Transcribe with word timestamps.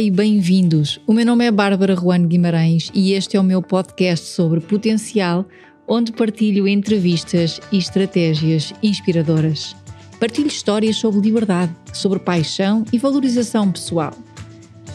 E 0.00 0.12
bem-vindos. 0.12 1.00
O 1.08 1.12
meu 1.12 1.26
nome 1.26 1.44
é 1.44 1.50
Bárbara 1.50 1.96
Juan 1.96 2.24
Guimarães 2.24 2.88
e 2.94 3.14
este 3.14 3.36
é 3.36 3.40
o 3.40 3.42
meu 3.42 3.60
podcast 3.60 4.26
sobre 4.26 4.60
potencial, 4.60 5.44
onde 5.88 6.12
partilho 6.12 6.68
entrevistas 6.68 7.60
e 7.72 7.78
estratégias 7.78 8.72
inspiradoras. 8.80 9.74
Partilho 10.20 10.46
histórias 10.46 10.94
sobre 10.94 11.20
liberdade, 11.20 11.74
sobre 11.92 12.20
paixão 12.20 12.84
e 12.92 12.98
valorização 12.98 13.72
pessoal. 13.72 14.12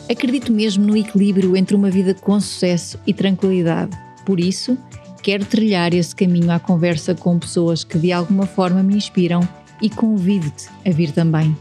Acredito 0.09 0.53
mesmo 0.53 0.85
no 0.85 0.95
equilíbrio 0.95 1.57
entre 1.57 1.75
uma 1.75 1.91
vida 1.91 2.13
com 2.13 2.39
sucesso 2.39 2.97
e 3.05 3.13
tranquilidade. 3.13 3.91
Por 4.25 4.39
isso, 4.39 4.77
quero 5.21 5.43
trilhar 5.43 5.93
esse 5.93 6.15
caminho 6.15 6.49
à 6.49 6.59
conversa 6.59 7.13
com 7.13 7.37
pessoas 7.37 7.83
que 7.83 7.99
de 7.99 8.13
alguma 8.13 8.45
forma 8.45 8.81
me 8.81 8.95
inspiram 8.95 9.41
e 9.81 9.89
convido-te 9.89 10.69
a 10.85 10.91
vir 10.91 11.11
também. 11.11 11.53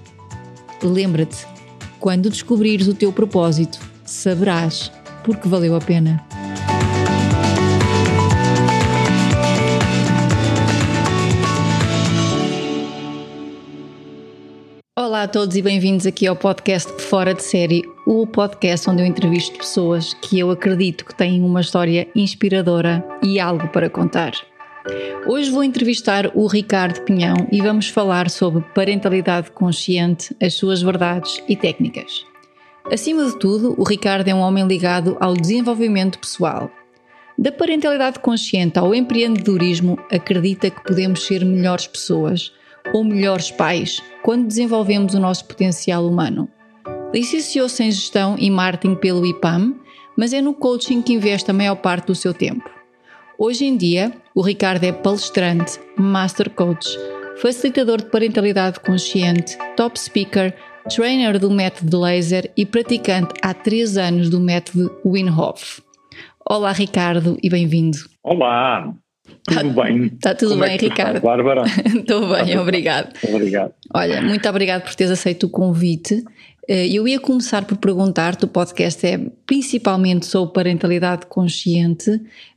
Lembra-te, 0.80 1.44
quando 2.02 2.28
descobrires 2.28 2.88
o 2.88 2.94
teu 2.94 3.12
propósito, 3.12 3.78
saberás 4.04 4.90
porque 5.22 5.48
valeu 5.48 5.76
a 5.76 5.80
pena. 5.80 6.20
Olá 14.98 15.22
a 15.22 15.28
todos 15.28 15.56
e 15.56 15.62
bem-vindos 15.62 16.04
aqui 16.04 16.26
ao 16.26 16.34
podcast 16.34 16.90
Fora 17.00 17.32
de 17.32 17.44
Série, 17.44 17.82
o 18.04 18.26
podcast 18.26 18.90
onde 18.90 19.02
eu 19.02 19.06
entrevisto 19.06 19.56
pessoas 19.56 20.12
que 20.14 20.40
eu 20.40 20.50
acredito 20.50 21.04
que 21.04 21.14
têm 21.14 21.40
uma 21.40 21.60
história 21.60 22.08
inspiradora 22.16 23.06
e 23.22 23.38
algo 23.38 23.68
para 23.68 23.88
contar. 23.88 24.32
Hoje 25.26 25.50
vou 25.50 25.62
entrevistar 25.62 26.30
o 26.34 26.46
Ricardo 26.46 27.02
Pinhão 27.02 27.36
e 27.52 27.60
vamos 27.60 27.88
falar 27.88 28.28
sobre 28.28 28.64
parentalidade 28.74 29.50
consciente, 29.52 30.34
as 30.42 30.54
suas 30.54 30.82
verdades 30.82 31.42
e 31.48 31.54
técnicas. 31.54 32.26
Acima 32.90 33.24
de 33.26 33.38
tudo, 33.38 33.74
o 33.78 33.84
Ricardo 33.84 34.26
é 34.26 34.34
um 34.34 34.40
homem 34.40 34.66
ligado 34.66 35.16
ao 35.20 35.34
desenvolvimento 35.34 36.18
pessoal. 36.18 36.70
Da 37.38 37.52
parentalidade 37.52 38.18
consciente 38.18 38.78
ao 38.78 38.94
empreendedorismo, 38.94 39.98
acredita 40.10 40.68
que 40.68 40.82
podemos 40.82 41.24
ser 41.26 41.44
melhores 41.44 41.86
pessoas 41.86 42.52
ou 42.92 43.04
melhores 43.04 43.50
pais 43.50 44.02
quando 44.22 44.48
desenvolvemos 44.48 45.14
o 45.14 45.20
nosso 45.20 45.44
potencial 45.44 46.04
humano. 46.04 46.48
Licenciou-se 47.14 47.82
em 47.82 47.90
Gestão 47.90 48.36
e 48.38 48.50
Marketing 48.50 48.96
pelo 48.96 49.24
IPAM, 49.24 49.76
mas 50.16 50.32
é 50.32 50.42
no 50.42 50.54
coaching 50.54 51.02
que 51.02 51.12
investe 51.12 51.50
a 51.50 51.54
maior 51.54 51.76
parte 51.76 52.06
do 52.06 52.14
seu 52.14 52.34
tempo. 52.34 52.81
Hoje 53.38 53.64
em 53.64 53.76
dia, 53.76 54.12
o 54.34 54.42
Ricardo 54.42 54.84
é 54.84 54.92
palestrante, 54.92 55.80
master 55.96 56.50
coach, 56.50 56.88
facilitador 57.40 57.98
de 57.98 58.10
parentalidade 58.10 58.78
consciente, 58.80 59.56
top 59.76 59.98
speaker, 59.98 60.54
trainer 60.94 61.38
do 61.38 61.50
método 61.50 62.00
laser 62.00 62.52
e 62.56 62.66
praticante 62.66 63.34
há 63.42 63.54
três 63.54 63.96
anos 63.96 64.28
do 64.28 64.38
método 64.38 64.94
Winhoff. 65.04 65.82
Olá, 66.48 66.72
Ricardo, 66.72 67.38
e 67.42 67.48
bem-vindo. 67.48 67.98
Olá, 68.22 68.94
tudo 69.44 69.74
tá, 69.74 69.82
bem? 69.82 70.04
Está 70.06 70.34
tudo 70.34 70.50
Como 70.52 70.64
é 70.64 70.68
bem, 70.68 70.76
é 70.76 70.80
Ricardo? 70.80 71.16
Estás, 71.16 71.22
Bárbara? 71.22 71.62
Estou 71.86 72.28
bem, 72.28 72.58
obrigado. 72.58 73.12
Obrigado. 73.28 73.72
Olha, 73.94 74.22
muito 74.22 74.48
obrigado 74.48 74.82
por 74.82 74.94
teres 74.94 75.10
aceito 75.10 75.46
o 75.46 75.50
convite. 75.50 76.22
Eh, 76.68 76.96
eu 76.96 77.06
ia 77.08 77.20
começar 77.20 77.66
por 77.66 77.76
perguntar-te, 77.76 78.44
o 78.44 78.48
podcast 78.48 79.06
é 79.06 79.18
principalmente 79.46 80.26
sobre 80.26 80.54
parentalidade 80.54 81.26
consciente. 81.26 82.10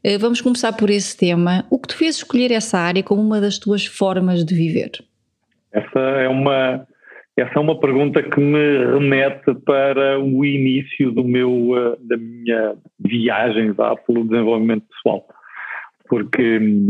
Eh, 0.03 0.17
vamos 0.17 0.42
começar 0.42 0.73
por 0.73 0.89
esse 0.89 1.17
tema. 1.17 1.66
O 1.70 1.80
que 1.80 1.89
te 1.89 1.95
fez 1.95 2.17
escolher 2.17 2.52
essa 2.52 2.78
área 2.78 3.03
como 3.03 3.22
uma 3.22 3.42
das 3.42 3.58
tuas 3.58 3.86
formas 3.86 4.44
de 4.45 4.53
viver? 4.53 4.92
Essa 5.72 6.00
é 6.00 6.28
uma, 6.30 6.88
essa 7.36 7.53
é 7.56 7.59
uma 7.59 7.80
pergunta 7.80 8.22
que 8.22 8.40
me 8.40 8.85
remete 8.94 9.53
para 9.66 10.19
o 10.19 10.46
início 10.46 11.12
do 11.12 11.24
meu, 11.24 11.74
eh, 11.78 11.97
da 12.01 12.18
minha 12.18 12.75
viagem 13.00 13.72
vá, 13.72 13.96
pelo 13.96 14.28
desenvolvimento 14.28 14.85
pessoal 14.88 15.25
porque 16.07 16.59
hum, 16.59 16.90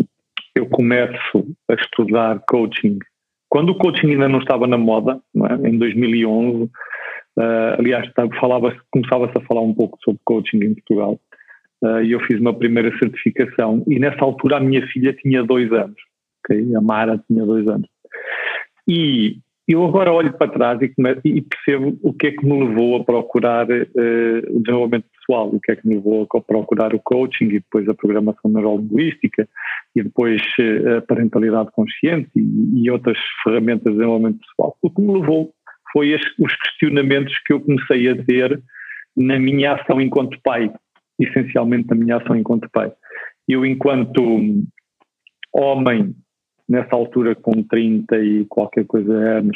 eu 0.55 0.67
começo 0.67 1.45
a 1.69 1.73
estudar 1.73 2.39
coaching 2.47 2.99
quando 3.49 3.69
o 3.69 3.77
coaching 3.77 4.11
ainda 4.11 4.27
não 4.27 4.39
estava 4.39 4.67
na 4.67 4.77
moda, 4.77 5.19
é? 5.37 5.69
em 5.69 5.77
2011. 5.77 6.69
Uh, 7.37 7.79
aliás, 7.79 8.09
falava 8.39 8.75
começava-se 8.91 9.37
a 9.37 9.41
falar 9.41 9.61
um 9.61 9.73
pouco 9.73 9.97
sobre 10.03 10.21
coaching 10.23 10.63
em 10.63 10.73
Portugal. 10.73 11.19
Uh, 11.81 12.01
e 12.01 12.13
eu 12.13 12.19
fiz 12.21 12.39
uma 12.39 12.53
primeira 12.53 12.97
certificação. 12.97 13.83
E 13.87 13.99
nessa 13.99 14.23
altura 14.23 14.57
a 14.57 14.59
minha 14.59 14.85
filha 14.87 15.13
tinha 15.13 15.43
dois 15.43 15.71
anos. 15.71 15.97
Okay? 16.39 16.75
A 16.75 16.81
Mara 16.81 17.21
tinha 17.27 17.45
dois 17.45 17.67
anos. 17.67 17.87
E 18.87 19.39
eu 19.67 19.83
agora 19.83 20.13
olho 20.13 20.31
para 20.33 20.51
trás 20.51 20.79
e, 20.81 20.93
e, 21.25 21.41
percebo 21.41 21.97
o 22.03 22.13
que 22.13 22.27
é 22.27 22.31
que 22.31 22.45
me 22.45 22.65
levou 22.65 22.97
a 22.97 23.03
procurar 23.03 23.67
uh, 23.67 24.55
o 24.55 24.61
desenvolvimento 24.61 25.07
pessoal, 25.17 25.49
o 25.49 25.59
que 25.59 25.71
é 25.71 25.75
que 25.75 25.87
me 25.87 25.95
levou 25.95 26.27
a 26.33 26.41
procurar 26.41 26.93
o 26.93 26.99
coaching 26.99 27.45
e 27.45 27.59
depois 27.59 27.89
a 27.89 27.95
programação 27.95 28.49
neurolinguística 28.51 29.49
e 29.95 30.03
depois 30.03 30.41
a 30.97 31.01
parentalidade 31.01 31.71
consciente 31.71 32.29
e, 32.35 32.83
e, 32.83 32.91
outras 32.91 33.17
ferramentas 33.43 33.91
de 33.91 33.97
desenvolvimento 33.97 34.39
pessoal. 34.39 34.77
O 34.81 34.89
que 34.89 35.01
me 35.01 35.19
levou 35.19 35.51
foi 35.95 36.13
as, 36.13 36.21
os 36.37 36.53
questionamentos 36.57 37.33
que 37.45 37.53
eu 37.53 37.61
comecei 37.61 38.09
a 38.09 38.21
ter 38.25 38.61
na 39.15 39.39
minha 39.39 39.75
ação 39.75 40.01
enquanto 40.01 40.37
pai, 40.43 40.69
essencialmente 41.17 41.87
na 41.89 41.95
minha 41.95 42.17
ação 42.17 42.35
enquanto 42.35 42.69
pai. 42.69 42.91
Eu, 43.47 43.65
enquanto 43.65 44.21
homem, 45.53 46.13
nessa 46.67 46.93
altura 46.93 47.33
com 47.33 47.63
30 47.63 48.17
e 48.17 48.45
qualquer 48.45 48.85
coisa 48.85 49.13
anos, 49.13 49.55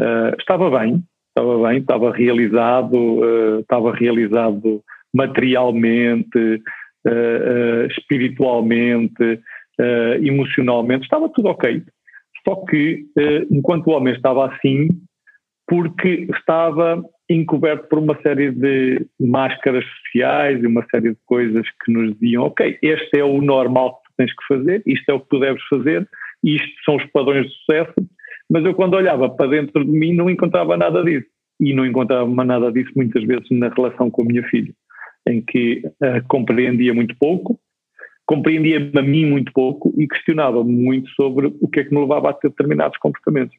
uh, 0.00 0.34
estava 0.38 0.70
bem, 0.78 1.04
estava 1.28 1.68
bem, 1.68 1.78
estava 1.78 2.10
realizado, 2.10 2.96
uh, 2.96 3.60
estava 3.60 3.92
realizado 3.92 4.82
materialmente, 5.12 6.62
uh, 7.06 7.86
espiritualmente, 7.90 9.40
emocionalmente, 10.22 11.04
estava 11.04 11.28
tudo 11.30 11.48
ok. 11.48 11.82
Só 12.46 12.54
que, 12.66 13.06
enquanto 13.50 13.86
o 13.86 13.92
homem 13.92 14.14
estava 14.14 14.52
assim, 14.52 14.88
porque 15.70 16.26
estava 16.36 17.00
encoberto 17.30 17.88
por 17.88 18.00
uma 18.00 18.20
série 18.22 18.50
de 18.50 19.06
máscaras 19.20 19.84
sociais 19.84 20.60
e 20.60 20.66
uma 20.66 20.84
série 20.90 21.10
de 21.10 21.18
coisas 21.26 21.64
que 21.84 21.92
nos 21.92 22.12
diziam, 22.18 22.42
ok, 22.42 22.76
este 22.82 23.20
é 23.20 23.24
o 23.24 23.40
normal 23.40 24.02
que 24.02 24.16
tens 24.16 24.32
que 24.34 24.46
fazer, 24.48 24.82
isto 24.84 25.08
é 25.08 25.14
o 25.14 25.20
que 25.20 25.28
tu 25.28 25.38
deves 25.38 25.62
fazer, 25.70 26.08
isto 26.42 26.84
são 26.84 26.96
os 26.96 27.04
padrões 27.12 27.46
de 27.46 27.54
sucesso, 27.54 27.94
mas 28.50 28.64
eu 28.64 28.74
quando 28.74 28.94
olhava 28.94 29.30
para 29.30 29.48
dentro 29.48 29.84
de 29.84 29.92
mim 29.92 30.12
não 30.12 30.28
encontrava 30.28 30.76
nada 30.76 31.04
disso. 31.04 31.28
E 31.60 31.72
não 31.72 31.86
encontrava 31.86 32.44
nada 32.44 32.72
disso 32.72 32.90
muitas 32.96 33.22
vezes 33.22 33.46
na 33.50 33.68
relação 33.68 34.10
com 34.10 34.22
a 34.22 34.24
minha 34.24 34.42
filha, 34.44 34.72
em 35.28 35.40
que 35.40 35.82
uh, 35.86 36.26
compreendia 36.26 36.92
muito 36.92 37.14
pouco, 37.16 37.60
compreendia-me 38.26 38.98
a 38.98 39.02
mim 39.02 39.26
muito 39.26 39.52
pouco 39.52 39.94
e 39.96 40.08
questionava 40.08 40.64
muito 40.64 41.08
sobre 41.10 41.54
o 41.60 41.68
que 41.68 41.80
é 41.80 41.84
que 41.84 41.94
me 41.94 42.00
levava 42.00 42.30
a 42.30 42.32
ter 42.32 42.48
determinados 42.48 42.98
comportamentos. 42.98 43.54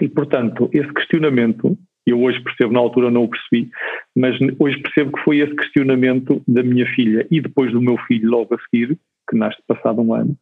E, 0.00 0.08
portanto, 0.08 0.68
esse 0.72 0.92
questionamento, 0.92 1.76
eu 2.06 2.22
hoje 2.22 2.40
percebo, 2.42 2.72
na 2.72 2.80
altura 2.80 3.10
não 3.10 3.24
o 3.24 3.30
percebi, 3.30 3.70
mas 4.14 4.36
hoje 4.58 4.80
percebo 4.80 5.12
que 5.12 5.22
foi 5.22 5.38
esse 5.38 5.54
questionamento 5.56 6.42
da 6.46 6.62
minha 6.62 6.86
filha 6.94 7.26
e 7.30 7.40
depois 7.40 7.72
do 7.72 7.80
meu 7.80 7.96
filho 8.06 8.30
logo 8.30 8.54
a 8.54 8.58
seguir, 8.70 8.98
que 9.28 9.36
nasce 9.36 9.58
passado 9.66 10.00
um 10.00 10.14
ano, 10.14 10.36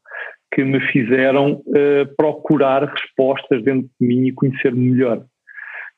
que 0.52 0.62
me 0.62 0.80
fizeram 0.92 1.62
uh, 1.66 2.16
procurar 2.16 2.84
respostas 2.84 3.62
dentro 3.62 3.88
de 4.00 4.06
mim 4.06 4.26
e 4.26 4.32
conhecer-me 4.32 4.90
melhor. 4.90 5.24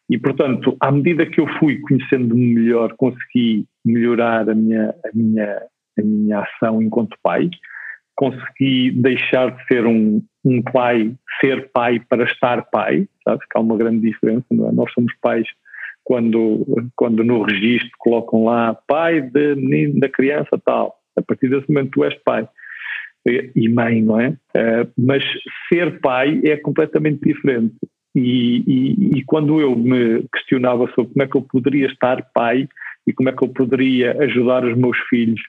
E, 0.09 0.17
portanto, 0.17 0.77
à 0.81 0.93
medida 0.93 1.27
que 1.27 1.41
eu 1.41 1.49
fui 1.59 1.81
conhecendo-me 1.81 2.55
melhor, 2.55 2.95
consegui 2.97 3.67
melhorar 3.85 4.49
a 4.49 4.55
minha, 4.55 4.95
a, 5.05 5.11
minha, 5.13 5.63
a 5.99 6.03
minha 6.03 6.41
ação 6.41 6.81
enquanto 6.81 7.19
pai, 7.23 7.51
consegui 8.17 8.91
deixar 8.91 9.51
de 9.51 9.67
ser 9.67 9.87
um, 9.87 10.23
um 10.45 10.63
pai, 10.63 11.15
ser 11.41 11.71
pai 11.73 12.01
para 12.01 12.25
estar 12.25 12.63
pai, 12.71 13.07
sabes 13.25 13.47
que 13.47 13.59
há 13.59 13.61
uma 13.61 13.77
grande 13.77 14.01
diferença, 14.01 14.47
não 14.51 14.69
é? 14.69 14.73
Nós 14.73 14.93
somos 14.93 15.13
pais 15.21 15.47
quando, 16.03 16.65
quando 16.97 17.23
no 17.23 17.43
registro 17.43 17.91
colocam 17.99 18.45
lá 18.45 18.75
pai 18.87 19.21
de 19.21 19.55
menino, 19.57 20.01
da 20.01 20.09
criança 20.09 20.61
tal, 20.65 20.97
a 21.17 21.23
partir 21.23 21.49
desse 21.49 21.69
momento 21.69 21.91
tu 21.91 22.05
és 22.05 22.15
pai 22.23 22.49
e 23.55 23.69
mãe, 23.69 24.01
não 24.03 24.21
é? 24.21 24.29
Uh, 24.29 24.89
mas 24.97 25.23
ser 25.69 26.01
pai 26.01 26.41
é 26.45 26.57
completamente 26.57 27.21
diferente. 27.23 27.75
E, 28.15 28.63
e, 28.67 29.19
e, 29.19 29.25
quando 29.25 29.61
eu 29.61 29.77
me 29.77 30.25
questionava 30.33 30.87
sobre 30.95 31.13
como 31.13 31.23
é 31.23 31.27
que 31.27 31.37
eu 31.37 31.43
poderia 31.43 31.87
estar 31.87 32.31
pai 32.33 32.67
e 33.07 33.13
como 33.13 33.29
é 33.29 33.33
que 33.33 33.45
eu 33.45 33.49
poderia 33.49 34.13
ajudar 34.23 34.65
os 34.65 34.77
meus 34.77 34.99
filhos 35.09 35.41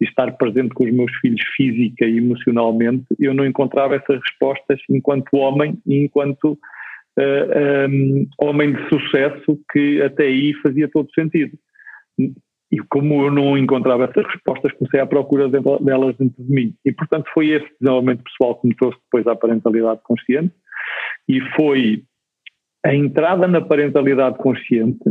e 0.00 0.04
estar 0.04 0.32
presente 0.36 0.74
com 0.74 0.84
os 0.84 0.92
meus 0.92 1.12
filhos 1.16 1.42
física 1.56 2.04
e 2.04 2.18
emocionalmente, 2.18 3.06
eu 3.18 3.32
não 3.32 3.46
encontrava 3.46 3.96
essas 3.96 4.20
respostas 4.20 4.80
enquanto 4.90 5.36
homem 5.36 5.78
e 5.86 6.04
enquanto 6.04 6.52
uh, 6.52 6.58
eh, 7.18 7.86
um, 7.88 8.16
ehm, 8.16 8.28
homem 8.38 8.72
de 8.72 8.88
sucesso 8.88 9.60
que 9.72 10.02
até 10.02 10.24
aí 10.24 10.54
fazia 10.54 10.88
todo 10.88 11.08
sentido. 11.14 11.56
E 12.18 12.78
como 12.88 13.26
eu 13.26 13.30
não 13.30 13.56
encontrava 13.56 14.04
essas 14.04 14.26
respostas, 14.26 14.72
comecei 14.72 14.98
à 14.98 15.06
procura 15.06 15.48
delas 15.48 16.16
dentro 16.16 16.42
de 16.42 16.52
mim. 16.52 16.74
E, 16.84 16.90
portanto, 16.90 17.30
foi 17.32 17.50
esse 17.50 17.68
desenvolvimento 17.80 18.24
pessoal 18.24 18.60
que 18.60 18.66
me 18.66 18.74
trouxe 18.74 18.98
depois 19.04 19.26
à 19.28 19.36
parentalidade 19.36 20.00
consciente. 20.02 20.52
E 21.28 21.40
foi 21.54 22.02
a 22.84 22.92
entrada 22.92 23.46
na 23.46 23.60
parentalidade 23.60 24.38
consciente 24.38 25.04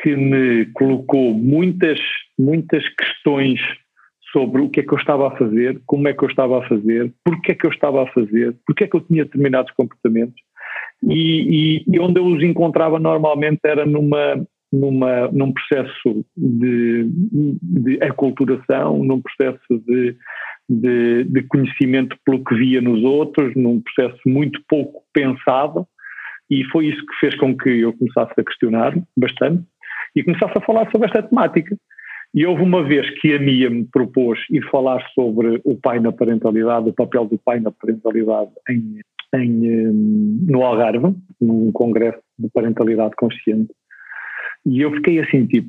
que 0.00 0.16
me 0.16 0.66
colocou 0.72 1.34
muitas, 1.34 1.98
muitas 2.38 2.82
questões 2.96 3.60
sobre 4.32 4.62
o 4.62 4.68
que 4.68 4.80
é 4.80 4.82
que 4.82 4.92
eu 4.92 4.98
estava 4.98 5.28
a 5.28 5.36
fazer, 5.36 5.80
como 5.86 6.08
é 6.08 6.12
que 6.12 6.24
eu 6.24 6.28
estava 6.28 6.58
a 6.58 6.68
fazer, 6.68 7.12
porque 7.24 7.52
é 7.52 7.54
que 7.54 7.66
eu 7.66 7.70
estava 7.70 8.02
a 8.02 8.06
fazer, 8.08 8.56
porque 8.66 8.84
é 8.84 8.88
que 8.88 8.96
eu 8.96 9.00
tinha 9.00 9.24
determinados 9.24 9.72
comportamentos. 9.72 10.34
E, 11.02 11.78
e, 11.78 11.84
e 11.86 12.00
onde 12.00 12.18
eu 12.18 12.26
os 12.26 12.42
encontrava 12.42 12.98
normalmente 12.98 13.60
era 13.64 13.86
numa, 13.86 14.44
numa, 14.72 15.28
num 15.28 15.52
processo 15.52 16.24
de, 16.36 17.08
de 17.62 18.02
aculturação, 18.02 19.04
num 19.04 19.22
processo 19.22 19.82
de, 19.86 20.16
de, 20.68 21.24
de, 21.24 21.42
conhecimento 21.44 22.16
pelo 22.24 22.42
que 22.42 22.56
via 22.56 22.80
nos 22.80 23.04
outros, 23.04 23.54
num 23.54 23.80
processo 23.80 24.20
muito 24.26 24.60
pouco 24.68 25.02
pensado, 25.12 25.86
e 26.50 26.64
foi 26.64 26.86
isso 26.86 27.06
que 27.06 27.14
fez 27.20 27.34
com 27.36 27.56
que 27.56 27.80
eu 27.80 27.92
começasse 27.92 28.32
a 28.38 28.44
questionar 28.44 28.94
bastante 29.16 29.62
e 30.14 30.22
começasse 30.22 30.56
a 30.56 30.64
falar 30.64 30.90
sobre 30.90 31.06
esta 31.06 31.22
temática. 31.22 31.76
E 32.34 32.44
houve 32.44 32.62
uma 32.62 32.82
vez 32.82 33.08
que 33.20 33.32
a 33.32 33.38
Mia 33.38 33.70
me 33.70 33.84
propôs 33.84 34.40
ir 34.50 34.62
falar 34.68 35.00
sobre 35.14 35.60
o 35.64 35.76
pai 35.76 36.00
na 36.00 36.10
parentalidade, 36.10 36.88
o 36.88 36.92
papel 36.92 37.26
do 37.26 37.38
pai 37.38 37.60
na 37.60 37.70
parentalidade 37.70 38.50
em, 38.68 39.00
em, 39.36 40.42
no 40.48 40.64
Algarve, 40.64 41.14
num 41.40 41.70
congresso 41.70 42.18
de 42.36 42.48
parentalidade 42.50 43.14
consciente. 43.16 43.72
E 44.66 44.80
eu 44.80 44.90
fiquei 44.94 45.20
assim, 45.20 45.46
tipo, 45.46 45.68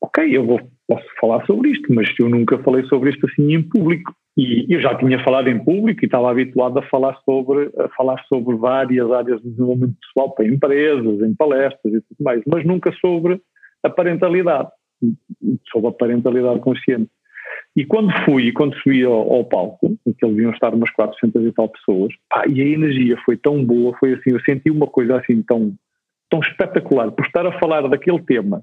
ok, 0.00 0.34
eu 0.34 0.46
vou, 0.46 0.60
posso 0.88 1.06
falar 1.20 1.44
sobre 1.44 1.70
isto, 1.70 1.92
mas 1.92 2.08
eu 2.18 2.30
nunca 2.30 2.58
falei 2.60 2.84
sobre 2.84 3.10
isto 3.10 3.26
assim 3.26 3.52
em 3.52 3.62
público. 3.62 4.14
E 4.38 4.66
eu 4.68 4.80
já 4.80 4.94
tinha 4.94 5.22
falado 5.22 5.48
em 5.48 5.62
público 5.62 6.02
e 6.02 6.06
estava 6.06 6.30
habituado 6.30 6.78
a 6.78 6.82
falar 6.82 7.18
sobre, 7.24 7.70
a 7.78 7.88
falar 7.90 8.22
sobre 8.26 8.56
várias 8.56 9.10
áreas 9.10 9.42
de 9.42 9.50
desenvolvimento 9.50 9.96
pessoal 10.00 10.34
para 10.34 10.46
empresas, 10.46 11.20
em 11.20 11.34
palestras 11.34 11.94
e 11.94 12.00
tudo 12.00 12.22
mais, 12.22 12.42
mas 12.46 12.64
nunca 12.64 12.92
sobre 13.00 13.40
a 13.82 13.90
parentalidade 13.90 14.70
sobre 15.70 15.88
a 15.88 15.92
parentalidade 15.92 16.60
consciente. 16.60 17.10
E 17.76 17.84
quando 17.84 18.10
fui, 18.24 18.52
quando 18.52 18.74
subi 18.76 19.04
ao, 19.04 19.32
ao 19.32 19.44
palco, 19.44 19.96
em 20.06 20.12
que 20.12 20.26
iam 20.26 20.50
estar 20.50 20.74
umas 20.74 20.90
400 20.90 21.44
e 21.44 21.52
tal 21.52 21.68
pessoas, 21.68 22.12
pá, 22.28 22.44
e 22.48 22.60
a 22.60 22.64
energia 22.64 23.16
foi 23.24 23.36
tão 23.36 23.64
boa, 23.64 23.96
foi 23.98 24.14
assim, 24.14 24.30
eu 24.30 24.40
senti 24.40 24.70
uma 24.70 24.86
coisa 24.86 25.18
assim 25.18 25.42
tão, 25.42 25.74
tão 26.30 26.40
espetacular, 26.40 27.10
por 27.12 27.26
estar 27.26 27.46
a 27.46 27.58
falar 27.58 27.86
daquele 27.88 28.20
tema, 28.22 28.62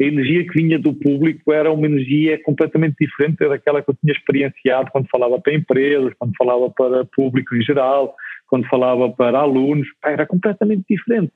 a 0.00 0.04
energia 0.04 0.46
que 0.46 0.60
vinha 0.60 0.78
do 0.78 0.92
público 0.92 1.52
era 1.52 1.72
uma 1.72 1.86
energia 1.86 2.42
completamente 2.42 2.96
diferente 3.00 3.48
daquela 3.48 3.82
que 3.82 3.90
eu 3.90 3.94
tinha 3.94 4.12
experienciado 4.12 4.90
quando 4.90 5.08
falava 5.08 5.40
para 5.40 5.54
empresas, 5.54 6.12
quando 6.18 6.32
falava 6.36 6.70
para 6.70 7.04
público 7.04 7.54
em 7.54 7.62
geral, 7.62 8.14
quando 8.48 8.68
falava 8.68 9.10
para 9.10 9.38
alunos, 9.38 9.86
era 10.04 10.26
completamente 10.26 10.84
diferente. 10.88 11.32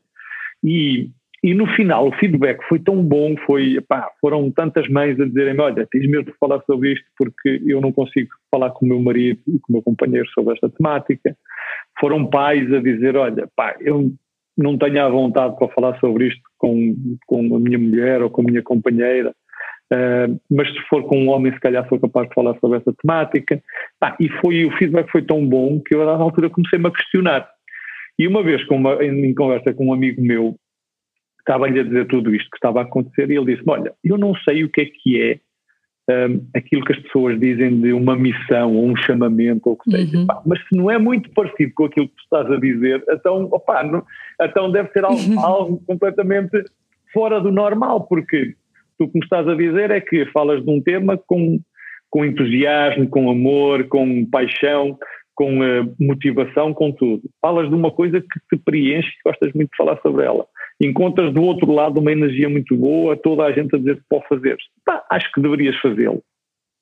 E 0.64 1.10
e 1.46 1.54
no 1.54 1.64
final 1.76 2.08
o 2.08 2.12
feedback 2.16 2.60
foi 2.68 2.80
tão 2.80 3.00
bom, 3.00 3.36
foi, 3.46 3.80
pá, 3.88 4.10
foram 4.20 4.50
tantas 4.50 4.88
mães 4.88 5.18
a 5.20 5.24
dizerem 5.24 5.60
olha, 5.60 5.86
tens 5.88 6.04
mesmo 6.10 6.24
de 6.24 6.38
falar 6.40 6.60
sobre 6.62 6.94
isto 6.94 7.06
porque 7.16 7.62
eu 7.64 7.80
não 7.80 7.92
consigo 7.92 8.30
falar 8.50 8.70
com 8.70 8.84
o 8.84 8.88
meu 8.88 8.98
marido 8.98 9.40
e 9.46 9.60
com 9.60 9.68
o 9.68 9.72
meu 9.74 9.82
companheiro 9.82 10.28
sobre 10.30 10.54
esta 10.54 10.68
temática. 10.68 11.36
Foram 12.00 12.26
pais 12.26 12.72
a 12.72 12.80
dizer, 12.80 13.16
olha, 13.16 13.48
pá, 13.54 13.76
eu 13.78 14.10
não 14.58 14.76
tenho 14.76 15.00
a 15.00 15.08
vontade 15.08 15.56
para 15.56 15.68
falar 15.68 15.96
sobre 16.00 16.26
isto 16.26 16.42
com, 16.58 16.96
com 17.28 17.54
a 17.54 17.60
minha 17.60 17.78
mulher 17.78 18.22
ou 18.22 18.28
com 18.28 18.40
a 18.40 18.44
minha 18.44 18.62
companheira, 18.62 19.30
uh, 19.92 20.40
mas 20.50 20.68
se 20.68 20.80
for 20.88 21.04
com 21.04 21.16
um 21.16 21.28
homem 21.28 21.52
se 21.52 21.60
calhar 21.60 21.88
sou 21.88 22.00
capaz 22.00 22.28
de 22.28 22.34
falar 22.34 22.58
sobre 22.58 22.78
essa 22.78 22.92
temática. 23.00 23.62
E 24.18 24.28
foi, 24.40 24.64
o 24.64 24.76
feedback 24.78 25.08
foi 25.12 25.22
tão 25.22 25.46
bom 25.46 25.80
que 25.80 25.94
eu 25.94 26.08
a 26.08 26.16
altura 26.16 26.50
comecei-me 26.50 26.88
a 26.88 26.90
questionar. 26.90 27.48
E 28.18 28.26
uma 28.26 28.42
vez, 28.42 28.64
com 28.64 28.74
uma, 28.74 29.04
em 29.04 29.32
conversa 29.32 29.72
com 29.72 29.86
um 29.86 29.94
amigo 29.94 30.20
meu, 30.20 30.56
estava-lhe 31.46 31.78
a 31.78 31.84
dizer 31.84 32.06
tudo 32.08 32.34
isto 32.34 32.50
que 32.50 32.56
estava 32.56 32.80
a 32.80 32.82
acontecer 32.82 33.30
e 33.30 33.36
ele 33.36 33.54
disse 33.54 33.62
olha, 33.68 33.92
eu 34.02 34.18
não 34.18 34.34
sei 34.34 34.64
o 34.64 34.68
que 34.68 34.80
é 34.80 34.84
que 34.86 35.22
é 35.22 35.38
um, 36.28 36.46
aquilo 36.54 36.84
que 36.84 36.92
as 36.92 36.98
pessoas 37.00 37.38
dizem 37.38 37.80
de 37.80 37.92
uma 37.92 38.16
missão 38.16 38.74
ou 38.74 38.86
um 38.86 38.96
chamamento 38.96 39.62
ou 39.66 39.72
o 39.74 39.76
que 39.76 39.90
seja, 39.90 40.18
uhum. 40.18 40.26
mas 40.44 40.58
se 40.68 40.76
não 40.76 40.90
é 40.90 40.98
muito 40.98 41.30
parecido 41.30 41.72
com 41.74 41.84
aquilo 41.84 42.08
que 42.08 42.14
tu 42.14 42.22
estás 42.22 42.50
a 42.50 42.60
dizer, 42.60 43.02
então, 43.08 43.48
opa, 43.50 43.82
não, 43.82 44.04
então 44.40 44.70
deve 44.70 44.90
ser 44.90 45.04
algo, 45.04 45.20
uhum. 45.20 45.40
algo 45.40 45.82
completamente 45.86 46.64
fora 47.12 47.40
do 47.40 47.50
normal, 47.50 48.06
porque 48.06 48.54
tu 48.98 49.04
o 49.04 49.08
que 49.08 49.18
me 49.18 49.24
estás 49.24 49.46
a 49.48 49.54
dizer 49.54 49.90
é 49.90 50.00
que 50.00 50.26
falas 50.26 50.64
de 50.64 50.70
um 50.70 50.80
tema 50.80 51.18
com, 51.26 51.60
com 52.10 52.24
entusiasmo, 52.24 53.08
com 53.08 53.30
amor, 53.30 53.88
com 53.88 54.24
paixão, 54.26 54.98
com 55.34 55.60
uh, 55.60 55.94
motivação, 56.00 56.72
com 56.72 56.90
tudo. 56.92 57.22
Falas 57.42 57.68
de 57.68 57.74
uma 57.74 57.90
coisa 57.90 58.20
que 58.20 58.40
te 58.48 58.62
preenche 58.64 59.08
e 59.08 59.28
gostas 59.28 59.52
muito 59.52 59.70
de 59.70 59.76
falar 59.76 60.00
sobre 60.00 60.24
ela 60.24 60.46
encontras 60.80 61.32
do 61.32 61.42
outro 61.42 61.72
lado 61.72 62.00
uma 62.00 62.12
energia 62.12 62.48
muito 62.48 62.76
boa, 62.76 63.16
toda 63.16 63.44
a 63.44 63.52
gente 63.52 63.74
a 63.74 63.78
dizer 63.78 63.96
que 63.96 64.04
pode 64.08 64.28
fazer. 64.28 64.56
Pá, 64.84 65.04
acho 65.10 65.30
que 65.32 65.40
deverias 65.40 65.76
fazê-lo. 65.76 66.22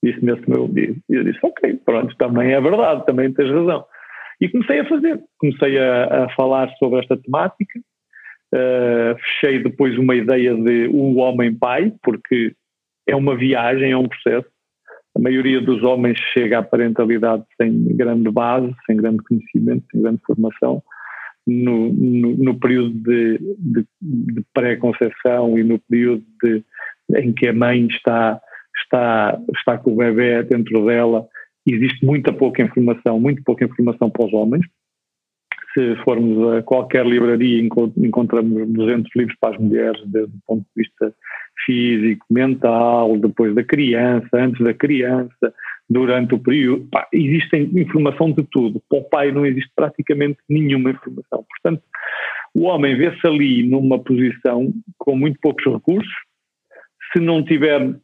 Disse-me 0.03 0.33
esse 0.33 0.51
meu 0.51 0.65
amigo. 0.65 0.97
E 1.09 1.15
eu 1.15 1.25
disse, 1.25 1.39
ok, 1.43 1.79
pronto, 1.85 2.15
também 2.17 2.53
é 2.53 2.61
verdade, 2.61 3.07
também 3.07 3.33
tens 3.33 3.51
razão. 3.51 3.85
E 4.41 4.49
comecei 4.49 4.81
a 4.81 4.89
fazer, 4.89 5.21
comecei 5.39 5.79
a, 5.79 6.25
a 6.25 6.29
falar 6.35 6.69
sobre 6.79 6.99
esta 7.01 7.17
temática, 7.17 7.79
uh, 8.55 9.17
fechei 9.17 9.63
depois 9.63 9.97
uma 9.97 10.15
ideia 10.15 10.55
de 10.55 10.89
o 10.89 11.17
homem 11.17 11.55
pai, 11.55 11.93
porque 12.03 12.53
é 13.07 13.15
uma 13.15 13.37
viagem, 13.37 13.93
é 13.93 13.97
um 13.97 14.09
processo. 14.09 14.49
A 15.17 15.21
maioria 15.21 15.61
dos 15.61 15.85
homens 15.85 16.19
chega 16.33 16.59
à 16.59 16.63
parentalidade 16.63 17.45
sem 17.57 17.97
grande 17.97 18.29
base, 18.31 18.75
sem 18.85 18.97
grande 18.97 19.23
conhecimento, 19.23 19.85
sem 19.93 20.03
grande 20.03 20.21
formação 20.27 20.83
no, 21.47 21.93
no, 21.93 22.37
no 22.37 22.59
período 22.59 22.95
de, 22.95 23.39
de, 23.59 23.87
de 24.01 24.45
pré-conceição 24.53 25.59
e 25.59 25.65
no 25.65 25.79
período 25.79 26.25
de, 26.43 26.65
em 27.17 27.33
que 27.33 27.49
a 27.49 27.53
mãe 27.53 27.87
está, 27.87 28.41
está, 28.83 29.39
está 29.57 29.79
com 29.79 29.93
o 29.93 29.97
bebê 29.97 30.43
dentro 30.43 30.87
dela, 30.87 31.27
existe 31.67 32.05
muita 32.05 32.33
pouca 32.33 32.63
informação, 32.63 33.21
muito 33.21 33.43
pouca 33.43 33.65
informação 33.65 34.11
para 34.11 34.27
os 34.27 34.33
homens. 34.33 34.65
Se 35.73 35.97
formos 36.05 36.57
a 36.57 36.63
qualquer 36.63 37.05
livraria, 37.05 37.61
encontramos 37.97 38.69
200 38.69 39.11
livros 39.17 39.37
para 39.41 39.57
as 39.57 39.61
mulheres, 39.61 40.01
desde 40.07 40.33
o 40.33 40.41
ponto 40.47 40.63
de 40.63 40.83
vista 40.83 41.13
físico, 41.67 42.25
mental, 42.31 43.17
depois 43.19 43.55
da 43.55 43.65
criança, 43.65 44.29
antes 44.35 44.63
da 44.63 44.73
criança, 44.73 45.53
durante 45.89 46.35
o 46.35 46.39
período. 46.39 46.87
Pá, 46.91 47.07
existe 47.13 47.57
informação 47.57 48.33
de 48.33 48.43
tudo. 48.45 48.83
Para 48.89 48.99
o 48.99 49.05
pai 49.05 49.33
não 49.33 49.45
existe 49.45 49.71
praticamente 49.75 50.39
nenhuma 50.49 50.91
informação. 50.91 51.45
Portanto, 51.49 51.83
o 52.55 52.63
homem 52.63 52.97
vê-se 52.97 53.27
ali 53.27 53.69
numa 53.69 53.99
posição 53.99 54.73
com 54.99 55.17
muito 55.17 55.39
poucos 55.41 55.65
recursos. 55.65 56.13
Se 57.13 57.21
não 57.21 57.45
tiver 57.45 57.97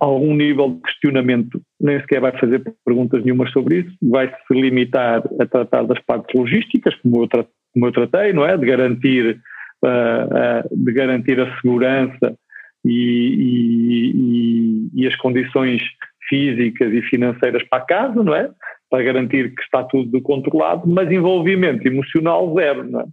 algum 0.00 0.34
nível 0.34 0.74
de 0.74 0.82
questionamento, 0.82 1.62
nem 1.80 2.00
sequer 2.00 2.20
vai 2.20 2.38
fazer 2.38 2.62
perguntas 2.84 3.24
nenhumas 3.24 3.50
sobre 3.52 3.80
isso, 3.80 3.96
vai 4.02 4.28
se 4.28 4.54
limitar 4.54 5.22
a 5.40 5.46
tratar 5.46 5.84
das 5.84 5.98
partes 6.00 6.38
logísticas, 6.38 6.94
como 6.96 7.22
eu, 7.22 7.28
tra 7.28 7.46
como 7.72 7.86
eu 7.86 7.92
tratei, 7.92 8.32
não 8.32 8.44
é? 8.44 8.56
De 8.56 8.66
garantir, 8.66 9.40
uh, 9.82 9.86
uh, 9.86 10.84
de 10.84 10.92
garantir 10.92 11.40
a 11.40 11.56
segurança 11.56 12.36
e, 12.84 14.90
e, 14.94 15.02
e 15.02 15.06
as 15.06 15.16
condições 15.16 15.82
físicas 16.32 16.94
e 16.94 17.02
financeiras 17.02 17.62
para 17.68 17.82
a 17.82 17.86
casa, 17.86 18.24
não 18.24 18.34
é? 18.34 18.50
Para 18.88 19.04
garantir 19.04 19.54
que 19.54 19.62
está 19.62 19.84
tudo 19.84 20.18
controlado, 20.22 20.88
mas 20.88 21.12
envolvimento 21.12 21.86
emocional 21.86 22.54
zero, 22.54 22.90
não 22.90 23.00
é? 23.00 23.04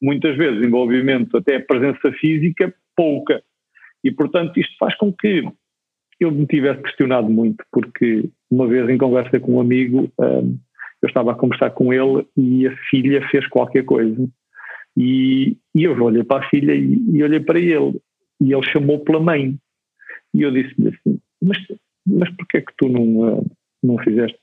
Muitas 0.00 0.34
vezes 0.34 0.64
envolvimento, 0.66 1.36
até 1.36 1.58
presença 1.58 2.10
física, 2.12 2.74
pouca. 2.96 3.42
E, 4.02 4.10
portanto, 4.10 4.58
isto 4.58 4.74
faz 4.78 4.96
com 4.96 5.12
que 5.12 5.46
eu 6.18 6.30
me 6.30 6.46
tivesse 6.46 6.80
questionado 6.82 7.28
muito, 7.28 7.62
porque 7.70 8.30
uma 8.50 8.66
vez 8.66 8.88
em 8.88 8.96
conversa 8.96 9.38
com 9.38 9.56
um 9.56 9.60
amigo, 9.60 10.10
um, 10.18 10.58
eu 11.02 11.08
estava 11.08 11.32
a 11.32 11.34
conversar 11.34 11.70
com 11.70 11.92
ele 11.92 12.26
e 12.34 12.66
a 12.66 12.74
filha 12.88 13.26
fez 13.28 13.46
qualquer 13.48 13.84
coisa. 13.84 14.26
E, 14.96 15.58
e 15.74 15.84
eu 15.84 16.02
olhei 16.02 16.24
para 16.24 16.46
a 16.46 16.48
filha 16.48 16.72
e, 16.72 16.98
e 17.12 17.22
olhei 17.22 17.40
para 17.40 17.58
ele. 17.58 18.00
E 18.40 18.54
ele 18.54 18.66
chamou 18.70 19.00
pela 19.00 19.20
mãe. 19.20 19.58
E 20.32 20.42
eu 20.42 20.50
disse-lhe 20.50 20.88
assim: 20.88 21.18
Mas 21.42 21.58
mas 22.06 22.30
porquê 22.36 22.58
é 22.58 22.60
que 22.60 22.72
tu 22.76 22.88
não, 22.88 23.28
eh, 23.28 23.42
não 23.82 23.98
fizeste 23.98 24.38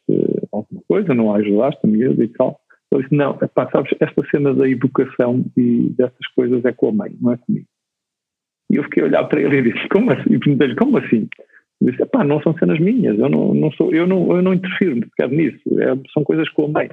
alguma 0.51 0.81
coisa, 0.87 1.13
não 1.13 1.33
a 1.33 1.37
ajudaste 1.37 1.79
a 1.83 1.87
miúda 1.87 2.23
e 2.23 2.27
tal? 2.29 2.59
Eu 2.91 3.01
disse, 3.01 3.15
não, 3.15 3.37
epá, 3.41 3.69
sabes, 3.71 3.91
esta 3.99 4.25
cena 4.29 4.53
da 4.53 4.67
educação 4.67 5.45
e 5.55 5.89
dessas 5.97 6.27
coisas 6.35 6.63
é 6.65 6.73
com 6.73 6.89
a 6.89 6.91
mãe, 6.91 7.15
não 7.21 7.31
é 7.31 7.37
comigo. 7.37 7.65
E 8.69 8.75
eu 8.75 8.83
fiquei 8.83 9.03
a 9.03 9.05
olhar 9.05 9.23
para 9.25 9.41
ele 9.41 9.57
e 9.57 9.73
disse, 9.73 9.87
como 9.89 10.11
assim? 10.11 10.33
E 10.33 10.39
perguntei-lhe, 10.39 10.75
como 10.75 10.97
assim? 10.97 11.27
Eu 11.81 11.89
disse, 11.89 12.03
epá, 12.03 12.23
não 12.23 12.41
são 12.41 12.53
cenas 12.57 12.79
minhas, 12.79 13.17
eu 13.17 13.29
não, 13.29 13.53
não 13.53 13.71
sou, 13.71 13.93
eu 13.93 14.05
não, 14.05 14.35
eu 14.35 14.41
não 14.41 14.53
interfiro 14.53 14.95
sequer 14.95 15.29
nisso, 15.29 15.61
é, 15.79 15.97
são 16.13 16.23
coisas 16.23 16.49
com 16.49 16.65
a 16.65 16.67
mãe. 16.67 16.89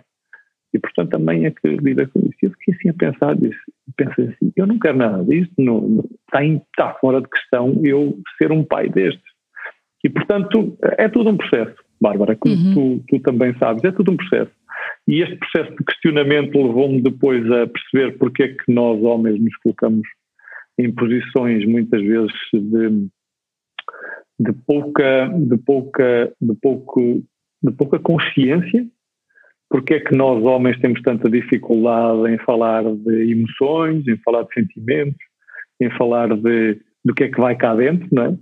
E 0.73 0.79
portanto 0.79 1.15
a 1.15 1.19
mãe 1.19 1.47
é 1.47 1.51
que 1.51 1.69
lida 1.69 2.07
com 2.07 2.21
isso. 2.21 2.37
E 2.43 2.47
eu 2.47 2.51
fiquei 2.53 2.75
assim 2.75 2.89
a 2.91 2.95
pensar, 2.95 3.37
disse, 3.37 3.59
pensei 3.97 4.27
assim, 4.27 4.53
eu 4.57 4.67
não 4.67 4.79
quero 4.79 4.99
nada 4.99 5.25
disso, 5.25 5.51
não, 5.59 6.05
está, 6.27 6.45
está 6.45 6.95
fora 7.01 7.21
de 7.21 7.29
questão 7.29 7.81
eu 7.85 8.19
ser 8.37 8.53
um 8.53 8.65
pai 8.65 8.89
destes. 8.89 9.23
E, 10.05 10.09
portanto, 10.09 10.76
é 10.97 11.09
tudo 11.09 11.31
um 11.31 11.37
processo, 11.37 11.75
Bárbara, 12.00 12.37
como 12.37 12.55
uhum. 12.55 12.75
tu, 12.75 13.05
tu, 13.09 13.21
também 13.21 13.57
sabes, 13.59 13.83
é 13.85 13.90
tudo 13.90 14.12
um 14.12 14.17
processo. 14.17 14.52
E 15.07 15.23
este 15.23 15.37
processo 15.37 15.76
de 15.76 15.85
questionamento 15.85 16.55
levou-me 16.55 17.02
depois 17.02 17.45
a 17.50 17.67
perceber 17.67 18.17
porque 18.19 18.43
é 18.45 18.49
que 18.49 18.73
nós, 18.73 19.02
homens, 19.02 19.40
nos 19.40 19.57
colocamos 19.57 20.07
em 20.78 20.93
posições 20.93 21.67
muitas 21.67 22.00
vezes 22.00 22.33
de, 22.52 23.09
de 24.38 24.52
pouca, 24.67 25.28
de 25.37 25.59
pouca, 25.59 26.33
de 26.40 26.55
pouco, 26.55 27.23
de 27.62 27.73
pouca 27.73 27.99
consciência. 27.99 28.87
Porque 29.71 29.95
é 29.95 30.00
que 30.00 30.17
nós 30.17 30.43
homens 30.45 30.81
temos 30.81 31.02
tanta 31.02 31.28
dificuldade 31.28 32.33
em 32.33 32.38
falar 32.38 32.85
de 32.85 33.33
emoções, 33.33 34.07
em 34.09 34.17
falar 34.19 34.45
de 34.45 34.55
sentimentos, 34.55 35.19
em 35.81 35.90
falar 35.90 36.35
de 36.35 36.81
do 37.05 37.14
que 37.14 37.25
é 37.25 37.28
que 37.28 37.40
vai 37.40 37.57
cá 37.57 37.75
dentro, 37.75 38.09
não 38.12 38.23
é? 38.25 38.38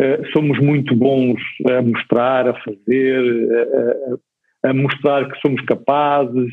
Uh, 0.00 0.26
somos 0.32 0.58
muito 0.58 0.96
bons 0.96 1.38
a 1.68 1.82
mostrar, 1.82 2.48
a 2.48 2.54
fazer, 2.62 3.50
a, 4.64 4.68
a, 4.68 4.70
a, 4.70 4.74
mostrar 4.74 5.30
que 5.30 5.38
somos 5.40 5.60
capazes, 5.66 6.50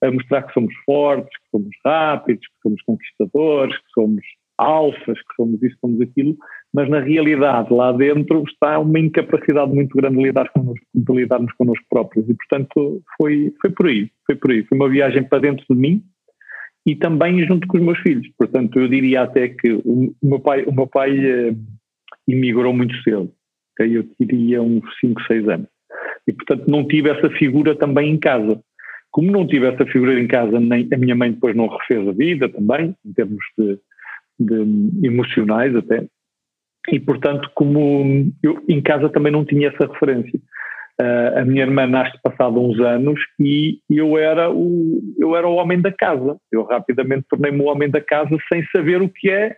a 0.00 0.12
mostrar 0.12 0.42
que 0.42 0.52
somos 0.52 0.72
fortes, 0.86 1.36
que 1.38 1.50
somos 1.50 1.70
rápidos, 1.84 2.46
que 2.46 2.62
somos 2.62 2.80
conquistadores, 2.82 3.76
que 3.76 3.90
somos 3.92 4.22
alfas, 4.58 5.18
que 5.18 5.34
somos 5.36 5.60
isso, 5.60 5.76
somos 5.80 6.00
aquilo, 6.00 6.36
mas 6.72 6.88
na 6.88 7.00
realidade 7.00 7.72
lá 7.72 7.90
dentro 7.90 8.44
está 8.46 8.78
uma 8.78 8.98
incapacidade 9.00 9.72
muito 9.72 9.96
grande 9.96 10.16
de, 10.16 10.22
lidar 10.22 10.48
connosco, 10.50 10.86
de 10.94 11.12
lidarmos 11.12 11.52
connosco 11.54 11.84
próprios. 11.90 12.28
E 12.28 12.34
portanto 12.34 13.02
foi, 13.16 13.52
foi 13.60 13.70
por 13.70 13.86
aí, 13.86 14.08
foi 14.24 14.36
por 14.36 14.50
aí, 14.50 14.64
foi 14.64 14.78
uma 14.78 14.88
viagem 14.88 15.24
para 15.24 15.40
dentro 15.40 15.64
de 15.68 15.76
mim 15.76 16.02
e 16.86 16.94
também 16.94 17.44
junto 17.46 17.66
com 17.66 17.78
os 17.78 17.82
meus 17.82 17.98
filhos, 17.98 18.28
portanto 18.38 18.78
eu 18.78 18.86
diria 18.86 19.22
até 19.22 19.48
que 19.48 19.72
o, 19.72 20.14
meu 20.22 20.38
pai, 20.38 20.64
o 20.64 20.72
meu 20.72 20.86
pai 20.86 21.10
eh, 22.28 22.32
imigrou 22.32 22.72
muito 22.72 22.94
cedo, 23.02 23.32
okay? 23.72 23.96
eu 23.96 24.04
diria 24.20 24.62
uns 24.62 24.84
5, 25.00 25.22
6 25.22 25.48
anos 25.48 25.68
e 26.26 26.32
portanto 26.32 26.68
não 26.68 26.86
tive 26.86 27.10
essa 27.10 27.28
figura 27.30 27.74
também 27.76 28.10
em 28.10 28.18
casa 28.18 28.60
como 29.14 29.30
não 29.30 29.46
tive 29.46 29.68
essa 29.68 29.86
figura 29.86 30.18
em 30.18 30.26
casa, 30.26 30.58
nem 30.58 30.88
a 30.92 30.96
minha 30.98 31.14
mãe 31.14 31.30
depois 31.30 31.54
não 31.54 31.68
refez 31.68 32.08
a 32.08 32.10
vida 32.10 32.48
também, 32.48 32.96
em 33.06 33.12
termos 33.12 33.44
de, 33.56 33.78
de 34.40 35.06
emocionais 35.06 35.72
até, 35.76 36.04
e 36.90 36.98
portanto 36.98 37.48
como 37.54 38.28
eu 38.42 38.60
em 38.68 38.82
casa 38.82 39.08
também 39.08 39.30
não 39.30 39.44
tinha 39.44 39.68
essa 39.68 39.86
referência. 39.86 40.36
Uh, 41.00 41.38
a 41.38 41.44
minha 41.44 41.62
irmã 41.62 41.86
nasce 41.86 42.20
passado 42.22 42.60
uns 42.60 42.78
anos 42.80 43.20
e 43.38 43.78
eu 43.88 44.18
era 44.18 44.50
o 44.50 45.00
eu 45.16 45.36
era 45.36 45.46
o 45.46 45.54
homem 45.54 45.80
da 45.80 45.92
casa. 45.92 46.36
Eu 46.50 46.64
rapidamente 46.64 47.26
tornei-me 47.28 47.60
o 47.62 47.66
homem 47.66 47.88
da 47.88 48.00
casa 48.00 48.36
sem 48.52 48.64
saber 48.74 49.00
o 49.00 49.08
que 49.08 49.30
é 49.30 49.56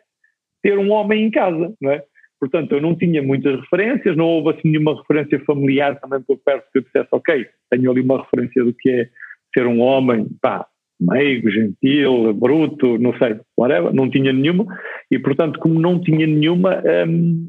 ter 0.62 0.78
um 0.78 0.90
homem 0.92 1.24
em 1.24 1.30
casa, 1.30 1.74
não 1.80 1.92
é? 1.92 2.02
Portanto, 2.38 2.72
eu 2.72 2.80
não 2.80 2.94
tinha 2.94 3.22
muitas 3.22 3.58
referências, 3.60 4.16
não 4.16 4.26
houve 4.26 4.50
assim 4.50 4.70
nenhuma 4.70 4.96
referência 4.96 5.40
familiar 5.44 5.98
também 6.00 6.20
por 6.22 6.38
perto 6.38 6.70
que 6.70 6.78
eu 6.78 6.82
dissesse, 6.82 7.08
ok, 7.12 7.46
tenho 7.70 7.90
ali 7.90 8.00
uma 8.02 8.22
referência 8.22 8.62
do 8.62 8.74
que 8.74 8.90
é 8.90 9.08
ser 9.54 9.66
um 9.66 9.80
homem, 9.80 10.26
pá, 10.40 10.66
meigo, 11.00 11.50
gentil, 11.50 12.32
bruto, 12.34 12.98
não 12.98 13.16
sei, 13.18 13.40
whatever, 13.56 13.92
não 13.92 14.10
tinha 14.10 14.32
nenhuma, 14.32 14.66
e 15.10 15.18
portanto, 15.18 15.58
como 15.58 15.80
não 15.80 16.00
tinha 16.00 16.26
nenhuma, 16.26 16.82
hum, 17.08 17.48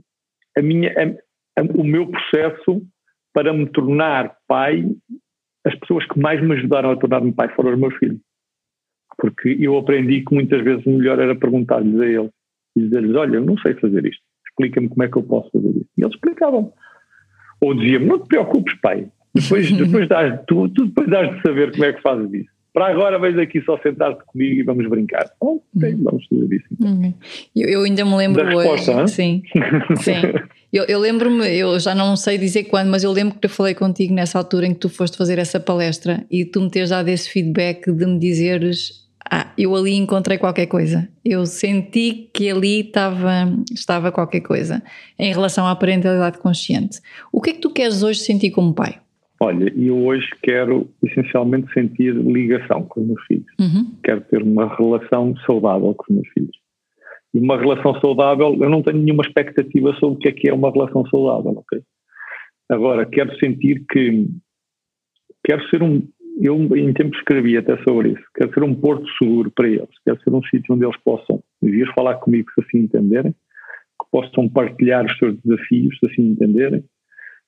a 0.58 0.62
minha, 0.62 0.92
a, 0.92 1.62
a, 1.62 1.64
o 1.64 1.84
meu 1.84 2.08
processo 2.08 2.82
para 3.34 3.54
me 3.54 3.68
tornar 3.68 4.36
pai, 4.48 4.86
as 5.66 5.76
pessoas 5.76 6.06
que 6.08 6.20
mais 6.20 6.42
me 6.42 6.56
ajudaram 6.56 6.92
a 6.92 6.96
tornar-me 6.96 7.34
pai 7.34 7.50
foram 7.56 7.74
os 7.74 7.80
meus 7.80 7.96
filhos. 7.98 8.20
Porque 9.18 9.58
eu 9.60 9.78
aprendi 9.78 10.24
que 10.24 10.34
muitas 10.34 10.64
vezes 10.64 10.86
o 10.86 10.92
melhor 10.92 11.20
era 11.20 11.36
perguntar-lhes 11.36 12.00
a 12.00 12.06
eles 12.06 12.32
e 12.76 12.82
dizer-lhes: 12.82 13.16
Olha, 13.16 13.36
eu 13.38 13.46
não 13.46 13.58
sei 13.58 13.74
fazer 13.76 14.06
isto, 14.06 14.22
explica-me 14.58 14.90
como 14.90 15.04
é 15.04 15.08
que 15.08 15.18
eu 15.18 15.24
posso 15.24 15.50
fazer 15.52 15.70
isto. 15.70 15.90
E 15.98 16.02
eles 16.02 16.16
explicavam. 16.16 16.74
Ou 17.62 17.74
diziam-me: 17.74 18.08
Não 18.08 18.20
te 18.20 18.28
preocupes, 18.28 18.74
pai, 18.82 19.08
depois, 19.34 19.72
depois, 19.72 20.10
dás, 20.10 20.40
tu, 20.48 20.68
tu 20.70 20.88
depois 20.88 21.10
dás 21.10 21.36
de 21.36 21.42
saber 21.42 21.72
como 21.72 21.86
é 21.86 21.94
que 21.94 22.02
fazes 22.02 22.34
isso. 22.34 22.58
Para 22.74 22.92
agora 22.92 23.18
vais 23.18 23.36
aqui 23.40 23.60
só 23.62 23.76
sentar-te 23.80 24.24
comigo 24.26 24.60
e 24.60 24.64
vamos 24.64 24.88
brincar. 24.88 25.28
Oh, 25.40 25.60
ok, 25.76 25.94
uhum. 25.94 26.04
vamos 26.04 26.28
fazer 26.28 26.54
isso. 26.54 26.66
Então. 26.72 27.14
Eu, 27.56 27.68
eu, 27.70 27.84
ainda 27.84 28.06
me 28.06 28.16
lembro 28.16 28.44
da 28.44 28.56
hoje. 28.56 28.70
Resposta, 28.70 29.08
sim, 29.08 29.42
sim. 30.00 30.14
Eu, 30.72 30.84
eu 30.84 31.00
lembro-me, 31.00 31.48
eu 31.58 31.80
já 31.80 31.96
não 31.96 32.16
sei 32.16 32.38
dizer 32.38 32.66
quando, 32.66 32.90
mas 32.90 33.04
eu 33.04 33.12
lembro 33.12 33.40
que 33.40 33.48
eu 33.48 33.50
falei 33.50 33.74
contigo 33.74 34.14
nessa 34.14 34.38
altura 34.38 34.68
em 34.68 34.76
que 34.76 34.80
tu 34.80 34.90
foste 34.90 35.18
fazer 35.18 35.40
essa 35.40 35.60
palestra 35.60 36.24
e 36.30 36.46
tu 36.46 36.62
me 36.62 36.70
teres 36.70 36.92
dado 36.92 37.08
esse 37.08 37.28
feedback 37.32 37.92
de 37.92 38.06
me 38.06 38.20
dizeres 38.20 39.07
ah, 39.32 39.54
eu 39.58 39.76
ali 39.76 39.96
encontrei 39.96 40.38
qualquer 40.38 40.68
coisa. 40.68 41.08
Eu 41.24 41.46
senti 41.46 42.30
que 42.34 42.50
ali 42.50 42.82
estava, 42.82 43.52
estava 43.72 44.12
qualquer 44.12 44.42
coisa 44.42 44.82
em 45.18 45.32
relação 45.32 45.68
à 45.68 45.76
parentalidade 45.76 46.38
consciente. 46.38 47.00
O 47.32 47.42
que 47.42 47.52
é 47.52 47.54
que 47.54 47.62
tu 47.62 47.72
queres 47.72 48.04
hoje 48.04 48.20
sentir 48.20 48.52
como 48.52 48.74
pai? 48.74 49.00
Olha, 49.40 49.72
eu 49.76 49.98
hoje 50.06 50.28
quero 50.42 50.90
essencialmente 51.04 51.72
sentir 51.72 52.14
ligação 52.14 52.84
com 52.84 53.02
os 53.02 53.08
meus 53.08 53.24
filhos. 53.26 53.46
Uhum. 53.60 53.92
Quero 54.04 54.22
ter 54.22 54.42
uma 54.42 54.76
relação 54.76 55.36
saudável 55.46 55.94
com 55.94 56.06
os 56.10 56.16
meus 56.16 56.28
filhos. 56.30 56.58
E 57.34 57.40
uma 57.40 57.60
relação 57.60 57.94
saudável, 58.00 58.58
eu 58.60 58.70
não 58.70 58.82
tenho 58.82 58.98
nenhuma 58.98 59.24
expectativa 59.24 59.94
sobre 60.00 60.16
o 60.16 60.20
que 60.20 60.30
é 60.30 60.32
que 60.32 60.50
é 60.50 60.54
uma 60.54 60.72
relação 60.72 61.06
saudável, 61.08 61.52
ok? 61.52 61.82
Agora, 62.70 63.06
quero 63.06 63.38
sentir 63.38 63.86
que. 63.90 64.28
Quero 65.46 65.68
ser 65.70 65.84
um. 65.84 66.08
Eu, 66.40 66.56
em 66.76 66.94
tempo, 66.94 67.16
escrevi 67.16 67.58
até 67.58 67.78
sobre 67.84 68.10
isso. 68.10 68.24
Quero 68.36 68.54
ser 68.54 68.64
um 68.64 68.76
porto 68.76 69.08
seguro 69.18 69.52
para 69.52 69.68
eles. 69.68 69.90
Quero 70.06 70.22
ser 70.22 70.34
um 70.34 70.44
sítio 70.44 70.76
onde 70.76 70.86
eles 70.86 70.98
possam 71.04 71.42
vir 71.62 71.92
falar 71.94 72.16
comigo, 72.16 72.50
se 72.54 72.66
assim 72.66 72.84
entenderem, 72.84 73.32
que 73.32 74.12
possam 74.12 74.48
partilhar 74.48 75.06
os 75.06 75.18
seus 75.18 75.36
desafios, 75.42 75.98
se 76.00 76.12
assim 76.12 76.30
entenderem 76.30 76.84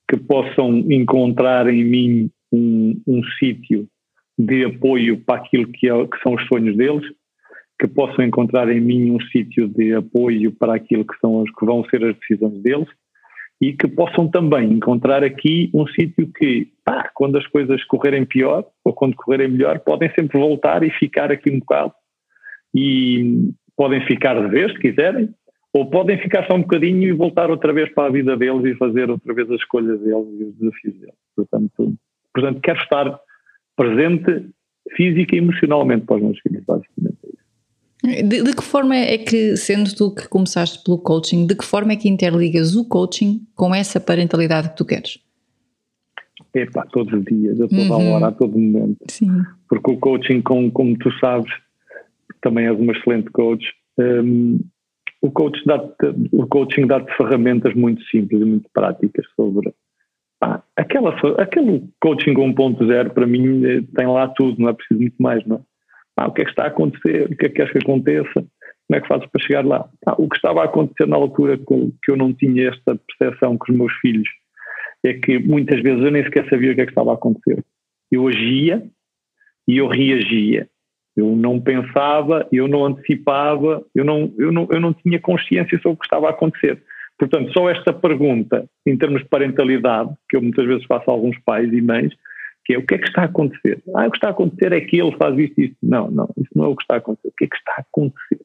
que 0.09 0.17
possam 0.17 0.79
encontrar 0.89 1.71
em 1.71 1.85
mim 1.85 2.31
um, 2.51 2.99
um 3.05 3.23
sítio 3.37 3.87
de 4.37 4.65
apoio 4.65 5.19
para 5.23 5.39
aquilo 5.39 5.67
que, 5.67 5.87
é, 5.87 6.07
que, 6.07 6.19
são 6.23 6.33
os 6.33 6.47
sonhos 6.47 6.75
deles, 6.75 7.05
que 7.79 7.87
possam 7.87 8.25
encontrar 8.25 8.69
em 8.69 8.81
mim 8.81 9.11
um 9.11 9.19
sítio 9.31 9.67
de 9.67 9.93
apoio 9.93 10.51
para 10.51 10.73
aquilo 10.73 11.05
que, 11.05 11.15
são 11.19 11.43
que 11.43 11.65
vão 11.65 11.85
ser 11.85 12.03
as 12.03 12.15
decisões 12.17 12.59
deles 12.63 12.87
e 13.61 13.73
que 13.73 13.87
possam 13.87 14.29
também 14.29 14.71
encontrar 14.71 15.23
aqui 15.23 15.69
um 15.73 15.85
sítio 15.87 16.31
que, 16.31 16.71
pá, 16.85 17.09
quando 17.13 17.37
as 17.37 17.45
coisas 17.47 17.83
correrem 17.85 18.25
pior 18.25 18.65
ou 18.83 18.93
quando 18.93 19.15
correrem 19.15 19.49
melhor, 19.49 19.79
podem 19.79 20.09
sempre 20.13 20.39
voltar 20.39 20.83
e 20.83 20.89
ficar 20.91 21.31
aqui 21.31 21.51
um 21.51 21.59
bocado 21.59 21.93
e 22.73 23.51
podem 23.75 24.05
ficar 24.05 24.39
de 24.41 24.47
vez, 24.47 24.71
se 24.71 24.79
quiserem, 24.79 25.29
ou 25.73 25.89
podem 25.89 26.17
ficar 26.19 26.47
só 26.47 26.55
um 26.55 26.61
bocadinho 26.61 27.03
e 27.03 27.11
voltar 27.11 27.49
outra 27.49 27.73
vez 27.73 27.93
para 27.93 28.07
a 28.07 28.11
vida 28.11 28.35
deles 28.35 28.65
e 28.65 28.77
fazer 28.77 29.09
outra 29.09 29.33
vez 29.33 29.49
as 29.51 29.59
escolhas 29.59 29.99
deles 29.99 30.39
e 30.39 30.43
os 30.43 30.55
desafios 30.55 30.95
deles. 30.95 31.15
Portanto, 31.35 31.93
portanto 32.33 32.61
quero 32.61 32.79
estar 32.79 33.19
presente 33.75 34.49
física 34.95 35.35
e 35.35 35.39
emocionalmente 35.39 36.05
para 36.05 36.15
os 36.17 36.23
meus 36.23 36.39
filhos, 36.39 36.63
basicamente. 36.65 37.17
De, 38.03 38.43
de, 38.43 38.55
que 38.55 38.63
forma 38.63 38.95
é 38.95 39.17
que, 39.17 39.57
sendo 39.57 39.93
tu 39.93 40.13
que 40.15 40.27
começaste 40.29 40.81
pelo 40.83 40.97
coaching, 40.99 41.45
de 41.45 41.55
que 41.55 41.65
forma 41.65 41.91
é 41.91 41.95
que 41.97 42.07
interligas 42.07 42.75
o 42.75 42.87
coaching 42.87 43.41
com 43.55 43.75
essa 43.75 43.99
parentalidade 43.99 44.69
que 44.69 44.77
tu 44.77 44.85
queres? 44.85 45.19
É 46.53 46.65
pá, 46.65 46.85
todos 46.91 47.13
os 47.13 47.25
dias, 47.25 47.59
a 47.59 47.67
toda 47.67 47.97
uhum. 47.97 48.13
hora, 48.13 48.27
a 48.27 48.31
todo 48.31 48.57
momento. 48.57 48.97
Sim. 49.09 49.43
Porque 49.67 49.91
o 49.91 49.97
coaching, 49.97 50.41
como, 50.41 50.71
como 50.71 50.97
tu 50.97 51.11
sabes, 51.19 51.51
também 52.41 52.67
és 52.67 52.79
uma 52.79 52.93
excelente 52.93 53.29
coach, 53.31 53.65
um, 53.97 54.59
o, 55.21 55.29
coach 55.29 55.59
dá 55.65 55.83
o 56.31 56.47
coaching 56.47 56.87
dá-te 56.87 57.15
ferramentas 57.17 57.75
muito 57.75 58.01
simples 58.05 58.41
e 58.41 58.45
muito 58.45 58.69
práticas 58.73 59.25
sobre. 59.35 59.73
Ah, 60.41 60.63
aquela, 60.77 61.13
aquele 61.37 61.83
coaching 61.99 62.33
1.0 62.33 63.09
para 63.09 63.27
mim 63.27 63.65
eh, 63.65 63.81
tem 63.93 64.07
lá 64.07 64.29
tudo, 64.29 64.61
não 64.61 64.69
é 64.69 64.73
preciso 64.73 65.01
muito 65.01 65.21
mais, 65.21 65.45
não 65.45 65.57
é? 65.57 65.59
Ah, 66.19 66.27
o 66.27 66.33
que 66.33 66.41
é 66.41 66.43
que 66.43 66.51
está 66.51 66.63
a 66.63 66.67
acontecer? 66.67 67.31
O 67.31 67.35
que 67.37 67.45
é 67.45 67.49
que 67.49 67.55
queres 67.55 67.71
que 67.71 67.77
aconteça? 67.77 68.33
Como 68.33 68.97
é 68.97 68.99
que 68.99 69.07
fazes 69.07 69.25
para 69.27 69.41
chegar 69.41 69.65
lá? 69.65 69.89
Ah, 70.05 70.15
o 70.17 70.27
que 70.27 70.35
estava 70.35 70.61
a 70.61 70.65
acontecer 70.65 71.07
na 71.07 71.15
altura 71.15 71.57
que 71.57 72.11
eu 72.11 72.17
não 72.17 72.33
tinha 72.33 72.67
esta 72.67 72.99
percepção 73.07 73.57
com 73.57 73.71
os 73.71 73.77
meus 73.77 73.93
filhos 74.01 74.27
é 75.05 75.13
que 75.13 75.39
muitas 75.39 75.81
vezes 75.81 76.03
eu 76.03 76.11
nem 76.11 76.21
sequer 76.25 76.49
sabia 76.49 76.73
o 76.73 76.75
que 76.75 76.81
é 76.81 76.85
que 76.85 76.91
estava 76.91 77.11
a 77.11 77.13
acontecer. 77.13 77.63
Eu 78.11 78.27
agia 78.27 78.83
e 79.65 79.77
eu 79.77 79.87
reagia. 79.87 80.67
Eu 81.15 81.37
não 81.37 81.57
pensava, 81.57 82.45
eu 82.51 82.67
não 82.67 82.85
antecipava, 82.85 83.81
eu 83.95 84.03
não, 84.03 84.33
eu 84.37 84.51
não, 84.51 84.67
eu 84.69 84.81
não 84.81 84.93
tinha 84.93 85.21
consciência 85.21 85.77
sobre 85.77 85.95
o 85.95 85.97
que 85.97 86.05
estava 86.05 86.27
a 86.27 86.31
acontecer. 86.31 86.83
Portanto, 87.17 87.53
só 87.53 87.69
esta 87.69 87.93
pergunta, 87.93 88.65
em 88.85 88.97
termos 88.97 89.21
de 89.21 89.29
parentalidade, 89.29 90.13
que 90.29 90.35
eu 90.35 90.41
muitas 90.41 90.65
vezes 90.65 90.85
faço 90.85 91.09
a 91.09 91.13
alguns 91.13 91.37
pais 91.45 91.71
e 91.71 91.81
mães, 91.81 92.13
que 92.69 92.75
é 92.75 92.77
o 92.77 92.85
que 92.85 92.93
é 92.93 92.97
que 92.99 93.07
está 93.07 93.23
a 93.23 93.25
acontecer? 93.25 93.81
Ah, 93.95 94.05
o 94.05 94.11
que 94.11 94.17
está 94.17 94.27
a 94.27 94.31
acontecer 94.31 94.71
é 94.73 94.81
que 94.81 95.01
ele 95.01 95.17
faz 95.17 95.35
isto 95.39 95.59
e 95.59 95.65
isto. 95.65 95.77
Não, 95.81 96.11
não, 96.11 96.29
isso 96.37 96.51
não 96.55 96.65
é 96.65 96.67
o 96.67 96.75
que 96.75 96.83
está 96.83 96.95
a 96.95 96.97
acontecer. 96.97 97.29
O 97.29 97.33
que 97.35 97.45
é 97.45 97.47
que 97.47 97.55
está 97.55 97.71
a 97.77 97.81
acontecer? 97.81 98.41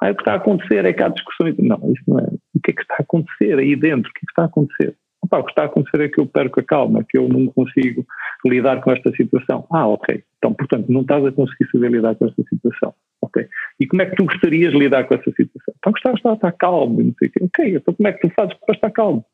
Ah, 0.00 0.10
o 0.10 0.14
que 0.14 0.22
está 0.22 0.32
a 0.32 0.36
acontecer 0.36 0.84
é 0.86 0.92
que 0.94 1.02
há 1.02 1.08
discussões. 1.08 1.54
Não, 1.58 1.76
isso 1.92 2.02
não 2.08 2.18
é. 2.18 2.28
O 2.54 2.60
que 2.64 2.70
é 2.70 2.74
que 2.74 2.80
está 2.80 2.94
a 2.98 3.02
acontecer 3.02 3.58
aí 3.58 3.76
dentro? 3.76 4.10
O 4.10 4.14
que 4.14 4.20
é 4.20 4.24
que 4.24 4.32
está 4.32 4.42
a 4.42 4.46
acontecer? 4.46 4.96
Opa, 5.20 5.38
o 5.38 5.44
que 5.44 5.50
está 5.50 5.62
a 5.64 5.66
acontecer 5.66 6.00
é 6.00 6.08
que 6.08 6.18
eu 6.18 6.26
perco 6.26 6.60
a 6.60 6.62
calma, 6.62 7.04
que 7.06 7.18
eu 7.18 7.28
não 7.28 7.46
consigo 7.48 8.06
lidar 8.46 8.80
com 8.80 8.90
esta 8.90 9.10
situação. 9.12 9.66
Ah, 9.70 9.86
ok. 9.86 10.22
Então, 10.38 10.54
portanto, 10.54 10.90
não 10.90 11.02
estás 11.02 11.26
a 11.26 11.32
conseguir 11.32 11.70
saber 11.70 11.90
lidar 11.90 12.14
com 12.14 12.26
esta 12.26 12.42
situação. 12.44 12.94
Ok. 13.20 13.46
E 13.80 13.86
como 13.86 14.00
é 14.00 14.06
que 14.06 14.16
tu 14.16 14.24
gostarias 14.24 14.72
de 14.72 14.78
lidar 14.78 15.04
com 15.04 15.14
essa 15.14 15.30
situação? 15.30 15.74
Então, 15.76 15.92
gostava 15.92 16.14
de 16.14 16.32
estar, 16.32 16.52
calmo, 16.52 17.02
não 17.02 17.14
sei 17.18 17.28
o 17.28 17.32
quê. 17.32 17.40
Ok, 17.42 17.76
então 17.76 17.92
como 17.92 18.08
é 18.08 18.12
que 18.12 18.26
tu 18.26 18.34
fazes 18.34 18.54
para 18.54 18.74
estar 18.74 18.90
calmo? 18.92 19.26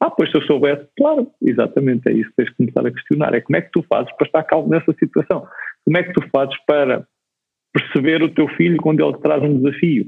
Ah, 0.00 0.10
pois 0.10 0.30
se 0.30 0.36
eu 0.36 0.42
soubesse, 0.42 0.86
claro, 0.96 1.30
exatamente 1.42 2.08
é 2.08 2.12
isso 2.12 2.28
que 2.30 2.36
tens 2.36 2.50
que 2.50 2.56
começar 2.56 2.86
a 2.86 2.92
questionar. 2.92 3.34
É 3.34 3.40
como 3.40 3.56
é 3.56 3.62
que 3.62 3.72
tu 3.72 3.82
fazes 3.82 4.12
para 4.16 4.26
estar 4.26 4.42
calmo 4.44 4.68
nessa 4.68 4.92
situação? 4.92 5.46
Como 5.84 5.96
é 5.96 6.02
que 6.02 6.12
tu 6.12 6.22
fazes 6.30 6.56
para 6.66 7.06
perceber 7.72 8.22
o 8.22 8.28
teu 8.28 8.48
filho 8.48 8.76
quando 8.78 9.02
ele 9.02 9.16
te 9.16 9.22
traz 9.22 9.42
um 9.42 9.56
desafio? 9.56 10.06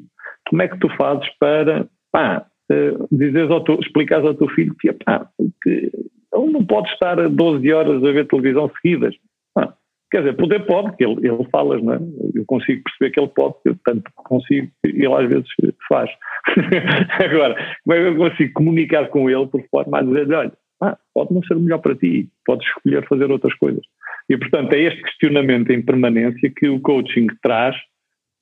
como 0.49 0.62
é 0.62 0.68
que 0.68 0.78
tu 0.78 0.88
fazes 0.97 1.28
para, 1.38 1.87
pá, 2.11 2.47
uh, 2.73 3.09
dizeres 3.12 3.50
ao 3.50 3.62
teu, 3.62 3.78
explicares 3.80 4.26
ao 4.26 4.35
teu 4.35 4.49
filho 4.49 4.75
que, 4.80 4.92
pá, 4.92 5.28
que 5.62 5.90
ele 6.35 6.52
não 6.52 6.64
pode 6.64 6.88
estar 6.90 7.16
12 7.28 7.73
horas 7.73 8.04
a 8.04 8.12
ver 8.12 8.26
televisão 8.26 8.71
seguidas. 8.80 9.14
Pá, 9.54 9.75
quer 10.11 10.19
dizer, 10.19 10.37
poder 10.37 10.67
pode, 10.67 10.88
porque 10.88 11.05
ele, 11.05 11.29
ele 11.29 11.45
fala, 11.50 11.79
não 11.79 11.95
é? 11.95 11.99
Eu 12.35 12.45
consigo 12.47 12.83
perceber 12.83 13.11
que 13.12 13.21
ele 13.21 13.29
pode, 13.29 13.55
eu 13.65 13.77
tanto 13.85 14.11
consigo, 14.15 14.71
ele 14.85 15.15
às 15.15 15.29
vezes 15.29 15.49
faz. 15.88 16.11
Agora, 17.25 17.55
como 17.85 17.95
é 17.95 18.00
que 18.00 18.09
eu 18.09 18.17
consigo 18.17 18.53
comunicar 18.55 19.09
com 19.09 19.29
ele 19.29 19.47
por 19.47 19.62
forma 19.71 19.99
a 19.99 20.03
dizer 20.03 20.33
olha, 20.33 20.53
ah, 20.81 20.97
pode 21.12 21.35
não 21.35 21.43
ser 21.43 21.55
o 21.55 21.61
melhor 21.61 21.79
para 21.79 21.95
ti, 21.95 22.29
podes 22.45 22.67
escolher 22.69 23.07
fazer 23.09 23.31
outras 23.31 23.55
coisas. 23.55 23.83
E, 24.29 24.37
portanto, 24.37 24.73
é 24.75 24.81
este 24.81 25.03
questionamento 25.03 25.71
em 25.71 25.83
permanência 25.83 26.53
que 26.55 26.69
o 26.69 26.81
coaching 26.81 27.27
traz 27.43 27.77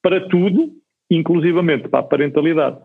para 0.02 0.28
tudo, 0.28 0.72
inclusivamente 1.10 1.88
para 1.88 2.00
a 2.00 2.02
parentalidade. 2.02 2.78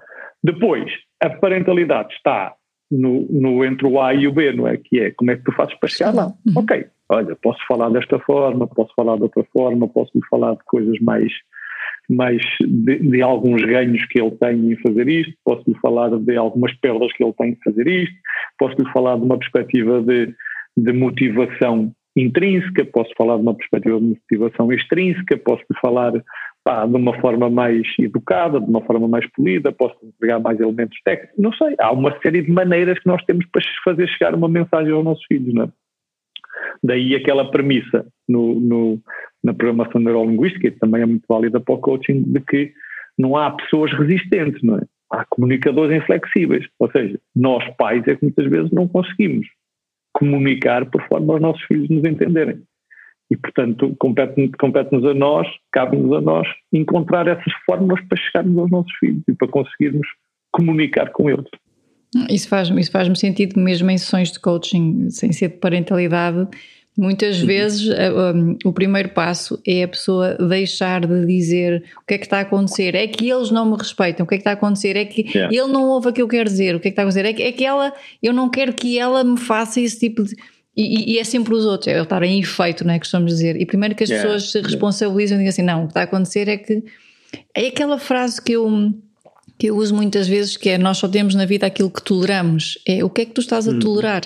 Depois, 0.43 0.91
a 1.21 1.29
parentalidade 1.29 2.13
está 2.13 2.55
no, 2.91 3.27
no, 3.29 3.63
entre 3.63 3.87
o 3.87 4.01
A 4.01 4.13
e 4.13 4.27
o 4.27 4.33
B, 4.33 4.51
não 4.53 4.67
é? 4.67 4.77
Que 4.77 4.99
é 4.99 5.11
como 5.11 5.31
é 5.31 5.37
que 5.37 5.43
tu 5.43 5.51
fazes 5.53 5.73
para 5.75 5.89
chegar 5.89 6.13
lá? 6.13 6.27
Uhum. 6.45 6.53
Ok, 6.57 6.85
olha, 7.11 7.35
posso 7.35 7.59
falar 7.67 7.89
desta 7.89 8.17
forma, 8.19 8.67
posso 8.67 8.93
falar 8.95 9.17
de 9.17 9.23
outra 9.23 9.45
forma, 9.51 9.87
posso 9.87 10.11
lhe 10.15 10.25
falar 10.29 10.53
de 10.53 10.63
coisas 10.65 10.97
mais, 11.01 11.31
mais 12.09 12.41
de, 12.61 12.99
de, 12.99 13.21
alguns 13.21 13.61
ganhos 13.61 14.03
que 14.07 14.19
ele 14.19 14.31
tem 14.31 14.71
em 14.71 14.77
fazer 14.77 15.07
isto, 15.07 15.33
posso 15.43 15.63
lhe 15.67 15.77
falar 15.79 16.09
de 16.09 16.37
algumas 16.37 16.73
perdas 16.79 17.11
que 17.13 17.23
ele 17.23 17.33
tem 17.33 17.51
em 17.51 17.57
fazer 17.63 17.87
isto, 17.87 18.15
posso 18.57 18.75
lhe 18.81 18.91
falar 18.91 19.17
de 19.17 19.25
uma 19.25 19.37
perspectiva 19.37 20.01
de, 20.01 20.33
de 20.77 20.93
motivação 20.93 21.91
intrínseca, 22.15 22.85
posso 22.85 23.11
falar 23.17 23.37
de 23.37 23.41
uma 23.43 23.55
perspectiva 23.55 23.99
de 23.99 24.05
motivação 24.05 24.71
extrínseca, 24.71 25.37
posso 25.37 25.63
lhe 25.69 25.79
falar 25.81 26.13
pá, 26.63 26.85
de 26.85 26.95
uma 26.95 27.19
forma 27.19 27.49
mais 27.49 27.87
educada, 27.99 28.59
de 28.59 28.69
uma 28.69 28.81
forma 28.81 29.07
mais 29.07 29.25
polida, 29.31 29.71
posso 29.71 29.95
entregar 30.03 30.39
mais 30.39 30.59
elementos 30.59 30.97
técnicos, 31.03 31.37
não 31.37 31.51
sei, 31.53 31.75
há 31.79 31.91
uma 31.91 32.17
série 32.21 32.41
de 32.41 32.51
maneiras 32.51 32.99
que 32.99 33.07
nós 33.07 33.23
temos 33.25 33.45
para 33.47 33.61
fazer 33.83 34.07
chegar 34.07 34.33
uma 34.33 34.49
mensagem 34.49 34.91
aos 34.93 35.03
nossos 35.03 35.25
filhos, 35.25 35.53
não 35.53 35.63
é? 35.63 35.80
Daí 36.83 37.15
aquela 37.15 37.49
premissa 37.49 38.05
no, 38.27 38.59
no, 38.59 38.99
na 39.43 39.53
programação 39.53 40.01
neurolinguística, 40.01 40.71
que 40.71 40.79
também 40.79 41.01
é 41.01 41.05
muito 41.05 41.25
válida 41.27 41.59
para 41.59 41.75
o 41.75 41.79
coaching, 41.79 42.23
de 42.23 42.39
que 42.41 42.73
não 43.17 43.35
há 43.35 43.51
pessoas 43.51 43.91
resistentes, 43.93 44.61
não 44.63 44.77
é? 44.77 44.81
Há 45.11 45.25
comunicadores 45.29 45.95
inflexíveis, 45.95 46.65
ou 46.79 46.89
seja, 46.89 47.19
nós 47.35 47.63
pais 47.75 48.07
é 48.07 48.15
que 48.15 48.23
muitas 48.23 48.49
vezes 48.49 48.71
não 48.71 48.87
conseguimos 48.87 49.45
comunicar 50.13 50.89
por 50.89 51.05
forma 51.07 51.33
aos 51.33 51.41
nossos 51.41 51.61
filhos 51.63 51.89
nos 51.89 52.05
entenderem. 52.05 52.61
E, 53.29 53.37
portanto, 53.37 53.95
compete-nos 53.97 54.51
compete 54.59 54.93
a 54.95 55.13
nós, 55.13 55.47
cabe-nos 55.71 56.13
a 56.13 56.21
nós, 56.21 56.47
encontrar 56.71 57.27
essas 57.27 57.53
fórmulas 57.65 58.03
para 58.07 58.17
chegarmos 58.17 58.57
aos 58.57 58.71
nossos 58.71 58.91
filhos 58.99 59.23
e 59.27 59.33
para 59.33 59.47
conseguirmos 59.47 60.07
comunicar 60.51 61.11
com 61.11 61.29
eles. 61.29 61.47
Isso 62.29 62.47
faz-me 62.47 62.81
isso 62.81 62.91
faz 62.91 63.07
sentido, 63.17 63.59
mesmo 63.59 63.89
em 63.89 63.97
sessões 63.97 64.31
de 64.31 64.39
coaching, 64.39 65.09
sem 65.09 65.31
ser 65.31 65.49
de 65.49 65.57
parentalidade, 65.57 66.47
Muitas 66.97 67.39
uhum. 67.39 67.47
vezes 67.47 67.87
um, 67.87 68.57
o 68.65 68.73
primeiro 68.73 69.09
passo 69.09 69.59
é 69.65 69.83
a 69.83 69.87
pessoa 69.87 70.35
deixar 70.35 71.05
de 71.05 71.25
dizer 71.25 71.83
o 71.97 72.05
que 72.05 72.15
é 72.15 72.17
que 72.17 72.25
está 72.25 72.39
a 72.39 72.41
acontecer, 72.41 72.95
é 72.95 73.07
que 73.07 73.29
eles 73.29 73.49
não 73.49 73.65
me 73.65 73.77
respeitam, 73.77 74.25
o 74.25 74.27
que 74.27 74.35
é 74.35 74.37
que 74.37 74.41
está 74.41 74.51
a 74.51 74.53
acontecer, 74.53 74.97
é 74.97 75.05
que 75.05 75.21
yeah. 75.21 75.55
ele 75.55 75.71
não 75.71 75.87
ouve 75.87 76.09
o 76.09 76.13
que 76.13 76.21
eu 76.21 76.27
quero 76.27 76.49
dizer, 76.49 76.75
o 76.75 76.81
que 76.81 76.89
é 76.89 76.91
que 76.91 76.93
está 76.93 77.03
a 77.03 77.05
acontecer, 77.05 77.25
é 77.25 77.33
que, 77.33 77.43
é 77.43 77.51
que 77.53 77.63
ela, 77.63 77.93
eu 78.21 78.33
não 78.33 78.49
quero 78.49 78.73
que 78.73 78.99
ela 78.99 79.23
me 79.23 79.37
faça 79.37 79.79
esse 79.79 79.99
tipo 79.99 80.23
de. 80.23 80.35
E, 80.75 81.13
e, 81.13 81.19
é 81.19 81.23
sempre 81.23 81.53
os 81.53 81.65
outros, 81.65 81.87
é 81.87 81.97
eu 81.97 82.03
estar 82.03 82.23
em 82.23 82.39
efeito, 82.39 82.85
não 82.85 82.93
é? 82.93 82.99
Costumamos 82.99 83.31
dizer. 83.31 83.59
E 83.59 83.65
primeiro 83.65 83.95
que 83.95 84.03
as 84.03 84.09
yeah. 84.09 84.29
pessoas 84.29 84.51
se 84.51 84.61
responsabilizam 84.61 85.37
e 85.37 85.43
dizem 85.43 85.49
assim: 85.49 85.61
não, 85.61 85.83
o 85.83 85.87
que 85.87 85.91
está 85.91 86.01
a 86.01 86.03
acontecer 86.03 86.47
é 86.47 86.57
que. 86.57 86.83
É 87.55 87.67
aquela 87.67 87.97
frase 87.97 88.41
que 88.41 88.51
eu, 88.53 88.69
que 89.61 89.67
eu 89.67 89.77
uso 89.77 89.93
muitas 89.93 90.27
vezes 90.27 90.57
que 90.57 90.69
é: 90.69 90.77
nós 90.79 90.97
só 90.97 91.07
temos 91.07 91.35
na 91.35 91.45
vida 91.45 91.67
aquilo 91.67 91.91
que 91.91 92.01
toleramos. 92.01 92.79
É 92.83 93.03
o 93.03 93.09
que 93.11 93.21
é 93.21 93.25
que 93.25 93.31
tu 93.31 93.41
estás 93.41 93.67
a 93.67 93.71
uhum. 93.71 93.79
tolerar? 93.79 94.23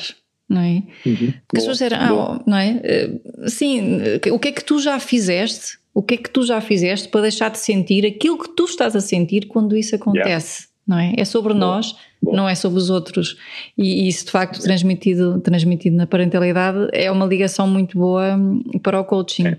Não 0.48 0.62
é? 0.62 0.84
Uhum. 1.06 1.34
Porque 1.46 1.58
as 1.58 1.66
pessoas 1.66 1.78
disseram, 1.78 1.98
ah, 2.00 2.44
não 2.48 2.56
é? 2.56 2.80
Eh, 2.82 3.10
sim, 3.48 4.00
o 4.32 4.40
que 4.40 4.48
é 4.48 4.52
que 4.54 4.64
tu 4.64 4.80
já 4.80 4.98
fizeste? 4.98 5.78
O 5.94 6.02
que 6.02 6.14
é 6.14 6.18
que 6.18 6.30
tu 6.30 6.44
já 6.44 6.62
fizeste 6.62 7.10
para 7.10 7.24
deixar 7.24 7.50
de 7.50 7.58
sentir 7.60 8.06
aquilo 8.06 8.38
que 8.38 8.56
tu 8.56 8.64
estás 8.64 8.96
a 8.96 9.02
sentir 9.02 9.48
quando 9.48 9.76
isso 9.76 9.94
acontece? 9.94 10.62
Yeah 10.62 10.76
não 10.88 11.00
é? 11.00 11.14
É 11.18 11.26
sobre 11.26 11.54
nós, 11.54 11.96
não 12.22 12.48
é 12.48 12.54
sobre 12.54 12.78
os 12.78 12.90
outros. 12.90 13.38
E, 13.76 14.08
isso, 14.08 14.26
de 14.26 14.32
facto, 14.32 14.62
transmitido, 14.62 15.40
transmitido 15.40 15.96
na 15.96 16.06
parentalidade 16.06 16.90
é 16.94 17.10
uma 17.12 17.26
ligação 17.26 17.68
muito 17.68 17.98
boa 17.98 18.36
hum, 18.36 18.62
para 18.84 19.00
o 19.00 19.04
coaching. 19.04 19.48
É. 19.48 19.58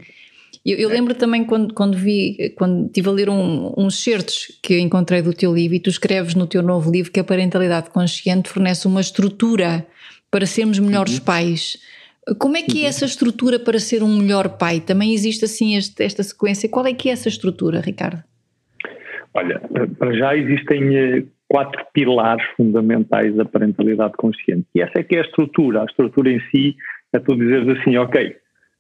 Eu, 0.67 0.77
eu, 0.79 0.89
lembro 0.89 1.15
também 1.15 1.45
quando, 1.45 1.73
quando 1.73 1.97
vi, 1.97 2.53
quando 2.57 2.87
estive 2.87 3.09
a 3.09 3.13
ler 3.13 3.29
um, 3.29 3.73
uns 3.79 4.03
certos 4.03 4.59
que 4.61 4.75
eu 4.75 4.79
encontrei 4.81 5.23
do 5.23 5.33
teu 5.33 5.55
livro 5.55 5.77
e 5.77 5.81
tu 5.81 5.89
escreves 5.89 6.35
no 6.35 6.45
teu 6.45 6.61
novo 6.61 6.91
livro 6.91 7.13
que 7.13 7.21
a 7.21 7.25
parentalidade 7.25 7.89
consciente 7.91 8.49
fornece 8.49 8.89
uma 8.89 9.01
estrutura 9.01 9.87
para 10.29 10.45
sermos 10.45 10.81
melhores 10.81 11.19
uhum. 11.19 11.25
pais. 11.25 11.79
Como 12.41 12.57
é 12.57 12.63
que 12.63 12.81
é 12.81 12.83
uhum. 12.83 12.89
essa 12.89 13.05
estrutura 13.05 13.61
para 13.61 13.79
ser 13.79 14.03
um 14.03 14.19
melhor 14.19 14.59
pai? 14.59 14.81
Também 14.81 15.15
existe 15.15 15.45
assim 15.45 15.77
este, 15.77 16.03
esta 16.03 16.25
sequência. 16.25 16.69
Qual 16.69 16.85
é 16.85 16.93
que 16.93 17.09
é 17.09 17.13
essa 17.13 17.29
estrutura, 17.29 17.81
Ricardo? 17.81 18.25
Olha, 19.35 19.61
para 19.97 20.13
já 20.15 20.35
existem 20.35 20.97
eh, 20.97 21.23
quatro 21.49 21.81
pilares 21.93 22.45
fundamentais 22.57 23.37
da 23.37 23.45
parentalidade 23.45 24.15
consciente. 24.17 24.67
E 24.75 24.83
essa 24.83 24.99
é 24.99 25.05
que 25.05 25.15
é 25.15 25.21
a 25.21 25.25
estrutura. 25.25 25.83
A 25.83 25.85
estrutura 25.85 26.29
em 26.29 26.41
si 26.51 26.75
é 27.13 27.21
tu 27.21 27.37
dizeres 27.37 27.69
assim, 27.79 27.97
ok, 27.99 28.35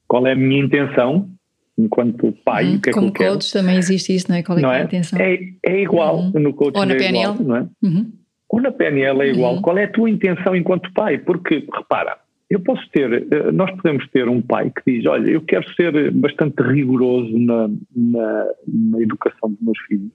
qual 0.08 0.26
é 0.26 0.32
a 0.32 0.36
minha 0.36 0.64
intenção 0.64 1.30
enquanto 1.78 2.32
pai? 2.44 2.66
Uhum, 2.66 2.76
o 2.76 2.80
que 2.80 2.90
é 2.90 2.92
como 2.92 3.12
que 3.12 3.22
eu 3.22 3.32
coach 3.32 3.52
quero? 3.52 3.64
também 3.64 3.78
existe 3.78 4.14
isso, 4.14 4.26
não 4.28 4.36
é? 4.36 4.42
Qual 4.42 4.58
é, 4.58 4.62
não 4.62 4.72
é? 4.72 4.80
a 4.80 4.84
intenção? 4.84 5.18
É, 5.18 5.38
é 5.64 5.82
igual 5.82 6.18
uhum. 6.18 6.32
no 6.34 6.54
coaching. 6.54 6.78
Ou 6.78 6.86
na 6.86 6.94
é 6.94 6.96
PNL. 6.96 7.34
Igual, 7.34 7.48
não 7.48 7.56
é? 7.56 7.68
Uhum. 7.82 8.12
Ou 8.48 8.60
na 8.60 8.70
PNL 8.70 9.22
é 9.22 9.28
igual. 9.28 9.54
Uhum. 9.54 9.62
Qual 9.62 9.78
é 9.78 9.84
a 9.84 9.92
tua 9.92 10.10
intenção 10.10 10.54
enquanto 10.54 10.92
pai? 10.92 11.18
Porque, 11.18 11.66
repara, 11.72 12.18
eu 12.48 12.60
posso 12.60 12.88
ter, 12.90 13.26
eh, 13.32 13.52
nós 13.52 13.70
podemos 13.72 14.08
ter 14.10 14.28
um 14.28 14.40
pai 14.40 14.70
que 14.70 14.92
diz, 14.92 15.06
olha, 15.06 15.30
eu 15.30 15.40
quero 15.40 15.68
ser 15.74 16.12
bastante 16.12 16.62
rigoroso 16.62 17.36
na, 17.38 17.68
na, 17.94 18.46
na 18.66 19.02
educação 19.02 19.50
dos 19.50 19.60
meus 19.60 19.78
filhos 19.88 20.10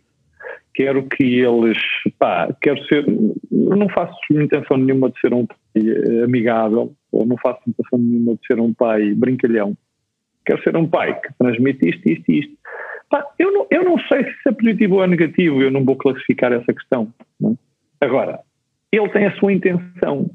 quero 0.73 1.03
que 1.03 1.23
eles, 1.23 1.77
pá, 2.17 2.53
quero 2.61 2.83
ser, 2.85 3.05
não 3.51 3.89
faço 3.89 4.15
intenção 4.31 4.77
nenhuma 4.77 5.09
de 5.09 5.19
ser 5.19 5.33
um 5.33 5.45
pai 5.45 5.57
eh, 5.75 6.23
amigável, 6.23 6.93
ou 7.11 7.25
não 7.25 7.37
faço 7.37 7.59
intenção 7.67 7.99
nenhuma 7.99 8.35
de 8.35 8.45
ser 8.45 8.59
um 8.59 8.73
pai 8.73 9.13
brincalhão. 9.13 9.75
Quero 10.51 10.63
ser 10.63 10.75
um 10.75 10.85
pai 10.85 11.17
que 11.17 11.33
transmite 11.39 11.87
isto, 11.87 12.09
isto 12.09 12.29
e 12.29 12.39
isto. 12.39 12.53
Pá, 13.09 13.25
eu, 13.39 13.53
não, 13.53 13.67
eu 13.71 13.85
não 13.85 13.97
sei 14.11 14.25
se 14.25 14.49
é 14.49 14.51
positivo 14.51 14.95
ou 14.95 15.03
é 15.05 15.07
negativo, 15.07 15.61
eu 15.61 15.71
não 15.71 15.85
vou 15.85 15.95
classificar 15.95 16.51
essa 16.51 16.73
questão. 16.73 17.07
É? 17.41 17.53
Agora, 18.01 18.41
ele 18.91 19.07
tem 19.09 19.27
a 19.27 19.35
sua 19.37 19.53
intenção. 19.53 20.29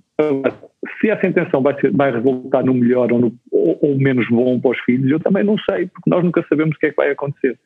se 0.98 1.10
essa 1.10 1.26
intenção 1.26 1.60
vai, 1.60 1.78
ser, 1.78 1.92
vai 1.94 2.10
resultar 2.10 2.64
no 2.64 2.72
melhor 2.72 3.12
ou, 3.12 3.18
no, 3.18 3.34
ou, 3.52 3.78
ou 3.82 3.98
menos 3.98 4.26
bom 4.30 4.58
para 4.58 4.70
os 4.70 4.80
filhos, 4.80 5.10
eu 5.10 5.20
também 5.20 5.44
não 5.44 5.58
sei, 5.70 5.86
porque 5.86 6.08
nós 6.08 6.24
nunca 6.24 6.42
sabemos 6.48 6.76
o 6.76 6.78
que 6.78 6.86
é 6.86 6.90
que 6.90 6.96
vai 6.96 7.10
acontecer 7.10 7.58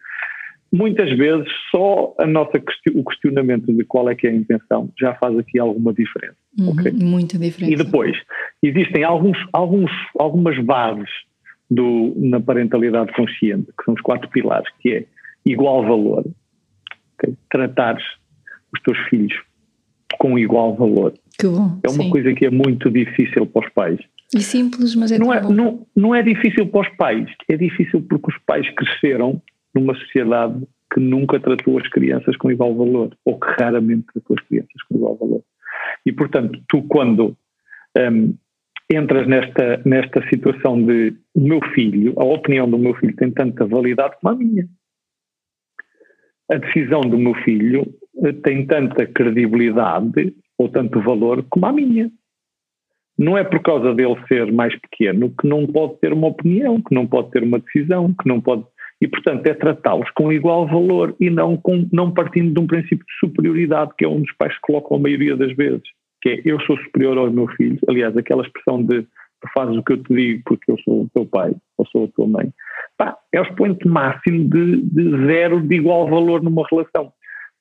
muitas 0.72 1.10
vezes 1.16 1.48
só 1.70 2.14
a 2.16 2.24
nossa 2.24 2.62
o 2.94 3.04
questionamento 3.04 3.72
de 3.72 3.84
qual 3.84 4.08
é 4.08 4.14
que 4.14 4.28
é 4.28 4.30
a 4.30 4.34
intenção 4.34 4.88
já 4.96 5.14
faz 5.14 5.36
aqui 5.36 5.58
alguma 5.58 5.92
diferença. 5.92 6.36
Uhum, 6.58 6.70
okay? 6.70 6.92
Muita 6.92 7.36
diferença. 7.36 7.72
E 7.72 7.76
depois, 7.76 8.16
existem 8.62 9.02
alguns, 9.02 9.36
alguns, 9.52 9.90
algumas 10.16 10.56
bases 10.64 11.10
do, 11.70 12.12
na 12.16 12.40
parentalidade 12.40 13.12
consciente, 13.12 13.66
que 13.78 13.84
são 13.84 13.94
os 13.94 14.00
quatro 14.00 14.28
pilares, 14.30 14.68
que 14.80 14.92
é 14.92 15.04
igual 15.46 15.82
valor, 15.82 16.24
okay? 17.14 17.34
tratares 17.50 18.04
os 18.74 18.80
teus 18.82 18.98
filhos 19.08 19.32
com 20.18 20.38
igual 20.38 20.74
valor. 20.74 21.14
Que 21.38 21.46
bom, 21.46 21.78
é 21.82 21.88
uma 21.88 22.04
sim. 22.04 22.10
coisa 22.10 22.34
que 22.34 22.44
é 22.44 22.50
muito 22.50 22.90
difícil 22.90 23.46
para 23.46 23.66
os 23.66 23.72
pais. 23.72 24.00
E 24.34 24.40
simples, 24.40 24.94
mas 24.94 25.10
é 25.10 25.18
não 25.18 25.32
é, 25.32 25.40
não, 25.42 25.86
não 25.96 26.14
é 26.14 26.22
difícil 26.22 26.66
para 26.66 26.80
os 26.82 26.88
pais, 26.96 27.28
é 27.48 27.56
difícil 27.56 28.02
porque 28.02 28.30
os 28.30 28.38
pais 28.46 28.68
cresceram 28.74 29.42
numa 29.74 29.94
sociedade 29.94 30.62
que 30.92 31.00
nunca 31.00 31.38
tratou 31.38 31.78
as 31.78 31.88
crianças 31.88 32.36
com 32.36 32.50
igual 32.50 32.74
valor, 32.74 33.16
ou 33.24 33.38
que 33.38 33.46
raramente 33.60 34.06
tratou 34.12 34.36
as 34.38 34.44
crianças 34.46 34.82
com 34.88 34.96
igual 34.96 35.16
valor. 35.16 35.42
E, 36.04 36.12
portanto, 36.12 36.60
tu 36.68 36.82
quando 36.82 37.36
um, 37.96 38.34
entras 38.92 39.26
nesta, 39.26 39.80
nesta 39.84 40.22
situação 40.28 40.82
de 40.84 41.14
o 41.34 41.40
meu 41.40 41.60
filho, 41.74 42.14
a 42.16 42.24
opinião 42.24 42.68
do 42.68 42.78
meu 42.78 42.94
filho 42.94 43.14
tem 43.16 43.30
tanta 43.30 43.66
validade 43.66 44.16
como 44.20 44.34
a 44.34 44.38
minha. 44.38 44.66
A 46.50 46.56
decisão 46.56 47.00
do 47.00 47.16
meu 47.16 47.34
filho 47.44 47.86
eh, 48.24 48.32
tem 48.32 48.66
tanta 48.66 49.06
credibilidade 49.06 50.34
ou 50.58 50.68
tanto 50.68 51.00
valor 51.00 51.44
como 51.48 51.66
a 51.66 51.72
minha. 51.72 52.10
Não 53.16 53.38
é 53.38 53.44
por 53.44 53.60
causa 53.62 53.94
dele 53.94 54.16
ser 54.26 54.50
mais 54.50 54.74
pequeno 54.80 55.32
que 55.40 55.46
não 55.46 55.66
pode 55.66 56.00
ter 56.00 56.12
uma 56.12 56.28
opinião, 56.28 56.82
que 56.82 56.94
não 56.94 57.06
pode 57.06 57.30
ter 57.30 57.42
uma 57.42 57.60
decisão, 57.60 58.14
que 58.14 58.28
não 58.28 58.40
pode 58.40 58.64
e, 59.02 59.08
portanto, 59.08 59.46
é 59.46 59.54
tratá-los 59.54 60.10
com 60.10 60.30
igual 60.30 60.66
valor 60.66 61.16
e 61.18 61.30
não, 61.30 61.56
com, 61.56 61.88
não 61.90 62.12
partindo 62.12 62.52
de 62.52 62.60
um 62.60 62.66
princípio 62.66 62.98
de 62.98 63.18
superioridade, 63.18 63.92
que 63.96 64.04
é 64.04 64.08
um 64.08 64.20
dos 64.20 64.32
pais 64.32 64.56
colocam 64.58 64.98
a 64.98 65.00
maioria 65.00 65.34
das 65.36 65.56
vezes, 65.56 65.82
que 66.20 66.28
é 66.28 66.42
eu 66.44 66.60
sou 66.60 66.76
superior 66.78 67.18
ao 67.18 67.30
meu 67.30 67.46
filho. 67.48 67.78
Aliás, 67.88 68.16
aquela 68.16 68.42
expressão 68.42 68.82
de 68.82 69.02
tu 69.02 69.48
fazes 69.54 69.76
o 69.76 69.82
que 69.82 69.92
eu 69.92 70.02
te 70.02 70.14
digo 70.14 70.42
porque 70.44 70.70
eu 70.70 70.78
sou 70.84 71.02
o 71.02 71.10
teu 71.14 71.26
pai 71.26 71.54
ou 71.78 71.86
sou 71.86 72.04
a 72.04 72.08
tua 72.08 72.26
mãe. 72.26 72.52
Pá, 72.96 73.16
é 73.32 73.40
o 73.40 73.44
expoente 73.44 73.86
máximo 73.88 74.48
de, 74.48 74.82
de 74.82 75.26
zero 75.26 75.60
de 75.60 75.74
igual 75.74 76.08
valor 76.08 76.42
numa 76.42 76.66
relação. 76.70 77.12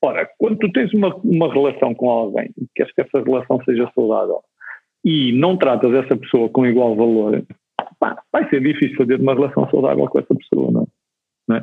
Ora, 0.01 0.29
quando 0.37 0.57
tu 0.57 0.71
tens 0.71 0.93
uma, 0.93 1.13
uma 1.17 1.51
relação 1.51 1.93
com 1.93 2.09
alguém 2.09 2.51
e 2.57 2.65
queres 2.75 2.93
que 2.93 3.01
essa 3.01 3.21
relação 3.21 3.61
seja 3.63 3.89
saudável 3.93 4.41
e 5.03 5.31
não 5.33 5.57
tratas 5.57 5.93
essa 5.93 6.15
pessoa 6.15 6.49
com 6.49 6.65
igual 6.65 6.95
valor, 6.95 7.43
pá, 7.99 8.21
vai 8.31 8.47
ser 8.49 8.61
difícil 8.61 8.95
fazer 8.97 9.19
uma 9.19 9.33
relação 9.33 9.69
saudável 9.69 10.05
com 10.07 10.19
essa 10.19 10.35
pessoa, 10.35 10.71
não 10.71 10.81
é? 10.83 10.85
Não 11.47 11.55
é? 11.57 11.61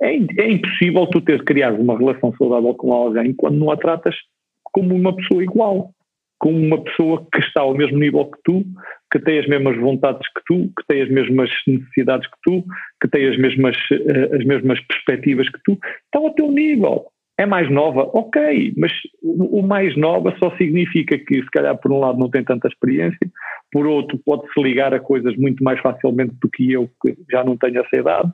É, 0.00 0.14
é, 0.14 0.50
impossível 0.50 1.06
tu 1.08 1.20
ter 1.20 1.42
criado 1.44 1.80
uma 1.80 1.98
relação 1.98 2.32
saudável 2.36 2.72
com 2.74 2.92
alguém 2.92 3.34
quando 3.34 3.56
não 3.58 3.70
a 3.70 3.76
tratas 3.76 4.14
como 4.62 4.94
uma 4.94 5.14
pessoa 5.14 5.42
igual, 5.42 5.90
como 6.38 6.56
uma 6.56 6.82
pessoa 6.82 7.26
que 7.32 7.40
está 7.40 7.62
ao 7.62 7.74
mesmo 7.74 7.98
nível 7.98 8.24
que 8.26 8.38
tu, 8.44 8.64
que 9.12 9.18
tem 9.18 9.38
as 9.38 9.46
mesmas 9.48 9.76
vontades 9.76 10.26
que 10.32 10.40
tu, 10.46 10.70
que 10.78 10.86
tem 10.86 11.02
as 11.02 11.10
mesmas 11.10 11.50
necessidades 11.66 12.28
que 12.28 12.36
tu, 12.44 12.64
que 13.00 13.08
tem 13.08 13.28
as 13.28 13.38
mesmas, 13.38 13.76
uh, 13.90 14.36
as 14.36 14.44
mesmas 14.44 14.80
perspectivas 14.86 15.48
que 15.48 15.58
tu, 15.64 15.72
está 15.72 16.18
ao 16.18 16.34
teu 16.34 16.50
nível. 16.50 17.06
É 17.40 17.46
mais 17.46 17.70
nova? 17.70 18.02
Ok, 18.14 18.74
mas 18.76 18.92
o, 19.22 19.60
o 19.60 19.62
mais 19.62 19.96
nova 19.96 20.34
só 20.42 20.50
significa 20.56 21.16
que, 21.16 21.36
se 21.36 21.50
calhar, 21.50 21.76
por 21.78 21.92
um 21.92 22.00
lado 22.00 22.18
não 22.18 22.28
tem 22.28 22.42
tanta 22.42 22.66
experiência, 22.66 23.30
por 23.70 23.86
outro, 23.86 24.18
pode-se 24.24 24.60
ligar 24.60 24.92
a 24.92 25.00
coisas 25.00 25.36
muito 25.36 25.62
mais 25.62 25.80
facilmente 25.80 26.34
do 26.40 26.48
que 26.50 26.72
eu, 26.72 26.90
que 27.02 27.16
já 27.30 27.44
não 27.44 27.56
tenho 27.56 27.80
essa 27.80 27.96
idade, 28.00 28.30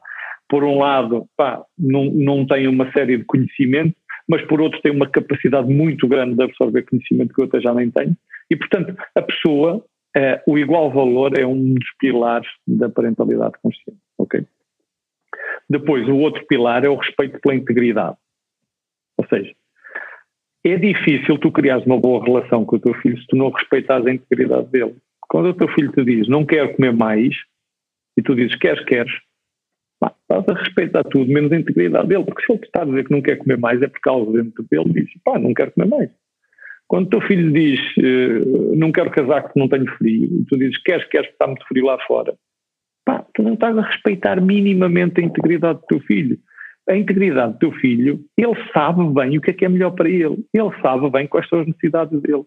por 0.49 0.65
um 0.65 0.79
lado, 0.79 1.27
pá, 1.37 1.63
não, 1.79 2.05
não 2.05 2.47
tem 2.47 2.69
uma 2.69 2.91
série 2.93 3.19
de 3.19 3.25
conhecimento, 3.25 3.95
mas 4.29 4.43
por 4.47 4.61
outro 4.61 4.81
tem 4.81 4.93
uma 4.93 5.09
capacidade 5.09 5.69
muito 5.73 6.09
grande 6.09 6.35
de 6.35 6.43
absorver 6.43 6.83
conhecimento 6.83 7.35
que 7.35 7.43
eu 7.43 7.47
até 7.47 7.61
já 7.61 7.75
nem 7.75 7.91
tenho. 7.91 8.17
E, 8.51 8.57
portanto, 8.57 8.97
a 9.15 9.23
pessoa, 9.23 9.85
eh, 10.17 10.43
o 10.47 10.59
igual 10.59 10.91
valor 10.91 11.39
é 11.39 11.47
um 11.47 11.75
dos 11.75 11.89
pilares 11.99 12.49
da 12.67 12.89
parentalidade 12.89 13.55
consciente, 13.63 14.01
ok? 14.19 14.45
Depois, 15.69 16.09
o 16.09 16.17
outro 16.17 16.45
pilar 16.47 16.85
é 16.85 16.89
o 16.89 16.97
respeito 16.97 17.39
pela 17.41 17.55
integridade. 17.55 18.17
Ou 19.17 19.27
seja, 19.27 19.55
é 20.65 20.77
difícil 20.77 21.39
tu 21.39 21.53
criares 21.53 21.85
uma 21.87 21.99
boa 21.99 22.25
relação 22.25 22.65
com 22.65 22.77
o 22.77 22.81
teu 22.81 22.95
filho 22.95 23.19
se 23.19 23.27
tu 23.27 23.37
não 23.37 23.51
respeitares 23.51 24.07
a 24.07 24.13
integridade 24.13 24.67
dele. 24.69 24.97
Quando 25.29 25.49
o 25.49 25.55
teu 25.55 25.69
filho 25.69 25.93
te 25.93 26.05
diz 26.05 26.29
não 26.29 26.45
quero 26.45 26.75
comer 26.75 26.93
mais, 26.93 27.35
e 28.17 28.23
tu 28.23 28.35
dizes 28.35 28.57
queres, 28.57 28.85
queres, 28.85 29.13
estás 30.03 30.49
a 30.49 30.61
respeitar 30.61 31.05
tudo, 31.05 31.33
menos 31.33 31.53
a 31.53 31.57
integridade 31.57 32.09
dele, 32.09 32.25
porque 32.25 32.45
se 32.45 32.53
ele 32.53 32.61
está 32.65 32.83
a 32.83 32.85
dizer 32.85 33.05
que 33.05 33.13
não 33.13 33.23
quer 33.23 33.37
comer 33.37 33.59
mais 33.59 33.81
é 33.83 33.89
porque 33.89 34.09
algo 34.09 34.33
dentro 34.33 34.65
dele 34.71 34.93
diz, 34.93 35.11
pá, 35.25 35.39
não 35.39 35.55
quero 35.55 35.73
comer 35.73 35.89
mais. 35.89 36.11
Quando 36.87 37.07
o 37.07 37.11
teu 37.11 37.21
filho 37.23 37.53
diz, 37.53 37.81
uh, 37.97 38.77
não 38.77 38.93
quero 38.93 39.11
casar 39.11 39.43
porque 39.43 39.59
não 39.59 39.69
tenho 39.69 39.87
frio, 39.97 40.25
e 40.25 40.45
tu 40.47 40.59
dizes, 40.59 40.79
queres, 40.83 41.07
queres 41.09 41.31
está 41.31 41.47
muito 41.47 41.67
frio 41.67 41.87
lá 41.87 41.99
fora, 42.07 42.35
pá, 43.05 43.25
tu 43.35 43.43
não 43.43 43.55
estás 43.55 43.77
a 43.77 43.83
respeitar 43.83 44.41
minimamente 44.41 45.21
a 45.21 45.25
integridade 45.25 45.81
do 45.81 45.87
teu 45.87 46.01
filho. 46.01 46.39
A 46.87 46.95
integridade 46.95 47.55
do 47.55 47.59
teu 47.59 47.73
filho, 47.73 48.21
ele 48.37 48.55
sabe 48.75 49.03
bem 49.15 49.39
o 49.39 49.41
que 49.41 49.51
é 49.51 49.55
que 49.55 49.65
é 49.65 49.69
melhor 49.71 49.93
para 49.93 50.09
ele, 50.09 50.45
ele 50.53 50.71
sabe 50.83 51.09
bem 51.11 51.27
quais 51.27 51.49
são 51.49 51.61
as 51.61 51.67
necessidades 51.67 52.21
dele. 52.21 52.45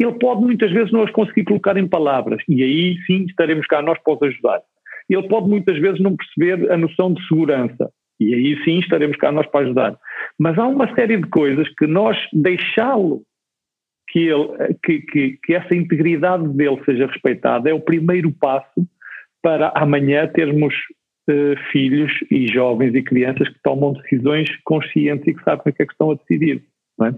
Ele 0.00 0.18
pode 0.18 0.40
muitas 0.40 0.72
vezes 0.72 0.90
não 0.90 1.02
as 1.02 1.10
conseguir 1.10 1.44
colocar 1.44 1.76
em 1.76 1.86
palavras, 1.86 2.42
e 2.48 2.62
aí 2.62 2.96
sim 3.06 3.26
estaremos 3.26 3.66
cá 3.66 3.82
nós 3.82 3.98
para 4.02 4.14
os 4.14 4.22
ajudar 4.22 4.62
ele 5.08 5.28
pode 5.28 5.48
muitas 5.48 5.78
vezes 5.78 6.00
não 6.00 6.16
perceber 6.16 6.70
a 6.70 6.76
noção 6.76 7.12
de 7.12 7.26
segurança. 7.26 7.90
E 8.20 8.32
aí 8.34 8.64
sim 8.64 8.78
estaremos 8.78 9.16
cá 9.16 9.32
nós 9.32 9.46
para 9.48 9.64
ajudar. 9.64 9.98
Mas 10.38 10.58
há 10.58 10.66
uma 10.66 10.92
série 10.94 11.16
de 11.16 11.28
coisas 11.28 11.68
que 11.76 11.86
nós 11.86 12.16
deixá-lo 12.32 13.22
que, 14.08 14.20
ele, 14.20 14.74
que, 14.84 15.00
que, 15.00 15.38
que 15.42 15.54
essa 15.54 15.74
integridade 15.74 16.48
dele 16.48 16.80
seja 16.84 17.06
respeitada 17.06 17.68
é 17.68 17.74
o 17.74 17.80
primeiro 17.80 18.32
passo 18.32 18.86
para 19.42 19.72
amanhã 19.74 20.26
termos 20.28 20.74
uh, 21.28 21.56
filhos 21.72 22.12
e 22.30 22.46
jovens 22.46 22.94
e 22.94 23.02
crianças 23.02 23.48
que 23.48 23.60
tomam 23.62 23.92
decisões 23.92 24.48
conscientes 24.64 25.26
e 25.26 25.34
que 25.34 25.42
sabem 25.42 25.60
o 25.66 25.72
que 25.72 25.82
é 25.82 25.86
que 25.86 25.92
estão 25.92 26.12
a 26.12 26.14
decidir. 26.14 26.62
É? 27.02 27.12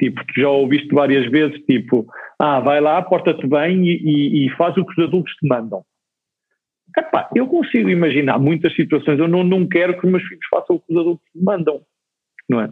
Tipo, 0.00 0.24
tu 0.26 0.40
já 0.40 0.48
ouviste 0.48 0.94
várias 0.94 1.28
vezes, 1.28 1.58
tipo, 1.66 2.06
ah, 2.38 2.60
vai 2.60 2.80
lá, 2.80 3.02
porta-te 3.02 3.46
bem 3.48 3.84
e, 3.84 3.96
e, 3.96 4.46
e 4.46 4.50
faz 4.50 4.76
o 4.76 4.84
que 4.84 4.92
os 4.92 5.08
adultos 5.08 5.34
te 5.34 5.48
mandam. 5.48 5.82
Epá, 6.96 7.28
eu 7.34 7.46
consigo 7.46 7.88
imaginar 7.88 8.38
muitas 8.38 8.74
situações, 8.74 9.18
eu 9.18 9.28
não, 9.28 9.44
não 9.44 9.66
quero 9.66 9.98
que 9.98 10.06
os 10.06 10.10
meus 10.10 10.22
filhos 10.24 10.46
façam 10.50 10.76
o 10.76 10.80
que 10.80 10.92
os 10.92 10.98
adultos 10.98 11.26
mandam, 11.34 11.80
não 12.48 12.60
é? 12.60 12.70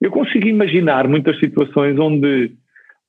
Eu 0.00 0.10
consigo 0.10 0.46
imaginar 0.46 1.06
muitas 1.06 1.38
situações 1.38 1.98
onde 1.98 2.52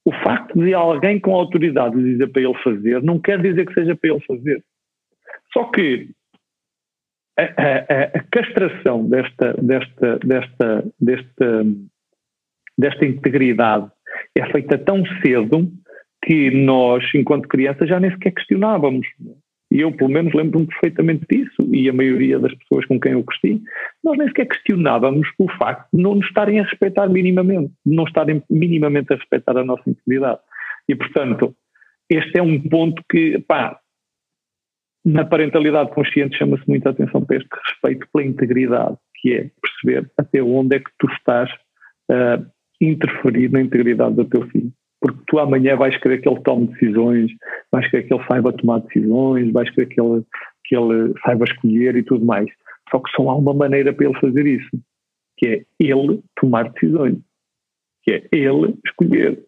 o 0.06 0.12
facto 0.24 0.60
de 0.60 0.74
alguém 0.74 1.20
com 1.20 1.34
autoridade 1.34 1.96
dizer 1.96 2.28
para 2.28 2.42
ele 2.42 2.64
fazer 2.64 3.02
não 3.02 3.20
quer 3.20 3.42
dizer 3.42 3.66
que 3.66 3.74
seja 3.74 3.96
para 3.96 4.12
ele 4.12 4.22
fazer. 4.22 4.64
Só 5.52 5.66
que 5.66 6.10
a, 7.38 7.44
a, 7.44 8.04
a 8.16 8.24
castração 8.32 9.10
desta, 9.10 9.54
desta, 9.54 10.20
desta, 10.20 10.86
desta, 11.00 11.66
desta 12.78 13.06
integridade 13.06 13.90
é 14.36 14.46
feita 14.52 14.78
tão 14.78 15.04
cedo 15.22 15.72
que 16.24 16.52
nós, 16.52 17.04
enquanto 17.16 17.48
crianças, 17.48 17.90
já 17.90 18.00
nem 18.00 18.12
sequer 18.12 18.34
questionávamos. 18.34 19.08
E 19.74 19.82
eu, 19.82 19.92
pelo 19.92 20.12
menos, 20.12 20.32
lembro-me 20.36 20.68
perfeitamente 20.68 21.26
disso, 21.28 21.68
e 21.74 21.90
a 21.90 21.94
maioria 21.94 22.38
das 22.38 22.54
pessoas 22.54 22.86
com 22.86 23.00
quem 23.00 23.14
eu 23.14 23.24
cresci, 23.24 23.60
nós 24.04 24.16
nem 24.20 24.28
sequer 24.28 24.46
questionávamos 24.46 25.28
o 25.40 25.50
facto 25.54 25.90
de 25.92 26.00
não 26.00 26.14
nos 26.14 26.28
estarem 26.28 26.60
a 26.60 26.64
respeitar 26.64 27.10
minimamente, 27.10 27.74
de 27.84 27.96
não 27.96 28.04
estarem 28.04 28.44
minimamente 28.48 29.12
a 29.12 29.16
respeitar 29.16 29.58
a 29.58 29.66
nossa 29.66 29.90
integridade. 29.90 30.40
E, 30.88 30.94
portanto, 30.94 31.56
este 32.08 32.38
é 32.38 32.44
um 32.44 32.62
ponto 32.62 33.04
que, 33.10 33.40
pá, 33.48 33.80
na 35.04 35.26
parentalidade 35.26 35.90
consciente 35.90 36.38
chama-se 36.38 36.70
muita 36.70 36.92
atenção 36.92 37.26
para 37.26 37.38
este 37.38 37.50
respeito 37.66 38.08
pela 38.14 38.28
integridade, 38.28 38.96
que 39.16 39.34
é 39.34 39.50
perceber 39.60 40.12
até 40.16 40.44
onde 40.44 40.76
é 40.76 40.80
que 40.82 40.92
tu 41.00 41.08
estás 41.14 41.50
a 42.12 42.36
uh, 42.36 42.46
interferir 42.80 43.52
na 43.52 43.60
integridade 43.60 44.16
do 44.18 44.26
teu 44.26 44.48
filho 44.50 44.72
porque 45.04 45.20
tu 45.28 45.38
amanhã 45.38 45.76
vais 45.76 45.98
querer 45.98 46.22
que 46.22 46.30
ele 46.30 46.40
tome 46.44 46.68
decisões, 46.68 47.30
vais 47.70 47.86
querer 47.90 48.04
que 48.04 48.14
ele 48.14 48.24
saiba 48.26 48.54
tomar 48.54 48.80
decisões, 48.80 49.52
vais 49.52 49.70
querer 49.72 49.88
que 49.88 50.00
ele, 50.00 50.24
que 50.64 50.78
ele 50.78 51.14
saiba 51.26 51.44
escolher 51.44 51.98
e 51.98 52.04
tudo 52.04 52.24
mais. 52.24 52.50
Só 52.90 53.00
que 53.00 53.12
só 53.12 53.30
há 53.30 53.36
uma 53.36 53.54
maneira 53.54 53.92
para 53.92 54.06
ele 54.06 54.20
fazer 54.22 54.48
isso, 54.48 54.70
que 55.38 55.48
é 55.48 55.66
ele 55.78 56.24
tomar 56.38 56.72
decisões, 56.72 57.18
que 58.04 58.14
é 58.14 58.24
ele 58.32 58.76
escolher, 58.86 59.44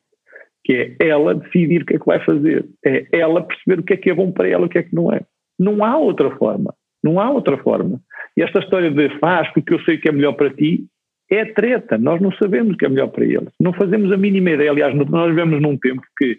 que 0.66 0.74
é 1.00 1.08
ela 1.08 1.36
decidir 1.36 1.84
o 1.84 1.86
que 1.86 1.96
é 1.96 2.00
que 2.00 2.06
vai 2.06 2.20
fazer, 2.26 2.66
é 2.84 3.08
ela 3.14 3.42
perceber 3.42 3.80
o 3.80 3.84
que 3.84 3.94
é 3.94 3.98
que 3.98 4.10
é 4.10 4.14
bom 4.14 4.34
para 4.34 4.50
ela 4.50 4.64
e 4.64 4.66
o 4.66 4.70
que 4.70 4.80
é 4.80 4.84
que 4.84 4.94
não 4.94 5.10
é. 5.14 5.22
Não 5.58 5.86
há 5.86 5.98
outra 5.98 6.36
forma, 6.36 6.76
não 7.02 7.18
há 7.18 7.32
outra 7.32 7.58
forma. 7.60 8.02
E 8.36 8.42
esta 8.42 8.60
história 8.60 8.92
de 8.92 9.18
faz 9.20 9.50
porque 9.54 9.74
eu 9.74 9.80
sei 9.86 9.98
que 10.00 10.10
é 10.10 10.12
melhor 10.12 10.34
para 10.34 10.54
ti, 10.54 10.86
é 11.30 11.46
treta, 11.46 11.98
nós 11.98 12.22
não 12.22 12.32
sabemos 12.34 12.76
o 12.76 12.78
que 12.78 12.86
é 12.86 12.90
melhor 12.90 13.08
para 13.08 13.26
eles, 13.26 13.50
não 13.60 13.74
fazemos 13.74 14.12
a 14.12 14.18
mínima 14.18 14.52
ideia, 14.52 14.72
aliás, 14.72 14.96
nós 14.96 15.30
vivemos 15.30 15.62
num 15.62 15.78
tempo 15.78 16.02
que, 16.18 16.38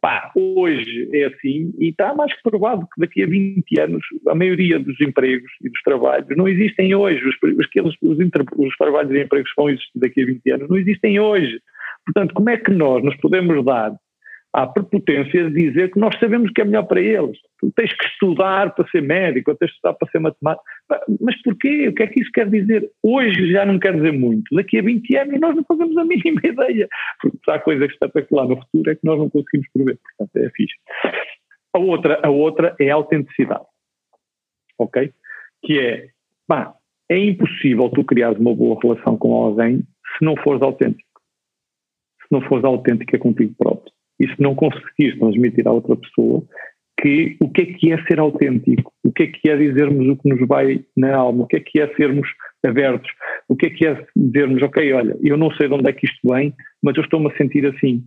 pá, 0.00 0.32
hoje 0.34 1.08
é 1.12 1.24
assim 1.26 1.72
e 1.78 1.88
está 1.88 2.14
mais 2.14 2.32
que 2.32 2.42
provado 2.42 2.86
que 2.94 3.00
daqui 3.00 3.22
a 3.22 3.26
20 3.26 3.80
anos 3.80 4.02
a 4.28 4.34
maioria 4.34 4.78
dos 4.78 4.98
empregos 5.00 5.50
e 5.62 5.68
dos 5.68 5.82
trabalhos 5.82 6.36
não 6.36 6.48
existem 6.48 6.94
hoje, 6.94 7.22
os, 7.26 7.36
os, 7.42 7.94
os 8.56 8.76
trabalhos 8.76 9.12
e 9.12 9.22
empregos 9.22 9.50
que 9.50 9.60
vão 9.60 9.70
existir 9.70 9.98
daqui 9.98 10.22
a 10.22 10.26
20 10.26 10.50
anos 10.52 10.68
não 10.68 10.76
existem 10.76 11.20
hoje, 11.20 11.60
portanto, 12.06 12.34
como 12.34 12.50
é 12.50 12.56
que 12.56 12.70
nós 12.70 13.04
nos 13.04 13.16
podemos 13.16 13.64
dar 13.64 13.94
à 14.54 14.68
prepotência 14.68 15.50
de 15.50 15.68
dizer 15.68 15.90
que 15.90 15.98
nós 15.98 16.16
sabemos 16.20 16.48
o 16.48 16.54
que 16.54 16.60
é 16.60 16.64
melhor 16.64 16.84
para 16.84 17.00
eles. 17.00 17.36
Tu 17.58 17.72
tens 17.72 17.92
que 17.92 18.06
estudar 18.06 18.72
para 18.72 18.88
ser 18.88 19.02
médico, 19.02 19.50
ou 19.50 19.56
tens 19.56 19.70
que 19.70 19.74
estudar 19.74 19.94
para 19.94 20.08
ser 20.12 20.20
matemático. 20.20 20.64
Mas 21.20 21.42
porquê? 21.42 21.88
O 21.88 21.94
que 21.94 22.04
é 22.04 22.06
que 22.06 22.22
isso 22.22 22.30
quer 22.32 22.48
dizer? 22.48 22.88
Hoje 23.02 23.50
já 23.50 23.66
não 23.66 23.80
quer 23.80 23.94
dizer 23.96 24.12
muito. 24.12 24.54
Daqui 24.54 24.78
a 24.78 24.82
20 24.82 25.16
anos 25.16 25.40
nós 25.40 25.56
não 25.56 25.64
fazemos 25.64 25.96
a 25.96 26.04
mínima 26.04 26.40
ideia. 26.46 26.88
Porque 27.20 27.36
se 27.44 27.50
há 27.50 27.58
coisa 27.58 27.84
espetacular 27.84 28.46
no 28.46 28.56
futuro 28.60 28.90
é 28.92 28.94
que 28.94 29.04
nós 29.04 29.18
não 29.18 29.28
conseguimos 29.28 29.66
prever. 29.72 29.98
Portanto, 30.16 30.36
é 30.36 30.50
fixe. 30.50 30.76
A 31.74 31.78
outra, 31.80 32.20
a 32.22 32.30
outra 32.30 32.76
é 32.78 32.90
a 32.90 32.94
autenticidade. 32.94 33.64
Ok? 34.78 35.12
Que 35.64 35.80
é, 35.80 36.08
pá, 36.46 36.72
é 37.08 37.18
impossível 37.18 37.90
tu 37.90 38.04
criares 38.04 38.38
uma 38.38 38.54
boa 38.54 38.78
relação 38.80 39.16
com 39.16 39.34
alguém 39.34 39.78
se 40.16 40.24
não 40.24 40.36
fores 40.36 40.62
autêntico. 40.62 41.02
Se 42.20 42.28
não 42.30 42.40
fores 42.42 42.64
autêntica 42.64 43.18
contigo 43.18 43.52
próprio 43.58 43.93
e 44.24 44.28
se 44.28 44.40
não 44.40 44.54
conseguires 44.54 45.18
transmitir 45.18 45.66
à 45.66 45.72
outra 45.72 45.96
pessoa 45.96 46.42
que 47.00 47.36
o 47.40 47.50
que 47.50 47.62
é 47.62 47.66
que 47.66 47.92
é 47.92 48.02
ser 48.04 48.18
autêntico, 48.18 48.92
o 49.04 49.12
que 49.12 49.24
é 49.24 49.26
que 49.26 49.50
é 49.50 49.56
dizermos 49.56 50.08
o 50.08 50.16
que 50.16 50.28
nos 50.28 50.46
vai 50.46 50.84
na 50.96 51.14
alma, 51.14 51.44
o 51.44 51.46
que 51.46 51.56
é 51.56 51.60
que 51.60 51.80
é 51.80 51.94
sermos 51.96 52.28
abertos, 52.64 53.10
o 53.48 53.56
que 53.56 53.66
é 53.66 53.70
que 53.70 53.86
é 53.86 54.06
dizermos, 54.16 54.62
ok, 54.62 54.92
olha, 54.92 55.16
eu 55.22 55.36
não 55.36 55.50
sei 55.52 55.68
de 55.68 55.74
onde 55.74 55.90
é 55.90 55.92
que 55.92 56.06
isto 56.06 56.20
vem, 56.24 56.54
mas 56.82 56.96
eu 56.96 57.02
estou-me 57.02 57.30
a 57.30 57.36
sentir 57.36 57.66
assim. 57.66 58.02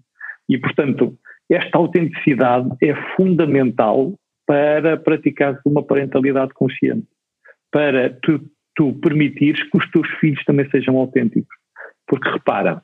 E, 0.49 0.57
portanto, 0.57 1.15
esta 1.49 1.77
autenticidade 1.77 2.69
é 2.81 2.95
fundamental 3.15 4.13
para 4.45 4.97
praticar 4.97 5.59
uma 5.65 5.83
parentalidade 5.83 6.53
consciente, 6.53 7.05
para 7.71 8.09
tu, 8.21 8.41
tu 8.75 8.93
permitires 8.93 9.61
que 9.61 9.77
os 9.77 9.91
teus 9.91 10.07
filhos 10.19 10.43
também 10.45 10.67
sejam 10.69 10.97
autênticos. 10.97 11.55
Porque 12.07 12.29
repara, 12.29 12.81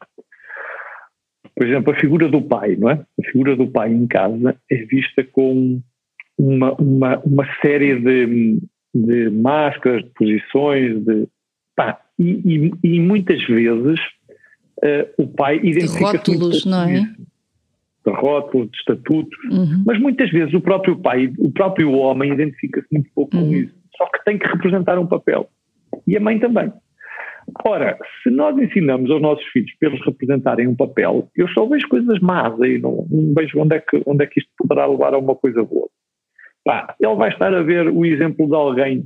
por 1.56 1.68
exemplo, 1.68 1.94
a 1.94 2.00
figura 2.00 2.28
do 2.28 2.42
pai, 2.42 2.76
não 2.76 2.90
é? 2.90 2.94
A 2.94 3.32
figura 3.32 3.56
do 3.56 3.68
pai 3.68 3.92
em 3.92 4.08
casa 4.08 4.56
é 4.70 4.76
vista 4.86 5.24
com 5.24 5.82
uma, 6.38 6.74
uma, 6.74 7.20
uma 7.20 7.46
série 7.62 8.00
de, 8.00 8.60
de 8.94 9.30
máscaras, 9.30 10.04
de 10.04 10.10
posições, 10.12 11.04
de, 11.06 11.28
pá, 11.76 12.00
e, 12.18 12.72
e, 12.84 12.96
e 12.96 13.00
muitas 13.00 13.44
vezes 13.46 14.00
uh, 14.80 15.24
o 15.24 15.28
pai 15.28 15.58
identifica-se. 15.58 16.32
De 16.32 16.32
rótulos, 16.38 16.66
não 16.66 16.90
é? 16.90 17.02
De 18.06 18.12
rótulos, 18.12 18.72
de 18.72 18.78
estatutos. 18.78 19.38
Uhum. 19.52 19.84
Mas 19.86 20.00
muitas 20.00 20.30
vezes 20.32 20.54
o 20.54 20.62
próprio 20.62 20.98
pai, 20.98 21.32
o 21.38 21.52
próprio 21.52 21.92
homem 21.92 22.34
identifica-se 22.34 22.88
muito 22.92 23.10
pouco 23.14 23.38
uhum. 23.38 23.48
com 23.48 23.54
isso. 23.56 23.74
Só 23.96 24.08
que 24.08 24.24
tem 24.26 24.38
que 24.38 24.48
representar 24.48 24.98
um 24.98 25.08
papel. 25.08 25.50
E 26.08 26.18
a 26.18 26.20
mãe 26.20 26.40
também. 26.40 26.74
Ora, 27.66 27.98
se 28.22 28.30
nós 28.30 28.58
ensinamos 28.58 29.10
aos 29.12 29.22
nossos 29.22 29.46
filhos 29.48 29.72
para 29.80 29.90
eles 29.90 30.06
representarem 30.06 30.68
um 30.68 30.76
papel, 30.76 31.30
eu 31.36 31.48
só 31.50 31.66
vejo 31.66 31.88
coisas 31.88 32.20
más 32.20 32.60
aí, 32.62 32.80
não, 32.80 33.06
não 33.10 33.34
vejo 33.34 33.60
onde 33.60 33.76
é, 33.76 33.80
que, 33.80 34.02
onde 34.06 34.24
é 34.24 34.28
que 34.28 34.40
isto 34.40 34.52
poderá 34.58 34.86
levar 34.86 35.14
a 35.14 35.18
uma 35.18 35.36
coisa 35.36 35.64
boa. 35.64 35.90
Pá, 36.64 36.96
ele 37.00 37.16
vai 37.16 37.30
estar 37.30 37.54
a 37.54 37.62
ver 37.62 37.90
o 37.90 38.06
exemplo 38.06 38.48
de 38.48 38.56
alguém 38.56 39.04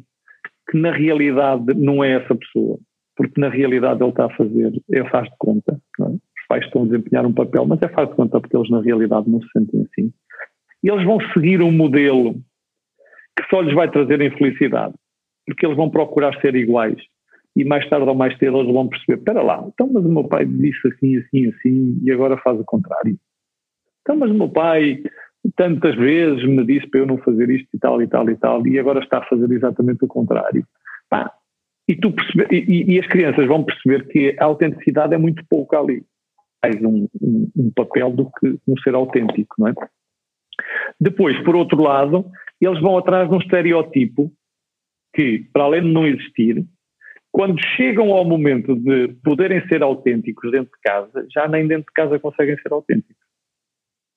que 0.70 0.78
na 0.78 0.92
realidade 0.92 1.74
não 1.76 2.04
é 2.04 2.14
essa 2.14 2.36
pessoa, 2.36 2.78
porque 3.16 3.40
na 3.40 3.50
realidade 3.50 4.02
ele 4.02 4.10
está 4.10 4.26
a 4.26 4.36
fazer, 4.36 4.72
é 4.92 5.10
faz 5.10 5.30
de 5.30 5.36
conta, 5.40 5.80
é? 6.02 6.04
os 6.04 6.48
pais 6.48 6.66
estão 6.66 6.84
a 6.84 6.86
desempenhar 6.86 7.26
um 7.26 7.34
papel, 7.34 7.66
mas 7.66 7.82
é 7.82 7.88
faz 7.88 8.10
de 8.10 8.16
conta 8.16 8.40
porque 8.40 8.56
eles 8.56 8.70
na 8.70 8.82
realidade 8.82 9.30
não 9.30 9.42
se 9.42 9.48
sentem 9.52 9.82
assim. 9.82 10.14
E 10.84 10.90
eles 10.90 11.04
vão 11.04 11.20
seguir 11.34 11.62
um 11.62 11.72
modelo 11.72 12.36
que 13.36 13.48
só 13.50 13.62
lhes 13.62 13.74
vai 13.74 13.90
trazer 13.90 14.22
infelicidade, 14.22 14.94
porque 15.46 15.66
eles 15.66 15.78
vão 15.78 15.90
procurar 15.90 16.40
ser 16.42 16.56
iguais 16.56 16.98
e 17.58 17.66
mais 17.66 17.88
tarde 17.90 18.08
ou 18.08 18.16
mais 18.16 18.38
cedo 18.38 18.60
eles 18.60 18.74
vão 18.74 18.88
perceber, 18.88 19.20
espera 19.20 19.42
lá, 19.42 19.64
então 19.68 19.90
mas 19.92 20.06
o 20.06 20.10
meu 20.10 20.24
pai 20.24 20.46
disse 20.46 20.88
assim, 20.88 21.18
assim, 21.18 21.48
assim 21.50 22.00
e 22.04 22.12
agora 22.12 22.38
faz 22.38 22.60
o 22.60 22.66
contrário. 22.66 23.18
Então 24.02 24.16
mas 24.16 24.32
o 24.32 24.36
meu 24.36 24.50
pai 24.50 25.04
tantas 25.56 25.96
vezes 25.96 26.44
me 26.46 26.66
disse 26.66 26.88
para 26.88 27.02
eu 27.02 27.06
não 27.06 27.18
fazer 27.20 27.50
isto 27.50 27.68
e 27.74 27.80
tal 27.80 28.02
e 28.02 28.08
tal 28.08 28.30
e 28.30 28.36
tal 28.36 28.68
e 28.68 28.80
agora 28.80 29.00
está 29.00 29.20
a 29.20 29.26
fazer 29.26 29.52
exatamente 29.52 30.04
o 30.04 30.08
contrário. 30.08 30.66
Pá, 31.10 31.32
e, 31.88 31.96
tu 31.96 32.12
percebe, 32.12 32.48
e, 32.54 32.96
e, 32.96 33.00
as 33.00 33.08
crianças 33.08 33.48
vão 33.48 33.64
perceber 33.64 34.08
que 34.10 34.36
a 34.38 34.46
autenticidade 34.46 35.14
é 35.14 35.18
muito 35.18 35.44
pouco 35.50 35.76
ali. 35.76 36.04
Mais 36.62 36.76
um, 36.84 37.08
um, 37.22 37.52
um 37.56 37.72
papel 37.74 38.12
do 38.12 38.30
que 38.32 38.60
um 38.68 38.78
ser 38.84 38.94
autêntico, 38.94 39.56
não 39.58 39.70
é? 39.70 39.74
Depois, 41.00 41.40
por 41.44 41.56
outro 41.56 41.82
lado, 41.82 42.26
eles 42.60 42.82
vão 42.82 42.98
atrás 42.98 43.30
de 43.30 43.36
um 43.36 43.40
estereotipo 43.40 44.32
que, 45.14 45.48
para 45.54 45.64
além 45.64 45.84
de 45.84 45.92
não 45.92 46.06
existir, 46.06 46.66
quando 47.32 47.60
chegam 47.76 48.12
ao 48.14 48.26
momento 48.26 48.76
de 48.76 49.10
poderem 49.24 49.66
ser 49.68 49.84
autênticos 49.84 50.52
dentro 50.52 50.72
de 50.72 50.82
casa, 50.82 51.28
já 51.32 51.48
nem 51.48 51.68
dentro 51.68 51.86
de 51.86 51.94
casa 51.94 52.20
conseguem 52.20 52.58
ser 52.58 52.72
autênticos. 52.72 53.16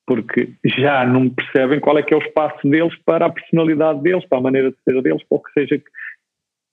Porque 0.06 0.54
já 0.64 1.04
não 1.06 1.28
percebem 1.28 1.80
qual 1.80 1.98
é 1.98 2.02
que 2.02 2.14
é 2.14 2.16
o 2.16 2.22
espaço 2.22 2.68
deles 2.68 2.94
para 3.04 3.26
a 3.26 3.30
personalidade 3.30 4.02
deles, 4.02 4.24
para 4.26 4.38
a 4.38 4.42
maneira 4.42 4.70
de 4.70 4.76
ser 4.82 5.00
deles, 5.02 5.22
para 5.28 5.38
o 5.38 5.42
que 5.42 5.52
seja 5.52 5.78
que, 5.78 5.84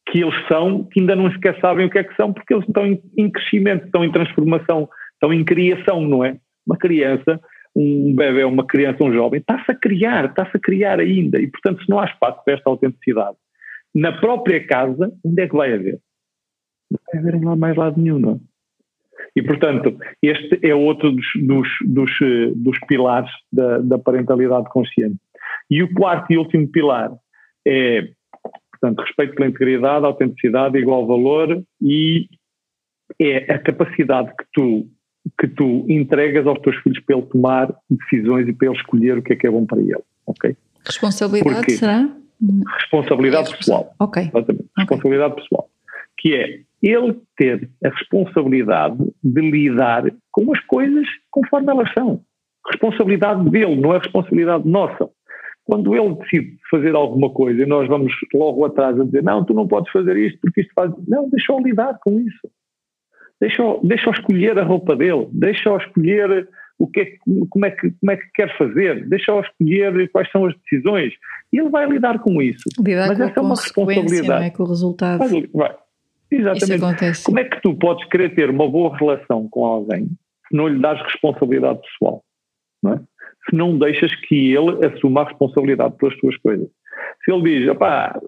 que 0.09 0.21
eles 0.23 0.47
são, 0.47 0.85
que 0.85 1.01
ainda 1.01 1.15
não 1.15 1.31
sequer 1.31 1.59
sabem 1.59 1.85
o 1.85 1.89
que 1.89 1.99
é 1.99 2.03
que 2.03 2.15
são, 2.15 2.33
porque 2.33 2.53
eles 2.53 2.65
estão 2.67 2.87
em, 2.87 3.01
em 3.17 3.29
crescimento, 3.29 3.85
estão 3.85 4.03
em 4.03 4.11
transformação, 4.11 4.89
estão 5.13 5.33
em 5.33 5.43
criação, 5.43 6.01
não 6.01 6.23
é? 6.23 6.37
Uma 6.65 6.77
criança, 6.77 7.39
um 7.75 8.15
bebê, 8.15 8.43
uma 8.43 8.65
criança, 8.65 9.03
um 9.03 9.13
jovem, 9.13 9.39
está-se 9.39 9.71
a 9.71 9.75
criar, 9.75 10.25
está-se 10.25 10.55
a 10.55 10.59
criar 10.59 10.99
ainda, 10.99 11.39
e 11.39 11.47
portanto 11.47 11.83
se 11.83 11.89
não 11.89 11.99
há 11.99 12.05
espaço 12.05 12.43
para 12.43 12.55
esta 12.55 12.69
autenticidade, 12.69 13.37
na 13.93 14.13
própria 14.13 14.65
casa, 14.65 15.11
onde 15.23 15.41
é 15.41 15.47
que 15.47 15.55
vai 15.55 15.73
haver? 15.73 15.99
Vai 17.11 17.21
haver 17.21 17.43
lá 17.43 17.55
mais 17.55 17.75
lado 17.75 17.99
nenhum, 17.99 18.19
não 18.19 18.31
é? 18.33 18.37
E, 19.35 19.41
portanto, 19.41 19.95
este 20.21 20.59
é 20.65 20.73
outro 20.73 21.11
dos, 21.11 21.25
dos, 21.35 21.67
dos, 21.85 22.11
dos 22.55 22.79
pilares 22.87 23.29
da, 23.51 23.79
da, 23.79 23.99
parentalidade 23.99 24.67
consciente. 24.69 25.17
E 25.69 25.83
o 25.83 25.93
quarto 25.93 26.31
e 26.31 26.37
último 26.37 26.67
pilar 26.67 27.11
é, 27.65 28.09
portanto, 28.71 29.01
respeito 29.01 29.35
pela 29.35 29.49
integridade, 29.49 30.05
autenticidade, 30.05 30.77
igual 30.77 31.05
valor 31.05 31.61
e 31.81 32.27
é 33.19 33.53
a 33.53 33.59
capacidade 33.59 34.29
que 34.29 34.45
tu, 34.53 34.87
que 35.39 35.47
tu 35.47 35.85
entregas 35.89 36.47
aos 36.47 36.59
teus 36.59 36.75
filhos 36.77 36.99
para 37.01 37.17
ele 37.17 37.27
tomar 37.27 37.73
decisões 37.89 38.47
e 38.47 38.53
para 38.53 38.69
ele 38.69 38.77
escolher 38.77 39.17
o 39.17 39.21
que 39.21 39.33
é 39.33 39.35
que 39.35 39.47
é 39.47 39.51
bom 39.51 39.65
para 39.65 39.79
ele, 39.79 40.03
ok? 40.25 40.55
Responsabilidade 40.85 41.57
Porque, 41.57 41.71
será? 41.73 42.09
Responsabilidade 42.79 43.53
é 43.53 43.57
pessoal. 43.57 43.93
Ok. 43.99 44.23
Exatamente. 44.23 44.69
Responsabilidade 44.77 45.33
okay. 45.33 45.43
pessoal. 45.43 45.69
Que 46.17 46.35
é 46.35 46.59
ele 46.81 47.19
ter 47.35 47.69
a 47.83 47.89
responsabilidade 47.89 48.97
de 49.23 49.41
lidar 49.41 50.03
com 50.31 50.53
as 50.53 50.59
coisas 50.61 51.07
conforme 51.31 51.71
elas 51.71 51.91
são. 51.93 52.21
Responsabilidade 52.65 53.49
dele, 53.49 53.75
não 53.75 53.93
é 53.93 53.97
responsabilidade 53.97 54.67
nossa. 54.67 55.09
Quando 55.65 55.95
ele 55.95 56.15
decide 56.15 56.57
fazer 56.69 56.95
alguma 56.95 57.29
coisa 57.29 57.61
e 57.61 57.65
nós 57.65 57.87
vamos 57.87 58.13
logo 58.33 58.65
atrás 58.65 58.99
a 58.99 59.03
dizer 59.03 59.23
não, 59.23 59.43
tu 59.43 59.53
não 59.53 59.67
podes 59.67 59.91
fazer 59.91 60.15
isto 60.17 60.39
porque 60.41 60.61
isto 60.61 60.73
faz. 60.73 60.91
Não, 61.07 61.29
deixa-o 61.29 61.61
lidar 61.61 61.97
com 62.01 62.19
isso. 62.19 62.49
Deixa-o 63.39 63.79
deixa 63.83 64.09
escolher 64.09 64.57
a 64.57 64.63
roupa 64.63 64.95
dele, 64.95 65.27
deixa-o 65.31 65.77
escolher 65.77 66.47
o 66.79 66.87
que 66.87 67.01
é, 67.01 67.05
como, 67.49 67.65
é 67.65 67.71
que, 67.71 67.91
como 67.91 68.11
é 68.11 68.17
que 68.17 68.27
quer 68.33 68.57
fazer, 68.57 69.07
deixa-o 69.07 69.41
escolher 69.41 70.09
quais 70.11 70.29
são 70.31 70.45
as 70.45 70.55
decisões. 70.59 71.13
E 71.51 71.59
ele 71.59 71.69
vai 71.69 71.87
lidar 71.87 72.19
com 72.19 72.41
isso. 72.41 72.63
Lidar 72.79 73.07
Mas 73.09 73.17
com 73.17 73.23
essa 73.23 73.39
é 73.39 73.41
uma 73.41 73.55
responsabilidade. 73.55 74.27
Não 74.27 74.47
é 74.47 74.49
com 74.51 74.63
o 74.63 74.67
resultado. 74.67 75.19
Vai, 75.19 75.47
vai. 75.53 75.75
Exatamente. 76.31 77.23
Como 77.23 77.39
é 77.39 77.43
que 77.43 77.61
tu 77.61 77.75
podes 77.75 78.07
querer 78.09 78.35
ter 78.35 78.49
uma 78.49 78.69
boa 78.69 78.95
relação 78.97 79.47
com 79.49 79.65
alguém 79.65 80.07
se 80.47 80.55
não 80.55 80.67
lhe 80.67 80.79
dás 80.79 81.01
responsabilidade 81.01 81.79
pessoal? 81.81 82.23
Não 82.83 82.93
é? 82.93 82.99
Se 83.49 83.55
não 83.55 83.77
deixas 83.77 84.13
que 84.27 84.53
ele 84.53 84.85
assuma 84.85 85.21
a 85.21 85.25
responsabilidade 85.25 85.95
pelas 85.97 86.17
tuas 86.17 86.35
coisas. 86.37 86.67
Se 87.23 87.31
ele 87.31 87.43
diz, 87.43 87.69
opá, 87.69 88.19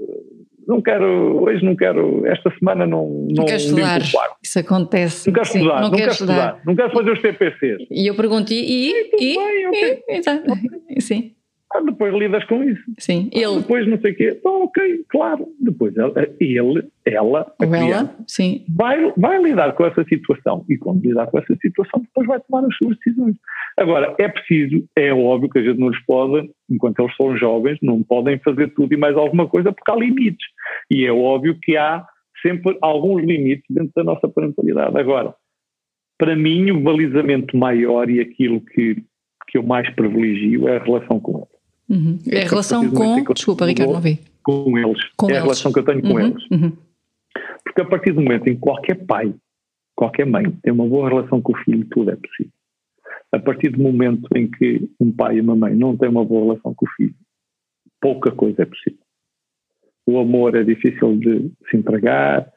não 0.67 0.81
quero, 0.81 1.43
hoje 1.43 1.65
não 1.65 1.75
quero, 1.75 2.25
esta 2.27 2.51
semana 2.59 2.85
não, 2.85 3.09
não, 3.09 3.27
não 3.37 3.45
quero 3.45 3.57
estudar. 3.57 4.01
Isso 4.41 4.59
acontece. 4.59 5.27
Não 5.27 5.33
quero 5.33 5.45
Sim, 5.47 5.57
estudar, 5.57 5.81
não, 5.81 5.89
não 5.89 5.97
quero 5.97 6.11
estudar. 6.11 6.33
estudar. 6.33 6.61
não 6.65 6.75
quero 6.75 6.91
fazer 6.91 7.11
os 7.11 7.21
TPCs. 7.21 7.87
E 7.89 8.07
eu 8.07 8.15
pergunto, 8.15 8.53
e? 8.53 8.55
E, 8.55 9.09
e, 9.17 9.35
bem, 9.35 9.67
okay. 9.67 10.03
e, 10.09 10.97
e, 10.97 11.01
Sim. 11.01 11.33
Ah, 11.71 11.81
depois 11.81 12.11
lidas 12.15 12.43
com 12.45 12.63
isso. 12.63 12.81
Sim, 12.97 13.29
ele. 13.31 13.57
depois 13.57 13.87
não 13.87 13.99
sei 14.01 14.11
o 14.11 14.15
quê. 14.15 14.35
Então, 14.39 14.63
ok, 14.63 15.05
claro. 15.07 15.47
Depois 15.59 15.93
ele, 15.95 16.89
ela, 17.05 17.53
a 17.59 17.65
ela, 17.65 18.15
sim. 18.27 18.65
Vai, 18.75 19.13
vai 19.15 19.41
lidar 19.41 19.73
com 19.73 19.85
essa 19.85 20.03
situação. 20.05 20.65
E 20.67 20.77
quando 20.77 21.03
lidar 21.03 21.27
com 21.27 21.37
essa 21.37 21.55
situação, 21.61 22.01
depois 22.01 22.27
vai 22.27 22.39
tomar 22.39 22.65
as 22.65 22.75
suas 22.77 22.97
decisões. 22.97 23.35
Agora, 23.77 24.15
é 24.19 24.27
preciso, 24.27 24.83
é 24.95 25.13
óbvio 25.13 25.49
que 25.49 25.59
a 25.59 25.63
gente 25.63 25.79
não 25.79 25.89
lhes 25.89 26.03
pode, 26.05 26.49
enquanto 26.69 27.01
eles 27.01 27.15
são 27.15 27.37
jovens, 27.37 27.77
não 27.83 28.01
podem 28.01 28.39
fazer 28.39 28.73
tudo 28.73 28.91
e 28.93 28.97
mais 28.97 29.15
alguma 29.15 29.47
coisa 29.47 29.71
porque 29.71 29.91
há 29.91 29.95
limites. 29.95 30.47
E 30.89 31.05
é 31.05 31.11
óbvio 31.11 31.55
que 31.61 31.77
há 31.77 32.03
sempre 32.41 32.77
alguns 32.81 33.23
limites 33.23 33.65
dentro 33.69 33.91
da 33.95 34.03
nossa 34.03 34.27
parentalidade. 34.27 34.97
Agora, 34.97 35.35
para 36.17 36.35
mim, 36.35 36.71
o 36.71 36.81
balizamento 36.81 37.55
maior 37.55 38.09
e 38.09 38.19
aquilo 38.19 38.59
que, 38.59 39.03
que 39.47 39.57
eu 39.57 39.63
mais 39.63 39.89
privilegio 39.91 40.67
é 40.67 40.77
a 40.77 40.83
relação 40.83 41.19
com 41.19 41.37
eles. 41.37 41.58
Uhum. 41.89 42.19
É 42.29 42.43
a 42.43 42.49
relação 42.49 42.89
com. 42.91 43.23
Desculpa, 43.33 43.65
Ricardo, 43.65 43.93
não 43.93 44.01
vi. 44.01 44.19
Com 44.43 44.77
eles. 44.77 45.03
Com 45.17 45.27
é 45.27 45.31
eles. 45.31 45.39
a 45.39 45.43
relação 45.43 45.73
que 45.73 45.79
eu 45.79 45.85
tenho 45.85 46.01
com 46.01 46.13
uhum. 46.13 46.19
eles. 46.19 46.43
Uhum. 46.51 46.71
Porque 47.63 47.81
a 47.81 47.85
partir 47.85 48.13
do 48.13 48.21
momento 48.21 48.47
em 48.47 48.55
que 48.55 48.59
qualquer 48.59 49.05
pai, 49.05 49.33
qualquer 49.95 50.25
mãe 50.25 50.49
tem 50.63 50.71
uma 50.71 50.87
boa 50.87 51.09
relação 51.09 51.41
com 51.41 51.53
o 51.53 51.57
filho, 51.57 51.85
tudo 51.89 52.11
é 52.11 52.15
possível. 52.15 52.53
A 53.31 53.39
partir 53.39 53.69
do 53.69 53.81
momento 53.81 54.27
em 54.35 54.49
que 54.49 54.89
um 54.99 55.11
pai 55.11 55.37
e 55.37 55.41
uma 55.41 55.55
mãe 55.55 55.75
não 55.75 55.95
têm 55.95 56.09
uma 56.09 56.25
boa 56.25 56.45
relação 56.45 56.73
com 56.73 56.85
o 56.85 56.89
filho, 56.95 57.15
pouca 58.01 58.31
coisa 58.31 58.63
é 58.63 58.65
possível. 58.65 58.99
O 60.07 60.17
amor 60.19 60.55
é 60.55 60.63
difícil 60.63 61.17
de 61.17 61.51
se 61.69 61.77
entregar, 61.77 62.51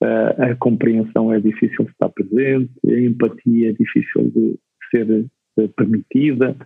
a 0.00 0.54
compreensão 0.56 1.32
é 1.32 1.40
difícil 1.40 1.84
de 1.84 1.90
estar 1.90 2.08
presente, 2.10 2.70
a 2.86 3.00
empatia 3.00 3.70
é 3.70 3.72
difícil 3.72 4.30
de 4.30 4.58
ser 4.90 5.26
eh, 5.58 5.68
permitida, 5.76 6.56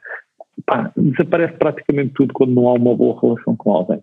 pá, 0.66 0.92
desaparece 0.96 1.54
praticamente 1.54 2.12
tudo 2.14 2.32
quando 2.32 2.54
não 2.54 2.68
há 2.68 2.74
uma 2.74 2.94
boa 2.94 3.20
relação 3.20 3.56
com 3.56 3.72
alguém. 3.72 4.02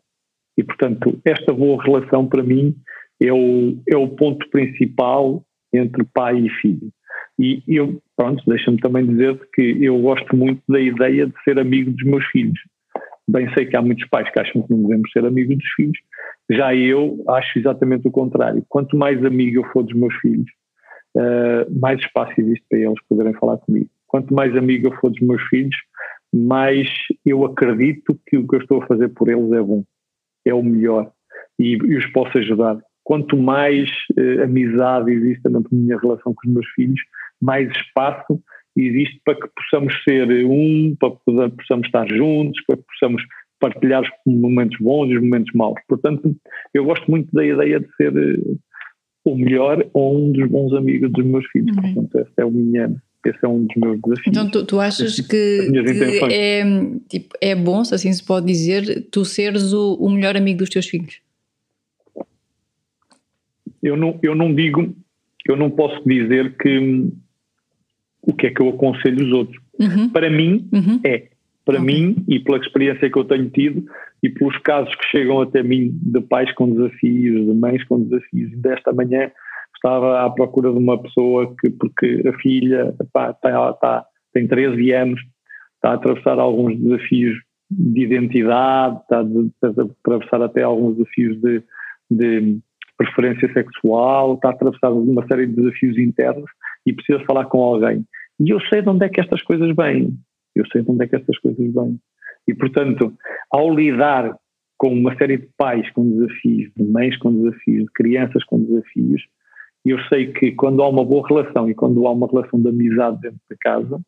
E, 0.57 0.63
portanto, 0.63 1.19
esta 1.23 1.53
boa 1.53 1.81
relação, 1.81 2.27
para 2.27 2.43
mim, 2.43 2.75
é 3.21 3.31
o, 3.31 3.77
é 3.87 3.97
o 3.97 4.07
ponto 4.09 4.49
principal 4.49 5.43
entre 5.73 6.03
pai 6.13 6.37
e 6.37 6.49
filho. 6.49 6.89
E 7.37 7.63
eu, 7.67 8.01
pronto, 8.17 8.43
deixa-me 8.45 8.77
também 8.79 9.05
dizer 9.05 9.39
que 9.53 9.77
eu 9.81 9.97
gosto 10.01 10.35
muito 10.35 10.61
da 10.67 10.79
ideia 10.79 11.27
de 11.27 11.43
ser 11.43 11.57
amigo 11.57 11.91
dos 11.91 12.03
meus 12.03 12.25
filhos. 12.25 12.59
Bem 13.29 13.49
sei 13.53 13.65
que 13.65 13.77
há 13.77 13.81
muitos 13.81 14.07
pais 14.09 14.29
que 14.29 14.39
acham 14.39 14.61
que 14.61 14.73
não 14.73 14.81
devemos 14.81 15.09
ser 15.11 15.25
amigos 15.25 15.57
dos 15.57 15.69
filhos, 15.75 15.97
já 16.49 16.75
eu 16.75 17.23
acho 17.29 17.59
exatamente 17.59 18.07
o 18.07 18.11
contrário. 18.11 18.65
Quanto 18.67 18.97
mais 18.97 19.23
amigo 19.23 19.59
eu 19.59 19.71
for 19.71 19.83
dos 19.83 19.95
meus 19.95 20.13
filhos, 20.15 20.49
uh, 21.15 21.79
mais 21.79 21.99
espaço 21.99 22.33
existe 22.37 22.65
para 22.67 22.79
eles 22.79 22.99
poderem 23.07 23.33
falar 23.35 23.57
comigo. 23.59 23.89
Quanto 24.07 24.33
mais 24.33 24.55
amigo 24.57 24.87
eu 24.87 24.99
for 24.99 25.11
dos 25.11 25.21
meus 25.21 25.41
filhos, 25.43 25.75
mas 26.33 26.87
eu 27.25 27.45
acredito 27.45 28.19
que 28.27 28.37
o 28.37 28.47
que 28.47 28.55
eu 28.55 28.61
estou 28.61 28.81
a 28.81 28.87
fazer 28.87 29.09
por 29.09 29.29
eles 29.29 29.51
é 29.51 29.61
bom, 29.61 29.83
é 30.45 30.53
o 30.53 30.63
melhor 30.63 31.11
e, 31.57 31.73
e 31.73 31.97
os 31.97 32.05
posso 32.07 32.37
ajudar. 32.37 32.79
Quanto 33.03 33.35
mais 33.35 33.89
eh, 34.17 34.43
amizade 34.43 35.11
existe 35.11 35.49
na 35.49 35.61
minha 35.71 35.97
relação 35.97 36.33
com 36.33 36.47
os 36.47 36.53
meus 36.53 36.67
filhos, 36.75 36.99
mais 37.41 37.69
espaço 37.71 38.39
existe 38.77 39.19
para 39.25 39.35
que 39.35 39.47
possamos 39.55 39.93
ser 40.03 40.45
um, 40.45 40.95
para 40.99 41.11
que 41.11 41.55
possamos 41.57 41.87
estar 41.87 42.07
juntos, 42.07 42.63
para 42.65 42.77
que 42.77 42.83
possamos 42.83 43.23
partilhar 43.59 44.03
os 44.03 44.09
momentos 44.25 44.77
bons 44.79 45.09
e 45.09 45.17
os 45.17 45.21
momentos 45.21 45.51
maus. 45.53 45.79
Portanto, 45.87 46.35
eu 46.73 46.85
gosto 46.85 47.09
muito 47.09 47.31
da 47.33 47.45
ideia 47.45 47.79
de 47.79 47.87
ser 47.95 48.13
o 49.25 49.35
melhor 49.35 49.85
ou 49.93 50.17
um 50.17 50.31
dos 50.31 50.49
bons 50.49 50.73
amigos 50.73 51.11
dos 51.11 51.25
meus 51.25 51.45
filhos. 51.47 51.75
Uhum. 51.75 51.93
Portanto, 51.93 52.19
esse 52.19 52.33
é, 52.37 52.45
o 52.45 52.51
minha, 52.51 52.95
esse 53.25 53.39
é 53.43 53.47
um 53.47 53.65
dos 53.65 53.75
meus 53.75 53.99
desafios. 54.01 54.27
Então, 54.27 54.49
tu, 54.49 54.65
tu 54.65 54.79
achas 54.79 55.19
que, 55.19 55.71
que 55.71 56.33
é, 56.33 56.63
tipo, 57.09 57.35
é 57.41 57.53
bom, 57.53 57.83
se 57.83 57.93
assim 57.93 58.11
se 58.13 58.23
pode 58.23 58.45
dizer, 58.45 59.07
tu 59.11 59.25
seres 59.25 59.73
o, 59.73 59.95
o 59.95 60.09
melhor 60.09 60.37
amigo 60.37 60.59
dos 60.59 60.69
teus 60.69 60.87
filhos? 60.87 61.21
Eu 63.83 63.97
não, 63.97 64.17
eu 64.21 64.35
não 64.35 64.53
digo, 64.53 64.93
eu 65.47 65.55
não 65.55 65.69
posso 65.69 66.01
dizer 66.07 66.55
que 66.57 67.11
o 68.21 68.33
que 68.33 68.47
é 68.47 68.51
que 68.51 68.61
eu 68.61 68.69
aconselho 68.69 69.25
os 69.25 69.31
outros. 69.31 69.61
Uhum. 69.79 70.09
Para 70.09 70.29
mim, 70.29 70.67
uhum. 70.71 70.99
é. 71.03 71.27
Para 71.65 71.81
okay. 71.81 71.93
mim, 71.93 72.23
e 72.27 72.39
pela 72.39 72.57
experiência 72.57 73.09
que 73.09 73.17
eu 73.17 73.25
tenho 73.25 73.49
tido, 73.49 73.85
e 74.23 74.29
pelos 74.29 74.57
casos 74.59 74.93
que 74.95 75.05
chegam 75.05 75.39
até 75.41 75.61
mim 75.61 75.91
de 76.01 76.19
pais 76.21 76.51
com 76.53 76.71
desafios, 76.71 77.45
de 77.45 77.53
mães 77.53 77.83
com 77.83 78.01
desafios, 78.01 78.51
desta 78.57 78.91
manhã 78.91 79.31
estava 79.79 80.25
à 80.25 80.29
procura 80.29 80.71
de 80.71 80.77
uma 80.77 81.01
pessoa 81.01 81.55
que, 81.59 81.69
porque 81.69 82.23
a 82.27 82.33
filha 82.39 82.93
pá, 83.13 83.33
tá, 83.33 83.73
tá, 83.73 84.05
tem 84.33 84.47
13 84.47 84.91
anos, 84.91 85.21
está 85.75 85.91
a 85.91 85.93
atravessar 85.93 86.37
alguns 86.37 86.77
desafios 86.77 87.37
de 87.71 88.01
identidade, 88.01 88.99
está 89.01 89.19
a, 89.19 89.85
atravessar 90.03 90.41
até 90.41 90.63
alguns 90.63 90.97
desafios 90.97 91.39
de, 91.41 91.63
de 92.11 92.59
preferência 92.97 93.51
sexual, 93.53 94.35
está 94.35 94.49
a 94.49 94.51
atravessar 94.51 94.91
uma 94.91 95.25
série 95.27 95.47
de 95.47 95.55
desafios 95.55 95.97
internos 95.97 96.49
e 96.85 96.93
precisa 96.93 97.23
falar 97.25 97.45
com 97.45 97.61
alguém. 97.61 98.03
E 98.39 98.49
eu 98.49 98.59
sei 98.67 98.81
de 98.81 98.89
onde 98.89 99.05
é 99.05 99.09
que 99.09 99.21
estas 99.21 99.41
coisas 99.43 99.73
vêm. 99.75 100.13
Eu 100.55 100.65
sei 100.71 100.81
de 100.81 100.91
onde 100.91 101.05
é 101.05 101.07
que 101.07 101.15
estas 101.15 101.37
coisas 101.39 101.73
vêm. 101.73 101.99
E, 102.47 102.53
portanto, 102.53 103.13
ao 103.51 103.73
lidar 103.73 104.35
com 104.77 104.93
uma 104.93 105.15
série 105.17 105.37
de 105.37 105.49
pais 105.57 105.89
com 105.91 106.09
desafios, 106.09 106.71
de 106.75 106.83
mães 106.83 107.17
com 107.17 107.33
desafios, 107.33 107.83
de 107.83 107.91
crianças 107.93 108.43
com 108.45 108.63
desafios, 108.63 109.21
eu 109.89 109.99
sei 110.05 110.31
que 110.31 110.51
quando 110.51 110.81
há 110.81 110.89
uma 110.89 111.03
boa 111.03 111.27
relação 111.27 111.69
e 111.69 111.75
quando 111.75 112.05
há 112.05 112.11
uma 112.11 112.27
relação 112.27 112.59
de 112.61 112.69
amizade 112.69 113.21
dentro 113.21 113.39
da 113.49 113.55
casa, 113.59 113.99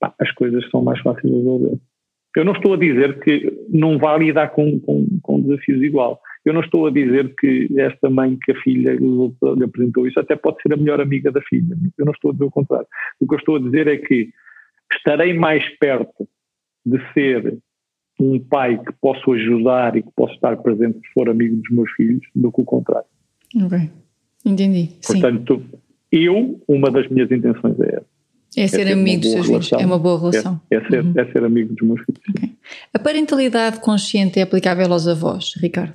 pá, 0.00 0.14
as 0.20 0.30
coisas 0.32 0.68
são 0.70 0.82
mais 0.82 1.00
fáceis 1.00 1.32
de 1.32 1.38
resolver. 1.38 1.78
Eu 2.36 2.44
não 2.44 2.52
estou 2.52 2.74
a 2.74 2.76
dizer 2.76 3.20
que 3.20 3.66
não 3.68 3.96
vá 3.96 4.16
lidar 4.16 4.48
com, 4.48 4.80
com, 4.80 5.06
com 5.22 5.40
desafios 5.40 5.80
igual. 5.82 6.20
Eu 6.44 6.52
não 6.52 6.62
estou 6.62 6.86
a 6.86 6.90
dizer 6.90 7.32
que 7.36 7.68
esta 7.78 8.10
mãe 8.10 8.36
que 8.42 8.52
a 8.52 8.60
filha 8.60 8.92
lhe 8.92 9.64
apresentou 9.64 10.06
isso 10.06 10.18
até 10.18 10.34
pode 10.34 10.60
ser 10.60 10.72
a 10.72 10.76
melhor 10.76 11.00
amiga 11.00 11.30
da 11.30 11.40
filha. 11.42 11.76
Eu 11.96 12.04
não 12.04 12.12
estou 12.12 12.30
a 12.30 12.32
dizer 12.32 12.44
o 12.44 12.50
contrário. 12.50 12.86
O 13.20 13.26
que 13.26 13.34
eu 13.34 13.38
estou 13.38 13.56
a 13.56 13.60
dizer 13.60 13.86
é 13.86 13.96
que 13.96 14.30
estarei 14.92 15.32
mais 15.32 15.64
perto 15.78 16.28
de 16.84 16.98
ser 17.12 17.56
um 18.20 18.38
pai 18.38 18.78
que 18.78 18.92
posso 19.00 19.32
ajudar 19.32 19.96
e 19.96 20.02
que 20.02 20.10
posso 20.14 20.34
estar 20.34 20.56
presente 20.56 20.98
se 20.98 21.12
for 21.14 21.28
amigo 21.28 21.56
dos 21.56 21.70
meus 21.70 21.90
filhos 21.92 22.22
do 22.34 22.50
que 22.50 22.60
o 22.60 22.64
contrário. 22.64 23.08
Ok, 23.62 23.90
entendi. 24.44 24.90
Portanto, 25.06 25.62
Sim. 25.70 25.78
eu, 26.12 26.60
uma 26.68 26.90
das 26.90 27.08
minhas 27.08 27.30
intenções 27.30 27.78
é 27.80 27.96
essa. 27.96 28.14
É 28.56 28.68
ser 28.68 28.86
é 28.86 28.92
amigo 28.92 29.22
dos 29.22 29.32
seus 29.32 29.46
filhos, 29.46 29.72
é 29.72 29.84
uma 29.84 29.98
boa 29.98 30.18
relação. 30.18 30.60
É, 30.70 30.76
é 30.76 30.88
ser, 30.88 31.04
uhum. 31.04 31.12
é 31.16 31.24
ser 31.32 31.44
amigo 31.44 31.74
dos 31.74 31.88
meus 31.88 32.00
filhos. 32.04 32.20
Okay. 32.30 32.52
A 32.92 32.98
parentalidade 32.98 33.80
consciente 33.80 34.38
é 34.38 34.42
aplicável 34.42 34.92
aos 34.92 35.08
avós, 35.08 35.54
Ricardo? 35.60 35.94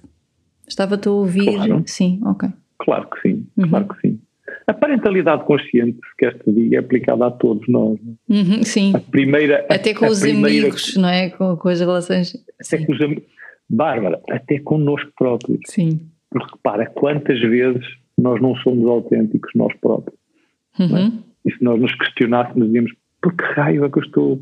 Estava-te 0.67 1.07
a 1.07 1.12
ouvir? 1.12 1.45
Claro. 1.45 1.83
Sim, 1.85 2.19
ok. 2.25 2.49
Claro 2.79 3.09
que 3.09 3.21
sim, 3.21 3.47
uhum. 3.57 3.69
claro 3.69 3.88
que 3.88 4.01
sim. 4.01 4.19
A 4.67 4.73
parentalidade 4.73 5.43
consciente, 5.45 5.99
que 6.17 6.25
esta 6.25 6.51
diga, 6.51 6.75
é 6.75 6.79
aplicada 6.79 7.25
a 7.25 7.31
todos 7.31 7.67
nós. 7.67 7.97
É? 8.29 8.33
Uhum, 8.33 8.63
sim. 8.63 8.93
A 8.95 8.99
primeira, 8.99 9.65
até 9.69 9.93
com 9.93 10.05
os 10.07 10.19
primeira, 10.19 10.67
amigos, 10.67 10.95
não 10.95 11.09
é? 11.09 11.29
Com, 11.29 11.55
com 11.55 11.69
as 11.69 11.79
relações. 11.79 12.35
Até 12.35 12.77
sim. 12.77 12.85
com 12.85 12.93
os 12.93 13.01
amigos. 13.01 13.23
Bárbara, 13.69 14.21
até 14.29 14.59
connosco 14.59 15.12
próprios. 15.17 15.59
Sim. 15.65 16.01
Porque 16.29 16.51
repara, 16.53 16.85
quantas 16.85 17.39
vezes 17.39 17.83
nós 18.21 18.41
não 18.41 18.55
somos 18.58 18.88
autênticos 18.88 19.51
nós 19.55 19.73
próprios. 19.79 20.19
É? 20.79 20.84
Uhum. 20.84 21.23
E 21.45 21.51
se 21.51 21.63
nós 21.63 21.79
nos 21.79 21.93
questionássemos, 21.95 22.67
dizíamos, 22.67 22.91
por 23.21 23.34
que 23.34 23.43
raio 23.43 23.86
é 23.86 23.89
que 23.89 23.99
eu 23.99 24.03
estou 24.03 24.39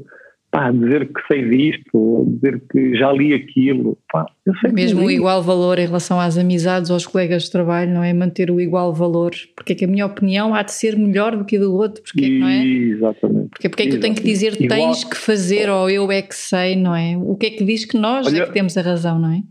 pá, 0.52 0.72
dizer 0.72 1.12
que 1.12 1.22
sei 1.28 1.48
disto, 1.50 2.26
dizer 2.28 2.62
que 2.72 2.96
já 2.96 3.12
li 3.12 3.34
aquilo. 3.34 3.98
Pá, 4.12 4.26
Mesmo 4.72 5.06
o 5.06 5.12
igual 5.12 5.42
valor 5.44 5.78
em 5.78 5.86
relação 5.86 6.20
às 6.20 6.38
amizades, 6.38 6.90
aos 6.90 7.06
colegas 7.06 7.44
de 7.44 7.52
trabalho, 7.52 7.94
não 7.94 8.04
é? 8.04 8.13
Manter 8.13 8.50
o 8.50 8.60
igual 8.60 8.94
valor. 8.94 9.32
Porque 9.56 9.74
é 9.74 9.76
que 9.76 9.86
a 9.86 9.88
minha 9.88 10.06
opinião 10.06 10.56
há 10.56 10.63
de 10.63 10.72
ser 10.72 10.98
melhor 10.98 11.36
do 11.36 11.46
que 11.46 11.58
a 11.58 11.60
do 11.60 11.74
outro, 11.74 12.02
porque 12.02 12.26
é 12.26 12.28
que 12.28 12.40
não 12.40 12.48
é? 12.48 12.66
Exatamente. 12.66 13.50
Porque, 13.50 13.70
porque 13.70 13.84
é 13.84 13.88
que 13.88 13.96
eu 13.96 14.00
tenho 14.00 14.16
que 14.16 14.24
dizer 14.24 14.60
igual, 14.60 14.80
tens 14.80 15.04
que 15.04 15.18
fazer 15.18 15.70
ou 15.70 15.90
eu 15.90 16.12
é 16.12 16.22
que 16.22 16.36
sei, 16.36 16.76
não 16.76 16.96
é? 16.96 17.18
O 17.18 17.36
que 17.36 17.48
é 17.48 17.50
que 17.52 17.63
diz 17.63 17.86
que 17.86 17.98
nós 17.98 18.28
olha, 18.28 18.44
é 18.44 18.46
que 18.46 18.54
temos 18.54 18.78
a 18.78 18.82
razão, 18.82 19.20
não 19.20 19.32
é? 19.32 19.44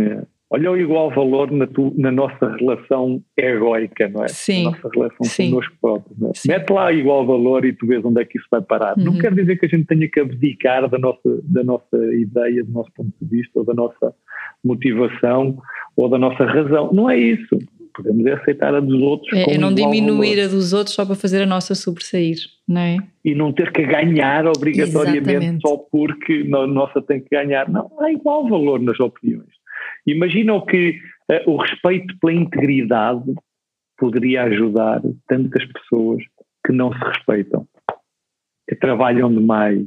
É. 0.00 0.22
Olha 0.54 0.70
o 0.70 0.76
igual 0.76 1.10
valor 1.10 1.50
na, 1.50 1.66
tu, 1.66 1.92
na 1.98 2.12
nossa 2.12 2.54
relação 2.56 3.20
egoica, 3.36 4.08
não 4.08 4.22
é? 4.22 4.28
Sim. 4.28 4.62
Na 4.62 4.70
nossa 4.70 4.88
relação 4.94 5.24
Sim. 5.24 5.50
connosco 5.50 5.74
próprios. 5.80 6.16
Não 6.16 6.28
é? 6.28 6.32
Mete 6.46 6.70
lá 6.70 6.92
igual 6.92 7.26
valor 7.26 7.64
e 7.64 7.72
tu 7.72 7.84
vês 7.88 8.04
onde 8.04 8.22
é 8.22 8.24
que 8.24 8.38
isso 8.38 8.46
vai 8.48 8.62
parar. 8.62 8.96
Uhum. 8.96 9.04
Não 9.04 9.18
quer 9.18 9.34
dizer 9.34 9.56
que 9.56 9.66
a 9.66 9.68
gente 9.68 9.84
tenha 9.86 10.08
que 10.08 10.20
abdicar 10.20 10.88
da 10.88 10.96
nossa, 10.96 11.40
da 11.42 11.64
nossa 11.64 11.96
ideia, 12.14 12.62
do 12.62 12.70
nosso 12.70 12.92
ponto 12.94 13.10
de 13.20 13.36
vista, 13.36 13.58
ou 13.58 13.64
da 13.64 13.74
nossa 13.74 14.14
motivação, 14.64 15.58
ou 15.96 16.08
da 16.08 16.18
nossa 16.18 16.44
razão. 16.44 16.92
Não 16.92 17.10
é 17.10 17.18
isso. 17.18 17.58
Podemos 17.92 18.24
aceitar 18.24 18.76
a 18.76 18.78
dos 18.78 19.02
outros. 19.02 19.36
É, 19.36 19.54
é 19.54 19.58
não 19.58 19.74
diminuir 19.74 20.36
valor. 20.36 20.44
a 20.44 20.54
dos 20.54 20.72
outros 20.72 20.94
só 20.94 21.04
para 21.04 21.16
fazer 21.16 21.42
a 21.42 21.46
nossa 21.46 21.74
sobressair, 21.74 22.36
não 22.68 22.80
é? 22.80 22.98
E 23.24 23.34
não 23.34 23.52
ter 23.52 23.72
que 23.72 23.82
ganhar 23.84 24.46
obrigatoriamente 24.46 25.30
Exatamente. 25.30 25.68
só 25.68 25.78
porque 25.90 26.48
a 26.54 26.66
nossa 26.68 27.02
tem 27.02 27.20
que 27.20 27.30
ganhar. 27.30 27.68
Não, 27.68 27.90
há 27.98 28.12
igual 28.12 28.48
valor 28.48 28.80
nas 28.80 29.00
opiniões. 29.00 29.63
Imaginam 30.06 30.64
que 30.64 31.00
uh, 31.30 31.50
o 31.50 31.56
respeito 31.56 32.16
pela 32.18 32.32
integridade 32.32 33.34
poderia 33.96 34.44
ajudar 34.44 35.00
tantas 35.26 35.64
pessoas 35.72 36.22
que 36.66 36.72
não 36.72 36.92
se 36.92 36.98
respeitam, 36.98 37.66
que 38.68 38.74
trabalham 38.76 39.32
demais, 39.32 39.86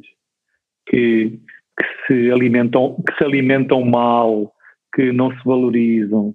que, 0.87 1.39
que, 1.77 1.85
se, 2.07 2.31
alimentam, 2.31 2.95
que 3.07 3.15
se 3.17 3.23
alimentam 3.23 3.83
mal, 3.83 4.53
que 4.93 5.11
não 5.11 5.31
se 5.31 5.43
valorizam, 5.43 6.33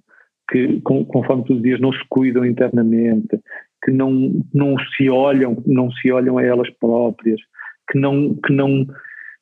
que, 0.49 0.81
conforme 0.81 1.43
tu 1.45 1.59
dias, 1.59 1.79
não 1.79 1.91
se 1.91 2.03
cuidam 2.09 2.45
internamente, 2.45 3.39
que 3.83 3.91
não, 3.91 4.31
não 4.53 4.75
se 4.95 5.09
olham, 5.09 5.61
não 5.65 5.91
se 5.91 6.11
olham 6.11 6.37
a 6.37 6.43
elas 6.43 6.69
próprias, 6.79 7.41
que 7.89 7.97
não, 7.97 8.35
que 8.35 8.53
não 8.53 8.85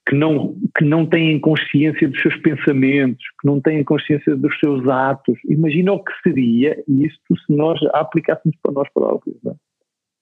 que 0.08 0.16
não, 0.16 0.56
que 0.78 0.84
não 0.84 1.06
têm 1.06 1.40
consciência 1.40 2.08
dos 2.10 2.22
seus 2.22 2.36
pensamentos, 2.38 3.24
que 3.40 3.48
não 3.48 3.62
têm 3.62 3.84
consciência 3.84 4.36
dos 4.36 4.58
seus 4.60 4.88
atos. 4.88 5.38
Imagina 5.46 5.94
o 5.94 6.04
que 6.04 6.12
seria 6.24 6.84
isto 6.88 7.38
se 7.46 7.56
nós 7.56 7.80
aplicássemos 7.94 8.58
para 8.62 8.74
nós 8.74 8.90
próprios. 8.94 9.38
É? 9.46 9.54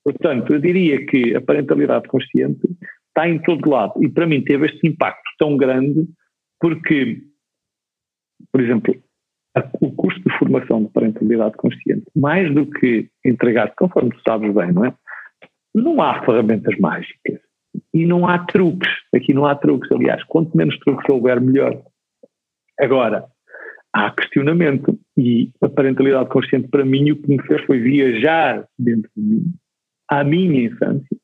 Portanto, 0.03 0.53
eu 0.53 0.59
diria 0.59 1.05
que 1.05 1.35
a 1.35 1.41
parentalidade 1.41 2.07
consciente 2.07 2.67
está 3.07 3.27
em 3.27 3.39
todo 3.39 3.69
lado 3.69 3.93
e 4.03 4.09
para 4.09 4.27
mim 4.27 4.43
teve 4.43 4.65
este 4.65 4.87
impacto 4.87 5.29
tão 5.37 5.55
grande 5.55 6.07
porque, 6.59 7.21
por 8.51 8.61
exemplo, 8.61 8.95
o 9.81 9.91
custo 9.93 10.21
de 10.21 10.37
formação 10.37 10.83
de 10.83 10.89
parentalidade 10.91 11.55
consciente, 11.57 12.05
mais 12.15 12.53
do 12.53 12.65
que 12.65 13.09
entregar, 13.25 13.73
conforme 13.75 14.11
tu 14.11 14.21
sabes 14.27 14.53
bem, 14.53 14.71
não 14.71 14.85
é? 14.85 14.93
Não 15.73 16.01
há 16.01 16.23
ferramentas 16.25 16.77
mágicas 16.79 17.39
e 17.93 18.05
não 18.05 18.27
há 18.27 18.39
truques. 18.39 18.89
Aqui 19.13 19.33
não 19.33 19.45
há 19.45 19.55
truques, 19.55 19.91
aliás, 19.91 20.23
quanto 20.25 20.55
menos 20.55 20.77
truques 20.79 21.05
houver, 21.09 21.41
melhor. 21.41 21.81
Agora, 22.79 23.25
há 23.93 24.11
questionamento 24.11 24.99
e 25.17 25.51
a 25.61 25.69
parentalidade 25.69 26.29
consciente 26.29 26.67
para 26.67 26.85
mim 26.85 27.11
o 27.11 27.21
que 27.21 27.29
me 27.29 27.41
fez 27.43 27.61
foi 27.65 27.79
viajar 27.79 28.65
dentro 28.77 29.09
de 29.15 29.21
mim, 29.21 29.53
à 30.07 30.23
minha 30.23 30.63
infância, 30.63 31.17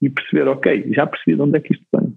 e 0.00 0.10
perceber, 0.10 0.48
ok, 0.48 0.92
já 0.92 1.06
percebi 1.06 1.36
de 1.36 1.42
onde 1.42 1.58
é 1.58 1.60
que 1.60 1.72
isto 1.72 1.86
vem. 1.94 2.14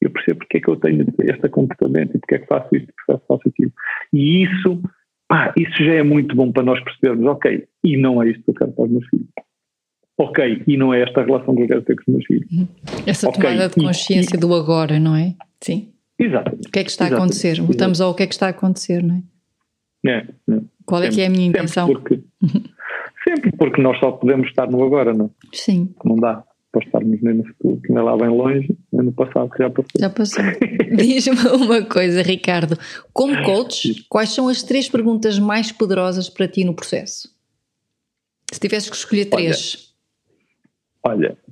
Eu 0.00 0.10
percebo 0.10 0.40
porque 0.40 0.58
é 0.58 0.60
que 0.60 0.68
eu 0.68 0.76
tenho 0.76 1.06
este 1.22 1.48
comportamento 1.48 2.16
e 2.16 2.18
porque 2.18 2.34
é 2.34 2.38
que 2.40 2.46
faço 2.46 2.76
isto, 2.76 2.92
porque 2.94 3.12
é 3.12 3.18
que 3.18 3.26
faço 3.26 3.48
aquilo. 3.48 3.72
E 4.12 4.42
isso, 4.44 4.82
pá, 5.26 5.54
isso 5.56 5.82
já 5.82 5.94
é 5.94 6.02
muito 6.02 6.36
bom 6.36 6.52
para 6.52 6.62
nós 6.62 6.82
percebermos, 6.84 7.26
ok, 7.26 7.66
e 7.82 7.96
não 7.96 8.22
é 8.22 8.28
isto 8.28 8.44
que 8.44 8.50
eu 8.50 8.54
quero 8.54 8.72
para 8.72 8.84
os 8.84 8.90
meus 8.90 9.06
filhos 9.08 9.28
ok, 10.18 10.62
e 10.66 10.76
não 10.76 10.92
é 10.92 11.02
esta 11.02 11.20
a 11.20 11.24
relação 11.24 11.54
que 11.54 11.62
eu 11.62 11.66
quero 11.66 11.82
ter 11.82 11.96
com 11.96 12.02
os 12.02 12.08
meus 12.08 12.26
filhos. 12.26 12.50
Uhum. 12.52 12.68
Essa 13.06 13.28
okay, 13.28 13.42
tomada 13.42 13.68
de 13.68 13.74
consciência 13.74 14.36
e, 14.36 14.40
do 14.40 14.54
agora, 14.54 14.98
não 15.00 15.16
é? 15.16 15.34
Sim. 15.60 15.88
Exatamente. 16.18 16.68
O 16.68 16.70
que 16.70 16.78
é 16.78 16.84
que 16.84 16.90
está 16.90 17.06
a 17.06 17.08
acontecer? 17.08 17.60
Voltamos 17.60 18.00
ao 18.00 18.14
que 18.14 18.22
é 18.22 18.26
que 18.26 18.34
está 18.34 18.46
a 18.46 18.50
acontecer, 18.50 19.02
não 19.02 19.16
é? 19.16 19.22
É. 20.06 20.26
é. 20.50 20.60
Qual 20.86 21.02
é 21.02 21.08
que 21.08 21.20
é 21.20 21.26
a 21.26 21.30
minha 21.30 21.46
intenção? 21.46 21.86
Sempre 21.86 22.02
porque, 22.02 22.24
sempre 23.28 23.52
porque 23.52 23.82
nós 23.82 23.98
só 23.98 24.12
podemos 24.12 24.48
estar 24.48 24.70
no 24.70 24.84
agora, 24.84 25.12
não 25.12 25.26
é? 25.26 25.30
Sim. 25.52 25.94
Não 26.04 26.16
dá 26.16 26.44
para 26.70 26.84
estarmos 26.84 27.22
nem 27.22 27.34
no 27.34 27.44
futuro, 27.46 27.80
que 27.80 27.92
nem 27.92 28.02
lá 28.02 28.16
bem 28.16 28.28
longe, 28.28 28.76
nem 28.92 29.06
no 29.06 29.12
passado 29.12 29.48
que 29.50 29.58
já 29.62 29.70
passou. 29.70 30.00
Já 30.00 30.10
passou. 30.10 30.44
Diz-me 30.96 31.64
uma 31.64 31.82
coisa, 31.82 32.20
Ricardo. 32.22 32.76
Como 33.12 33.42
coach, 33.44 34.04
quais 34.08 34.30
são 34.30 34.48
as 34.48 34.62
três 34.62 34.88
perguntas 34.88 35.38
mais 35.38 35.70
poderosas 35.70 36.28
para 36.28 36.48
ti 36.48 36.64
no 36.64 36.74
processo? 36.74 37.32
Se 38.52 38.60
tivesses 38.60 38.90
que 38.90 38.96
escolher 38.96 39.26
três. 39.26 39.74
Olha, 39.76 39.93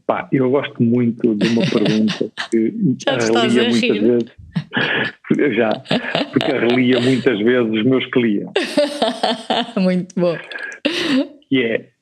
pá, 0.06 0.28
eu 0.32 0.50
gosto 0.50 0.82
muito 0.82 1.34
de 1.34 1.48
uma 1.48 1.62
pergunta 1.62 2.32
que 2.50 2.74
Já 3.04 3.16
relia 3.16 3.68
muitas 3.68 3.80
rir. 3.80 4.00
vezes. 4.00 4.32
Já, 5.56 5.70
porque 6.32 6.52
relia 6.52 7.00
muitas 7.00 7.38
vezes 7.38 7.72
os 7.72 7.84
meus 7.84 8.06
clientes. 8.06 8.76
muito 9.76 10.14
bom. 10.18 10.36
que 11.48 11.62
é 11.62 11.92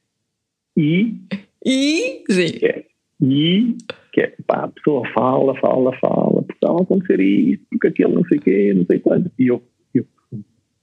e. 0.77 1.15
E? 1.65 2.25
Sim. 2.31 2.53
Que 2.59 2.67
é, 2.67 2.85
e, 3.23 3.77
que 4.13 4.21
é, 4.23 4.35
pá, 4.47 4.65
a 4.65 4.69
pessoa 4.69 5.07
fala, 5.13 5.55
fala, 5.61 5.93
fala, 5.99 6.43
porque 6.43 6.55
estava 6.55 6.79
a 6.79 6.83
acontecer 6.83 7.21
isto, 7.21 7.67
porque 7.71 7.89
aquele 7.89 8.15
não 8.15 8.25
sei 8.25 8.39
o 8.39 8.41
quê, 8.41 8.75
não 8.75 8.87
sei 8.87 8.99
quanto. 8.99 9.31
E 9.39 9.47
eu, 9.49 9.63
eu, 9.95 10.07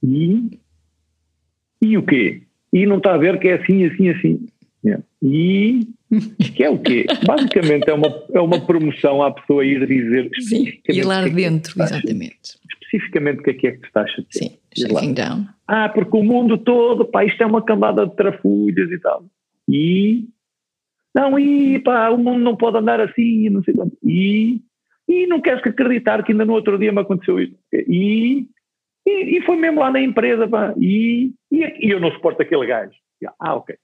e? 0.03 0.59
E 1.81 1.97
o 1.97 2.03
quê? 2.03 2.43
E 2.71 2.85
não 2.85 2.97
está 2.97 3.15
a 3.15 3.17
ver 3.17 3.39
que 3.39 3.47
é 3.47 3.55
assim, 3.55 3.85
assim, 3.85 4.09
assim. 4.09 4.45
E 5.21 5.87
que 6.55 6.63
é 6.63 6.69
o 6.69 6.77
quê? 6.77 7.05
Basicamente 7.25 7.89
é 7.89 7.93
uma, 7.93 8.23
é 8.33 8.39
uma 8.39 8.59
promoção 8.65 9.23
à 9.23 9.31
pessoa 9.31 9.65
ir 9.65 9.85
dizer 9.87 10.29
Sim, 10.39 10.79
ir 10.87 11.03
lá 11.03 11.25
é 11.25 11.29
dentro, 11.29 11.73
exatamente. 11.81 12.59
Especificamente 12.71 13.39
o 13.39 13.43
que 13.43 13.49
é 13.49 13.53
que 13.53 13.67
é 13.67 13.71
que 13.71 13.79
tu 13.79 13.87
estás 13.87 14.11
a 14.11 14.23
Sim, 14.29 14.57
shaking 14.77 15.13
down. 15.13 15.45
Ah, 15.67 15.89
porque 15.89 16.15
o 16.15 16.23
mundo 16.23 16.57
todo, 16.57 17.05
pá, 17.05 17.25
isto 17.25 17.41
é 17.41 17.45
uma 17.45 17.63
camada 17.63 18.05
de 18.05 18.15
trafulhas 18.15 18.91
e 18.91 18.99
tal. 18.99 19.25
E 19.67 20.27
não, 21.13 21.37
e 21.39 21.79
pá, 21.79 22.09
o 22.09 22.17
mundo 22.17 22.39
não 22.39 22.55
pode 22.55 22.77
andar 22.77 23.01
assim, 23.01 23.49
não 23.49 23.63
sei 23.63 23.73
quanto. 23.73 23.97
E, 24.03 24.61
e 25.07 25.25
não 25.25 25.41
queres 25.41 25.65
acreditar 25.65 26.23
que 26.23 26.31
ainda 26.31 26.45
no 26.45 26.53
outro 26.53 26.77
dia 26.77 26.91
me 26.91 27.01
aconteceu 27.01 27.39
isto. 27.39 27.57
E, 27.73 28.47
e, 29.05 29.37
e 29.37 29.41
foi 29.41 29.57
mesmo 29.57 29.79
lá 29.79 29.91
na 29.91 29.99
empresa, 29.99 30.47
pá, 30.47 30.75
e, 30.79 31.33
e, 31.51 31.87
e 31.87 31.89
eu 31.89 31.99
não 31.99 32.11
suporto 32.11 32.41
aquele 32.41 32.67
gajo. 32.67 32.93
Ah, 33.39 33.55
ok, 33.55 33.75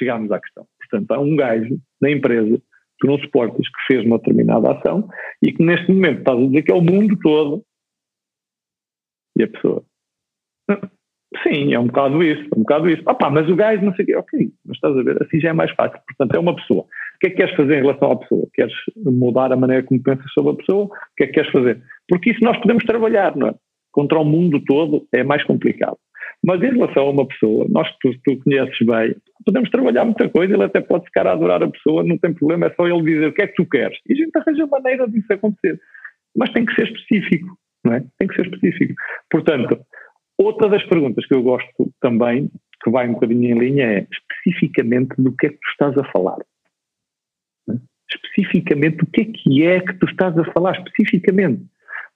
chegámos 0.00 0.32
à 0.32 0.40
questão. 0.40 0.66
Portanto, 0.80 1.10
há 1.12 1.20
um 1.20 1.36
gajo 1.36 1.78
na 2.00 2.10
empresa 2.10 2.60
que 3.00 3.06
não 3.06 3.18
suportas 3.18 3.66
que 3.66 3.86
fez 3.86 4.04
uma 4.04 4.18
determinada 4.18 4.72
ação 4.72 5.08
e 5.42 5.52
que 5.52 5.62
neste 5.62 5.90
momento 5.92 6.18
estás 6.18 6.38
a 6.38 6.46
dizer 6.46 6.62
que 6.62 6.72
é 6.72 6.74
o 6.74 6.82
mundo 6.82 7.16
todo. 7.22 7.62
E 9.38 9.44
a 9.44 9.48
pessoa. 9.48 9.84
Sim, 11.44 11.72
é 11.72 11.78
um 11.78 11.86
bocado 11.86 12.22
isso, 12.22 12.42
é 12.42 12.56
um 12.58 12.60
bocado 12.60 12.90
isso. 12.90 13.02
Ah 13.06 13.14
pá, 13.14 13.30
mas 13.30 13.48
o 13.48 13.54
gajo 13.54 13.84
não 13.84 13.94
sei 13.94 14.04
o 14.04 14.06
quê. 14.06 14.16
Ok, 14.16 14.52
mas 14.66 14.76
estás 14.76 14.96
a 14.96 15.02
ver, 15.02 15.22
assim 15.22 15.40
já 15.40 15.50
é 15.50 15.52
mais 15.52 15.70
fácil. 15.72 15.98
Portanto, 16.06 16.34
é 16.34 16.38
uma 16.38 16.56
pessoa. 16.56 16.82
O 16.82 17.18
que 17.20 17.28
é 17.28 17.30
que 17.30 17.36
queres 17.36 17.54
fazer 17.54 17.78
em 17.78 17.82
relação 17.82 18.10
à 18.10 18.16
pessoa? 18.16 18.48
Queres 18.52 18.74
mudar 18.96 19.52
a 19.52 19.56
maneira 19.56 19.82
como 19.84 20.02
pensas 20.02 20.30
sobre 20.32 20.52
a 20.52 20.56
pessoa? 20.56 20.84
O 20.86 20.90
que 21.16 21.24
é 21.24 21.26
que 21.28 21.34
queres 21.34 21.52
fazer? 21.52 21.80
Porque 22.08 22.30
isso 22.30 22.42
nós 22.42 22.58
podemos 22.58 22.84
trabalhar, 22.84 23.36
não 23.36 23.48
é? 23.48 23.54
Contra 23.92 24.18
o 24.18 24.24
mundo 24.24 24.60
todo 24.64 25.06
é 25.12 25.22
mais 25.22 25.44
complicado. 25.44 25.96
Mas 26.44 26.62
em 26.62 26.72
relação 26.72 27.02
a 27.06 27.10
uma 27.10 27.26
pessoa, 27.26 27.66
nós 27.68 27.88
tu, 28.00 28.10
tu 28.24 28.38
conheces 28.42 28.78
bem, 28.86 29.14
podemos 29.44 29.68
trabalhar 29.70 30.04
muita 30.04 30.28
coisa, 30.28 30.54
ele 30.54 30.64
até 30.64 30.80
pode 30.80 31.04
ficar 31.04 31.26
a 31.26 31.32
adorar 31.32 31.62
a 31.62 31.70
pessoa, 31.70 32.02
não 32.02 32.16
tem 32.16 32.32
problema, 32.32 32.66
é 32.66 32.74
só 32.74 32.86
ele 32.86 33.02
dizer 33.02 33.28
o 33.28 33.32
que 33.32 33.42
é 33.42 33.46
que 33.46 33.54
tu 33.54 33.66
queres. 33.66 33.98
E 34.08 34.14
a 34.14 34.16
gente 34.16 34.36
arranja 34.36 34.66
maneira 34.66 35.06
disso 35.06 35.32
acontecer. 35.32 35.78
Mas 36.34 36.50
tem 36.52 36.64
que 36.64 36.74
ser 36.74 36.84
específico, 36.84 37.58
não 37.84 37.94
é? 37.94 38.04
Tem 38.18 38.28
que 38.28 38.34
ser 38.36 38.46
específico. 38.46 38.94
Portanto, 39.30 39.84
outra 40.38 40.68
das 40.68 40.82
perguntas 40.86 41.26
que 41.26 41.34
eu 41.34 41.42
gosto 41.42 41.92
também, 42.00 42.50
que 42.82 42.90
vai 42.90 43.06
um 43.06 43.12
bocadinho 43.12 43.54
em 43.54 43.58
linha, 43.58 43.84
é 43.84 44.06
especificamente 44.10 45.14
do 45.18 45.36
que 45.36 45.46
é 45.46 45.50
que 45.50 45.56
tu 45.56 45.68
estás 45.72 45.98
a 45.98 46.04
falar. 46.10 46.38
É? 47.68 47.74
Especificamente 48.10 49.04
o 49.04 49.06
que 49.06 49.20
é 49.20 49.24
que 49.26 49.66
é 49.66 49.80
que 49.80 49.92
tu 49.94 50.06
estás 50.06 50.36
a 50.38 50.44
falar, 50.52 50.72
especificamente. 50.72 51.62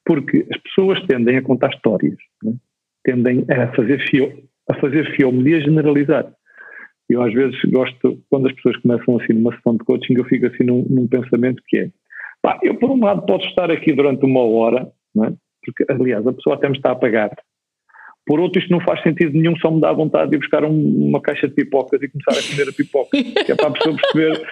Porque 0.07 0.47
as 0.51 0.61
pessoas 0.63 1.05
tendem 1.07 1.37
a 1.37 1.43
contar 1.43 1.71
histórias. 1.71 2.17
É? 2.47 2.74
Tendem 3.05 3.45
a 3.51 3.69
fazer, 3.75 4.01
fio, 4.09 4.33
a 4.71 4.75
fazer 4.77 5.15
filme 5.17 5.51
e 5.51 5.55
a 5.55 5.61
generalizar. 5.61 6.33
Eu 7.09 7.23
às 7.23 7.33
vezes 7.33 7.61
gosto, 7.67 8.19
quando 8.31 8.49
as 8.49 8.55
pessoas 8.55 8.77
começam 8.79 9.19
assim 9.19 9.35
numa 9.35 9.55
sessão 9.57 9.77
de 9.77 9.85
coaching, 9.85 10.15
eu 10.15 10.25
fico 10.25 10.47
assim 10.47 10.65
num, 10.65 10.85
num 10.89 11.07
pensamento 11.07 11.63
que 11.69 11.77
é, 11.79 11.91
pá, 12.41 12.59
eu 12.63 12.77
por 12.77 12.91
um 12.91 13.05
lado 13.05 13.27
posso 13.27 13.47
estar 13.47 13.71
aqui 13.71 13.93
durante 13.93 14.25
uma 14.25 14.41
hora, 14.41 14.89
não 15.15 15.25
é? 15.27 15.35
porque 15.65 15.85
aliás 15.91 16.27
a 16.27 16.33
pessoa 16.33 16.57
até 16.57 16.69
me 16.69 16.77
está 16.77 16.93
a 16.93 16.97
pagar, 16.97 17.31
por 18.27 18.41
outro, 18.41 18.59
isto 18.59 18.71
não 18.71 18.81
faz 18.81 19.03
sentido 19.03 19.33
nenhum, 19.33 19.55
só 19.57 19.71
me 19.71 19.81
dá 19.81 19.93
vontade 19.93 20.31
de 20.31 20.37
ir 20.37 20.39
buscar 20.39 20.65
um, 20.65 21.09
uma 21.09 21.21
caixa 21.21 21.47
de 21.47 21.55
pipocas 21.55 22.01
e 22.03 22.09
começar 22.09 22.33
a 22.33 22.51
comer 22.51 22.71
a 22.71 22.73
pipoca, 22.73 23.11
que 23.11 23.53
é 23.53 23.55
para 23.55 23.69
a 23.69 23.71
pessoa 23.71 23.97
perceber. 23.97 24.47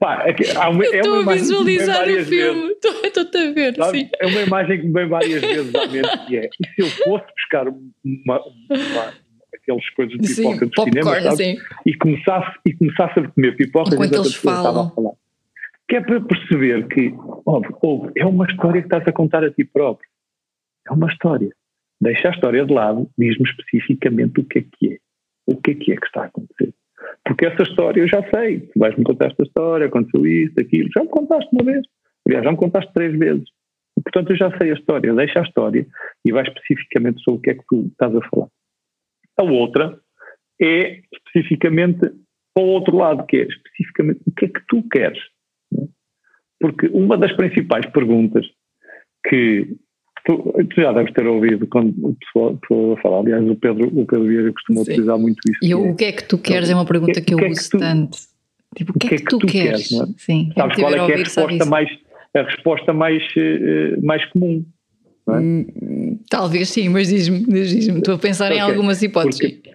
Pá, 0.00 0.24
é, 0.26 0.32
que 0.32 0.50
há 0.50 0.68
uma, 0.68 0.84
é 0.84 0.98
Estou 0.98 1.20
uma 1.20 1.32
a 1.32 1.34
visualizar 1.36 2.08
o 2.08 2.24
filme, 2.24 2.74
estou-te 3.04 3.38
a 3.38 3.52
ver, 3.52 3.74
sabe? 3.76 4.00
sim. 4.00 4.10
É 4.20 4.26
uma 4.26 4.40
imagem 4.40 4.80
que 4.80 4.86
me 4.86 4.92
vem 4.92 5.08
várias 5.08 5.40
vezes 5.40 5.74
à 5.74 5.86
mente, 5.86 6.26
que 6.26 6.36
é, 6.38 6.48
e 6.60 6.68
se 6.68 6.82
eu 6.82 6.86
fosse 7.04 7.26
buscar 7.36 7.68
uma, 7.68 8.40
uma 8.68 9.12
aquelas 9.54 9.88
coisas 9.90 10.18
de 10.18 10.34
pipoca 10.34 10.58
sim, 10.58 10.70
do 10.70 10.82
cinema, 10.82 11.20
sabe? 11.20 11.36
Sim. 11.36 11.56
E, 11.86 11.94
começasse, 11.94 12.58
e 12.66 12.72
começasse 12.74 13.20
a 13.20 13.28
comer 13.28 13.56
pipocas 13.56 13.92
enquanto 13.94 14.14
eles 14.14 14.34
falam. 14.34 14.92
Que 15.88 15.96
é 15.96 16.00
para 16.00 16.20
perceber 16.20 16.86
que, 16.88 17.14
óbvio, 17.46 17.78
óbvio, 17.82 18.12
é 18.16 18.26
uma 18.26 18.44
história 18.46 18.82
que 18.82 18.88
estás 18.88 19.06
a 19.06 19.12
contar 19.12 19.44
a 19.44 19.50
ti 19.50 19.64
próprio. 19.64 20.08
É 20.86 20.92
uma 20.92 21.08
história 21.08 21.50
deixa 22.00 22.28
a 22.28 22.30
história 22.30 22.64
de 22.64 22.72
lado, 22.72 23.10
diz-me 23.18 23.48
especificamente 23.48 24.40
o 24.40 24.44
que 24.44 24.58
é 24.58 24.62
que 24.62 24.94
é. 24.94 24.98
O 25.46 25.56
que 25.56 25.70
é 25.70 25.74
que 25.74 25.92
é 25.92 25.96
que 25.96 26.06
está 26.06 26.22
a 26.22 26.26
acontecer. 26.26 26.74
Porque 27.24 27.46
essa 27.46 27.62
história 27.62 28.00
eu 28.00 28.08
já 28.08 28.22
sei. 28.30 28.60
Tu 28.60 28.78
vais-me 28.78 29.04
contar 29.04 29.26
esta 29.26 29.42
história, 29.42 29.86
aconteceu 29.86 30.26
isto, 30.26 30.60
aquilo. 30.60 30.88
Já 30.96 31.02
me 31.02 31.08
contaste 31.08 31.48
uma 31.52 31.64
vez. 31.64 31.82
Aliás, 32.26 32.44
já 32.44 32.50
me 32.50 32.58
contaste 32.58 32.92
três 32.92 33.18
vezes. 33.18 33.48
Portanto, 34.02 34.30
eu 34.30 34.36
já 34.36 34.56
sei 34.58 34.70
a 34.70 34.74
história. 34.74 35.14
Deixa 35.14 35.40
a 35.40 35.42
história 35.42 35.86
e 36.24 36.32
vai 36.32 36.42
especificamente 36.42 37.22
sobre 37.22 37.38
o 37.38 37.42
que 37.42 37.50
é 37.50 37.54
que 37.54 37.64
tu 37.68 37.86
estás 37.86 38.14
a 38.14 38.28
falar. 38.28 38.48
A 39.38 39.44
outra 39.44 39.98
é 40.60 41.00
especificamente 41.12 42.00
para 42.54 42.64
o 42.64 42.68
outro 42.68 42.96
lado, 42.96 43.24
que 43.26 43.36
é 43.36 43.46
especificamente 43.46 44.20
o 44.26 44.32
que 44.32 44.46
é 44.46 44.48
que 44.48 44.60
tu 44.68 44.82
queres. 44.88 45.22
Porque 46.60 46.88
uma 46.88 47.16
das 47.16 47.32
principais 47.36 47.86
perguntas 47.86 48.44
que 49.28 49.76
Tu, 50.28 50.36
tu, 50.36 50.82
já 50.82 50.92
deves 50.92 51.10
ter 51.14 51.26
ouvido 51.26 51.66
quando 51.68 51.94
o 52.06 52.14
pessoal, 52.14 52.54
pessoal 52.58 52.98
falar, 53.02 53.20
aliás, 53.20 53.48
o 53.48 53.56
Pedro, 53.56 53.86
o 53.86 54.04
Pedro 54.04 54.26
Vieira 54.26 54.52
costuma 54.52 54.84
Sim. 54.84 54.90
utilizar 54.90 55.18
muito 55.18 55.38
isso. 55.50 55.58
E 55.62 55.74
o 55.74 55.94
que 55.94 56.04
é 56.04 56.12
que 56.12 56.24
tu 56.24 56.36
queres 56.36 56.68
é 56.68 56.74
uma 56.74 56.84
pergunta 56.84 57.14
que, 57.14 57.22
que 57.22 57.32
eu 57.32 57.50
uso 57.50 57.76
é 57.76 57.78
tanto. 57.78 58.18
Tipo, 58.76 58.92
o 58.94 58.98
que, 58.98 59.06
é 59.06 59.16
que, 59.16 59.24
tu, 59.24 59.38
queres? 59.38 59.88
queres 59.88 59.92
é? 59.92 60.04
Sim, 60.18 60.52
Sabes 60.54 60.76
qual 60.76 60.92
é, 60.92 61.06
que 61.06 61.12
é 61.12 61.14
a 61.14 61.18
resposta 61.18 61.64
mais, 61.64 61.88
a 62.34 62.42
resposta 62.42 62.92
mais, 62.92 63.22
uh, 63.22 64.04
mais 64.06 64.24
comum? 64.26 64.62
É? 65.30 65.32
Hum, 65.32 66.18
talvez 66.28 66.68
sim, 66.68 66.90
mas 66.90 67.08
diz-me, 67.08 67.46
diz 67.46 67.88
estou 67.88 68.14
a 68.14 68.18
pensar 68.18 68.52
okay. 68.52 68.58
em 68.58 68.60
algumas 68.60 69.02
hipóteses. 69.02 69.40
Porque, 69.40 69.72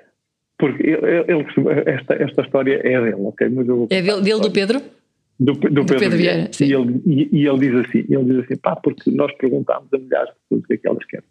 porque 0.60 0.84
ele, 0.84 1.26
ele, 1.30 1.46
esta, 1.88 2.14
esta 2.14 2.42
história 2.44 2.76
é 2.76 3.02
dele, 3.02 3.16
ok? 3.24 3.50
Mas 3.50 3.68
eu 3.68 3.88
é 3.90 4.04
dele, 4.04 4.22
dele 4.22 4.40
do 4.40 4.52
Pedro? 4.52 4.84
Do, 5.44 5.54
do, 5.54 5.86
Pedro, 5.86 6.00
Pedro 6.00 6.18
Vieira. 6.18 6.50
E 6.62 6.74
ele, 6.74 7.02
e, 7.06 7.30
e, 7.42 7.48
ele 7.48 7.60
diz 7.60 7.76
assim, 7.86 8.06
ele 8.10 8.24
diz 8.24 8.46
assim, 8.46 8.56
pá, 8.56 8.76
porque 8.78 9.12
nós 9.12 9.32
perguntámos 9.36 9.94
a 9.94 9.98
milhares 9.98 10.30
de 10.30 10.36
pessoas 10.42 10.64
o 10.64 10.68
que 10.68 10.74
é 10.74 10.78
que 10.78 10.88
elas 10.88 11.06
querem. 11.06 11.26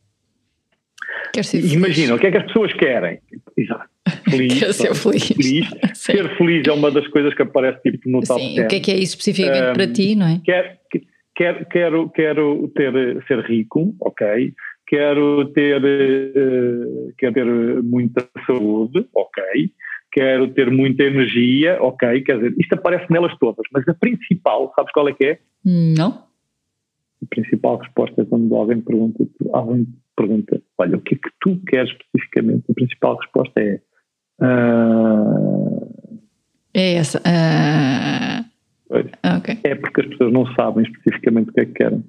Quer 1.32 1.44
ser 1.44 1.64
Imagina, 1.64 2.14
o 2.14 2.18
que 2.18 2.26
é 2.26 2.30
que 2.30 2.36
as 2.36 2.46
pessoas 2.46 2.72
querem? 2.74 3.20
Exato. 3.56 3.88
Feliz, 4.30 4.58
Quer 4.58 4.74
ser 4.74 4.94
feliz. 4.94 5.28
feliz. 5.28 5.70
Ser 5.94 6.36
feliz 6.36 6.66
é 6.66 6.72
uma 6.72 6.90
das 6.90 7.06
coisas 7.08 7.34
que 7.34 7.42
aparece 7.42 7.80
tipo 7.82 8.08
no 8.08 8.20
top 8.20 8.40
Sim, 8.40 8.54
10. 8.56 8.64
O 8.64 8.68
que 8.68 8.76
é 8.76 8.80
que 8.80 8.90
é 8.90 8.94
isso 8.94 9.16
especificamente 9.16 9.70
um, 9.70 9.72
para 9.74 9.86
ti, 9.86 10.14
não 10.14 10.26
é? 10.26 10.40
Quer, 10.44 10.80
quer, 11.34 11.64
quero, 11.66 12.10
quero 12.10 12.68
ter, 12.74 13.22
ser 13.26 13.40
rico, 13.40 13.94
ok. 14.00 14.52
Quero 14.86 15.46
ter, 15.52 15.80
uh, 15.82 17.12
quero 17.16 17.32
ter 17.32 17.44
muita 17.82 18.26
saúde, 18.46 19.06
ok 19.14 19.42
quero 20.12 20.48
ter 20.48 20.70
muita 20.70 21.02
energia, 21.02 21.78
ok, 21.80 22.20
quer 22.22 22.36
dizer, 22.36 22.54
isto 22.58 22.74
aparece 22.74 23.10
nelas 23.10 23.36
todas, 23.38 23.64
mas 23.72 23.86
a 23.88 23.94
principal, 23.94 24.72
sabes 24.76 24.92
qual 24.92 25.08
é 25.08 25.12
que 25.12 25.24
é? 25.24 25.38
Não. 25.64 26.24
A 27.22 27.26
principal 27.30 27.78
resposta 27.78 28.22
é 28.22 28.24
quando 28.24 28.54
alguém 28.54 28.80
pergunta, 28.80 29.26
alguém 29.52 29.86
pergunta, 30.16 30.60
olha, 30.78 30.96
o 30.96 31.00
que 31.00 31.14
é 31.14 31.18
que 31.18 31.30
tu 31.40 31.58
queres 31.66 31.90
especificamente? 31.90 32.64
A 32.70 32.74
principal 32.74 33.16
resposta 33.16 33.60
é 33.60 33.80
uh... 34.42 36.18
é 36.74 36.94
essa. 36.94 37.18
Uh... 37.20 38.52
Okay. 39.38 39.58
É 39.64 39.74
porque 39.74 40.02
as 40.02 40.06
pessoas 40.08 40.32
não 40.32 40.46
sabem 40.54 40.84
especificamente 40.84 41.48
o 41.48 41.52
que 41.54 41.60
é 41.60 41.64
que 41.64 41.72
querem. 41.72 42.04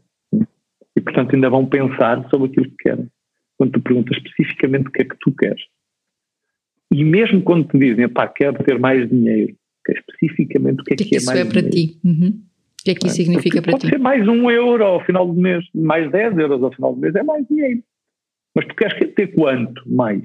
E 0.96 1.02
portanto 1.02 1.34
ainda 1.34 1.50
vão 1.50 1.66
pensar 1.66 2.28
sobre 2.30 2.48
aquilo 2.50 2.70
que 2.72 2.90
querem. 2.90 3.08
Quando 3.58 3.72
tu 3.72 3.82
perguntas 3.82 4.18
especificamente 4.18 4.88
o 4.88 4.92
que 4.92 5.04
é 5.04 5.06
que 5.06 5.16
tu 5.22 5.32
queres. 5.32 5.62
E 6.94 7.04
mesmo 7.04 7.42
quando 7.42 7.68
te 7.68 7.78
dizem, 7.78 8.08
pá, 8.08 8.28
quero 8.28 8.64
ter 8.64 8.78
mais 8.78 9.10
dinheiro, 9.10 9.56
que 9.84 9.94
é 9.94 9.96
especificamente 9.96 10.82
o 10.82 10.84
que 10.84 10.94
é 10.94 10.96
que, 10.96 11.06
que, 11.06 11.16
é 11.16 11.18
isso 11.18 11.26
mais 11.26 11.40
é 11.40 11.46
para 11.46 11.62
dinheiro? 11.62 11.92
ti? 11.92 12.00
Uhum. 12.06 12.30
O 12.30 12.84
que 12.84 12.92
é 12.92 12.96
que 12.96 13.08
isso 13.08 13.22
é? 13.22 13.24
significa 13.24 13.62
Porque 13.62 13.62
para 13.62 13.72
pode 13.72 13.82
ti? 13.82 13.90
Pode 13.90 13.96
ser 13.96 14.00
mais 14.00 14.28
um 14.28 14.52
euro 14.52 14.84
ao 14.84 15.04
final 15.04 15.26
do 15.26 15.34
mês, 15.34 15.66
mais 15.74 16.12
10 16.12 16.38
euros 16.38 16.62
ao 16.62 16.72
final 16.72 16.94
do 16.94 17.02
mês, 17.02 17.16
é 17.16 17.24
mais 17.24 17.48
dinheiro. 17.48 17.82
Mas 18.56 18.68
tu 18.68 18.76
queres 18.76 19.14
ter 19.16 19.28
quanto 19.34 19.82
mais? 19.90 20.22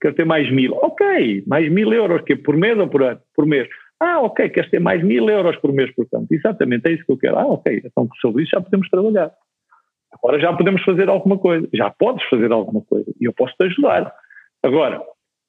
Queres 0.00 0.16
ter 0.16 0.24
mais 0.24 0.50
mil? 0.52 0.72
Ok, 0.74 1.44
mais 1.46 1.70
mil 1.70 1.92
euros, 1.92 2.22
que 2.22 2.36
por 2.36 2.56
mês 2.56 2.78
ou 2.78 2.88
por 2.88 3.02
ano? 3.02 3.20
Por 3.34 3.44
mês. 3.44 3.68
Ah, 3.98 4.20
ok, 4.20 4.48
queres 4.50 4.70
ter 4.70 4.80
mais 4.80 5.02
mil 5.02 5.28
euros 5.28 5.56
por 5.56 5.72
mês, 5.72 5.92
portanto. 5.94 6.30
Exatamente, 6.30 6.88
é 6.88 6.92
isso 6.92 7.04
que 7.04 7.12
eu 7.12 7.18
quero. 7.18 7.38
Ah, 7.38 7.46
ok, 7.46 7.82
então 7.84 8.08
sobre 8.20 8.42
isso 8.42 8.50
já 8.52 8.60
podemos 8.60 8.88
trabalhar. 8.88 9.32
Agora 10.12 10.38
já 10.38 10.52
podemos 10.52 10.82
fazer 10.84 11.08
alguma 11.08 11.38
coisa. 11.38 11.68
Já 11.72 11.90
podes 11.90 12.24
fazer 12.28 12.52
alguma 12.52 12.82
coisa. 12.82 13.10
E 13.20 13.24
eu 13.24 13.32
posso 13.32 13.54
te 13.56 13.64
ajudar. 13.64 14.12
Agora, 14.62 15.02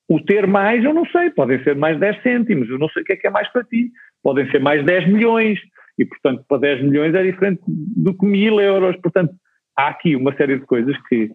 o 0.09 0.19
ter 0.19 0.45
mais, 0.47 0.83
eu 0.83 0.93
não 0.93 1.05
sei, 1.07 1.29
podem 1.29 1.63
ser 1.63 1.75
mais 1.75 1.99
10 1.99 2.21
cêntimos, 2.21 2.69
eu 2.69 2.77
não 2.77 2.89
sei 2.89 3.03
o 3.03 3.05
que 3.05 3.13
é 3.13 3.15
que 3.15 3.27
é 3.27 3.29
mais 3.29 3.47
para 3.51 3.63
ti. 3.63 3.91
Podem 4.21 4.49
ser 4.51 4.59
mais 4.59 4.83
10 4.85 5.07
milhões, 5.07 5.59
e 5.97 6.05
portanto 6.05 6.43
para 6.47 6.59
10 6.59 6.83
milhões 6.83 7.13
é 7.13 7.23
diferente 7.23 7.61
do 7.67 8.17
que 8.17 8.25
mil 8.25 8.59
euros. 8.59 8.95
Portanto, 8.97 9.33
há 9.77 9.87
aqui 9.89 10.15
uma 10.15 10.35
série 10.35 10.59
de 10.59 10.65
coisas 10.65 10.95
que. 11.07 11.31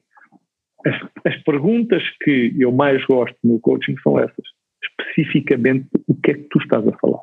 As, 0.87 0.95
as 1.25 1.43
perguntas 1.43 2.03
que 2.23 2.55
eu 2.57 2.71
mais 2.71 3.05
gosto 3.05 3.37
no 3.43 3.59
coaching 3.59 3.97
são 4.03 4.19
essas. 4.19 4.45
especificamente 4.83 5.89
o 6.07 6.15
que 6.15 6.31
é 6.31 6.35
que 6.35 6.47
tu 6.51 6.59
estás 6.59 6.87
a 6.87 6.93
falar. 6.99 7.21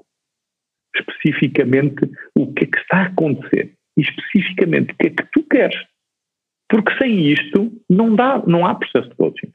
Especificamente 0.93 2.09
o 2.35 2.53
que 2.53 2.65
é 2.65 2.67
que 2.67 2.77
está 2.77 2.97
a 2.97 3.05
acontecer. 3.05 3.73
E 3.97 4.01
especificamente 4.01 4.91
o 4.91 4.97
que 4.97 5.07
é 5.07 5.09
que 5.09 5.27
tu 5.31 5.43
queres. 5.43 5.77
Porque 6.69 6.97
sem 6.97 7.31
isto 7.31 7.71
não, 7.89 8.13
dá, 8.13 8.43
não 8.45 8.65
há 8.65 8.75
processo 8.75 9.07
de 9.09 9.15
coaching. 9.15 9.51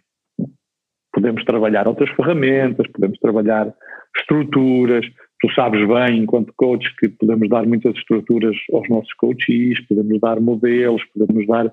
Podemos 1.12 1.44
trabalhar 1.44 1.88
outras 1.88 2.10
ferramentas, 2.10 2.86
podemos 2.92 3.18
trabalhar 3.18 3.72
estruturas. 4.16 5.04
Tu 5.40 5.50
sabes 5.54 5.86
bem, 5.86 6.18
enquanto 6.18 6.52
coach, 6.56 6.94
que 6.96 7.08
podemos 7.08 7.48
dar 7.48 7.66
muitas 7.66 7.94
estruturas 7.96 8.56
aos 8.72 8.88
nossos 8.88 9.12
coaches, 9.14 9.80
podemos 9.86 10.20
dar 10.20 10.40
modelos, 10.40 11.02
podemos 11.14 11.46
dar 11.46 11.72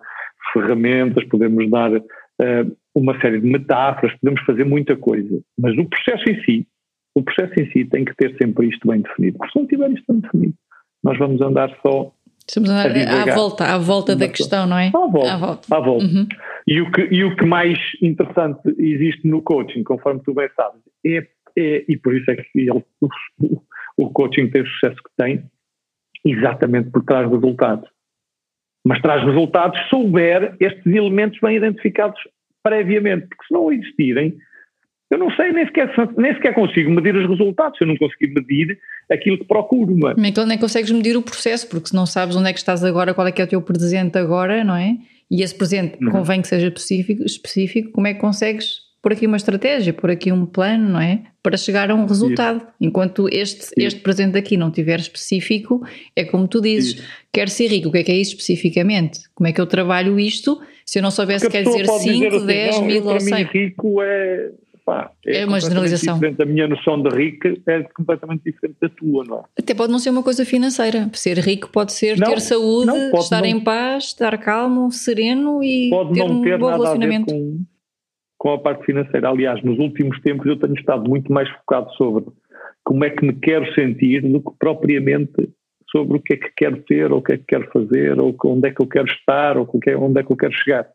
ferramentas, 0.54 1.24
podemos 1.26 1.70
dar 1.70 1.92
uh, 1.92 2.78
uma 2.96 3.20
série 3.20 3.42
de 3.42 3.48
metáforas, 3.48 4.18
podemos 4.20 4.42
fazer 4.46 4.64
muita 4.64 4.96
coisa. 4.96 5.42
Mas 5.60 5.78
o 5.78 5.86
processo 5.86 6.30
em 6.30 6.42
si, 6.44 6.68
o 7.14 7.22
processo 7.22 7.54
em 7.60 7.70
si 7.72 7.86
tem 7.86 8.06
que 8.06 8.16
ter 8.16 8.36
sempre 8.38 8.68
isto 8.68 8.88
bem 8.88 9.02
definido. 9.02 9.38
Porque 9.38 9.52
se 9.52 9.60
não 9.60 9.68
tiver 9.68 9.92
isto 9.92 10.06
bem 10.12 10.22
definido, 10.22 10.54
nós 11.04 11.18
vamos 11.18 11.42
andar 11.42 11.70
só 11.86 12.12
Estamos 12.50 12.70
a, 12.70 12.84
à 12.84 13.36
volta, 13.36 13.66
à 13.66 13.78
volta 13.78 14.16
da 14.16 14.30
questão, 14.30 14.66
não 14.66 14.78
é? 14.78 14.88
À 14.88 14.92
volta. 14.92 15.34
À 15.34 15.38
volta. 15.38 15.76
À 15.76 15.80
volta. 15.80 16.06
Uhum. 16.06 16.28
E, 16.66 16.82
o 16.82 16.92
que, 16.92 17.02
e 17.12 17.24
o 17.24 17.36
que 17.36 17.46
mais 17.46 17.78
interessante 18.02 18.62
existe 18.80 19.28
no 19.28 19.42
coaching, 19.42 19.84
conforme 19.84 20.22
tu 20.24 20.34
bem 20.34 20.48
sabes, 20.56 20.82
é, 21.06 21.28
é 21.58 21.86
e 21.88 21.98
por 21.98 22.16
isso 22.16 22.32
é 22.32 22.36
que 22.38 22.48
ele, 22.56 22.84
o, 23.02 23.62
o 23.98 24.10
coaching 24.12 24.50
tem 24.50 24.62
o 24.62 24.68
sucesso 24.68 24.96
que 24.96 25.12
tem, 25.18 25.44
exatamente 26.26 26.90
por 26.90 27.04
traz 27.04 27.30
resultados. 27.30 27.90
Mas 28.86 29.02
traz 29.02 29.24
resultados 29.26 29.78
se 29.82 29.90
souber 29.90 30.56
estes 30.60 30.86
elementos 30.86 31.40
bem 31.42 31.58
identificados 31.58 32.20
previamente, 32.64 33.28
porque 33.28 33.46
se 33.46 33.54
não 33.54 33.72
existirem, 33.72 34.38
eu 35.10 35.18
não 35.18 35.32
sei, 35.32 35.52
nem 35.54 35.66
sequer, 35.66 35.90
nem 36.18 36.34
sequer 36.34 36.54
consigo 36.54 36.92
medir 36.92 37.16
os 37.16 37.30
resultados, 37.30 37.78
se 37.78 37.84
eu 37.84 37.88
não 37.88 37.96
conseguir 37.96 38.34
medir 38.34 38.78
aquilo 39.10 39.38
que 39.38 39.46
procuro. 39.46 39.96
Mas... 39.98 40.18
Então 40.18 40.46
nem 40.46 40.58
consegues 40.58 40.92
medir 40.92 41.16
o 41.16 41.22
processo, 41.22 41.68
porque 41.70 41.90
se 41.90 41.96
não 41.96 42.06
sabes 42.06 42.36
onde 42.36 42.50
é 42.50 42.54
que 42.54 42.60
estás 42.60 42.84
agora, 42.84 43.14
qual 43.14 43.28
é 43.28 43.32
que 43.32 43.42
é 43.42 43.46
o 43.46 43.48
teu 43.48 43.62
presente 43.62 44.18
agora, 44.18 44.64
não 44.64 44.76
é? 44.76 44.98
E 45.32 45.42
esse 45.42 45.56
presente 45.56 45.98
uhum. 46.04 46.12
convém 46.12 46.42
que 46.42 46.48
seja 46.48 46.68
específico, 46.68 47.24
específico, 47.24 47.92
como 47.92 48.08
é 48.08 48.14
que 48.14 48.20
consegues 48.20 48.88
pôr 49.02 49.14
aqui 49.14 49.26
uma 49.26 49.38
estratégia, 49.38 49.94
pôr 49.94 50.12
aqui 50.12 50.32
um 50.32 50.46
plano, 50.46 50.90
não 50.90 51.00
é? 51.00 51.22
Para 51.42 51.56
chegar 51.56 51.90
a 51.90 51.96
um 51.96 52.06
resultado. 52.06 52.58
Isso. 52.58 52.68
Enquanto 52.82 53.30
este, 53.32 53.68
este 53.78 54.02
presente 54.02 54.38
aqui 54.38 54.58
não 54.58 54.72
tiver 54.72 55.00
específico, 55.00 55.82
é 56.16 56.26
como 56.26 56.48
tu 56.48 56.60
dizes, 56.60 56.96
isso. 56.96 57.04
quero 57.32 57.50
ser 57.50 57.68
rico, 57.68 57.88
o 57.88 57.92
que 57.92 58.00
é 58.00 58.04
que 58.04 58.12
é 58.12 58.16
isso 58.16 58.32
especificamente? 58.32 59.22
Como 59.34 59.48
é 59.48 59.54
que 59.54 59.62
eu 59.62 59.66
trabalho 59.66 60.20
isto? 60.20 60.60
Se 60.86 61.00
eu 61.00 61.04
não 61.04 61.12
soubesse, 61.12 61.50
quer 61.50 61.64
dizer 61.64 61.86
5, 61.86 62.40
10 62.46 62.76
assim, 62.76 62.86
mil 62.86 63.06
ou 63.06 63.20
100. 63.20 63.44
rico 63.46 64.02
é 64.02 64.52
Pá, 64.88 65.12
é, 65.26 65.42
é 65.42 65.46
uma 65.46 65.60
generalização. 65.60 66.14
Diferente. 66.14 66.42
A 66.42 66.46
minha 66.46 66.66
noção 66.66 67.04
de 67.04 67.10
rico 67.10 67.46
é 67.68 67.84
completamente 67.94 68.44
diferente 68.46 68.78
da 68.82 68.88
tua, 68.88 69.26
não 69.26 69.40
é? 69.40 69.44
Até 69.60 69.76
pode 69.76 69.92
não 69.92 70.00
ser 70.00 70.12
uma 70.12 70.24
coisa 70.24 70.46
financeira. 70.46 71.10
Ser 71.12 71.38
rico 71.40 71.70
pode 71.70 71.92
ser 71.92 72.18
não, 72.18 72.30
ter 72.30 72.40
saúde, 72.40 72.88
não, 72.88 73.12
estar 73.20 73.42
não, 73.42 73.48
em 73.48 73.60
paz, 73.62 74.06
estar 74.06 74.38
calmo, 74.38 74.90
sereno 74.90 75.62
e 75.62 75.90
pode 75.90 76.14
ter 76.14 76.20
não 76.20 76.42
ter 76.42 76.56
um 76.56 76.60
bom 76.60 76.66
nada 76.68 76.78
relacionamento. 76.78 77.34
A 77.34 77.36
ver 77.36 77.42
com, 77.42 77.66
com 78.38 78.54
a 78.54 78.60
parte 78.60 78.86
financeira. 78.86 79.28
Aliás, 79.28 79.62
nos 79.62 79.78
últimos 79.78 80.22
tempos 80.22 80.46
eu 80.46 80.58
tenho 80.58 80.76
estado 80.76 81.10
muito 81.10 81.34
mais 81.34 81.50
focado 81.50 81.92
sobre 81.96 82.24
como 82.86 83.04
é 83.04 83.10
que 83.10 83.26
me 83.26 83.34
quero 83.34 83.70
sentir 83.74 84.22
do 84.22 84.40
que 84.40 84.58
propriamente 84.58 85.50
sobre 85.92 86.18
o 86.18 86.22
que 86.22 86.36
é 86.36 86.38
que 86.38 86.54
quero 86.56 86.82
ter, 86.84 87.12
ou 87.12 87.20
o 87.20 87.22
que 87.22 87.34
é 87.34 87.38
que 87.38 87.44
quero 87.46 87.70
fazer, 87.74 88.22
ou 88.22 88.34
onde 88.46 88.70
é 88.70 88.72
que 88.72 88.82
eu 88.82 88.88
quero 88.88 89.08
estar, 89.08 89.58
ou 89.58 89.70
onde 90.00 90.22
é 90.22 90.24
que 90.24 90.32
eu 90.32 90.38
quero 90.38 90.54
chegar 90.54 90.88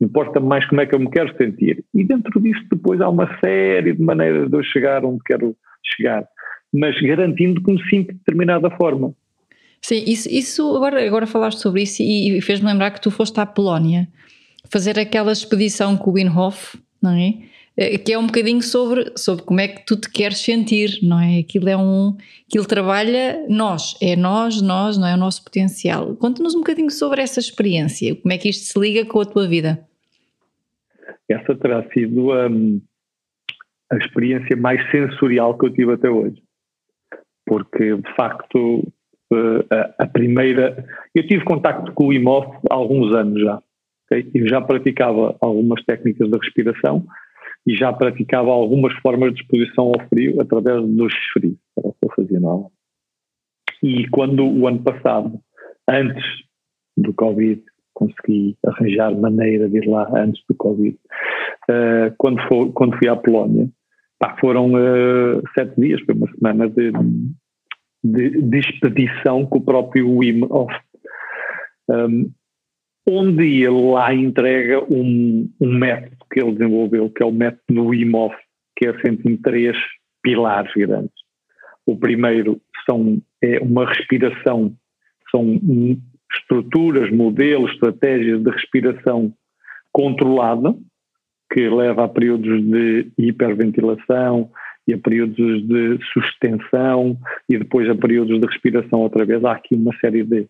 importa 0.00 0.40
mais 0.40 0.66
como 0.66 0.80
é 0.80 0.86
que 0.86 0.94
eu 0.94 1.00
me 1.00 1.10
quero 1.10 1.36
sentir. 1.36 1.84
E 1.94 2.04
dentro 2.04 2.40
disso 2.40 2.62
depois 2.70 3.00
há 3.00 3.08
uma 3.08 3.28
série 3.40 3.94
de 3.94 4.02
maneiras 4.02 4.50
de 4.50 4.56
eu 4.56 4.62
chegar 4.62 5.04
onde 5.04 5.22
quero 5.24 5.56
chegar, 5.84 6.26
mas 6.72 7.00
garantindo 7.00 7.62
que 7.62 7.72
me 7.72 7.82
sinto 7.88 8.12
de 8.12 8.18
determinada 8.18 8.70
forma. 8.70 9.14
Sim, 9.80 10.02
isso, 10.06 10.28
isso 10.28 10.76
agora, 10.76 11.06
agora 11.06 11.26
falaste 11.26 11.58
sobre 11.58 11.82
isso 11.82 12.02
e, 12.02 12.36
e 12.36 12.40
fez-me 12.40 12.66
lembrar 12.66 12.90
que 12.90 13.00
tu 13.00 13.10
foste 13.10 13.38
à 13.38 13.46
Polónia 13.46 14.08
fazer 14.70 14.98
aquela 14.98 15.32
expedição 15.32 15.96
com 15.96 16.10
o 16.10 16.14
Winhoff, 16.14 16.76
não 17.00 17.12
é? 17.12 17.34
Eh, 17.76 17.98
que 17.98 18.12
é 18.12 18.18
um 18.18 18.26
bocadinho 18.26 18.62
sobre, 18.62 19.12
sobre 19.16 19.44
como 19.44 19.60
é 19.60 19.68
que 19.68 19.84
tu 19.84 20.00
te 20.00 20.10
queres 20.10 20.38
sentir, 20.38 20.98
não 21.02 21.20
é? 21.20 21.40
Aquilo 21.40 21.68
é 21.68 21.76
um. 21.76 22.16
Aquilo 22.48 22.66
trabalha 22.66 23.44
nós, 23.48 23.96
é 24.00 24.16
nós, 24.16 24.62
nós, 24.62 24.96
não 24.96 25.06
é? 25.06 25.14
O 25.14 25.18
nosso 25.18 25.44
potencial. 25.44 26.16
Conta-nos 26.16 26.54
um 26.54 26.60
bocadinho 26.60 26.90
sobre 26.90 27.20
essa 27.20 27.38
experiência, 27.38 28.16
como 28.16 28.32
é 28.32 28.38
que 28.38 28.48
isto 28.48 28.64
se 28.64 28.78
liga 28.78 29.04
com 29.04 29.20
a 29.20 29.26
tua 29.26 29.46
vida? 29.46 29.86
Essa 31.28 31.54
terá 31.56 31.84
sido 31.90 32.32
um, 32.32 32.80
a 33.90 33.96
experiência 33.96 34.56
mais 34.56 34.80
sensorial 34.90 35.58
que 35.58 35.66
eu 35.66 35.72
tive 35.72 35.92
até 35.92 36.08
hoje. 36.08 36.40
Porque, 37.44 37.96
de 37.96 38.14
facto, 38.16 38.90
eh, 39.32 39.66
a, 39.70 40.04
a 40.04 40.06
primeira. 40.06 40.86
Eu 41.14 41.26
tive 41.26 41.44
contacto 41.44 41.92
com 41.92 42.06
o 42.06 42.12
IMOF 42.12 42.46
há 42.70 42.74
alguns 42.74 43.14
anos 43.14 43.40
já. 43.40 43.60
Okay? 44.06 44.30
E 44.34 44.48
já 44.48 44.60
praticava 44.60 45.36
algumas 45.40 45.84
técnicas 45.84 46.30
de 46.30 46.38
respiração 46.38 47.04
e 47.66 47.74
já 47.74 47.92
praticava 47.92 48.50
algumas 48.50 48.94
formas 49.00 49.34
de 49.34 49.42
exposição 49.42 49.86
ao 49.86 50.08
frio 50.08 50.40
através 50.40 50.86
dos 50.86 51.12
frios, 51.32 51.58
era 51.76 51.88
o 51.88 51.92
que 51.92 52.04
eu 52.04 52.12
fazia 52.14 52.40
não. 52.40 52.70
E 53.82 54.08
quando 54.08 54.46
o 54.46 54.66
ano 54.66 54.82
passado, 54.82 55.40
antes 55.88 56.24
do 56.96 57.12
Covid, 57.12 57.62
consegui 57.92 58.56
arranjar 58.64 59.16
maneira 59.16 59.68
de 59.68 59.78
ir 59.78 59.88
lá 59.88 60.08
antes 60.14 60.42
do 60.48 60.54
Covid, 60.54 60.96
uh, 61.70 62.14
quando, 62.18 62.40
for, 62.48 62.72
quando 62.72 62.96
fui 62.98 63.08
à 63.08 63.16
Polónia, 63.16 63.68
pá, 64.18 64.36
foram 64.40 64.72
uh, 64.72 65.42
sete 65.54 65.80
dias, 65.80 66.00
foi 66.02 66.14
uma 66.14 66.30
semana 66.32 66.68
de, 66.68 66.92
de, 68.04 68.42
de 68.42 68.58
expedição 68.58 69.44
com 69.46 69.58
o 69.58 69.64
próprio 69.64 70.18
Wim 70.18 70.44
Hof. 70.50 70.72
Um, 71.88 72.30
onde 73.08 73.62
ele 73.62 73.92
lá 73.92 74.12
entrega 74.12 74.82
um, 74.92 75.48
um 75.60 75.78
método 75.78 76.16
que 76.30 76.40
ele 76.40 76.52
desenvolveu, 76.52 77.08
que 77.10 77.22
é 77.22 77.26
o 77.26 77.32
método 77.32 77.94
IMOF, 77.94 78.34
que 78.76 78.86
é 78.86 78.90
assente 78.90 79.28
em 79.28 79.36
três 79.36 79.76
pilares 80.22 80.72
grandes. 80.74 81.14
O 81.86 81.96
primeiro 81.96 82.60
são, 82.88 83.22
é 83.42 83.58
uma 83.60 83.86
respiração, 83.86 84.74
são 85.30 85.60
estruturas, 86.34 87.10
modelos, 87.10 87.72
estratégias 87.72 88.42
de 88.42 88.50
respiração 88.50 89.32
controlada, 89.92 90.74
que 91.52 91.68
leva 91.68 92.04
a 92.04 92.08
períodos 92.08 92.60
de 92.62 93.12
hiperventilação 93.16 94.50
e 94.86 94.94
a 94.94 94.98
períodos 94.98 95.66
de 95.66 95.98
sustensão 96.12 97.16
e 97.48 97.56
depois 97.56 97.88
a 97.88 97.94
períodos 97.94 98.40
de 98.40 98.46
respiração 98.46 99.00
outra 99.00 99.24
vez. 99.24 99.44
Há 99.44 99.52
aqui 99.52 99.74
uma 99.74 99.96
série 99.98 100.24
de, 100.24 100.48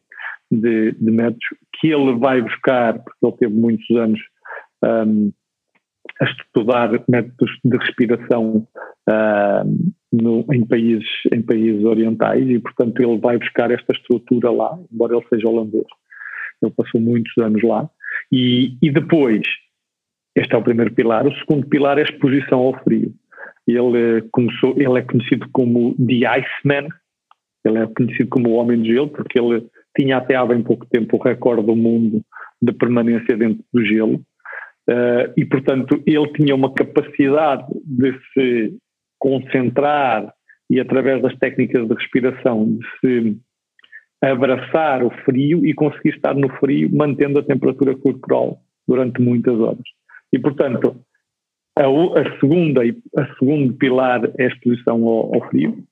de, 0.51 0.93
de 0.93 1.11
métodos 1.11 1.47
que 1.79 1.89
ele 1.89 2.15
vai 2.17 2.41
buscar, 2.41 2.99
porque 3.03 3.27
ele 3.27 3.37
teve 3.37 3.55
muitos 3.55 3.97
anos 3.97 4.21
um, 4.85 5.33
a 6.21 6.25
estudar 6.25 6.91
métodos 7.09 7.51
de 7.65 7.77
respiração 7.77 8.67
uh, 9.09 9.93
no, 10.13 10.47
em, 10.53 10.65
países, 10.65 11.09
em 11.33 11.43
países 11.43 11.85
orientais 11.85 12.49
e, 12.49 12.59
portanto, 12.59 13.01
ele 13.01 13.19
vai 13.19 13.39
buscar 13.39 13.71
esta 13.71 13.93
estrutura 13.93 14.51
lá, 14.51 14.79
embora 14.93 15.17
ele 15.17 15.27
seja 15.29 15.49
holandês. 15.49 15.85
Ele 16.63 16.73
passou 16.73 17.01
muitos 17.01 17.37
anos 17.39 17.63
lá. 17.63 17.89
E, 18.33 18.77
e 18.81 18.91
depois, 18.91 19.43
este 20.35 20.55
é 20.55 20.59
o 20.59 20.63
primeiro 20.63 20.95
pilar. 20.95 21.27
O 21.27 21.35
segundo 21.37 21.67
pilar 21.67 21.99
é 21.99 22.03
a 22.03 22.05
exposição 22.05 22.61
ao 22.61 22.83
frio. 22.83 23.13
Ele, 23.67 24.23
começou, 24.31 24.75
ele 24.79 24.99
é 24.99 25.03
conhecido 25.03 25.47
como 25.53 25.95
The 25.97 26.27
Iceman, 26.27 26.89
ele 27.65 27.79
é 27.79 27.87
conhecido 27.87 28.29
como 28.31 28.51
o 28.51 28.55
Homem 28.55 28.81
de 28.81 28.93
Gelo, 28.93 29.09
porque 29.09 29.39
ele 29.39 29.67
tinha 29.99 30.19
até 30.19 30.35
há 30.35 30.45
bem 30.45 30.63
pouco 30.63 30.87
tempo 30.87 31.17
o 31.17 31.23
recorde 31.23 31.67
do 31.67 31.77
mundo 31.77 32.23
de 32.61 32.73
permanência 32.73 33.37
dentro 33.37 33.65
do 33.73 33.85
gelo. 33.85 34.21
Uh, 34.89 35.33
e, 35.37 35.45
portanto, 35.45 36.01
ele 36.07 36.33
tinha 36.33 36.55
uma 36.55 36.73
capacidade 36.73 37.67
de 37.85 38.13
se 38.33 38.77
concentrar 39.19 40.33
e, 40.71 40.79
através 40.79 41.21
das 41.23 41.37
técnicas 41.39 41.89
de 41.89 41.95
respiração, 41.95 42.79
de 42.79 42.87
se 43.01 43.37
abraçar 44.23 45.03
o 45.05 45.11
frio 45.25 45.67
e 45.67 45.75
conseguir 45.75 46.11
estar 46.11 46.35
no 46.35 46.49
frio, 46.59 46.89
mantendo 46.93 47.39
a 47.39 47.43
temperatura 47.43 47.97
corporal 47.97 48.61
durante 48.87 49.21
muitas 49.21 49.59
horas. 49.59 49.85
E, 50.33 50.39
portanto, 50.39 50.97
a, 51.77 51.85
a 51.85 52.41
segunda, 52.41 52.83
a 52.83 53.35
segundo 53.39 53.75
pilar 53.75 54.31
é 54.39 54.45
a 54.45 54.49
exposição 54.49 55.05
ao, 55.05 55.35
ao 55.35 55.49
frio, 55.49 55.85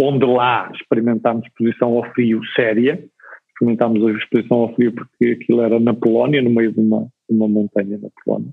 onde 0.00 0.24
lá 0.26 0.70
experimentámos 0.74 1.46
exposição 1.46 1.96
ao 1.96 2.04
frio 2.12 2.40
séria, 2.54 3.02
experimentámos 3.48 4.04
a 4.04 4.10
exposição 4.12 4.58
ao 4.58 4.74
frio 4.74 4.92
porque 4.92 5.38
aquilo 5.40 5.62
era 5.62 5.78
na 5.78 5.94
Polónia, 5.94 6.42
no 6.42 6.50
meio 6.50 6.72
de 6.72 6.80
uma, 6.80 7.06
de 7.28 7.36
uma 7.36 7.48
montanha 7.48 7.98
na 7.98 8.08
Polónia. 8.24 8.50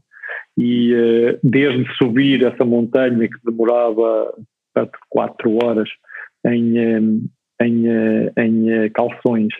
E 0.58 0.94
uh, 0.94 1.40
desde 1.44 1.86
subir 1.96 2.44
essa 2.46 2.66
montanha 2.66 3.28
que 3.28 3.38
demorava 3.44 4.34
perto 4.74 4.92
de 4.92 5.06
4 5.10 5.58
horas 5.64 5.90
em, 6.46 6.78
eh, 6.78 7.00
em, 7.62 7.88
eh, 7.88 8.34
em 8.38 8.90
calções, 8.92 9.54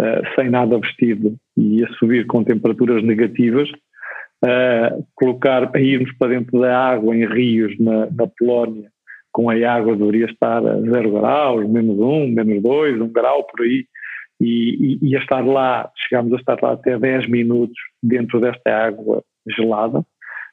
uh, 0.00 0.34
sem 0.34 0.48
nada 0.48 0.78
vestido, 0.78 1.36
e 1.56 1.84
a 1.84 1.88
subir 1.94 2.26
com 2.26 2.44
temperaturas 2.44 3.02
negativas, 3.02 3.68
uh, 4.44 5.06
colocar, 5.14 5.70
a 5.74 5.80
irmos 5.80 6.12
para 6.16 6.28
dentro 6.28 6.60
da 6.60 6.78
água 6.78 7.14
em 7.14 7.26
rios 7.26 7.78
na, 7.78 8.06
na 8.10 8.26
Polónia, 8.38 8.90
com 9.32 9.50
a 9.50 9.54
água 9.70 9.96
deveria 9.96 10.26
estar 10.26 10.64
a 10.64 10.80
zero 10.80 11.12
graus, 11.12 11.68
menos 11.68 11.98
um, 11.98 12.28
menos 12.28 12.62
dois, 12.62 13.00
um 13.00 13.08
grau 13.08 13.44
por 13.44 13.62
aí, 13.62 13.86
e, 14.40 14.98
e, 15.02 15.10
e 15.10 15.16
a 15.16 15.20
estar 15.20 15.44
lá, 15.44 15.90
chegámos 15.96 16.32
a 16.32 16.36
estar 16.36 16.58
lá 16.62 16.72
até 16.72 16.98
10 16.98 17.28
minutos 17.28 17.76
dentro 18.02 18.40
desta 18.40 18.70
água 18.70 19.22
gelada, 19.46 20.04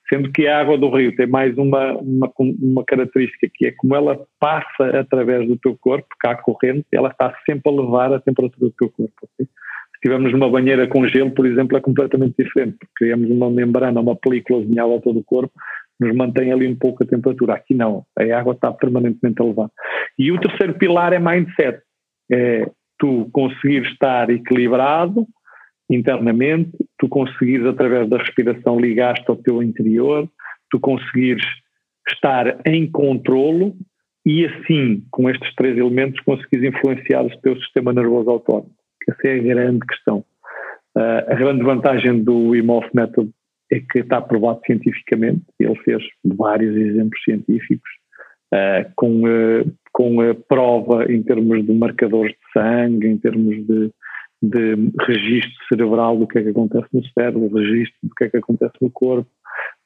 sendo 0.09 0.31
que 0.31 0.47
a 0.47 0.59
água 0.59 0.77
do 0.77 0.89
rio 0.89 1.15
tem 1.15 1.27
mais 1.27 1.57
uma, 1.57 1.93
uma, 1.97 2.31
uma 2.37 2.83
característica 2.85 3.49
que 3.53 3.67
é 3.67 3.71
como 3.71 3.95
ela 3.95 4.19
passa 4.39 4.99
através 4.99 5.47
do 5.47 5.57
teu 5.57 5.77
corpo, 5.77 6.07
cá 6.19 6.35
corrente, 6.35 6.85
ela 6.91 7.09
está 7.09 7.33
sempre 7.45 7.71
a 7.71 7.75
levar 7.75 8.13
a 8.13 8.19
temperatura 8.19 8.67
do 8.67 8.75
teu 8.77 8.89
corpo. 8.89 9.13
Se 9.37 9.47
estivermos 9.95 10.31
numa 10.31 10.49
banheira 10.49 10.87
com 10.87 11.07
gelo, 11.07 11.31
por 11.31 11.45
exemplo, 11.45 11.77
é 11.77 11.81
completamente 11.81 12.35
diferente, 12.37 12.77
porque 12.79 12.93
criamos 12.97 13.29
uma 13.29 13.49
membrana, 13.49 13.99
uma 13.99 14.15
película 14.15 14.61
a 14.61 15.01
todo 15.01 15.19
o 15.19 15.23
corpo, 15.23 15.51
nos 15.99 16.15
mantém 16.15 16.51
ali 16.51 16.67
um 16.67 16.75
pouco 16.75 17.03
a 17.03 17.07
temperatura. 17.07 17.53
Aqui 17.53 17.73
não, 17.73 18.05
a 18.17 18.37
água 18.37 18.53
está 18.53 18.71
permanentemente 18.71 19.41
a 19.41 19.45
levar. 19.45 19.69
E 20.17 20.31
o 20.31 20.39
terceiro 20.39 20.75
pilar 20.75 21.13
é 21.13 21.19
mindset. 21.19 21.81
É 22.31 22.69
tu 22.99 23.29
conseguir 23.31 23.83
estar 23.83 24.29
equilibrado 24.29 25.27
internamente, 25.89 26.71
tu 26.97 27.07
conseguires 27.07 27.65
através 27.65 28.09
da 28.09 28.17
respiração 28.17 28.79
ligar-te 28.79 29.29
ao 29.29 29.37
teu 29.37 29.63
interior, 29.63 30.27
tu 30.69 30.79
conseguires 30.79 31.45
estar 32.09 32.59
em 32.65 32.89
controlo 32.89 33.75
e 34.25 34.45
assim, 34.45 35.05
com 35.11 35.29
estes 35.29 35.53
três 35.55 35.77
elementos, 35.77 36.19
conseguires 36.21 36.73
influenciar 36.73 37.25
o 37.25 37.41
teu 37.41 37.55
sistema 37.61 37.93
nervoso 37.93 38.29
autónomo. 38.29 38.71
Essa 39.07 39.27
é 39.27 39.35
a 39.35 39.43
grande 39.43 39.79
questão. 39.87 40.25
Uh, 40.97 41.31
a 41.31 41.35
grande 41.35 41.63
vantagem 41.63 42.23
do 42.23 42.55
Imhoff 42.55 42.89
Method 42.93 43.31
é 43.71 43.79
que 43.79 43.99
está 43.99 44.21
provado 44.21 44.61
cientificamente, 44.65 45.41
ele 45.59 45.75
fez 45.83 46.03
vários 46.23 46.75
exemplos 46.75 47.21
científicos, 47.23 47.89
uh, 48.53 48.89
com, 48.95 49.23
uh, 49.23 49.71
com 49.91 50.21
a 50.21 50.33
prova 50.33 51.11
em 51.11 51.21
termos 51.23 51.65
de 51.65 51.73
marcadores 51.73 52.31
de 52.31 52.51
sangue, 52.53 53.07
em 53.07 53.17
termos 53.17 53.55
de, 53.67 53.91
de 54.41 54.91
registro 55.05 55.65
cerebral 55.69 56.17
do 56.17 56.27
que 56.27 56.39
é 56.39 56.43
que 56.43 56.49
acontece 56.49 56.87
no 56.93 57.03
cérebro, 57.09 57.55
registro 57.55 57.97
do 58.03 58.15
que 58.15 58.23
é 58.25 58.29
que 58.29 58.37
acontece 58.37 58.75
no 58.81 58.89
corpo, 58.91 59.29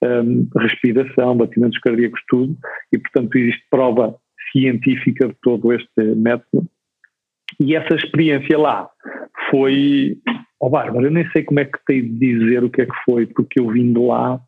um, 0.04 0.48
respiração, 0.58 1.38
batimentos 1.38 1.80
cardíacos, 1.80 2.22
tudo, 2.28 2.56
e 2.94 2.98
portanto 2.98 3.36
existe 3.36 3.64
prova 3.70 4.16
científica 4.52 5.28
de 5.28 5.36
todo 5.42 5.72
este 5.74 6.02
método. 6.16 6.68
E 7.60 7.76
essa 7.76 7.96
experiência 7.96 8.58
lá 8.58 8.90
foi 9.50 10.18
oh, 10.62 10.70
Bárbara, 10.70 11.08
eu 11.08 11.12
nem 11.12 11.30
sei 11.32 11.44
como 11.44 11.60
é 11.60 11.66
que 11.66 11.80
tenho 11.86 12.04
de 12.04 12.20
dizer 12.20 12.64
o 12.64 12.70
que 12.70 12.84
é 12.84 12.86
que 12.86 13.04
foi, 13.04 13.26
porque 13.26 13.60
eu 13.60 13.70
vim 13.70 13.92
de 13.92 14.00
lá, 14.00 14.40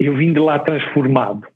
eu 0.00 0.16
vim 0.16 0.32
de 0.32 0.40
lá 0.40 0.58
transformado, 0.58 1.46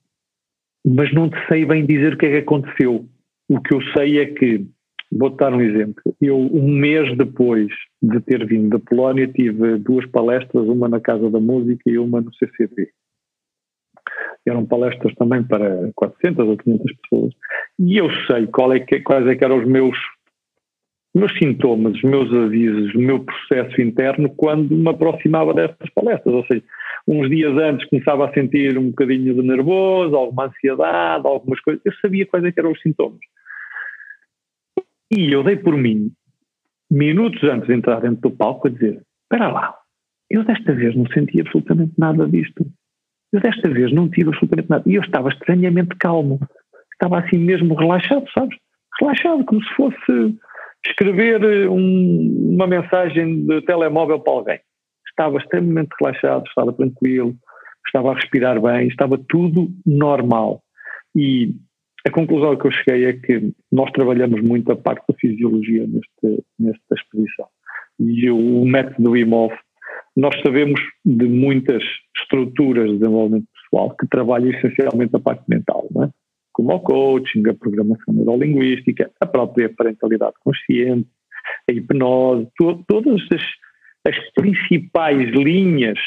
mas 0.87 1.13
não 1.13 1.31
te 1.31 1.37
sei 1.49 1.65
bem 1.65 1.85
dizer 1.87 2.13
o 2.15 2.19
que 2.19 2.27
é 2.27 2.31
que 2.31 2.37
aconteceu. 2.37 3.09
O 3.49 3.61
que 3.61 3.75
eu 3.75 3.81
sei 3.97 4.21
é 4.21 4.27
que, 4.27 4.67
vou-te 5.11 5.39
dar 5.39 5.55
um 5.55 5.63
exemplo, 5.63 6.03
eu 6.21 6.37
um 6.37 6.69
mês 6.69 7.17
depois 7.17 7.69
de 8.03 8.21
ter 8.21 8.47
vindo 8.47 8.69
da 8.71 8.79
Polónia 8.79 9.27
tive 9.27 9.79
duas 9.79 10.05
palestras, 10.11 10.69
uma 10.69 10.89
na 10.89 11.01
Casa 11.01 11.31
da 11.31 11.41
Música 11.41 11.83
e 11.87 11.99
uma 11.99 12.21
no 12.21 12.33
CCB. 12.35 12.91
Eram 14.47 14.65
palestras 14.65 15.15
também 15.17 15.43
para 15.43 15.91
400 15.95 16.49
ou 16.49 16.57
500 16.57 16.97
pessoas. 17.03 17.35
E 17.79 17.97
eu 17.97 18.09
sei 18.27 18.49
é 18.75 18.81
que, 18.81 19.01
quais 19.01 19.27
é 19.27 19.45
eram 19.45 19.59
os 19.59 19.67
meus 19.67 19.97
meus 21.17 21.33
sintomas, 21.39 21.95
os 21.95 22.03
meus 22.03 22.33
avisos, 22.33 22.95
o 22.95 22.99
meu 22.99 23.25
processo 23.25 23.81
interno 23.81 24.29
quando 24.37 24.77
me 24.77 24.89
aproximava 24.91 25.55
destas 25.55 25.89
palestras. 25.95 26.35
Ou 26.35 26.45
seja, 26.45 26.63
uns 27.09 27.31
dias 27.31 27.57
antes 27.57 27.89
começava 27.89 28.29
a 28.29 28.35
sentir 28.35 28.77
um 28.77 28.91
bocadinho 28.91 29.35
de 29.35 29.43
nervoso, 29.43 30.15
alguma 30.15 30.47
ansiedade, 30.47 31.27
algumas 31.27 31.59
coisas. 31.61 31.81
Eu 31.87 31.93
sabia 32.03 32.27
quais 32.27 32.45
é 32.45 32.53
eram 32.55 32.73
os 32.73 32.81
sintomas. 32.83 33.21
E 35.11 35.33
eu 35.33 35.43
dei 35.43 35.57
por 35.57 35.77
mim, 35.77 36.13
minutos 36.91 37.43
antes 37.45 37.67
de 37.67 37.75
entrar 37.75 38.01
dentro 38.01 38.29
do 38.29 38.37
palco, 38.37 38.69
a 38.69 38.71
dizer: 38.71 39.01
Espera 39.23 39.51
lá, 39.51 39.75
eu 40.29 40.45
desta 40.45 40.75
vez 40.75 40.95
não 40.95 41.07
senti 41.07 41.41
absolutamente 41.41 41.95
nada 41.97 42.29
disto. 42.29 42.67
Eu 43.33 43.41
desta 43.41 43.69
vez 43.69 43.93
não 43.93 44.09
tive 44.09 44.31
absolutamente 44.31 44.71
nada. 44.71 44.83
E 44.87 44.95
eu 44.95 45.03
estava 45.03 45.29
estranhamente 45.29 45.97
calmo. 45.99 46.41
Estava 46.93 47.19
assim 47.21 47.39
mesmo 47.39 47.75
relaxado, 47.75 48.25
sabes? 48.33 48.57
Relaxado, 49.01 49.45
como 49.45 49.63
se 49.63 49.75
fosse 49.75 50.37
escrever 50.87 51.43
eh, 51.43 51.69
um, 51.69 52.55
uma 52.55 52.67
mensagem 52.67 53.45
de 53.47 53.61
telemóvel 53.63 54.21
para 54.21 54.33
alguém. 54.33 54.61
Estava 55.09 55.39
extremamente 55.39 55.91
relaxado, 56.01 56.45
estava 56.47 56.73
tranquilo, 56.73 57.35
estava 57.87 58.13
a 58.13 58.15
respirar 58.15 58.61
bem, 58.61 58.89
estava 58.89 59.19
tudo 59.29 59.69
normal. 59.85 60.63
E 61.15 61.55
a 62.07 62.11
conclusão 62.11 62.57
que 62.57 62.67
eu 62.67 62.71
cheguei 62.71 63.07
é 63.07 63.13
que 63.15 63.53
nós 63.73 63.91
trabalhamos 63.93 64.41
muito 64.43 64.71
a 64.71 64.77
parte 64.77 65.05
da 65.09 65.15
fisiologia 65.19 65.87
neste, 65.87 66.45
nesta 66.59 66.95
expedição. 66.95 67.47
E 67.99 68.31
o, 68.31 68.65
método 68.65 69.17
IMOV, 69.17 69.55
nós 70.17 70.35
sabemos 70.41 70.81
de 71.05 71.27
muitas 71.27 71.83
estruturas 72.17 72.91
de 72.91 72.99
desenvolvimento 72.99 73.47
pessoal 73.53 73.95
que 73.95 74.09
trabalham 74.09 74.51
essencialmente 74.51 75.15
a 75.15 75.21
parte 75.21 75.45
mental, 75.47 75.87
é? 76.03 76.09
como 76.53 76.75
o 76.75 76.81
coaching, 76.81 77.47
a 77.51 77.55
programação 77.55 78.15
neurolinguística, 78.15 79.11
a 79.21 79.27
própria 79.27 79.69
parentalidade 79.69 80.33
consciente, 80.43 81.07
a 81.69 81.73
hipnose, 81.73 82.49
to, 82.57 82.83
todas 82.89 83.21
as, 83.31 83.43
as 84.09 84.31
principais 84.33 85.29
linhas 85.33 85.99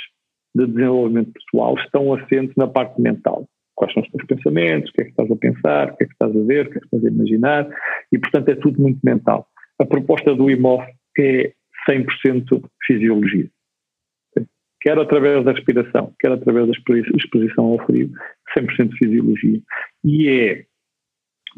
de 0.55 0.65
desenvolvimento 0.65 1.31
pessoal 1.33 1.75
estão 1.77 2.11
assentes 2.15 2.55
na 2.57 2.67
parte 2.67 2.99
mental. 2.99 3.47
Quais 3.75 3.93
são 3.93 4.01
os 4.01 4.09
teus 4.09 4.25
pensamentos, 4.25 4.89
o 4.89 4.93
que 4.93 5.01
é 5.01 5.05
que 5.05 5.11
estás 5.11 5.31
a 5.31 5.35
pensar, 5.35 5.91
o 5.91 5.97
que 5.97 6.03
é 6.03 6.07
que 6.07 6.13
estás 6.13 6.35
a 6.35 6.43
ver, 6.45 6.65
o 6.65 6.71
que 6.71 6.77
é 6.77 6.81
que 6.81 6.85
estás 6.87 7.05
a 7.05 7.07
imaginar, 7.07 7.69
e 8.11 8.17
portanto 8.17 8.49
é 8.49 8.55
tudo 8.55 8.81
muito 8.81 8.99
mental. 9.03 9.45
A 9.77 9.85
proposta 9.85 10.33
do 10.33 10.49
IMOF 10.49 10.83
é 11.19 11.53
100% 11.87 12.63
fisiologia 12.87 13.47
quer 14.81 14.97
através 14.97 15.43
da 15.43 15.51
respiração, 15.51 16.13
quer 16.19 16.31
através 16.31 16.67
da 16.67 16.73
exposição 17.15 17.65
ao 17.65 17.85
frio, 17.85 18.09
100% 18.57 18.91
fisiologia. 18.97 19.59
E 20.03 20.29
é, 20.29 20.65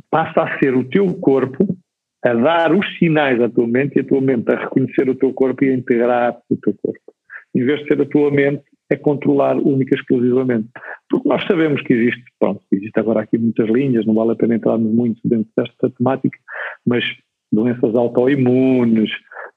passa 0.09 0.41
a 0.43 0.59
ser 0.59 0.76
o 0.76 0.84
teu 0.84 1.13
corpo 1.15 1.78
a 2.24 2.34
dar 2.34 2.74
os 2.74 2.86
sinais 2.97 3.41
à 3.41 3.49
tua 3.49 3.67
mente 3.67 3.97
e 3.97 4.01
a 4.01 4.03
tua 4.03 4.22
mente 4.22 4.51
a 4.51 4.59
reconhecer 4.59 5.09
o 5.09 5.15
teu 5.15 5.34
corpo 5.34 5.63
e 5.63 5.69
a 5.69 5.74
integrar 5.74 6.38
o 6.49 6.57
teu 6.57 6.76
corpo. 6.82 7.13
Em 7.55 7.63
vez 7.63 7.82
de 7.82 7.88
ser 7.88 8.01
a 8.01 8.05
tua 8.05 8.32
mente 8.32 8.63
a 8.91 8.97
controlar 8.97 9.57
única 9.57 9.95
e 9.95 9.99
exclusivamente. 9.99 10.67
Porque 11.09 11.28
nós 11.28 11.43
sabemos 11.45 11.82
que 11.82 11.93
existe, 11.93 12.24
pronto, 12.39 12.61
existe 12.72 12.99
agora 12.99 13.22
aqui 13.22 13.38
muitas 13.38 13.69
linhas, 13.69 14.05
não 14.05 14.13
vale 14.13 14.32
a 14.32 14.36
pena 14.36 14.55
entrarmos 14.55 14.93
muito 14.93 15.22
dentro 15.24 15.49
desta 15.55 15.89
temática, 15.89 16.38
mas 16.86 17.03
doenças 17.51 17.95
autoimunes, 17.95 19.09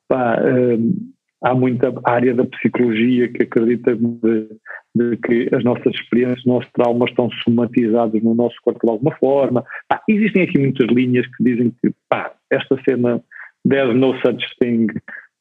pá, 0.08 0.40
hum, 0.40 1.13
há 1.44 1.54
muita 1.54 1.92
área 2.04 2.34
da 2.34 2.44
psicologia 2.46 3.28
que 3.28 3.42
acredita 3.42 3.94
de, 3.94 4.48
de, 4.94 5.16
que 5.18 5.54
as 5.54 5.62
nossas 5.62 5.94
experiências, 5.94 6.38
os 6.38 6.46
nossos 6.46 6.72
traumas 6.72 7.10
estão 7.10 7.30
somatizados 7.44 8.22
no 8.22 8.34
nosso 8.34 8.56
corpo 8.62 8.80
de 8.82 8.90
alguma 8.90 9.14
forma. 9.16 9.62
Pá, 9.86 10.02
existem 10.08 10.44
aqui 10.44 10.58
muitas 10.58 10.88
linhas 10.88 11.26
que 11.26 11.44
dizem 11.44 11.70
que 11.82 11.92
pá, 12.08 12.32
esta 12.50 12.80
cena 12.88 13.22
there's 13.68 13.94
no 13.94 14.14
such 14.20 14.42
thing 14.58 14.86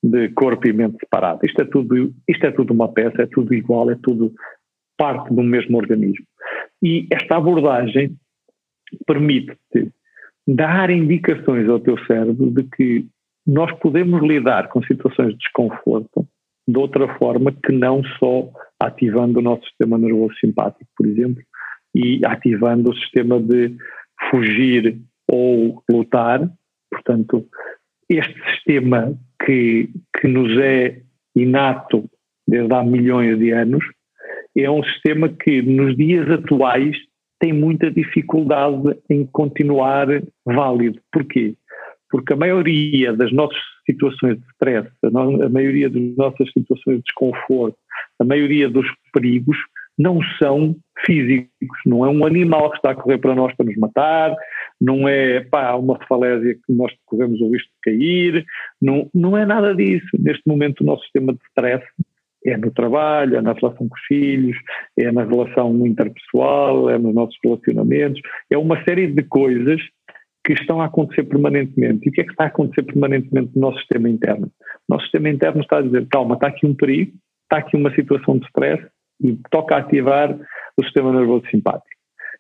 de 0.04 0.28
corpo 0.30 0.68
e 0.68 0.74
mente 0.74 0.98
separado. 1.00 1.40
Isto 1.46 1.62
é 1.62 1.66
tudo, 1.66 2.14
isto 2.28 2.46
é 2.46 2.52
tudo 2.52 2.74
uma 2.74 2.92
peça, 2.92 3.22
é 3.22 3.26
tudo 3.26 3.54
igual, 3.54 3.90
é 3.90 3.98
tudo 4.04 4.34
parte 4.98 5.34
do 5.34 5.42
mesmo 5.42 5.78
organismo. 5.78 6.26
E 6.82 7.08
esta 7.10 7.38
abordagem 7.38 8.18
permite-te 9.08 9.90
dar 10.46 10.90
indicações 10.90 11.70
ao 11.70 11.80
teu 11.80 11.98
cérebro 12.06 12.52
de 12.52 12.64
que 12.64 13.08
nós 13.46 13.72
podemos 13.80 14.22
lidar 14.22 14.70
com 14.70 14.82
situações 14.84 15.30
de 15.30 15.38
desconforto 15.38 16.28
de 16.68 16.78
outra 16.78 17.08
forma 17.18 17.52
que 17.52 17.74
não 17.74 18.04
só 18.20 18.50
ativando 18.80 19.40
o 19.40 19.42
nosso 19.42 19.64
sistema 19.66 19.98
nervoso 19.98 20.34
simpático, 20.40 20.90
por 20.96 21.06
exemplo, 21.06 21.44
e 21.94 22.22
ativando 22.26 22.92
o 22.92 22.96
sistema 22.96 23.40
de 23.40 23.76
fugir 24.30 25.00
ou 25.30 25.84
lutar. 25.92 26.50
Portanto, 26.90 27.46
este 28.10 28.34
sistema 28.52 29.14
que, 29.46 29.90
que 30.20 30.28
nos 30.28 30.58
é 30.60 31.02
inato 31.36 32.10
desde 32.48 32.74
há 32.74 32.84
milhões 32.84 33.38
de 33.40 33.52
anos 33.52 33.84
é 34.56 34.70
um 34.70 34.84
sistema 34.84 35.30
que 35.30 35.62
nos 35.62 35.96
dias 35.98 36.30
atuais 36.30 36.96
tem 37.40 37.52
muita 37.52 37.92
dificuldade 37.92 38.98
em 39.10 39.26
continuar 39.26 40.08
válido. 40.46 41.00
Porquê? 41.12 41.56
Porque 42.14 42.32
a 42.32 42.38
maioria 42.38 43.12
das 43.12 43.34
nossas 43.34 43.58
situações 43.90 44.38
de 44.38 44.46
stress, 44.52 44.88
a, 45.04 45.50
maioria 45.50 45.90
das 45.90 46.16
nossas 46.16 46.48
situações 46.52 46.98
de 46.98 47.04
desconforto, 47.06 47.76
a 48.20 48.24
maioria 48.24 48.70
dos 48.70 48.86
perigos 49.12 49.58
não 49.98 50.20
são 50.40 50.76
físicos, 51.04 51.80
não 51.88 52.06
é 52.06 52.10
um 52.10 52.24
animal 52.24 52.70
que 52.70 52.76
está 52.76 52.92
a 52.92 52.96
correr 52.96 53.18
para 53.18 53.34
nós 53.34 53.56
para 53.56 53.66
nos 53.66 53.78
matar, 53.78 54.36
não 54.80 55.08
é 55.10 55.40
pá, 55.42 55.74
uma 55.74 55.98
falésia 56.08 56.54
que 56.54 56.72
nós 56.72 56.94
corremos 57.08 57.42
o 57.42 57.52
risco 57.52 57.70
de 57.84 57.92
cair, 57.92 58.46
não, 58.80 59.10
não 59.12 59.36
é 59.36 59.44
nada 59.44 59.74
disso. 59.74 60.06
Neste 60.20 60.44
momento 60.46 60.82
o 60.82 60.86
nosso 60.86 61.02
sistema 61.06 61.34
de 61.34 61.40
stress 61.50 61.84
É 62.46 62.56
no 62.58 62.70
trabalho, 62.72 63.38
é 63.38 63.42
na 63.42 63.54
relação 63.54 63.88
com 63.88 63.96
os 63.96 64.06
filhos, 64.08 64.56
é 65.00 65.12
na 65.12 65.24
relação 65.24 65.88
interpessoal, 65.88 66.92
é 66.92 67.00
nos 67.00 67.16
nossos 67.16 67.38
relacionamentos, 67.44 68.22
é 68.52 68.58
uma 68.58 68.84
série 68.84 69.08
de 69.08 69.24
coisas 69.24 69.82
que 70.46 70.54
estão 70.54 70.82
a 70.82 70.86
acontecer 70.86 71.24
permanentemente. 71.24 72.06
E 72.06 72.10
o 72.10 72.12
que 72.12 72.22
é 72.22 72.24
que 72.24 72.32
está 72.32 72.46
a 72.46 72.48
acontecer 72.48 72.84
permanentemente 72.84 73.52
no 73.56 73.62
nosso 73.62 73.80
sistema 73.80 74.10
interno? 74.10 74.52
O 74.88 74.94
nosso 74.94 75.04
sistema 75.04 75.30
interno 75.30 75.62
está 75.62 75.78
a 75.78 75.82
dizer, 75.82 76.08
calma, 76.10 76.36
está 76.36 76.48
aqui 76.48 76.66
um 76.66 76.76
perigo, 76.76 77.14
está 77.44 77.58
aqui 77.58 77.78
uma 77.78 77.94
situação 77.96 78.38
de 78.38 78.46
stress 78.48 78.84
e 79.22 79.38
toca 79.50 79.78
ativar 79.78 80.38
o 80.78 80.84
sistema 80.84 81.14
nervoso 81.14 81.46
simpático. 81.50 81.88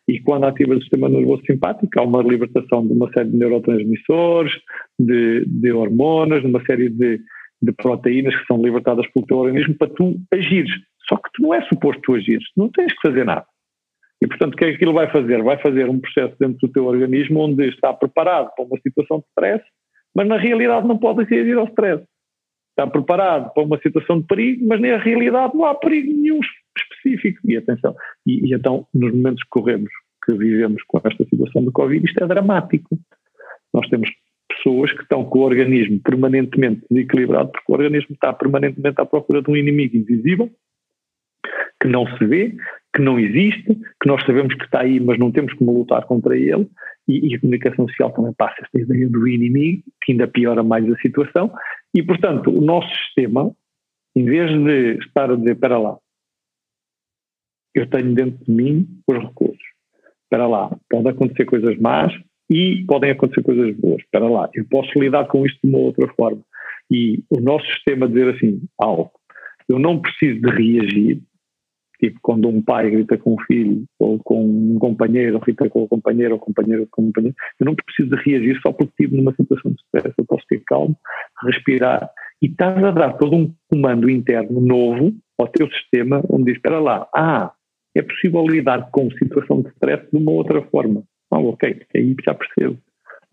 E 0.07 0.19
quando 0.19 0.45
ativa 0.45 0.75
o 0.75 0.81
sistema 0.81 1.07
nervoso 1.07 1.43
simpático, 1.45 1.97
há 1.97 2.03
uma 2.03 2.21
libertação 2.21 2.85
de 2.85 2.91
uma 2.91 3.09
série 3.13 3.29
de 3.29 3.37
neurotransmissores, 3.37 4.51
de, 4.99 5.45
de 5.45 5.71
hormonas, 5.71 6.41
de 6.41 6.47
uma 6.47 6.63
série 6.65 6.89
de, 6.89 7.21
de 7.61 7.71
proteínas 7.71 8.35
que 8.35 8.45
são 8.45 8.61
libertadas 8.61 9.07
pelo 9.13 9.25
teu 9.25 9.37
organismo 9.37 9.75
para 9.75 9.93
tu 9.93 10.19
agires. 10.33 10.71
Só 11.07 11.15
que 11.15 11.29
tu 11.33 11.43
não 11.43 11.53
é 11.53 11.61
suposto 11.67 12.01
tu 12.01 12.15
agires, 12.15 12.43
não 12.57 12.69
tens 12.69 12.91
que 12.93 13.07
fazer 13.07 13.23
nada. 13.23 13.45
E, 14.21 14.27
portanto, 14.27 14.53
o 14.53 14.57
que 14.57 14.65
é 14.65 14.69
que 14.69 14.75
aquilo 14.75 14.93
vai 14.93 15.11
fazer? 15.11 15.43
Vai 15.43 15.57
fazer 15.61 15.89
um 15.89 15.99
processo 15.99 16.35
dentro 16.39 16.57
do 16.59 16.71
teu 16.71 16.85
organismo 16.85 17.41
onde 17.41 17.67
está 17.69 17.93
preparado 17.93 18.53
para 18.55 18.65
uma 18.65 18.79
situação 18.79 19.19
de 19.19 19.25
stress, 19.27 19.63
mas 20.15 20.27
na 20.27 20.37
realidade 20.37 20.87
não 20.87 20.97
pode 20.97 21.23
reagir 21.25 21.57
ao 21.57 21.67
stress. 21.67 22.03
Está 22.69 22.87
preparado 22.87 23.53
para 23.53 23.63
uma 23.63 23.77
situação 23.79 24.19
de 24.19 24.27
perigo, 24.27 24.65
mas 24.67 24.79
na 24.79 24.97
realidade 24.97 25.55
não 25.55 25.65
há 25.65 25.75
perigo 25.75 26.11
nenhum 26.11 26.39
específico. 26.75 27.39
E 27.45 27.57
atenção, 27.57 27.95
e, 28.25 28.49
e 28.49 28.53
então, 28.55 28.87
nos 28.93 29.13
momentos 29.13 29.43
que 29.43 29.49
corremos, 29.49 29.91
que 30.25 30.33
vivemos 30.35 30.81
com 30.87 31.01
esta 31.03 31.23
situação 31.25 31.63
do 31.63 31.71
Covid, 31.71 32.05
isto 32.05 32.23
é 32.23 32.27
dramático. 32.27 32.97
Nós 33.73 33.87
temos 33.89 34.09
pessoas 34.49 34.91
que 34.93 35.01
estão 35.01 35.25
com 35.25 35.39
o 35.39 35.43
organismo 35.43 35.99
permanentemente 36.01 36.85
desequilibrado, 36.89 37.51
porque 37.51 37.71
o 37.71 37.75
organismo 37.75 38.13
está 38.13 38.31
permanentemente 38.31 39.01
à 39.01 39.05
procura 39.05 39.41
de 39.41 39.51
um 39.51 39.57
inimigo 39.57 39.97
invisível, 39.97 40.49
que 41.81 41.87
não 41.87 42.05
se 42.17 42.25
vê, 42.25 42.55
que 42.93 43.01
não 43.01 43.19
existe, 43.19 43.75
que 44.01 44.07
nós 44.07 44.23
sabemos 44.25 44.53
que 44.53 44.65
está 44.65 44.81
aí, 44.81 44.99
mas 44.99 45.17
não 45.17 45.31
temos 45.31 45.53
como 45.53 45.73
lutar 45.73 46.05
contra 46.05 46.37
ele, 46.37 46.67
e, 47.07 47.31
e 47.31 47.35
a 47.35 47.39
comunicação 47.39 47.87
social 47.87 48.11
também 48.11 48.33
passa 48.33 48.55
esta 48.61 48.79
ideia 48.79 49.09
do 49.09 49.27
inimigo, 49.27 49.83
que 50.01 50.11
ainda 50.11 50.27
piora 50.27 50.63
mais 50.63 50.89
a 50.89 50.97
situação, 50.97 51.51
e 51.93 52.03
portanto 52.03 52.49
o 52.49 52.61
nosso 52.61 52.89
sistema, 52.95 53.51
em 54.15 54.25
vez 54.25 54.51
de 54.51 54.99
estar 54.99 55.31
a 55.31 55.35
dizer, 55.35 55.55
para 55.55 55.77
lá, 55.79 55.97
eu 57.73 57.89
tenho 57.89 58.13
dentro 58.13 58.45
de 58.45 58.51
mim 58.51 58.87
os 59.07 59.17
recursos, 59.17 59.63
para 60.29 60.47
lá, 60.47 60.75
pode 60.89 61.09
acontecer 61.09 61.45
coisas 61.45 61.77
más 61.79 62.13
e 62.49 62.85
podem 62.85 63.11
acontecer 63.11 63.41
coisas 63.41 63.75
boas, 63.75 64.03
para 64.11 64.29
lá, 64.29 64.49
eu 64.53 64.65
posso 64.69 64.99
lidar 64.99 65.25
com 65.27 65.45
isto 65.45 65.59
de 65.63 65.69
uma 65.69 65.79
outra 65.79 66.07
forma, 66.15 66.43
e 66.91 67.23
o 67.29 67.39
nosso 67.41 67.65
sistema 67.65 68.07
dizer 68.07 68.35
assim, 68.35 68.61
algo, 68.77 69.11
eu 69.67 69.79
não 69.79 69.99
preciso 69.99 70.41
de 70.41 70.49
reagir, 70.49 71.21
Tipo, 72.03 72.19
quando 72.21 72.49
um 72.49 72.61
pai 72.61 72.91
grita 72.91 73.17
com 73.17 73.35
um 73.35 73.39
filho, 73.47 73.85
ou 73.97 74.19
com 74.19 74.43
um 74.43 74.77
companheiro, 74.77 75.35
ou 75.35 75.39
grita 75.39 75.69
com 75.69 75.83
o 75.83 75.87
companheiro, 75.87 76.33
ou 76.33 76.39
companheiro 76.39 76.85
com 76.91 77.01
o 77.01 77.05
companheiro, 77.05 77.33
eu 77.57 77.65
não 77.65 77.73
preciso 77.73 78.09
de 78.09 78.21
reagir 78.21 78.59
só 78.61 78.73
porque 78.73 78.91
estive 79.03 79.15
numa 79.15 79.33
situação 79.33 79.71
de 79.71 79.81
stress. 79.83 80.13
Eu 80.17 80.25
posso 80.25 80.43
ter 80.49 80.61
calmo, 80.67 80.97
respirar. 81.45 82.09
E 82.41 82.47
estás 82.47 82.83
a 82.83 82.91
dar 82.91 83.13
todo 83.13 83.37
um 83.37 83.53
comando 83.71 84.09
interno 84.09 84.59
novo 84.59 85.13
ao 85.39 85.47
teu 85.47 85.65
sistema, 85.71 86.21
onde 86.29 86.45
diz: 86.45 86.55
espera 86.55 86.77
lá, 86.81 87.07
ah, 87.15 87.53
é 87.95 88.01
possível 88.01 88.45
lidar 88.45 88.89
com 88.91 89.09
situação 89.11 89.61
de 89.61 89.69
stress 89.69 90.05
de 90.11 90.17
uma 90.17 90.31
outra 90.31 90.61
forma. 90.63 91.03
Ah, 91.31 91.39
ok, 91.39 91.83
aí 91.95 92.15
já 92.21 92.33
percebo. 92.33 92.77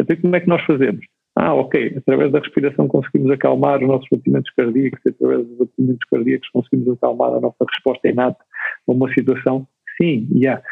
Até 0.00 0.14
como 0.14 0.36
é 0.36 0.40
que 0.40 0.48
nós 0.48 0.62
fazemos? 0.62 1.04
Ah, 1.42 1.54
ok, 1.54 1.94
através 1.96 2.30
da 2.30 2.38
respiração 2.38 2.86
conseguimos 2.86 3.30
acalmar 3.30 3.80
os 3.80 3.88
nossos 3.88 4.06
batimentos 4.12 4.52
cardíacos, 4.52 5.00
através 5.06 5.46
dos 5.46 5.56
batimentos 5.56 6.08
cardíacos 6.10 6.48
conseguimos 6.50 6.98
acalmar 6.98 7.32
a 7.32 7.40
nossa 7.40 7.64
resposta 7.66 8.08
inata 8.08 8.44
a 8.86 8.92
uma 8.92 9.10
situação. 9.14 9.66
Sim, 9.96 10.28
já. 10.32 10.38
Yeah. 10.38 10.62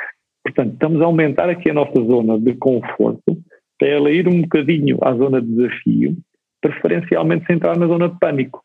Portanto, 0.44 0.74
estamos 0.74 1.00
a 1.00 1.06
aumentar 1.06 1.48
aqui 1.48 1.70
a 1.70 1.74
nossa 1.74 1.98
zona 2.04 2.38
de 2.38 2.52
conforto 2.56 3.38
para 3.78 3.88
ela 3.88 4.10
ir 4.10 4.28
um 4.28 4.42
bocadinho 4.42 4.98
à 5.00 5.14
zona 5.14 5.40
de 5.40 5.48
desafio, 5.48 6.18
preferencialmente 6.60 7.46
sem 7.46 7.56
entrar 7.56 7.78
na 7.78 7.86
zona 7.86 8.10
de 8.10 8.18
pânico. 8.18 8.62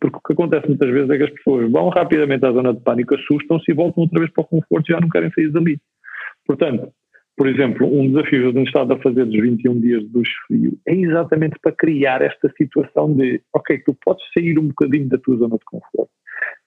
Porque 0.00 0.16
o 0.16 0.20
que 0.20 0.32
acontece 0.32 0.66
muitas 0.66 0.90
vezes 0.90 1.10
é 1.10 1.16
que 1.16 1.24
as 1.24 1.30
pessoas 1.30 1.70
vão 1.70 1.90
rapidamente 1.90 2.44
à 2.44 2.50
zona 2.50 2.74
de 2.74 2.80
pânico, 2.80 3.14
assustam-se 3.14 3.70
e 3.70 3.74
voltam 3.74 4.02
outra 4.02 4.18
vez 4.18 4.32
para 4.32 4.42
o 4.42 4.46
conforto 4.48 4.90
e 4.90 4.92
já 4.92 5.00
não 5.00 5.08
querem 5.08 5.30
sair 5.30 5.48
dali. 5.52 5.78
Portanto, 6.44 6.92
por 7.42 7.48
exemplo, 7.48 7.88
um 7.88 8.06
desafio 8.06 8.40
que 8.40 8.46
eu 8.46 8.52
tenho 8.52 8.66
estado 8.66 8.92
a 8.92 8.98
fazer 8.98 9.24
dos 9.24 9.34
21 9.34 9.80
dias 9.80 10.08
duche 10.10 10.30
frio 10.46 10.78
é 10.86 10.94
exatamente 10.94 11.58
para 11.60 11.72
criar 11.72 12.22
esta 12.22 12.48
situação 12.56 13.12
de, 13.12 13.42
ok, 13.52 13.78
tu 13.78 13.96
podes 14.00 14.24
sair 14.32 14.56
um 14.60 14.68
bocadinho 14.68 15.08
da 15.08 15.18
tua 15.18 15.36
zona 15.38 15.58
de 15.58 15.64
conforto, 15.64 16.12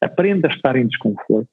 aprenda 0.01 0.49
a 0.49 0.51
estar 0.53 0.75
em 0.75 0.85
desconforto, 0.85 1.47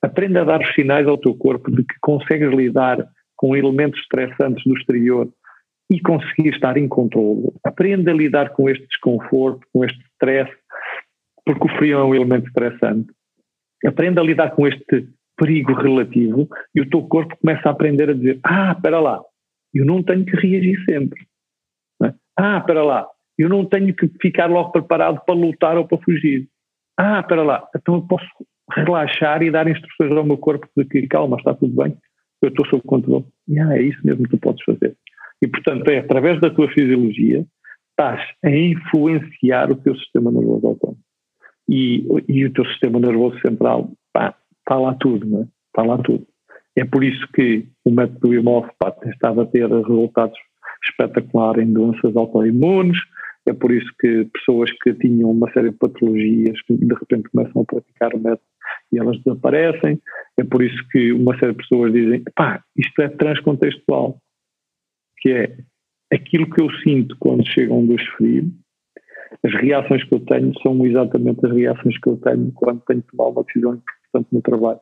aprenda 0.00 0.40
a 0.40 0.44
dar 0.44 0.62
os 0.62 0.74
sinais 0.74 1.06
ao 1.06 1.18
teu 1.18 1.34
corpo 1.34 1.70
de 1.70 1.84
que 1.84 1.96
consegues 2.00 2.48
lidar 2.48 3.06
com 3.36 3.54
elementos 3.54 4.00
estressantes 4.00 4.64
do 4.64 4.74
exterior 4.74 5.28
e 5.92 6.00
conseguir 6.00 6.54
estar 6.54 6.78
em 6.78 6.88
controle. 6.88 7.52
Aprenda 7.62 8.10
a 8.10 8.14
lidar 8.14 8.54
com 8.54 8.70
este 8.70 8.86
desconforto, 8.86 9.66
com 9.70 9.84
este 9.84 10.02
stress, 10.14 10.50
porque 11.44 11.66
o 11.66 11.76
frio 11.76 11.98
é 11.98 12.04
um 12.04 12.14
elemento 12.14 12.46
estressante. 12.46 13.12
Aprenda 13.84 14.22
a 14.22 14.24
lidar 14.24 14.52
com 14.52 14.66
este 14.66 15.06
perigo 15.36 15.72
relativo 15.74 16.48
e 16.74 16.80
o 16.80 16.88
teu 16.88 17.02
corpo 17.02 17.36
começa 17.38 17.68
a 17.68 17.72
aprender 17.72 18.10
a 18.10 18.14
dizer: 18.14 18.40
Ah, 18.42 18.72
espera 18.72 19.00
lá, 19.00 19.22
eu 19.74 19.84
não 19.84 20.02
tenho 20.02 20.24
que 20.24 20.36
reagir 20.36 20.82
sempre. 20.88 21.26
É? 22.02 22.12
Ah, 22.36 22.58
espera 22.58 22.82
lá, 22.82 23.06
eu 23.38 23.48
não 23.48 23.64
tenho 23.64 23.94
que 23.94 24.08
ficar 24.20 24.46
logo 24.46 24.72
preparado 24.72 25.20
para 25.24 25.34
lutar 25.34 25.76
ou 25.76 25.86
para 25.86 25.98
fugir. 25.98 26.48
Ah, 26.98 27.20
espera 27.20 27.42
lá, 27.42 27.68
então 27.76 27.96
eu 27.96 28.02
posso 28.02 28.26
relaxar 28.72 29.42
e 29.42 29.50
dar 29.50 29.68
instruções 29.68 30.16
ao 30.16 30.24
meu 30.24 30.38
corpo 30.38 30.68
de 30.76 30.84
que 30.84 31.06
calma, 31.06 31.36
está 31.36 31.54
tudo 31.54 31.74
bem, 31.82 31.96
eu 32.42 32.48
estou 32.48 32.66
sob 32.66 32.82
controle. 32.82 33.24
E 33.48 33.58
ah, 33.58 33.76
é 33.76 33.82
isso 33.82 34.00
mesmo 34.04 34.24
que 34.24 34.30
tu 34.30 34.38
podes 34.38 34.64
fazer. 34.64 34.96
E 35.42 35.48
portanto 35.48 35.88
é 35.88 35.98
através 35.98 36.40
da 36.40 36.50
tua 36.50 36.68
fisiologia 36.70 37.46
estás 37.90 38.20
a 38.44 38.50
influenciar 38.50 39.70
o 39.70 39.76
teu 39.76 39.96
sistema 39.96 40.30
nervoso 40.30 40.66
autónomo. 40.66 41.00
E, 41.68 42.06
e 42.28 42.44
o 42.44 42.52
teu 42.52 42.64
sistema 42.66 43.00
nervoso 43.00 43.38
central, 43.40 43.90
pá, 44.12 44.36
está 44.66 44.76
lá 44.76 44.94
tudo, 44.94 45.26
não 45.26 45.42
é? 45.42 45.48
Está 45.68 45.82
lá 45.82 45.98
tudo. 46.02 46.26
É 46.76 46.84
por 46.84 47.04
isso 47.04 47.26
que 47.32 47.66
o 47.84 47.90
método 47.90 48.34
Imov 48.34 48.68
tem 49.00 49.10
estado 49.10 49.40
a 49.40 49.46
ter 49.46 49.68
resultados 49.70 50.38
espetaculares 50.84 51.66
em 51.66 51.72
doenças 51.72 52.14
autoimunes, 52.16 52.98
é 53.46 53.52
por 53.52 53.70
isso 53.70 53.90
que 54.00 54.24
pessoas 54.34 54.70
que 54.82 54.92
tinham 54.94 55.30
uma 55.30 55.50
série 55.52 55.70
de 55.70 55.76
patologias 55.76 56.58
de 56.68 56.94
repente 56.94 57.28
começam 57.30 57.62
a 57.62 57.64
praticar 57.64 58.12
o 58.12 58.18
método 58.18 58.42
e 58.92 58.98
elas 58.98 59.16
desaparecem. 59.22 60.00
É 60.36 60.42
por 60.42 60.62
isso 60.62 60.84
que 60.90 61.12
uma 61.12 61.38
série 61.38 61.52
de 61.52 61.58
pessoas 61.58 61.92
dizem: 61.92 62.24
pá, 62.34 62.62
isto 62.76 63.00
é 63.00 63.08
transcontextual, 63.08 64.18
que 65.18 65.30
é 65.30 65.56
aquilo 66.12 66.50
que 66.50 66.60
eu 66.60 66.68
sinto 66.82 67.16
quando 67.20 67.46
chega 67.46 67.72
um 67.72 67.86
dos 67.86 68.02
frio, 68.16 68.50
as 69.44 69.54
reações 69.54 70.02
que 70.04 70.14
eu 70.14 70.20
tenho 70.20 70.52
são 70.60 70.84
exatamente 70.84 71.44
as 71.46 71.52
reações 71.52 71.98
que 71.98 72.08
eu 72.08 72.16
tenho 72.16 72.50
quando 72.52 72.82
tenho 72.86 73.02
que 73.02 73.16
tomar 73.16 73.30
uma 73.30 73.44
decisão 73.44 73.80
no 74.30 74.42
trabalho, 74.42 74.80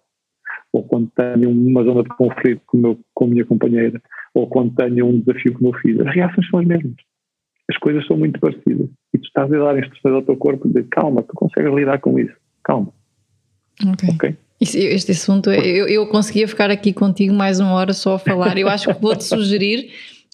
ou 0.72 0.82
quando 0.82 1.10
tenho 1.16 1.50
uma 1.50 1.84
zona 1.84 2.02
de 2.02 2.08
conflito 2.10 2.62
com, 2.66 2.78
meu, 2.78 2.98
com 3.14 3.24
a 3.24 3.28
minha 3.28 3.44
companheira, 3.44 4.00
ou 4.34 4.46
quando 4.48 4.74
tenho 4.74 5.06
um 5.06 5.20
desafio 5.20 5.54
com 5.54 5.60
o 5.60 5.70
meu 5.70 5.80
filho. 5.80 6.06
As 6.06 6.14
reações 6.14 6.48
são 6.48 6.60
as 6.60 6.66
mesmas 6.66 6.94
as 7.70 7.76
coisas 7.78 8.06
são 8.06 8.16
muito 8.16 8.38
parecidas. 8.40 8.88
E 9.12 9.18
tu 9.18 9.24
estás 9.24 9.52
a 9.52 9.58
dar 9.58 9.78
instruções 9.78 10.14
ao 10.14 10.22
teu 10.22 10.36
corpo 10.36 10.68
de 10.68 10.82
calma, 10.84 11.22
tu 11.22 11.32
consegues 11.34 11.72
lidar 11.74 11.98
com 12.00 12.18
isso, 12.18 12.34
calma. 12.62 12.92
Ok. 13.86 14.08
okay? 14.14 14.36
Este 14.60 15.12
assunto, 15.12 15.50
eu, 15.50 15.86
eu 15.88 16.06
conseguia 16.06 16.46
ficar 16.46 16.70
aqui 16.70 16.92
contigo 16.92 17.34
mais 17.34 17.60
uma 17.60 17.72
hora 17.72 17.92
só 17.92 18.14
a 18.14 18.18
falar. 18.18 18.56
Eu 18.56 18.68
acho 18.68 18.86
que 18.86 19.00
vou-te 19.00 19.24
sugerir 19.24 19.90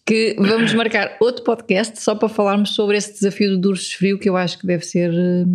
que 0.07 0.37
vamos 0.39 0.73
marcar 0.75 1.17
outro 1.21 1.43
podcast 1.43 2.01
só 2.01 2.15
para 2.15 2.29
falarmos 2.29 2.75
sobre 2.75 2.97
esse 2.97 3.15
desafio 3.15 3.51
do 3.51 3.59
Dursos 3.59 3.93
Frio, 3.93 4.19
que 4.19 4.29
eu 4.29 4.37
acho 4.37 4.59
que 4.59 4.67
deve 4.67 4.85
ser. 4.85 5.11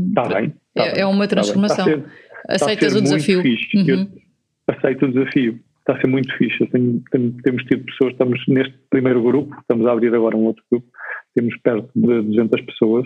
Está 0.09 0.23
bem. 0.23 0.53
Tá 0.73 0.83
é, 0.83 1.01
é, 1.01 1.05
uma 1.05 1.27
transformação. 1.27 1.85
Tá 1.85 2.07
Aceitas 2.47 2.95
o 2.95 3.01
desafio? 3.01 3.41
Uhum. 3.41 4.07
Aceito 4.67 5.05
o 5.05 5.11
desafio. 5.11 5.59
Está 5.79 5.93
a 5.93 6.01
ser 6.01 6.07
muito 6.07 6.35
fixe. 6.37 6.65
Tenho, 6.67 7.01
tenho, 7.11 7.31
temos 7.43 7.63
tido 7.63 7.85
pessoas, 7.85 8.13
estamos 8.13 8.43
neste 8.47 8.73
primeiro 8.89 9.21
grupo, 9.21 9.55
estamos 9.59 9.85
a 9.85 9.91
abrir 9.91 10.13
agora 10.13 10.35
um 10.35 10.45
outro 10.45 10.63
grupo 10.71 10.87
temos 11.35 11.55
perto 11.61 11.89
de 11.93 12.21
200 12.21 12.61
pessoas, 12.61 13.05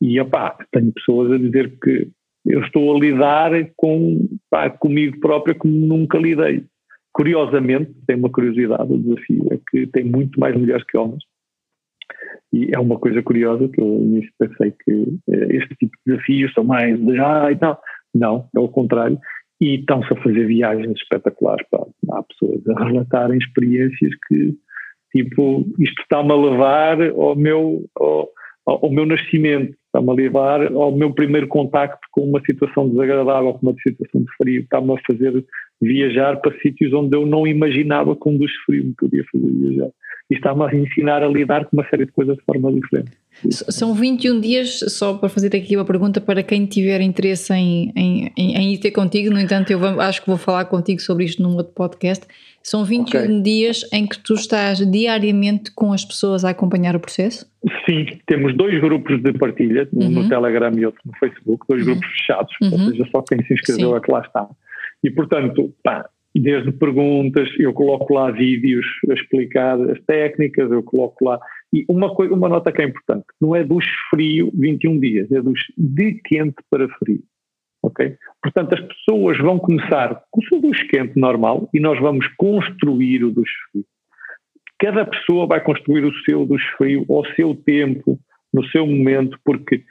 e 0.00 0.18
opá, 0.18 0.56
tenho 0.72 0.92
pessoas 0.92 1.30
a 1.32 1.38
dizer 1.38 1.78
que 1.80 2.08
eu 2.46 2.60
estou 2.62 2.96
a 2.96 2.98
lidar 2.98 3.50
com, 3.76 4.26
pá, 4.48 4.70
comigo 4.70 5.20
própria 5.20 5.54
como 5.54 5.72
nunca 5.72 6.18
lidei. 6.18 6.64
Curiosamente, 7.12 7.92
tem 8.06 8.16
uma 8.16 8.30
curiosidade, 8.30 8.92
o 8.92 8.98
desafio 8.98 9.48
é 9.52 9.58
que 9.70 9.86
tem 9.88 10.04
muito 10.04 10.40
mais 10.40 10.56
mulheres 10.56 10.84
que 10.84 10.96
homens. 10.96 11.22
E 12.52 12.70
é 12.74 12.78
uma 12.80 12.98
coisa 12.98 13.22
curiosa 13.22 13.68
que 13.68 13.80
eu 13.80 13.84
no 13.84 14.00
início 14.00 14.32
pensei 14.38 14.72
que 14.84 15.18
eh, 15.28 15.56
este 15.56 15.76
tipo 15.76 15.92
de 16.04 16.14
desafios 16.14 16.52
são 16.52 16.64
mais 16.64 16.98
de 16.98 17.18
ah 17.20 17.52
e 17.52 17.56
tal. 17.56 17.80
Não, 18.14 18.48
é 18.54 18.58
o 18.58 18.68
contrário. 18.68 19.18
E 19.60 19.76
estão-se 19.76 20.12
a 20.12 20.22
fazer 20.22 20.46
viagens 20.46 20.98
espetaculares. 20.98 21.66
Pá. 21.70 21.86
Há 22.12 22.22
pessoas 22.22 22.66
a 22.68 22.84
relatarem 22.84 23.38
experiências 23.38 24.10
que 24.26 24.56
Tipo, 25.12 25.66
isto 25.78 26.00
está-me 26.02 26.32
a 26.32 26.36
levar 26.36 27.02
ao 27.10 27.34
meu, 27.34 27.84
ao, 27.96 28.28
ao, 28.64 28.90
meu 28.90 29.04
nascimento, 29.04 29.74
está-me 29.86 30.10
a 30.10 30.14
levar 30.14 30.72
ao 30.72 30.94
meu 30.94 31.12
primeiro 31.12 31.48
contacto 31.48 32.06
com 32.12 32.22
uma 32.22 32.40
situação 32.40 32.88
desagradável, 32.88 33.52
com 33.54 33.66
uma 33.66 33.76
situação 33.82 34.22
de 34.22 34.32
frio, 34.36 34.62
está-me 34.62 34.92
a 34.92 35.00
fazer 35.04 35.44
viajar 35.82 36.36
para 36.40 36.56
sítios 36.60 36.92
onde 36.92 37.16
eu 37.16 37.26
não 37.26 37.46
imaginava 37.46 38.14
que 38.14 38.28
um 38.28 38.38
dos 38.38 38.52
frio 38.64 38.84
me 38.84 38.94
podia 38.94 39.24
fazer 39.32 39.50
viajar. 39.50 39.90
E 40.30 40.34
está-me 40.34 40.62
a 40.62 40.74
ensinar 40.74 41.24
a 41.24 41.28
lidar 41.28 41.64
com 41.64 41.76
uma 41.76 41.88
série 41.88 42.06
de 42.06 42.12
coisas 42.12 42.36
de 42.36 42.44
forma 42.44 42.72
diferente. 42.72 43.10
São 43.48 43.94
21 43.94 44.40
dias, 44.40 44.80
só 44.88 45.14
para 45.14 45.28
fazer 45.28 45.54
aqui 45.56 45.76
uma 45.76 45.84
pergunta 45.84 46.20
para 46.20 46.42
quem 46.42 46.66
tiver 46.66 47.00
interesse 47.00 47.52
em, 47.54 47.92
em, 47.96 48.32
em, 48.36 48.74
ir 48.74 48.78
ter 48.78 48.90
contigo, 48.90 49.32
no 49.32 49.40
entanto, 49.40 49.70
eu 49.70 49.78
vou, 49.78 50.00
acho 50.00 50.20
que 50.20 50.28
vou 50.28 50.36
falar 50.36 50.66
contigo 50.66 51.00
sobre 51.00 51.24
isto 51.24 51.42
num 51.42 51.56
outro 51.56 51.72
podcast. 51.72 52.26
São 52.62 52.84
21 52.84 53.20
okay. 53.20 53.42
dias 53.42 53.88
em 53.92 54.06
que 54.06 54.18
tu 54.18 54.34
estás 54.34 54.78
diariamente 54.90 55.72
com 55.74 55.92
as 55.92 56.04
pessoas 56.04 56.44
a 56.44 56.50
acompanhar 56.50 56.94
o 56.94 57.00
processo? 57.00 57.50
Sim, 57.88 58.06
temos 58.26 58.54
dois 58.54 58.78
grupos 58.80 59.22
de 59.22 59.32
partilha, 59.32 59.88
um 59.94 60.04
uhum. 60.04 60.10
no 60.10 60.28
Telegram 60.28 60.72
e 60.78 60.84
outro 60.84 61.00
no 61.06 61.12
Facebook, 61.18 61.64
dois 61.68 61.86
uhum. 61.86 61.94
grupos 61.94 62.08
fechados, 62.10 62.54
uhum. 62.60 62.72
ou 62.72 62.90
seja, 62.90 63.08
só 63.10 63.22
quem 63.22 63.42
se 63.44 63.54
inscreveu 63.54 63.90
Sim. 63.90 63.96
é 63.96 64.00
que 64.00 64.12
lá 64.12 64.20
está. 64.20 64.46
E 65.02 65.10
portanto, 65.10 65.72
pá, 65.82 66.06
desde 66.38 66.70
perguntas, 66.72 67.48
eu 67.58 67.72
coloco 67.72 68.14
lá 68.14 68.30
vídeos 68.30 68.86
a 69.10 69.14
explicar 69.14 69.80
as 69.90 70.00
técnicas, 70.02 70.70
eu 70.70 70.82
coloco 70.82 71.24
lá. 71.24 71.40
E 71.72 71.84
uma, 71.88 72.14
coisa, 72.14 72.34
uma 72.34 72.48
nota 72.48 72.70
que 72.70 72.82
é 72.82 72.84
importante: 72.84 73.24
não 73.40 73.56
é 73.56 73.64
dos 73.64 73.84
frio 74.10 74.50
21 74.54 75.00
dias, 75.00 75.32
é 75.32 75.42
dos 75.42 75.58
de 75.76 76.14
quente 76.24 76.56
para 76.70 76.88
frio. 76.98 77.22
Ok? 77.82 78.16
Portanto, 78.42 78.74
as 78.74 78.80
pessoas 78.80 79.38
vão 79.38 79.58
começar 79.58 80.22
com 80.30 80.40
o 80.40 80.44
seu 80.44 80.60
duche 80.60 80.86
quente 80.88 81.18
normal 81.18 81.68
e 81.72 81.80
nós 81.80 81.98
vamos 81.98 82.26
construir 82.36 83.24
o 83.24 83.30
duche 83.30 83.54
frio. 83.72 83.84
Cada 84.78 85.04
pessoa 85.04 85.46
vai 85.46 85.62
construir 85.62 86.04
o 86.04 86.14
seu 86.24 86.46
duche 86.46 86.66
frio 86.76 87.04
ao 87.08 87.24
seu 87.34 87.54
tempo, 87.54 88.18
no 88.52 88.64
seu 88.66 88.86
momento, 88.86 89.38
porque 89.44 89.84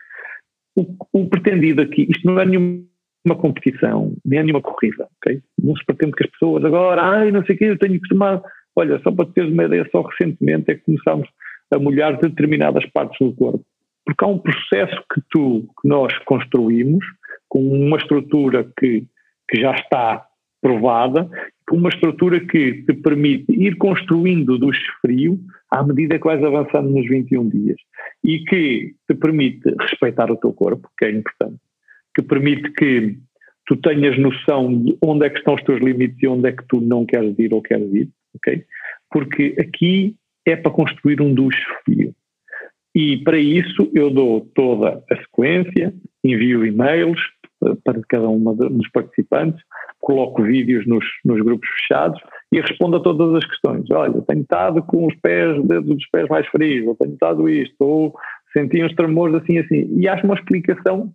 o, 0.75 0.85
o 1.11 1.27
pretendido 1.27 1.81
aqui, 1.81 2.07
isto 2.09 2.25
não 2.25 2.39
é 2.39 2.45
nenhuma 2.45 2.88
competição, 3.35 4.13
nem 4.25 4.39
é 4.39 4.43
nenhuma 4.43 4.61
corrida, 4.61 5.07
ok? 5.17 5.41
Não 5.61 5.75
se 5.75 5.85
pretende 5.85 6.13
que 6.13 6.23
as 6.23 6.31
pessoas 6.31 6.63
agora, 6.63 7.01
ai, 7.01 7.31
não 7.31 7.43
sei 7.45 7.55
o 7.55 7.57
que, 7.57 7.65
eu 7.65 7.77
tenho 7.77 7.99
que 7.99 8.09
tomar. 8.09 8.41
Olha, 8.75 8.99
só 9.03 9.11
para 9.11 9.25
teres 9.25 9.51
uma 9.51 9.65
ideia, 9.65 9.87
só 9.91 10.01
recentemente 10.01 10.71
é 10.71 10.75
que 10.75 10.85
começámos 10.85 11.27
a 11.71 11.77
molhar 11.77 12.19
determinadas 12.19 12.85
partes 12.91 13.17
do 13.19 13.33
corpo. 13.33 13.63
Porque 14.05 14.23
há 14.23 14.27
um 14.27 14.39
processo 14.39 15.03
que 15.13 15.21
tu, 15.29 15.67
que 15.81 15.87
nós 15.87 16.17
construímos, 16.19 17.05
com 17.47 17.59
uma 17.61 17.97
estrutura 17.97 18.71
que, 18.79 19.05
que 19.49 19.61
já 19.61 19.73
está 19.73 20.25
provada, 20.61 21.29
com 21.67 21.77
uma 21.77 21.89
estrutura 21.89 22.39
que 22.39 22.83
te 22.83 22.93
permite 22.93 23.51
ir 23.51 23.75
construindo 23.77 24.57
do 24.57 24.71
frio 25.01 25.39
à 25.71 25.83
medida 25.83 26.17
que 26.17 26.25
vais 26.25 26.43
avançando 26.43 26.89
nos 26.89 27.07
21 27.07 27.49
dias 27.49 27.77
e 28.23 28.39
que 28.39 28.93
te 29.07 29.15
permite 29.15 29.73
respeitar 29.79 30.31
o 30.31 30.37
teu 30.37 30.51
corpo, 30.53 30.89
que 30.97 31.05
é 31.05 31.11
importante, 31.11 31.59
que 32.19 32.27
permite 32.27 32.71
que 32.73 33.17
tu 33.65 33.77
tenhas 33.77 34.17
noção 34.17 34.83
de 34.83 34.97
onde 35.01 35.25
é 35.25 35.29
que 35.29 35.37
estão 35.37 35.53
os 35.53 35.63
teus 35.63 35.79
limites 35.79 36.21
e 36.21 36.27
onde 36.27 36.49
é 36.49 36.51
que 36.51 36.65
tu 36.67 36.81
não 36.81 37.05
queres 37.05 37.37
ir 37.39 37.53
ou 37.53 37.61
queres 37.61 37.93
ir, 37.93 38.09
ok? 38.35 38.63
Porque 39.09 39.55
aqui 39.59 40.15
é 40.45 40.55
para 40.55 40.71
construir 40.71 41.21
um 41.21 41.33
duche 41.33 41.63
frio. 41.83 42.13
E 42.93 43.17
para 43.17 43.37
isso 43.37 43.89
eu 43.93 44.09
dou 44.09 44.41
toda 44.53 45.03
a 45.09 45.15
sequência, 45.17 45.93
envio 46.23 46.65
e-mails 46.65 47.19
para 47.83 48.01
cada 48.07 48.27
um 48.27 48.43
dos 48.55 48.89
participantes, 48.89 49.61
coloco 49.99 50.41
vídeos 50.43 50.87
nos, 50.87 51.05
nos 51.23 51.41
grupos 51.41 51.69
fechados 51.69 52.19
e 52.51 52.59
respondo 52.59 52.97
a 52.97 53.01
todas 53.01 53.35
as 53.35 53.45
questões. 53.45 53.85
Olha, 53.91 54.21
tenho 54.21 54.41
estado 54.41 54.81
com 54.83 55.05
os 55.05 55.15
pés, 55.17 55.57
os 55.57 55.67
dedos 55.67 55.95
dos 55.95 56.09
pés 56.09 56.27
mais 56.27 56.47
frios, 56.47 56.87
ou 56.87 56.95
tenho 56.95 57.13
estado 57.13 57.47
isto, 57.47 57.75
ou 57.79 58.15
senti 58.51 58.83
uns 58.83 58.95
tremores 58.95 59.35
assim 59.35 59.59
assim. 59.59 59.87
E 59.97 60.07
acho 60.07 60.25
uma 60.25 60.35
explicação 60.35 61.13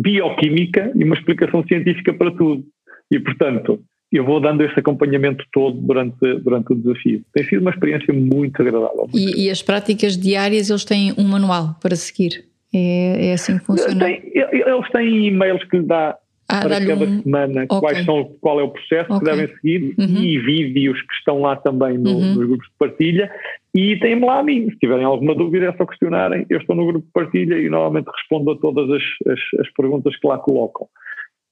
bioquímica 0.00 0.92
e 0.94 1.04
uma 1.04 1.14
explicação 1.14 1.64
científica 1.66 2.12
para 2.12 2.30
tudo. 2.30 2.64
E, 3.10 3.18
portanto, 3.18 3.80
eu 4.12 4.24
vou 4.24 4.40
dando 4.40 4.62
esse 4.62 4.78
acompanhamento 4.78 5.44
todo 5.52 5.78
durante, 5.78 6.34
durante 6.42 6.72
o 6.72 6.76
desafio. 6.76 7.22
Tem 7.32 7.44
sido 7.44 7.60
uma 7.60 7.70
experiência 7.70 8.12
muito 8.14 8.60
agradável. 8.60 9.08
E, 9.12 9.46
e 9.46 9.50
as 9.50 9.62
práticas 9.62 10.16
diárias, 10.16 10.70
eles 10.70 10.84
têm 10.84 11.12
um 11.18 11.24
manual 11.24 11.76
para 11.80 11.96
seguir? 11.96 12.44
É, 12.72 13.28
é 13.28 13.32
assim 13.32 13.58
que 13.58 13.64
funciona? 13.64 14.04
Tem, 14.04 14.22
eles 14.34 14.90
têm 14.92 15.26
e-mails 15.26 15.62
que 15.64 15.78
lhe 15.78 15.86
dá 15.86 16.16
ah, 16.50 16.62
para 16.62 16.86
cada 16.86 17.04
um... 17.04 17.22
semana 17.22 17.64
okay. 17.64 17.80
quais 17.80 18.04
são, 18.06 18.24
qual 18.40 18.58
é 18.58 18.62
o 18.62 18.70
processo 18.70 19.12
okay. 19.12 19.18
que 19.18 19.24
devem 19.24 19.56
seguir 19.56 19.94
uhum. 19.98 20.22
e 20.22 20.38
vídeos 20.38 21.00
que 21.02 21.14
estão 21.14 21.40
lá 21.40 21.56
também 21.56 21.98
no, 21.98 22.12
uhum. 22.12 22.34
nos 22.34 22.46
grupos 22.46 22.66
de 22.66 22.74
partilha 22.78 23.30
e 23.74 23.96
têm-me 23.98 24.24
lá 24.24 24.38
a 24.38 24.42
mim, 24.42 24.70
se 24.70 24.78
tiverem 24.78 25.04
alguma 25.04 25.34
dúvida 25.34 25.66
é 25.66 25.76
só 25.76 25.84
questionarem, 25.84 26.46
eu 26.48 26.58
estou 26.58 26.74
no 26.74 26.86
grupo 26.86 27.06
de 27.06 27.12
partilha 27.12 27.58
e 27.58 27.68
normalmente 27.68 28.08
respondo 28.08 28.50
a 28.52 28.58
todas 28.58 28.90
as, 28.90 29.02
as, 29.30 29.60
as 29.60 29.72
perguntas 29.74 30.16
que 30.16 30.26
lá 30.26 30.38
colocam. 30.38 30.88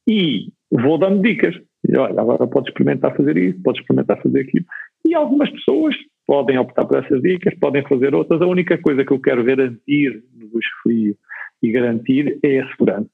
E 0.08 0.48
vou 0.70 0.98
dando 0.98 1.20
dicas, 1.20 1.54
e, 1.86 1.96
olha, 1.98 2.18
agora 2.18 2.46
pode 2.46 2.68
experimentar 2.68 3.14
fazer 3.14 3.36
isso, 3.36 3.62
pode 3.62 3.80
experimentar 3.80 4.20
fazer 4.22 4.40
aquilo. 4.40 4.64
E 5.06 5.14
algumas 5.14 5.50
pessoas 5.50 5.94
podem 6.26 6.58
optar 6.58 6.86
por 6.86 7.04
essas 7.04 7.20
dicas, 7.20 7.54
podem 7.60 7.86
fazer 7.86 8.14
outras. 8.14 8.40
A 8.40 8.46
única 8.46 8.78
coisa 8.78 9.04
que 9.04 9.12
eu 9.12 9.20
quero 9.20 9.44
garantir 9.44 10.24
no 10.34 10.48
frio 10.82 11.14
e 11.62 11.70
garantir 11.70 12.38
é 12.42 12.60
a 12.60 12.68
segurança 12.70 13.10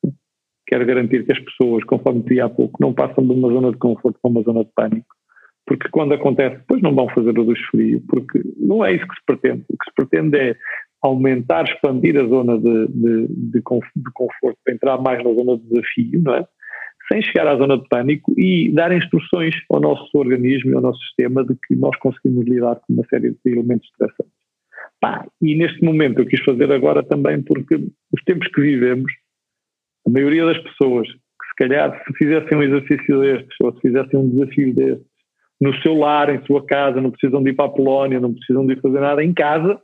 quero 0.73 0.87
garantir 0.87 1.27
que 1.27 1.33
as 1.33 1.39
pessoas, 1.39 1.85
conforme 1.85 2.23
dizia 2.23 2.47
há 2.47 2.49
pouco, 2.49 2.81
não 2.81 2.95
passam 2.95 3.23
de 3.27 3.31
uma 3.31 3.51
zona 3.51 3.73
de 3.73 3.77
conforto 3.77 4.19
para 4.23 4.31
uma 4.31 4.43
zona 4.43 4.65
de 4.65 4.71
pânico. 4.75 5.07
Porque 5.67 5.87
quando 5.91 6.15
acontece, 6.15 6.57
depois 6.57 6.81
não 6.81 6.95
vão 6.95 7.11
fazer 7.11 7.39
o 7.39 7.45
duche 7.45 7.63
frio, 7.71 8.03
porque 8.09 8.41
não 8.57 8.83
é 8.83 8.95
isso 8.95 9.07
que 9.07 9.15
se 9.15 9.21
pretende. 9.27 9.65
O 9.69 9.77
que 9.77 9.85
se 9.85 9.95
pretende 9.95 10.39
é 10.39 10.57
aumentar, 11.03 11.65
expandir 11.65 12.19
a 12.19 12.27
zona 12.27 12.57
de, 12.59 12.87
de, 12.89 13.27
de, 13.29 13.63
conforto 13.63 14.59
para 14.65 14.75
entrar 14.75 14.97
mais 14.97 15.23
na 15.23 15.31
zona 15.35 15.59
de 15.59 15.69
desafio, 15.69 16.23
não 16.23 16.35
é? 16.37 16.47
Sem 17.13 17.21
chegar 17.23 17.47
à 17.49 17.57
zona 17.57 17.77
de 17.77 17.87
pânico 17.89 18.33
e 18.39 18.73
dar 18.73 18.97
instruções 18.97 19.55
ao 19.71 19.79
nosso 19.81 20.09
organismo 20.15 20.71
e 20.71 20.75
ao 20.75 20.81
nosso 20.81 21.01
sistema 21.01 21.45
de 21.45 21.55
que 21.67 21.77
nós 21.77 21.95
conseguimos 21.99 22.47
lidar 22.47 22.77
com 22.77 22.95
uma 22.95 23.05
série 23.11 23.33
de 23.33 23.39
elementos 23.45 23.87
estressantes. 23.91 24.33
Pá, 25.01 25.27
e 25.43 25.55
neste 25.55 25.85
momento 25.85 26.21
eu 26.21 26.27
quis 26.27 26.41
fazer 26.43 26.73
agora 26.73 27.03
também 27.03 27.43
porque 27.43 27.75
os 27.75 28.25
tempos 28.25 28.49
que 28.49 28.61
vivemos 28.63 29.13
a 30.07 30.11
maioria 30.11 30.47
das 30.47 30.59
pessoas 30.59 31.09
que 31.09 31.49
se 31.49 31.55
calhar 31.57 32.03
se 32.05 32.15
fizessem 32.15 32.59
um 32.59 32.63
exercício 32.63 33.21
destes 33.21 33.57
ou 33.63 33.75
se 33.75 33.81
fizessem 33.81 34.19
um 34.19 34.31
desafio 34.31 34.75
destes 34.75 35.13
no 35.63 35.73
seu 35.81 35.95
lar, 35.95 36.29
em 36.29 36.45
sua 36.45 36.67
casa, 36.67 37.01
não 37.01 37.13
precisam 37.13 37.41
de 37.41 37.51
ir 37.51 37.55
para 37.55 37.67
a 37.67 37.69
Polónia, 37.69 38.19
não 38.19 38.35
precisam 38.35 38.67
de 38.67 38.73
ir 38.73 38.81
fazer 38.81 38.99
nada 38.99 39.23
em 39.23 39.33
casa, 39.33 39.81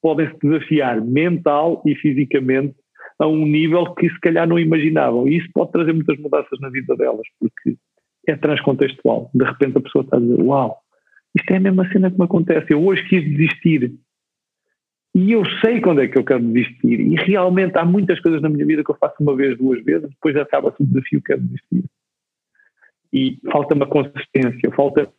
podem 0.00 0.28
se 0.28 0.38
desafiar 0.40 1.04
mental 1.04 1.82
e 1.84 1.96
fisicamente 1.96 2.76
a 3.18 3.26
um 3.26 3.44
nível 3.44 3.94
que 3.96 4.08
se 4.08 4.20
calhar 4.20 4.46
não 4.46 4.60
imaginavam. 4.60 5.26
E 5.26 5.38
isso 5.38 5.48
pode 5.52 5.72
trazer 5.72 5.92
muitas 5.92 6.16
mudanças 6.18 6.60
na 6.60 6.70
vida 6.70 6.94
delas, 6.94 7.26
porque 7.40 7.76
é 8.28 8.36
transcontextual. 8.36 9.28
De 9.34 9.44
repente 9.44 9.78
a 9.78 9.80
pessoa 9.80 10.04
está 10.04 10.18
a 10.18 10.20
dizer: 10.20 10.40
Uau, 10.40 10.78
isto 11.36 11.50
é 11.50 11.56
a 11.56 11.60
mesma 11.60 11.90
cena 11.90 12.12
que 12.12 12.18
me 12.18 12.24
acontece. 12.24 12.72
Eu 12.72 12.86
hoje 12.86 13.02
quis 13.08 13.24
desistir. 13.24 13.92
E 15.14 15.32
eu 15.32 15.42
sei 15.60 15.80
quando 15.80 16.02
é 16.02 16.08
que 16.08 16.18
eu 16.18 16.24
quero 16.24 16.40
desistir. 16.40 17.00
E 17.00 17.14
realmente 17.16 17.76
há 17.78 17.84
muitas 17.84 18.20
coisas 18.20 18.40
na 18.40 18.48
minha 18.48 18.66
vida 18.66 18.84
que 18.84 18.90
eu 18.90 18.96
faço 18.96 19.16
uma 19.20 19.34
vez, 19.34 19.56
duas 19.56 19.82
vezes, 19.84 20.08
depois 20.08 20.36
acaba-se 20.36 20.82
o 20.82 20.86
desafio, 20.86 21.22
quero 21.22 21.40
desistir. 21.40 21.84
E 23.12 23.38
falta 23.50 23.74
uma 23.74 23.86
consistência, 23.86 24.70
falta 24.76 25.10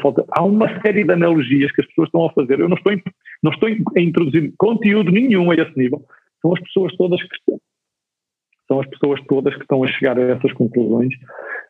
falta. 0.00 0.24
Há 0.30 0.44
uma 0.44 0.68
série 0.80 1.04
de 1.04 1.12
analogias 1.12 1.72
que 1.72 1.80
as 1.80 1.86
pessoas 1.88 2.08
estão 2.08 2.26
a 2.26 2.32
fazer. 2.32 2.60
Eu 2.60 2.68
não 2.68 2.76
estou, 2.76 2.92
não 3.42 3.52
estou 3.52 3.68
a 3.68 4.00
introduzir 4.00 4.52
conteúdo 4.56 5.10
nenhum 5.10 5.50
a 5.50 5.54
esse 5.54 5.76
nível. 5.76 6.04
São 6.40 6.54
as 6.54 6.60
pessoas 6.60 6.96
todas 6.96 7.22
que 7.22 7.34
estão. 7.34 7.60
São 8.68 8.80
as 8.80 8.86
pessoas 8.88 9.20
todas 9.26 9.54
que 9.54 9.62
estão 9.62 9.82
a 9.82 9.86
chegar 9.88 10.18
a 10.18 10.22
essas 10.22 10.52
conclusões 10.52 11.14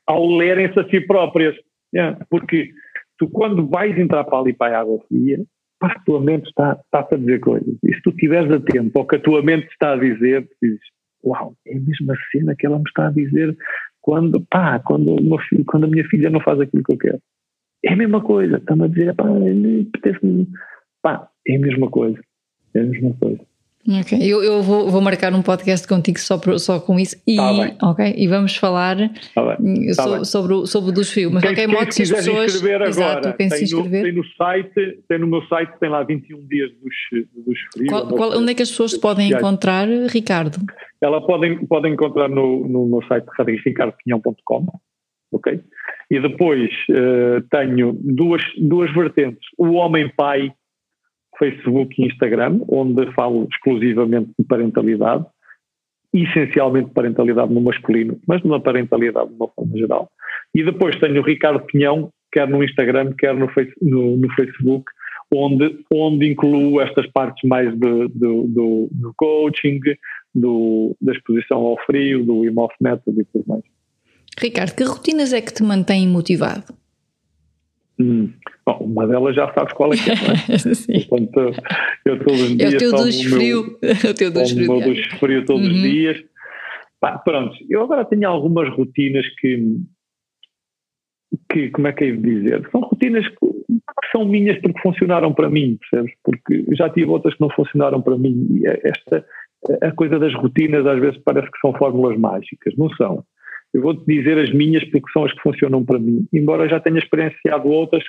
ao 0.06 0.26
lerem-se 0.26 0.78
a 0.78 0.88
si 0.88 1.00
próprias. 1.00 1.56
Yeah, 1.94 2.24
porque 2.30 2.70
tu, 3.18 3.28
quando 3.28 3.66
vais 3.66 3.98
entrar 3.98 4.24
para 4.24 4.38
ali 4.38 4.52
para 4.52 4.76
a 4.76 4.80
água 4.80 4.98
fria, 5.08 5.44
a 5.86 6.00
tua 6.04 6.20
mente 6.20 6.48
está, 6.48 6.78
está 6.84 7.06
a 7.10 7.18
dizer 7.18 7.40
coisas. 7.40 7.74
E 7.84 7.94
se 7.94 8.02
tu 8.02 8.10
estiveres 8.10 8.50
atento 8.50 8.98
ao 8.98 9.06
que 9.06 9.16
a 9.16 9.20
tua 9.20 9.42
mente 9.42 9.66
está 9.68 9.92
a 9.92 9.96
dizer, 9.96 10.48
dizes, 10.62 10.80
uau, 11.24 11.54
é 11.66 11.76
a 11.76 11.80
mesma 11.80 12.14
cena 12.30 12.54
que 12.56 12.66
ela 12.66 12.78
me 12.78 12.84
está 12.86 13.08
a 13.08 13.12
dizer 13.12 13.56
quando, 14.00 14.44
pá, 14.50 14.78
quando, 14.80 15.14
uma, 15.14 15.38
quando 15.66 15.84
a 15.84 15.88
minha 15.88 16.04
filha 16.08 16.28
não 16.28 16.40
faz 16.40 16.60
aquilo 16.60 16.82
que 16.82 16.92
eu 16.92 16.98
quero. 16.98 17.20
É 17.84 17.92
a 17.92 17.96
mesma 17.96 18.20
coisa, 18.20 18.56
está-me 18.58 18.84
a 18.84 18.88
dizer, 18.88 19.14
pá, 19.14 19.24
pá, 21.02 21.28
é 21.46 21.56
a 21.56 21.60
mesma 21.60 21.90
coisa. 21.90 22.20
É 22.74 22.80
a 22.80 22.84
mesma 22.84 23.14
coisa. 23.14 23.40
Ok, 23.88 24.16
eu, 24.22 24.44
eu 24.44 24.62
vou, 24.62 24.88
vou, 24.88 25.00
marcar 25.00 25.34
um 25.34 25.42
podcast 25.42 25.88
contigo 25.88 26.16
só, 26.20 26.38
só 26.56 26.78
com 26.78 27.00
isso 27.00 27.20
e, 27.26 27.36
tá 27.36 27.90
okay, 27.90 28.14
e 28.16 28.28
vamos 28.28 28.54
falar 28.54 28.96
tá 29.34 29.56
so, 29.92 30.24
sobre, 30.24 30.54
o, 30.54 30.66
sobre 30.66 30.90
o 30.90 30.94
desfio. 30.94 31.32
Mas 31.32 31.42
quem, 31.42 31.50
qualquer 31.50 31.66
quem 31.66 31.74
modo, 31.74 31.92
se 31.92 32.02
as 32.02 32.10
pessoas. 32.12 32.54
Inscrever 32.54 32.82
exato, 32.82 33.18
agora, 33.18 33.36
quem 33.36 33.48
tem, 33.48 33.58
se 33.58 33.64
inscrever. 33.64 33.98
No, 33.98 34.04
tem 34.04 34.12
no 34.14 34.24
site, 34.36 34.98
tem 35.08 35.18
no 35.18 35.26
meu 35.26 35.42
site, 35.46 35.72
tem 35.80 35.90
lá 35.90 36.04
21 36.04 36.46
dias 36.46 36.70
dos, 36.80 36.94
dos 37.44 37.58
frios. 37.72 37.88
Qual, 37.88 38.06
qual, 38.06 38.38
onde 38.38 38.52
é 38.52 38.54
que 38.54 38.62
as 38.62 38.70
pessoas 38.70 38.96
podem 38.96 39.32
encontrar, 39.32 39.88
Ricardo? 40.08 40.58
Ela 41.00 41.20
podem, 41.26 41.66
podem 41.66 41.94
encontrar 41.94 42.28
no, 42.28 42.68
no 42.68 42.86
meu 42.86 43.02
site 43.08 43.26
radicardoquinhão.com, 43.36 44.66
ok? 45.32 45.60
E 46.08 46.20
depois 46.20 46.70
uh, 46.90 47.42
tenho 47.50 47.98
duas, 48.00 48.42
duas 48.56 48.94
vertentes. 48.94 49.48
O 49.58 49.72
Homem 49.72 50.08
Pai 50.16 50.52
Facebook 51.38 51.94
e 52.00 52.06
Instagram, 52.06 52.60
onde 52.68 53.10
falo 53.12 53.48
exclusivamente 53.50 54.30
de 54.38 54.44
parentalidade, 54.46 55.24
essencialmente 56.12 56.90
parentalidade 56.90 57.52
no 57.52 57.60
masculino, 57.60 58.18
mas 58.26 58.42
numa 58.42 58.60
parentalidade 58.60 59.30
de 59.30 59.34
uma 59.34 59.48
forma 59.48 59.76
geral. 59.76 60.10
E 60.54 60.62
depois 60.62 60.98
tenho 60.98 61.20
o 61.20 61.24
Ricardo 61.24 61.64
Pinhão, 61.64 62.10
quer 62.30 62.48
no 62.48 62.62
Instagram, 62.62 63.12
quer 63.12 63.34
no, 63.34 63.48
face, 63.48 63.72
no, 63.80 64.16
no 64.16 64.30
Facebook, 64.34 64.84
onde, 65.34 65.78
onde 65.92 66.30
incluo 66.30 66.80
estas 66.80 67.06
partes 67.12 67.48
mais 67.48 67.70
de, 67.72 68.08
de, 68.08 68.18
do, 68.18 68.88
do 68.90 69.14
coaching, 69.16 69.80
do, 70.34 70.94
da 71.00 71.12
exposição 71.12 71.58
ao 71.58 71.78
frio, 71.86 72.24
do 72.24 72.44
IMOF 72.44 72.74
Method 72.80 73.20
e 73.20 73.24
tudo 73.24 73.44
mais. 73.46 73.62
Ricardo, 74.38 74.74
que 74.74 74.84
rotinas 74.84 75.32
é 75.32 75.40
que 75.40 75.52
te 75.52 75.62
mantém 75.62 76.06
motivado? 76.08 76.74
Hum. 77.98 78.32
Bom, 78.64 78.78
uma 78.78 79.06
delas 79.06 79.34
já 79.34 79.52
sabes 79.54 79.72
qual 79.72 79.92
é 79.92 79.96
que 79.96 80.10
é, 80.10 80.14
não 80.14 80.32
é? 80.32 80.58
Sim. 80.74 81.06
Portanto, 81.08 81.62
eu 82.04 82.18
todos 82.18 82.42
os 82.42 82.56
dias. 82.56 82.72
É 82.72 82.76
o 82.76 82.78
teu 82.78 82.92
dos 82.92 83.22
frio. 83.22 83.78
É 83.82 83.92
o 84.10 84.14
teu 84.14 84.30
dos 84.30 84.50
frio. 84.52 84.72
O 84.72 84.80
dos 84.80 85.06
frio 85.18 85.44
todos 85.44 85.66
uhum. 85.66 85.72
os 85.72 85.80
dias. 85.80 86.24
Pá, 87.00 87.18
pronto, 87.18 87.56
eu 87.68 87.82
agora 87.82 88.04
tenho 88.04 88.28
algumas 88.28 88.68
rotinas 88.76 89.26
que, 89.40 89.76
que, 91.50 91.70
como 91.70 91.88
é 91.88 91.92
que 91.92 92.04
é 92.04 92.12
de 92.12 92.18
dizer? 92.18 92.68
São 92.70 92.82
rotinas 92.82 93.26
que, 93.26 93.34
que, 93.36 94.08
são 94.12 94.24
minhas 94.24 94.60
porque 94.60 94.80
funcionaram 94.80 95.34
para 95.34 95.50
mim, 95.50 95.76
percebes? 95.80 96.14
Porque 96.22 96.64
já 96.76 96.88
tive 96.88 97.06
outras 97.06 97.34
que 97.34 97.40
não 97.40 97.50
funcionaram 97.50 98.00
para 98.00 98.16
mim. 98.16 98.46
E 98.52 98.68
é 98.68 98.80
esta, 98.84 99.26
a 99.82 99.90
coisa 99.90 100.16
das 100.20 100.32
rotinas 100.34 100.86
às 100.86 101.00
vezes 101.00 101.20
parece 101.24 101.50
que 101.50 101.58
são 101.60 101.74
fórmulas 101.74 102.16
mágicas, 102.16 102.72
não 102.76 102.88
são. 102.90 103.24
Eu 103.74 103.82
vou-te 103.82 104.04
dizer 104.06 104.38
as 104.38 104.52
minhas 104.52 104.84
porque 104.84 105.10
são 105.12 105.24
as 105.24 105.32
que 105.32 105.40
funcionam 105.40 105.84
para 105.84 105.98
mim, 105.98 106.28
embora 106.32 106.68
já 106.68 106.78
tenha 106.78 107.00
experienciado 107.00 107.68
outras 107.68 108.04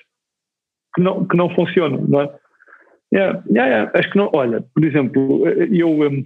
que 0.96 1.02
não, 1.02 1.26
que 1.26 1.36
não 1.36 1.50
funcionam, 1.50 2.02
não 2.08 2.22
é? 2.22 2.36
Yeah, 3.14 3.44
yeah, 3.50 3.70
yeah. 3.70 3.92
Acho 3.94 4.10
que 4.12 4.18
não, 4.18 4.30
olha, 4.34 4.64
por 4.74 4.84
exemplo, 4.84 5.48
eu 5.48 5.90
um, 5.90 6.26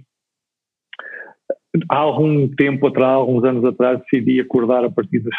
há 1.90 1.96
algum 1.96 2.48
tempo 2.48 2.86
atrás, 2.86 3.14
alguns 3.14 3.44
anos 3.44 3.64
atrás, 3.64 4.00
decidi 4.00 4.40
acordar 4.40 4.84
a 4.84 4.90
partir 4.90 5.20
das 5.20 5.34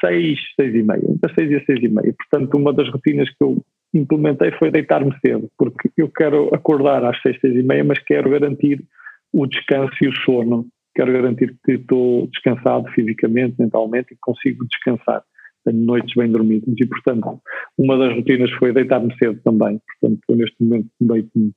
seis, 0.00 0.38
seis 0.56 0.74
e 0.74 0.82
meia, 0.82 1.02
das 1.22 1.32
seis 1.34 1.50
e 1.50 1.64
seis 1.64 1.78
e 1.82 1.88
meia. 1.88 2.14
Portanto, 2.16 2.54
uma 2.56 2.72
das 2.72 2.88
rotinas 2.88 3.28
que 3.28 3.42
eu 3.42 3.64
implementei 3.94 4.52
foi 4.52 4.70
deitar-me 4.70 5.14
cedo, 5.24 5.48
porque 5.58 5.90
eu 5.96 6.08
quero 6.08 6.54
acordar 6.54 7.04
às 7.04 7.20
seis, 7.22 7.38
seis 7.40 7.54
e 7.54 7.62
meia, 7.62 7.84
mas 7.84 7.98
quero 8.00 8.30
garantir 8.30 8.84
o 9.32 9.46
descanso 9.46 9.94
e 10.02 10.08
o 10.08 10.16
sono 10.24 10.66
quero 10.94 11.12
garantir 11.12 11.56
que 11.64 11.72
estou 11.72 12.26
descansado 12.26 12.88
fisicamente, 12.90 13.56
mentalmente 13.58 14.12
e 14.12 14.16
consigo 14.20 14.66
descansar. 14.66 15.22
Tenho 15.64 15.78
noites 15.78 16.14
bem 16.14 16.30
dormidas 16.30 16.74
e, 16.78 16.86
portanto, 16.86 17.40
uma 17.76 17.98
das 17.98 18.14
rotinas 18.14 18.50
foi 18.52 18.72
deitar-me 18.72 19.14
cedo 19.18 19.40
também. 19.44 19.80
Portanto, 20.00 20.20
neste 20.36 20.56
momento 20.60 20.88
deito-me 21.00 21.52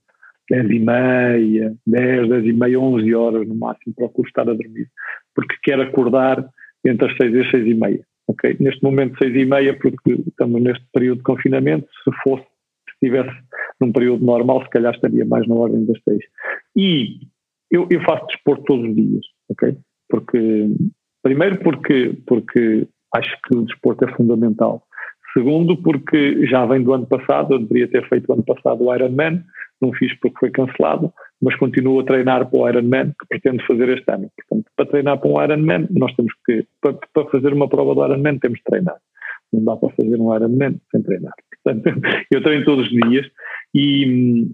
10 0.50 0.70
e 0.72 0.80
meia, 0.80 1.76
10, 1.88 2.30
10 2.30 2.46
e 2.46 2.54
meia, 2.54 2.80
11 2.80 3.16
horas 3.16 3.48
no 3.48 3.56
máximo, 3.56 3.96
procuro 3.96 4.28
estar 4.28 4.42
a 4.42 4.54
dormir, 4.54 4.90
porque 5.34 5.56
quero 5.64 5.84
acordar 5.84 6.46
entre 6.86 7.10
as 7.10 7.18
6 7.18 7.34
e 7.34 7.40
as 7.40 7.52
6 7.52 7.68
e 7.68 7.74
meia. 7.74 8.06
Okay? 8.28 8.58
Neste 8.60 8.84
momento 8.84 9.18
6 9.22 9.36
e 9.36 9.46
meia, 9.46 9.78
porque 9.78 10.14
estamos 10.28 10.62
neste 10.62 10.86
período 10.94 11.18
de 11.18 11.24
confinamento, 11.24 11.88
se 12.04 12.12
fosse, 12.24 12.44
se 12.44 12.94
estivesse 12.96 13.36
num 13.80 13.92
período 13.92 14.26
normal, 14.26 14.64
se 14.64 14.70
calhar 14.70 14.94
estaria 14.94 15.26
mais 15.26 15.48
na 15.48 15.56
ordem 15.56 15.86
das 15.86 16.02
6. 16.04 16.20
E 16.76 17.20
eu, 17.72 17.88
eu 17.90 18.02
faço 18.02 18.28
desporto 18.28 18.64
todos 18.66 18.90
os 18.90 18.96
dias, 18.96 19.26
ok? 19.50 19.76
Porque, 20.10 20.68
primeiro 21.22 21.60
porque, 21.60 22.18
porque 22.28 22.88
acho 23.16 23.38
que 23.44 23.56
o 23.56 23.64
desporto 23.64 24.06
é 24.06 24.16
fundamental. 24.16 24.84
Segundo, 25.34 25.76
porque 25.78 26.46
já 26.46 26.66
vem 26.66 26.84
do 26.84 26.94
ano 26.94 27.08
passado, 27.08 27.56
eu 27.56 27.60
deveria 27.60 27.88
ter 27.88 28.08
feito 28.08 28.30
o 28.30 28.34
ano 28.34 28.44
passado 28.44 28.84
o 28.84 28.94
Ironman, 28.94 29.44
não 29.82 29.92
fiz 29.94 30.14
porque 30.20 30.38
foi 30.40 30.52
cancelado, 30.52 31.12
mas 31.42 31.56
continuo 31.56 32.00
a 32.00 32.04
treinar 32.04 32.50
para 32.50 32.60
o 32.60 32.70
Ironman, 32.70 33.14
que 33.20 33.28
pretendo 33.28 33.64
fazer 33.66 33.90
este 33.90 34.12
ano. 34.12 34.30
Portanto, 34.38 34.72
para 34.76 34.86
treinar 34.86 35.20
para 35.20 35.30
um 35.30 35.44
Ironman, 35.44 35.88
nós 35.92 36.14
temos 36.16 36.34
que, 36.46 36.66
para, 36.80 36.94
para 37.14 37.30
fazer 37.30 37.52
uma 37.52 37.68
prova 37.68 37.96
do 37.96 38.06
Ironman, 38.06 38.38
temos 38.38 38.60
de 38.60 38.64
treinar. 38.64 38.98
Não 39.52 39.64
dá 39.64 39.76
para 39.76 39.90
fazer 39.90 40.20
um 40.20 40.36
Ironman 40.36 40.80
sem 40.92 41.02
treinar. 41.02 41.34
Portanto, 41.64 42.02
eu 42.32 42.44
treino 42.44 42.66
todos 42.66 42.86
os 42.86 42.92
dias 42.92 43.26
e, 43.74 44.48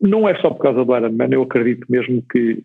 não 0.00 0.28
é 0.28 0.38
só 0.40 0.50
por 0.50 0.62
causa 0.62 0.84
do 0.84 0.96
Ironman, 0.96 1.28
eu 1.32 1.42
acredito 1.42 1.86
mesmo 1.88 2.22
que 2.30 2.62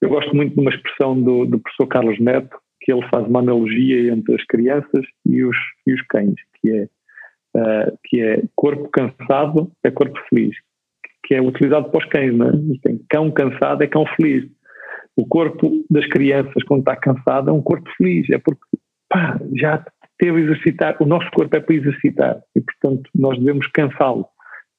eu 0.00 0.08
gosto 0.08 0.34
muito 0.34 0.54
de 0.54 0.60
uma 0.60 0.70
expressão 0.70 1.20
do, 1.20 1.46
do, 1.46 1.58
professor 1.58 1.86
Carlos 1.86 2.20
Neto, 2.20 2.56
que 2.84 2.92
ele 2.92 3.06
faz 3.08 3.26
uma 3.26 3.40
analogia 3.40 4.12
entre 4.12 4.34
as 4.34 4.44
crianças 4.44 5.06
e 5.26 5.42
os, 5.42 5.56
e 5.86 5.94
os 5.94 6.02
cães, 6.02 6.34
que 6.60 6.70
é, 6.70 6.88
uh, 7.56 7.98
que 8.04 8.20
é 8.20 8.42
corpo 8.54 8.88
cansado 8.90 9.72
é 9.82 9.90
corpo 9.90 10.20
feliz, 10.28 10.54
que 11.24 11.34
é 11.34 11.40
utilizado 11.40 11.90
para 11.90 11.98
os 11.98 12.04
cães, 12.10 12.36
não 12.36 12.48
é? 12.48 12.52
Tem 12.82 13.00
cão 13.08 13.30
cansado 13.30 13.82
é 13.82 13.86
cão 13.86 14.04
feliz. 14.16 14.48
O 15.16 15.26
corpo 15.26 15.84
das 15.90 16.06
crianças, 16.08 16.62
quando 16.64 16.80
está 16.80 16.94
cansado, 16.94 17.48
é 17.48 17.52
um 17.52 17.62
corpo 17.62 17.88
feliz, 17.96 18.28
é 18.28 18.38
porque 18.38 18.62
pá, 19.08 19.40
já 19.54 19.82
teve 20.18 20.40
a 20.40 20.44
exercitar, 20.44 20.96
o 21.00 21.06
nosso 21.06 21.30
corpo 21.30 21.56
é 21.56 21.60
para 21.60 21.74
exercitar 21.74 22.42
e, 22.54 22.60
portanto, 22.60 23.08
nós 23.14 23.38
devemos 23.38 23.66
cansá-lo 23.68 24.26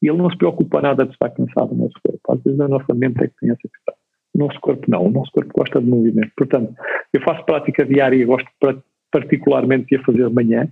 e 0.01 0.07
ele 0.07 0.17
não 0.17 0.29
se 0.29 0.37
preocupa 0.37 0.81
nada 0.81 1.05
de 1.05 1.13
estar 1.13 1.29
cansado 1.31 1.71
o 1.71 1.75
nosso 1.75 1.95
corpo. 2.05 2.19
Às 2.29 2.43
vezes 2.43 2.59
a 2.59 2.67
nossa 2.67 2.93
mente 2.93 3.23
é 3.23 3.27
que 3.27 3.33
tem 3.39 3.49
essa 3.49 3.67
questão. 3.67 3.95
Nosso 4.35 4.59
corpo 4.59 4.83
não, 4.89 5.05
o 5.05 5.11
nosso 5.11 5.31
corpo 5.31 5.51
gosta 5.55 5.79
de 5.79 5.89
movimento. 5.89 6.31
Portanto, 6.35 6.73
eu 7.13 7.21
faço 7.21 7.45
prática 7.45 7.85
diária 7.85 8.17
e 8.17 8.25
gosto 8.25 8.49
particularmente 9.11 9.87
de 9.87 9.95
a 9.95 10.03
fazer 10.03 10.27
de 10.27 10.33
manhã. 10.33 10.67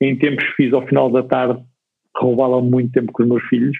Em 0.00 0.16
tempos 0.16 0.44
fiz 0.56 0.72
ao 0.72 0.86
final 0.86 1.10
da 1.10 1.22
tarde, 1.22 1.60
roubava 2.16 2.60
muito 2.60 2.92
tempo 2.92 3.12
com 3.12 3.22
os 3.24 3.28
meus 3.28 3.42
filhos, 3.44 3.76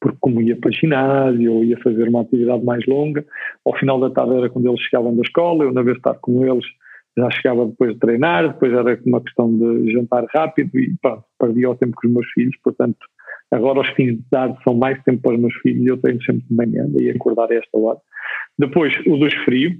porque 0.00 0.18
como 0.20 0.40
ia 0.40 0.56
para 0.56 0.70
o 0.70 0.72
ginásio 0.72 1.52
ou 1.52 1.64
ia 1.64 1.78
fazer 1.78 2.08
uma 2.08 2.22
atividade 2.22 2.64
mais 2.64 2.84
longa, 2.86 3.24
ao 3.64 3.76
final 3.76 4.00
da 4.00 4.10
tarde 4.10 4.36
era 4.36 4.50
quando 4.50 4.68
eles 4.68 4.80
chegavam 4.80 5.14
da 5.14 5.22
escola, 5.22 5.64
eu 5.64 5.72
na 5.72 5.82
vez 5.82 5.94
de 5.94 6.00
estar 6.00 6.14
com 6.14 6.44
eles 6.44 6.64
já 7.18 7.30
chegava 7.30 7.66
depois 7.66 7.94
de 7.94 7.98
treinar, 7.98 8.48
depois 8.48 8.72
era 8.72 9.00
uma 9.06 9.20
questão 9.22 9.56
de 9.56 9.92
jantar 9.92 10.26
rápido 10.34 10.78
e 10.78 10.94
pronto, 11.00 11.24
perdia 11.38 11.70
o 11.70 11.76
tempo 11.76 11.96
com 11.96 12.08
os 12.08 12.12
meus 12.12 12.26
filhos, 12.32 12.56
portanto 12.62 12.98
Agora 13.52 13.80
os 13.80 13.88
fins 13.90 14.16
de 14.16 14.22
tarde 14.30 14.56
são 14.64 14.74
mais 14.74 15.00
tempo 15.04 15.22
para 15.22 15.34
os 15.34 15.40
meus 15.40 15.54
filhos 15.56 15.84
e 15.84 15.86
eu 15.86 15.96
tenho 15.98 16.22
sempre 16.22 16.44
de 16.48 16.54
manhã, 16.54 16.86
daí 16.88 17.10
acordar 17.10 17.50
a 17.50 17.54
esta 17.54 17.78
hora. 17.78 17.98
Depois 18.58 18.94
o 19.06 19.16
dos 19.16 19.34
frio. 19.44 19.76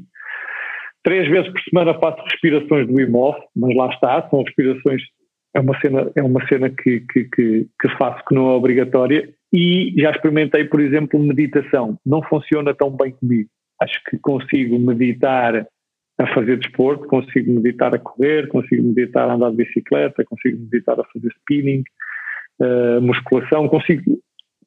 Três 1.03 1.29
vezes 1.29 1.49
por 1.53 1.61
semana 1.63 1.99
faço 2.01 2.21
respirações 2.25 2.87
do 2.89 3.01
IMOF, 3.01 3.39
mas 3.55 3.77
lá 3.77 3.89
está, 3.89 4.29
são 4.29 4.43
respirações, 4.43 5.03
é 5.55 5.61
uma 5.61 5.79
cena, 5.81 6.11
é 6.17 6.23
uma 6.23 6.47
cena 6.49 6.69
que, 6.69 7.01
que, 7.01 7.25
que, 7.25 7.67
que 7.81 7.89
faço 7.97 8.25
que 8.25 8.35
não 8.35 8.51
é 8.51 8.55
obrigatória 8.55 9.29
e 9.53 9.95
já 9.97 10.11
experimentei, 10.11 10.65
por 10.65 10.81
exemplo, 10.81 11.19
meditação. 11.19 11.97
Não 12.05 12.23
funciona 12.23 12.75
tão 12.75 12.91
bem 12.91 13.13
comigo. 13.13 13.49
Acho 13.81 14.03
que 14.11 14.19
consigo 14.19 14.79
meditar 14.79 15.67
a 16.19 16.27
fazer 16.35 16.59
desporto, 16.59 17.07
consigo 17.07 17.53
meditar 17.53 17.95
a 17.95 17.99
correr, 17.99 18.49
consigo 18.49 18.83
meditar 18.83 19.29
a 19.29 19.35
andar 19.35 19.51
de 19.51 19.57
bicicleta, 19.57 20.25
consigo 20.25 20.59
meditar 20.59 20.99
a 20.99 21.05
fazer 21.05 21.29
spinning, 21.29 21.85
uh, 22.61 23.01
musculação, 23.01 23.69
consigo 23.69 24.19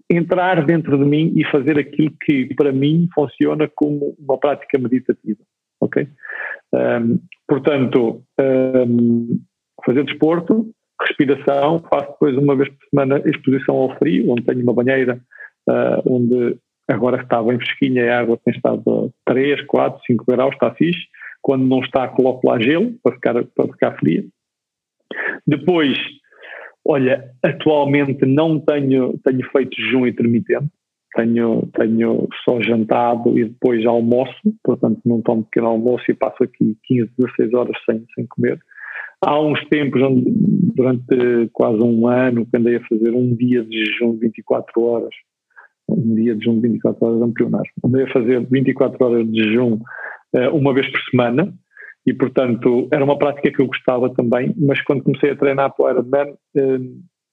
entrar 0.10 0.66
dentro 0.66 0.98
de 0.98 1.06
mim 1.06 1.34
e 1.36 1.46
fazer 1.46 1.78
aquilo 1.78 2.12
que 2.22 2.54
para 2.56 2.72
mim 2.72 3.08
funciona 3.14 3.70
como 3.76 4.16
uma 4.18 4.38
prática 4.38 4.80
meditativa, 4.80 5.40
ok? 5.80 6.08
Um, 6.74 7.20
portanto, 7.48 8.24
um, 8.40 9.40
fazer 9.86 10.04
desporto, 10.04 10.72
respiração, 11.02 11.80
faço 11.92 12.12
depois 12.14 12.36
uma 12.38 12.56
vez 12.56 12.70
por 12.70 12.90
semana 12.90 13.22
exposição 13.26 13.76
ao 13.76 13.96
frio, 13.98 14.32
onde 14.32 14.44
tenho 14.44 14.64
uma 14.64 14.74
banheira, 14.74 15.22
uh, 15.70 16.02
onde 16.12 16.58
agora 16.88 17.22
está 17.22 17.42
bem 17.44 17.58
fresquinha, 17.58 18.12
a 18.12 18.20
água 18.20 18.40
tem 18.44 18.54
estado 18.54 19.12
a 19.28 19.32
3, 19.32 19.62
4, 19.68 20.02
5 20.08 20.26
graus, 20.28 20.54
está 20.54 20.74
fixe. 20.74 21.08
Quando 21.42 21.66
não 21.66 21.80
está, 21.80 22.08
coloco 22.08 22.48
lá 22.48 22.60
gelo 22.60 22.94
para 23.02 23.14
ficar, 23.14 23.44
para 23.46 23.68
ficar 23.68 23.98
fria. 23.98 24.26
Depois, 25.48 25.98
Olha, 26.92 27.24
atualmente 27.44 28.26
não 28.26 28.60
tenho, 28.60 29.16
tenho 29.24 29.48
feito 29.52 29.80
jejum 29.80 30.08
intermitente, 30.08 30.72
tenho, 31.16 31.70
tenho 31.78 32.28
só 32.44 32.60
jantado 32.64 33.38
e 33.38 33.46
depois 33.46 33.86
almoço, 33.86 34.34
portanto 34.64 35.00
não 35.06 35.22
tomo 35.22 35.44
pequeno 35.44 35.68
almoço 35.68 36.06
e 36.10 36.16
passo 36.16 36.44
aqui 36.44 36.76
15, 36.86 37.12
16 37.16 37.54
horas 37.54 37.78
sem, 37.86 38.04
sem 38.16 38.26
comer. 38.26 38.58
Há 39.24 39.40
uns 39.40 39.64
tempos, 39.66 40.02
durante 40.76 41.50
quase 41.54 41.80
um 41.80 42.08
ano, 42.08 42.48
que 42.48 42.58
andei 42.58 42.78
a 42.78 42.88
fazer 42.88 43.12
um 43.12 43.36
dia 43.36 43.64
de 43.64 43.86
jejum 43.86 44.14
de 44.14 44.22
24 44.22 44.82
horas, 44.82 45.14
um 45.88 46.16
dia 46.16 46.34
de 46.34 46.44
jejum 46.44 46.60
de 46.60 46.70
24 46.70 47.06
horas, 47.06 47.20
não 47.20 47.62
Andei 47.86 48.04
a 48.04 48.12
fazer 48.12 48.48
24 48.50 49.06
horas 49.06 49.32
de 49.32 49.44
jejum 49.44 49.78
eh, 50.34 50.50
uma 50.50 50.74
vez 50.74 50.90
por 50.92 51.02
semana, 51.12 51.54
e 52.10 52.14
portanto 52.14 52.88
era 52.91 53.05
uma 53.05 53.20
prática 53.20 53.51
que 53.51 53.62
eu 53.62 53.68
gostava 53.68 54.10
também, 54.10 54.51
mas 54.57 54.82
quando 54.82 55.03
comecei 55.03 55.30
a 55.30 55.36
treinar 55.36 55.76
para 55.76 55.86
o 55.86 55.89
Ironman, 55.91 56.36
eh, 56.55 56.80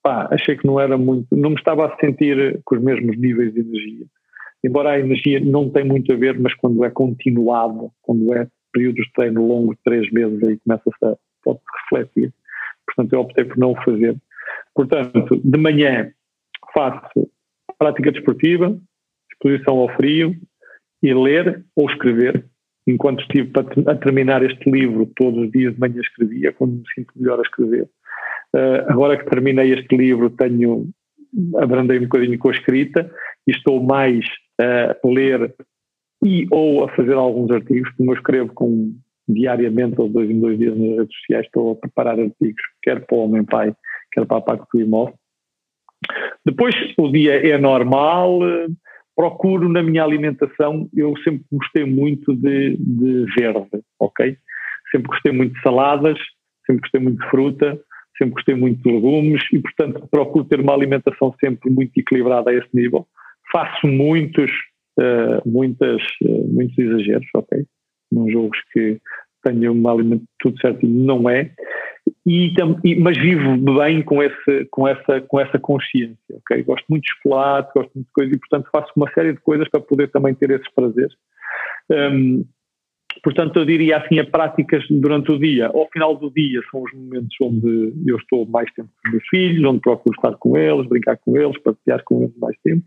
pá, 0.02 0.28
achei 0.30 0.54
que 0.54 0.66
não 0.66 0.78
era 0.78 0.98
muito, 0.98 1.34
não 1.34 1.50
me 1.50 1.56
estava 1.56 1.86
a 1.86 1.96
sentir 1.96 2.60
com 2.62 2.76
os 2.76 2.82
mesmos 2.82 3.16
níveis 3.16 3.54
de 3.54 3.60
energia. 3.60 4.04
Embora 4.62 4.90
a 4.90 5.00
energia 5.00 5.40
não 5.40 5.70
tem 5.70 5.82
muito 5.82 6.12
a 6.12 6.16
ver, 6.16 6.38
mas 6.38 6.52
quando 6.54 6.84
é 6.84 6.90
continuado, 6.90 7.90
quando 8.02 8.34
é 8.34 8.46
períodos 8.70 9.06
de 9.06 9.12
treino 9.14 9.46
longo 9.46 9.74
de 9.74 9.80
três 9.82 10.12
meses, 10.12 10.42
aí 10.46 10.58
começa-se 10.58 11.06
a 11.06 11.16
pode 11.42 11.60
refletir. 11.90 12.34
Portanto, 12.84 13.12
eu 13.14 13.20
optei 13.20 13.44
por 13.44 13.56
não 13.56 13.72
o 13.72 13.82
fazer. 13.82 14.14
Portanto, 14.74 15.40
de 15.42 15.58
manhã 15.58 16.10
faço 16.74 17.30
prática 17.78 18.12
desportiva, 18.12 18.78
exposição 19.32 19.78
ao 19.78 19.88
frio 19.96 20.34
e 21.02 21.14
ler 21.14 21.64
ou 21.74 21.88
escrever. 21.88 22.44
Enquanto 22.86 23.20
estive 23.20 23.50
a 23.86 23.94
terminar 23.96 24.44
este 24.44 24.70
livro, 24.70 25.10
todos 25.16 25.46
os 25.46 25.50
dias 25.50 25.74
de 25.74 25.80
manhã 25.80 26.00
escrevia, 26.00 26.52
quando 26.52 26.74
me 26.74 26.84
sinto 26.94 27.12
melhor 27.16 27.38
a 27.38 27.42
escrever. 27.42 27.88
Uh, 28.54 28.88
agora 28.88 29.16
que 29.16 29.28
terminei 29.28 29.72
este 29.72 29.96
livro, 29.96 30.30
tenho 30.30 30.88
abrandei 31.56 31.98
um 31.98 32.02
bocadinho 32.02 32.38
com 32.38 32.48
a 32.48 32.52
escrita 32.52 33.10
e 33.46 33.50
estou 33.50 33.82
mais 33.82 34.24
a 34.58 34.96
ler 35.06 35.54
e 36.24 36.46
ou 36.50 36.84
a 36.84 36.88
fazer 36.96 37.12
alguns 37.14 37.50
artigos, 37.50 37.90
como 37.96 38.12
eu 38.12 38.16
escrevo 38.16 38.52
com, 38.54 38.94
diariamente 39.28 40.00
ou 40.00 40.08
dois 40.08 40.30
em 40.30 40.40
dois 40.40 40.58
dias 40.58 40.76
nas 40.76 40.98
redes 40.98 41.16
sociais, 41.18 41.46
estou 41.46 41.72
a 41.72 41.76
preparar 41.76 42.18
artigos, 42.18 42.62
quer 42.82 43.04
para 43.04 43.16
o 43.16 43.20
Homem 43.20 43.44
Pai, 43.44 43.74
quer 44.12 44.24
para 44.24 44.38
a 44.38 44.40
Pacto 44.40 44.66
do 44.72 44.80
Imóvel. 44.80 45.14
Depois 46.44 46.74
o 46.98 47.10
dia 47.10 47.34
é 47.34 47.58
normal, 47.58 48.40
procuro 49.16 49.68
na 49.68 49.82
minha 49.82 50.04
alimentação, 50.04 50.88
eu 50.94 51.14
sempre 51.24 51.42
gostei 51.50 51.84
muito 51.84 52.34
de, 52.36 52.76
de 52.76 53.24
verde, 53.36 53.82
ok? 53.98 54.36
Sempre 54.92 55.08
gostei 55.08 55.32
muito 55.32 55.54
de 55.54 55.62
saladas, 55.62 56.18
sempre 56.66 56.82
gostei 56.82 57.00
muito 57.00 57.22
de 57.22 57.30
fruta, 57.30 57.80
sempre 58.18 58.34
gostei 58.34 58.54
muito 58.54 58.82
de 58.82 58.94
legumes 58.94 59.42
e, 59.52 59.58
portanto, 59.58 60.06
procuro 60.10 60.44
ter 60.44 60.60
uma 60.60 60.74
alimentação 60.74 61.34
sempre 61.42 61.70
muito 61.70 61.92
equilibrada 61.96 62.50
a 62.50 62.54
esse 62.54 62.68
nível. 62.74 63.06
Faço 63.50 63.86
muitos, 63.86 64.50
uh, 64.98 65.48
muitas, 65.48 66.02
uh, 66.22 66.52
muitos 66.52 66.76
exageros, 66.78 67.26
ok? 67.34 67.64
Não 68.12 68.30
julgos 68.30 68.58
que 68.72 68.98
tenha 69.42 69.72
uma 69.72 69.92
alimentação 69.92 70.26
tudo 70.38 70.60
certinho, 70.60 71.04
não 71.04 71.28
é. 71.30 71.52
E, 72.26 72.52
mas 72.98 73.16
vivo 73.16 73.56
bem 73.78 74.02
com, 74.02 74.22
esse, 74.22 74.64
com, 74.70 74.86
essa, 74.86 75.20
com 75.22 75.40
essa 75.40 75.58
consciência, 75.58 76.16
ok? 76.30 76.62
Gosto 76.64 76.84
muito 76.88 77.04
de 77.04 77.10
chocolate, 77.10 77.72
gosto 77.74 77.90
muito 77.94 78.06
de 78.06 78.12
coisas 78.12 78.36
e, 78.36 78.38
portanto, 78.38 78.68
faço 78.72 78.92
uma 78.96 79.10
série 79.12 79.32
de 79.32 79.40
coisas 79.40 79.68
para 79.68 79.80
poder 79.80 80.10
também 80.10 80.34
ter 80.34 80.50
esses 80.50 80.68
prazeres. 80.74 81.14
Um, 81.90 82.44
Portanto, 83.22 83.58
eu 83.58 83.64
diria 83.64 83.98
assim, 83.98 84.18
a 84.18 84.26
práticas 84.26 84.84
durante 84.90 85.32
o 85.32 85.38
dia. 85.38 85.68
Ao 85.68 85.88
final 85.90 86.16
do 86.16 86.30
dia 86.30 86.60
são 86.70 86.82
os 86.82 86.92
momentos 86.92 87.34
onde 87.40 87.92
eu 88.06 88.16
estou 88.16 88.46
mais 88.46 88.70
tempo 88.74 88.88
com 88.88 89.08
os 89.08 89.12
meus 89.12 89.28
filhos, 89.28 89.64
onde 89.64 89.80
procuro 89.80 90.14
estar 90.14 90.36
com 90.36 90.56
eles, 90.56 90.86
brincar 90.86 91.16
com 91.16 91.36
eles, 91.36 91.58
partilhar 91.62 92.02
com 92.04 92.22
eles 92.22 92.36
mais 92.38 92.56
tempo. 92.62 92.84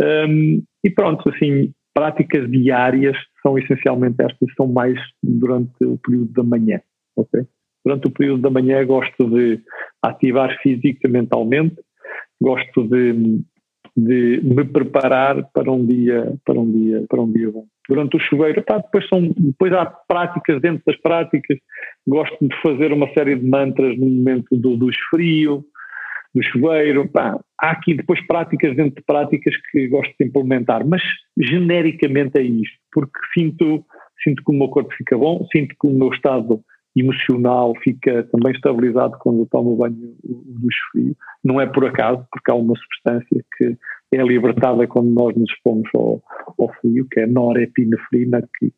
Um, 0.00 0.62
e 0.84 0.90
pronto, 0.90 1.28
assim, 1.28 1.72
práticas 1.92 2.50
diárias 2.50 3.16
são 3.42 3.58
essencialmente 3.58 4.16
estas, 4.20 4.54
são 4.56 4.66
mais 4.68 4.98
durante 5.22 5.84
o 5.84 5.98
período 5.98 6.32
da 6.32 6.42
manhã, 6.44 6.80
ok? 7.16 7.44
Durante 7.84 8.08
o 8.08 8.10
período 8.10 8.42
da 8.42 8.50
manhã 8.50 8.84
gosto 8.84 9.28
de 9.30 9.60
ativar 10.02 10.56
física 10.60 11.08
mentalmente, 11.08 11.76
gosto 12.40 12.84
de, 12.84 13.40
de 13.96 14.40
me 14.42 14.64
preparar 14.64 15.48
para 15.52 15.70
um 15.70 15.84
dia, 15.86 16.34
para 16.44 16.58
um 16.58 16.70
dia, 16.70 17.04
para 17.08 17.20
um 17.20 17.32
dia 17.32 17.50
bom 17.50 17.66
durante 17.88 18.16
o 18.16 18.20
chuveiro. 18.20 18.62
Pá, 18.62 18.78
depois, 18.78 19.08
são, 19.08 19.32
depois 19.36 19.72
há 19.72 19.86
práticas 19.86 20.60
dentro 20.60 20.82
das 20.86 20.96
práticas. 21.00 21.58
Gosto 22.06 22.36
de 22.40 22.54
fazer 22.60 22.92
uma 22.92 23.08
série 23.14 23.36
de 23.36 23.46
mantras 23.46 23.98
no 23.98 24.06
momento 24.06 24.54
do, 24.56 24.76
do 24.76 24.90
esfrio, 24.90 25.64
do 26.34 26.42
chuveiro. 26.42 27.08
Pá, 27.08 27.40
há 27.58 27.70
aqui 27.70 27.94
depois 27.94 28.24
práticas 28.26 28.76
dentro 28.76 28.96
de 28.96 29.06
práticas 29.06 29.54
que 29.70 29.88
gosto 29.88 30.14
de 30.20 30.26
implementar, 30.26 30.86
mas 30.86 31.02
genericamente 31.36 32.38
é 32.38 32.42
isto, 32.42 32.78
porque 32.92 33.18
sinto, 33.32 33.84
sinto 34.22 34.44
que 34.44 34.50
o 34.50 34.54
meu 34.54 34.68
corpo 34.68 34.92
fica 34.94 35.16
bom, 35.16 35.46
sinto 35.50 35.74
que 35.80 35.86
o 35.86 35.90
meu 35.90 36.10
estado 36.10 36.60
emocional 37.00 37.74
fica 37.82 38.24
também 38.24 38.52
estabilizado 38.52 39.16
quando 39.18 39.40
eu 39.40 39.46
tomo 39.46 39.76
banho 39.76 40.14
do 40.22 40.68
esfrio. 40.68 41.16
Não 41.44 41.60
é 41.60 41.66
por 41.66 41.84
acaso, 41.84 42.26
porque 42.30 42.50
há 42.50 42.54
uma 42.54 42.74
substância 42.76 43.44
que 43.56 43.76
é 44.12 44.22
libertada 44.22 44.86
quando 44.86 45.10
nós 45.10 45.36
nos 45.36 45.50
expomos 45.50 45.88
ao, 45.94 46.22
ao 46.58 46.72
frio, 46.80 47.06
que 47.10 47.20
é 47.20 47.24
a 47.24 47.26
norepinefrina, 47.26 48.42
que, 48.58 48.72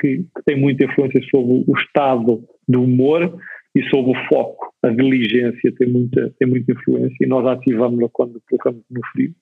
que, 0.00 0.18
que, 0.18 0.42
tem 0.46 0.58
muita 0.58 0.84
influência 0.84 1.20
sobre 1.30 1.64
o 1.66 1.76
estado 1.76 2.44
do 2.68 2.82
humor 2.82 3.36
e 3.74 3.82
sobre 3.90 4.12
o 4.12 4.28
foco. 4.28 4.72
A 4.82 4.88
diligência 4.88 5.72
tem 5.76 5.88
muita, 5.88 6.32
tem 6.38 6.48
muita 6.48 6.72
influência 6.72 7.16
e 7.20 7.26
nós 7.26 7.46
ativamos-la 7.46 8.08
quando 8.12 8.40
colocamos 8.48 8.82
no 8.90 9.00
frio. 9.12 9.34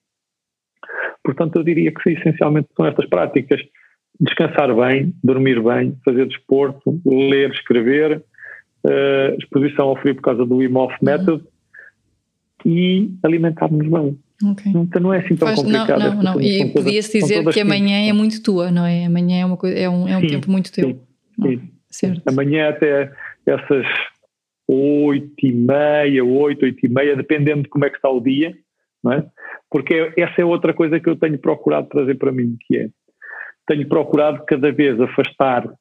Portanto, 1.23 1.57
eu 1.57 1.63
diria 1.63 1.91
que 1.93 2.09
essencialmente 2.09 2.69
são 2.75 2.85
estas 2.85 3.07
práticas. 3.07 3.61
Descansar 4.19 4.75
bem, 4.75 5.13
dormir 5.23 5.61
bem, 5.61 5.95
fazer 6.03 6.25
desporto, 6.27 6.99
ler, 7.05 7.51
escrever, 7.51 8.23
uh, 8.85 9.35
exposição 9.39 9.87
ao 9.87 9.95
frio 9.97 10.15
por 10.15 10.21
causa 10.21 10.45
do 10.45 10.61
IMOF 10.61 10.93
Method 11.01 11.43
e 12.65 13.11
alimentar-nos 13.23 13.87
bem. 13.87 14.19
Okay. 14.51 14.71
Então 14.73 15.01
não 15.01 15.13
é 15.13 15.19
assim 15.19 15.35
tão 15.35 15.47
Faz, 15.47 15.59
complicado. 15.59 15.99
Não, 15.99 16.15
não, 16.15 16.23
não. 16.35 16.41
E 16.41 16.71
podia-se 16.71 17.19
dizer 17.19 17.45
que 17.45 17.59
amanhã 17.59 18.07
é 18.07 18.13
muito 18.13 18.41
tua, 18.41 18.71
não 18.71 18.85
é? 18.85 19.05
Amanhã 19.05 19.41
é, 19.41 19.45
uma 19.45 19.57
coisa, 19.57 19.77
é 19.77 19.89
um, 19.89 20.07
é 20.07 20.17
um 20.17 20.21
sim, 20.21 20.27
tempo 20.27 20.51
muito 20.51 20.71
teu. 20.71 20.89
Sim, 20.89 20.99
sim. 21.41 21.71
certo. 21.89 22.27
Amanhã 22.27 22.69
até 22.69 23.11
essas 23.45 23.85
oito 24.67 25.45
e 25.45 25.51
meia, 25.51 26.23
oito, 26.23 26.63
oito 26.63 26.85
e 26.85 26.89
meia, 26.89 27.15
dependendo 27.15 27.63
de 27.63 27.69
como 27.69 27.85
é 27.85 27.89
que 27.89 27.97
está 27.97 28.09
o 28.09 28.21
dia, 28.21 28.55
não 29.03 29.13
é? 29.13 29.25
Porque 29.69 30.13
essa 30.17 30.41
é 30.41 30.45
outra 30.45 30.73
coisa 30.73 30.99
que 30.99 31.09
eu 31.09 31.15
tenho 31.15 31.37
procurado 31.37 31.89
trazer 31.89 32.15
para 32.15 32.31
mim, 32.31 32.55
que 32.65 32.77
é, 32.77 32.89
tenho 33.69 33.87
procurado 33.87 34.43
cada 34.47 34.71
vez 34.71 34.99
afastar 34.99 35.71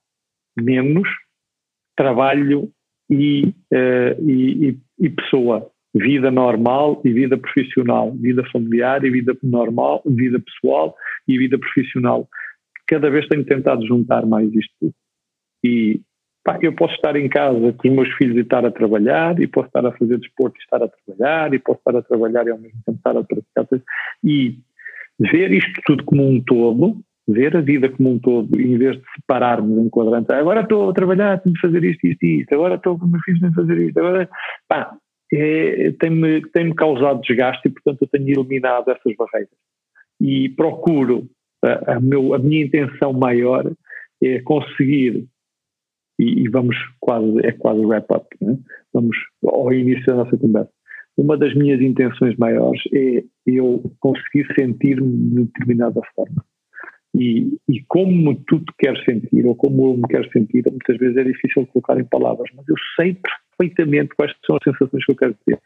menos 0.54 1.08
trabalho 1.96 2.70
e, 3.10 3.54
uh, 3.72 4.30
e, 4.30 4.78
e, 5.00 5.08
pessoa 5.08 5.70
vida 5.94 6.30
normal 6.30 7.00
e 7.02 7.10
vida 7.10 7.38
profissional, 7.38 8.12
vida 8.12 8.44
familiar 8.52 9.02
e 9.04 9.10
vida 9.10 9.34
normal, 9.42 10.02
vida 10.06 10.38
pessoal 10.38 10.94
e 11.26 11.38
vida 11.38 11.58
profissional. 11.58 12.28
Cada 12.86 13.08
vez 13.10 13.26
tenho 13.26 13.44
tentado 13.44 13.86
juntar 13.86 14.26
mais 14.26 14.52
isto 14.52 14.70
tudo. 14.78 14.94
E 15.64 16.02
pá, 16.44 16.58
eu 16.60 16.74
posso 16.74 16.94
estar 16.94 17.16
em 17.16 17.28
casa 17.28 17.72
com 17.72 17.88
os 17.88 17.94
meus 17.94 18.12
filhos 18.16 18.36
e 18.36 18.40
estar 18.40 18.66
a 18.66 18.70
trabalhar, 18.70 19.40
e 19.40 19.46
posso 19.46 19.68
estar 19.68 19.84
a 19.86 19.92
fazer 19.92 20.18
desporto 20.18 20.58
e 20.58 20.62
estar 20.62 20.82
a 20.82 20.88
trabalhar, 20.88 21.54
e 21.54 21.58
posso 21.58 21.78
estar 21.78 21.96
a 21.96 22.02
trabalhar 22.02 22.46
e 22.46 22.50
ao 22.50 22.58
mesmo 22.58 22.78
tempo 22.84 22.98
estar 22.98 23.16
a 23.16 23.24
praticar. 23.24 23.66
E 24.22 24.58
ver 25.18 25.52
isto 25.52 25.80
tudo 25.86 26.04
como 26.04 26.28
um 26.28 26.40
todo, 26.40 27.00
ver 27.28 27.56
a 27.56 27.60
vida 27.60 27.90
como 27.90 28.10
um 28.10 28.18
todo, 28.18 28.58
em 28.58 28.78
vez 28.78 28.96
de 28.96 29.02
separarmos 29.16 29.78
em 29.78 29.90
quadrantes, 29.90 30.30
agora 30.30 30.62
estou 30.62 30.88
a 30.88 30.94
trabalhar, 30.94 31.38
tenho 31.40 31.54
de 31.54 31.60
fazer 31.60 31.84
isto, 31.84 32.06
isto 32.06 32.24
e 32.24 32.40
isto, 32.40 32.54
agora 32.54 32.76
estou 32.76 32.98
com 32.98 33.06
meus 33.06 33.22
filhos, 33.22 33.40
tenho 33.40 33.52
de 33.52 33.56
fazer 33.56 33.78
isto, 33.78 33.98
agora, 33.98 34.30
pá, 34.66 34.96
é, 35.32 35.92
tem-me 36.00 36.40
tem 36.50 36.74
causado 36.74 37.20
desgaste 37.20 37.68
e, 37.68 37.70
portanto, 37.70 38.02
eu 38.02 38.08
tenho 38.08 38.40
eliminado 38.40 38.88
essas 38.88 39.14
barreiras. 39.14 39.52
E 40.20 40.48
procuro, 40.48 41.28
a, 41.62 41.96
a, 41.96 42.00
meu, 42.00 42.34
a 42.34 42.38
minha 42.38 42.64
intenção 42.64 43.12
maior 43.12 43.70
é 44.22 44.40
conseguir, 44.40 45.26
e, 46.18 46.44
e, 46.44 46.48
vamos 46.48 46.76
quase, 46.98 47.46
é 47.46 47.52
quase 47.52 47.84
wrap-up, 47.84 48.26
né? 48.40 48.58
vamos 48.92 49.16
ao 49.44 49.70
início 49.72 50.06
da 50.06 50.24
nossa 50.24 50.36
conversa. 50.36 50.70
Uma 51.16 51.36
das 51.36 51.54
minhas 51.54 51.80
intenções 51.80 52.36
maiores 52.36 52.80
é 52.94 53.24
eu 53.46 53.82
conseguir 54.00 54.46
sentir-me 54.58 55.12
de 55.12 55.44
determinada 55.44 56.00
forma. 56.14 56.44
E, 57.18 57.58
e, 57.68 57.82
como 57.88 58.34
tu 58.46 58.60
te 58.60 58.72
queres 58.78 59.04
sentir, 59.04 59.44
ou 59.44 59.54
como 59.56 59.90
eu 59.90 59.96
me 59.96 60.06
quero 60.08 60.30
sentir, 60.30 60.62
muitas 60.70 60.96
vezes 60.98 61.16
é 61.16 61.24
difícil 61.24 61.66
colocar 61.66 61.98
em 61.98 62.04
palavras, 62.04 62.48
mas 62.54 62.64
eu 62.68 62.76
sei 62.94 63.16
perfeitamente 63.58 64.14
quais 64.14 64.32
são 64.46 64.56
as 64.56 64.62
sensações 64.62 65.04
que 65.04 65.12
eu 65.12 65.16
quero 65.16 65.36
ter. 65.44 65.58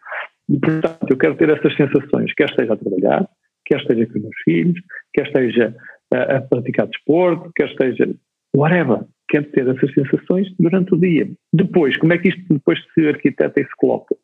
E, 0.49 0.59
portanto, 0.59 1.11
eu 1.11 1.17
quero 1.17 1.37
ter 1.37 1.51
essas 1.51 1.77
sensações, 1.77 2.33
quer 2.35 2.49
esteja 2.49 2.73
a 2.73 2.77
trabalhar, 2.77 3.29
quer 3.67 3.81
esteja 3.81 4.07
com 4.07 4.19
os 4.19 4.23
meus 4.23 4.37
filhos, 4.45 4.81
quer 5.13 5.27
esteja 5.27 5.77
a, 6.13 6.37
a 6.37 6.41
praticar 6.41 6.87
desporto, 6.87 7.53
quer 7.55 7.69
esteja 7.69 8.09
whatever. 8.57 9.05
Quero 9.29 9.47
ter 9.51 9.69
essas 9.69 9.93
sensações 9.95 10.49
durante 10.59 10.95
o 10.95 10.99
dia. 10.99 11.31
Depois, 11.53 11.97
como 11.99 12.13
é 12.13 12.19
que 12.19 12.29
isto 12.29 12.43
depois 12.53 12.79
se 12.95 13.09
arquiteta 13.09 13.61
e 13.61 13.65
se 13.65 13.77
coloca? 13.77 14.15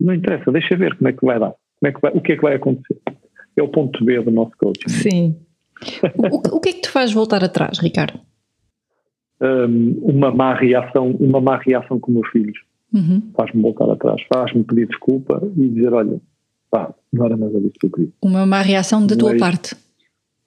Não 0.00 0.14
interessa, 0.14 0.52
deixa 0.52 0.76
ver 0.76 0.96
como 0.96 1.08
é 1.08 1.12
que 1.12 1.24
vai 1.24 1.38
dar, 1.38 1.54
como 1.78 1.88
é 1.88 1.92
que 1.92 2.00
vai, 2.00 2.12
o 2.12 2.20
que 2.20 2.32
é 2.32 2.36
que 2.36 2.42
vai 2.42 2.54
acontecer. 2.54 3.00
É 3.56 3.62
o 3.62 3.68
ponto 3.68 4.04
B 4.04 4.20
do 4.20 4.30
nosso 4.30 4.52
coaching. 4.56 4.88
Sim. 4.88 5.49
O, 6.16 6.56
o 6.56 6.60
que 6.60 6.70
é 6.70 6.72
que 6.72 6.82
te 6.82 6.90
faz 6.90 7.12
voltar 7.12 7.42
atrás, 7.44 7.78
Ricardo? 7.78 8.20
Um, 9.40 9.98
uma 10.02 10.30
má 10.30 10.54
reação, 10.54 11.10
uma 11.12 11.40
má 11.40 11.56
reação 11.56 11.98
com 11.98 12.12
meus 12.12 12.28
filhos 12.28 12.58
uhum. 12.92 13.30
faz-me 13.36 13.62
voltar 13.62 13.90
atrás, 13.90 14.20
faz-me 14.32 14.64
pedir 14.64 14.86
desculpa 14.88 15.40
e 15.56 15.68
dizer: 15.68 15.92
olha, 15.92 16.20
pá, 16.70 16.94
não 17.12 17.26
era 17.26 17.36
nada 17.36 17.60
disso 17.60 17.74
que 17.80 17.86
eu 17.86 17.90
queria. 17.90 18.10
Uma 18.22 18.46
má 18.46 18.60
reação 18.60 19.06
da 19.06 19.16
tua 19.16 19.36
parte? 19.36 19.74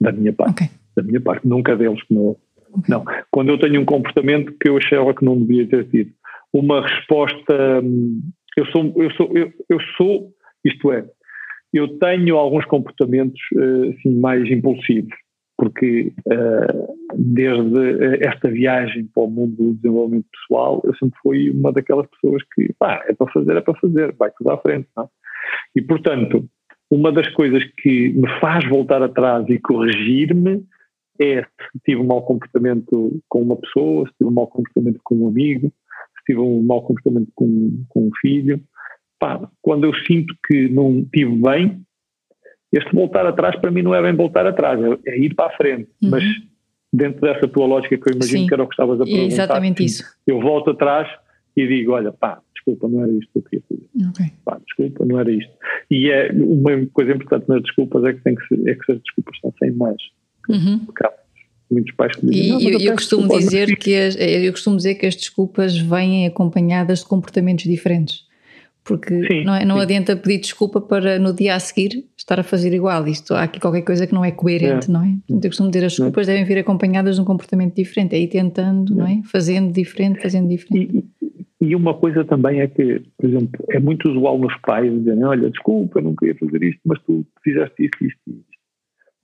Da 0.00 0.12
minha 0.12 0.32
parte. 0.32 0.52
Okay. 0.52 0.68
Da 0.96 1.02
minha 1.02 1.20
parte, 1.20 1.46
nunca 1.46 1.76
deles, 1.76 2.00
não. 2.10 2.36
Okay. 2.72 2.88
Não. 2.88 3.04
Quando 3.30 3.50
eu 3.50 3.58
tenho 3.58 3.80
um 3.80 3.84
comportamento 3.84 4.52
que 4.60 4.68
eu 4.68 4.76
achava 4.76 5.14
que 5.14 5.24
não 5.24 5.38
devia 5.38 5.66
ter 5.68 5.88
tido, 5.88 6.12
uma 6.52 6.82
resposta. 6.86 7.80
Hum, 7.82 8.22
eu 8.56 8.66
sou, 8.66 8.94
eu 8.96 9.10
sou, 9.12 9.36
eu, 9.36 9.52
eu 9.68 9.78
sou, 9.96 10.30
isto 10.64 10.92
é, 10.92 11.04
eu 11.72 11.98
tenho 11.98 12.36
alguns 12.36 12.64
comportamentos 12.66 13.40
eh, 13.52 13.88
assim, 13.88 14.14
mais 14.20 14.48
impulsivos 14.48 15.12
porque 15.56 16.12
uh, 16.26 16.96
desde 17.16 18.24
esta 18.26 18.50
viagem 18.50 19.08
para 19.14 19.22
o 19.22 19.30
mundo 19.30 19.56
do 19.56 19.74
desenvolvimento 19.74 20.26
pessoal, 20.32 20.80
eu 20.84 20.94
sempre 20.96 21.18
fui 21.22 21.50
uma 21.50 21.72
daquelas 21.72 22.06
pessoas 22.08 22.42
que, 22.54 22.72
pá, 22.78 23.04
é 23.06 23.14
para 23.14 23.32
fazer, 23.32 23.56
é 23.56 23.60
para 23.60 23.78
fazer, 23.80 24.12
vai 24.14 24.30
tudo 24.36 24.50
à 24.50 24.58
frente, 24.58 24.88
não? 24.96 25.04
É? 25.04 25.08
E, 25.76 25.82
portanto, 25.82 26.48
uma 26.90 27.12
das 27.12 27.28
coisas 27.30 27.64
que 27.78 28.10
me 28.10 28.28
faz 28.40 28.68
voltar 28.68 29.02
atrás 29.02 29.48
e 29.48 29.58
corrigir-me 29.58 30.64
é 31.20 31.42
se 31.42 31.80
tive 31.84 32.00
um 32.00 32.06
mau 32.06 32.22
comportamento 32.22 33.20
com 33.28 33.42
uma 33.42 33.56
pessoa, 33.56 34.06
se 34.06 34.14
tive 34.18 34.30
um 34.30 34.34
mau 34.34 34.46
comportamento 34.46 35.00
com 35.04 35.16
um 35.16 35.28
amigo, 35.28 35.72
se 36.18 36.24
tive 36.26 36.40
um 36.40 36.62
mau 36.62 36.82
comportamento 36.82 37.30
com, 37.34 37.84
com 37.88 38.06
um 38.06 38.10
filho. 38.20 38.60
Pá, 39.18 39.48
quando 39.62 39.84
eu 39.84 39.94
sinto 40.06 40.34
que 40.46 40.68
não 40.68 41.04
tive 41.12 41.36
bem, 41.36 41.84
este 42.74 42.92
voltar 42.92 43.26
atrás 43.26 43.56
para 43.60 43.70
mim 43.70 43.82
não 43.82 43.94
é 43.94 44.02
bem 44.02 44.14
voltar 44.14 44.46
atrás, 44.46 44.80
é, 44.80 45.10
é 45.10 45.18
ir 45.18 45.34
para 45.34 45.46
a 45.46 45.56
frente. 45.56 45.88
Uhum. 46.02 46.10
Mas 46.10 46.24
dentro 46.92 47.20
dessa 47.20 47.48
tua 47.48 47.66
lógica 47.66 47.96
que 47.96 48.10
eu 48.10 48.14
imagino 48.14 48.40
Sim. 48.40 48.46
que 48.46 48.54
era 48.54 48.62
o 48.62 48.68
que 48.68 48.74
estavas 48.74 49.00
a 49.00 49.04
perguntar. 49.04 49.26
Exatamente 49.26 49.84
isso. 49.84 50.04
Eu 50.26 50.40
volto 50.40 50.70
atrás 50.70 51.08
e 51.56 51.66
digo, 51.66 51.92
olha, 51.92 52.12
pá, 52.12 52.40
desculpa, 52.54 52.88
não 52.88 53.02
era 53.02 53.12
isto 53.12 53.30
que 53.32 53.38
eu 53.38 53.42
queria 53.42 53.64
fazer. 53.68 54.10
Okay. 54.10 54.32
Pá, 54.44 54.60
desculpa, 54.64 55.04
não 55.04 55.20
era 55.20 55.30
isto. 55.30 55.52
E 55.90 56.10
é 56.10 56.30
uma 56.32 56.86
coisa 56.92 57.12
importante 57.12 57.48
nas 57.48 57.62
desculpas 57.62 58.04
é 58.04 58.12
que, 58.12 58.20
tem 58.22 58.34
que, 58.34 58.46
ser, 58.46 58.68
é 58.68 58.74
que 58.74 58.92
as 58.92 58.98
desculpas 59.00 59.34
estão 59.36 59.54
sem 59.58 59.72
mais. 59.72 60.02
Uhum. 60.48 60.78
Porque 60.80 61.06
há 61.06 61.12
muitos 61.70 61.94
pais 61.94 62.16
que 62.16 62.26
dizem, 62.26 62.60
E 62.60 62.72
eu, 62.72 62.80
eu 62.80 62.92
costumo 62.92 63.28
dizer 63.28 63.76
que 63.76 63.94
as, 63.94 64.16
eu 64.16 64.52
costumo 64.52 64.76
dizer 64.76 64.94
que 64.94 65.06
as 65.06 65.16
desculpas 65.16 65.76
vêm 65.76 66.26
acompanhadas 66.26 67.00
de 67.00 67.06
comportamentos 67.06 67.64
diferentes. 67.64 68.24
Porque 68.84 69.26
sim, 69.26 69.44
não, 69.44 69.54
é, 69.54 69.64
não 69.64 69.78
adianta 69.78 70.14
pedir 70.14 70.38
desculpa 70.38 70.78
para 70.80 71.18
no 71.18 71.32
dia 71.32 71.54
a 71.54 71.60
seguir 71.60 72.04
estar 72.24 72.40
a 72.40 72.42
fazer 72.42 72.74
igual. 72.74 73.06
Isto, 73.06 73.34
há 73.34 73.42
aqui 73.42 73.60
qualquer 73.60 73.82
coisa 73.82 74.06
que 74.06 74.14
não 74.14 74.24
é 74.24 74.32
coerente, 74.32 74.90
é. 74.90 74.92
não 74.92 75.04
é? 75.04 75.14
Então, 75.28 75.40
eu 75.44 75.50
costumo 75.50 75.70
dizer 75.70 75.84
as 75.84 75.92
desculpas 75.92 76.28
é. 76.28 76.32
devem 76.32 76.44
vir 76.44 76.58
acompanhadas 76.58 77.16
de 77.16 77.20
um 77.20 77.24
comportamento 77.24 77.74
diferente, 77.74 78.14
aí 78.14 78.26
tentando, 78.26 78.92
é. 78.94 78.96
não 78.96 79.06
é? 79.06 79.22
Fazendo 79.30 79.72
diferente, 79.72 80.20
fazendo 80.20 80.48
diferente. 80.48 81.04
E, 81.60 81.68
e, 81.68 81.76
uma 81.76 81.94
coisa 81.94 82.24
também 82.24 82.60
é 82.60 82.66
que, 82.66 83.02
por 83.18 83.28
exemplo, 83.28 83.64
é 83.70 83.78
muito 83.78 84.10
usual 84.10 84.38
nos 84.38 84.56
pais 84.62 84.90
dizerem: 84.90 85.24
Olha, 85.24 85.50
desculpa, 85.50 85.98
eu 85.98 86.04
não 86.04 86.16
queria 86.16 86.34
fazer 86.36 86.62
isto, 86.62 86.80
mas 86.84 87.00
tu 87.02 87.24
fizeste 87.42 87.84
isto, 87.84 88.04
isto, 88.04 88.20
isto. 88.26 88.54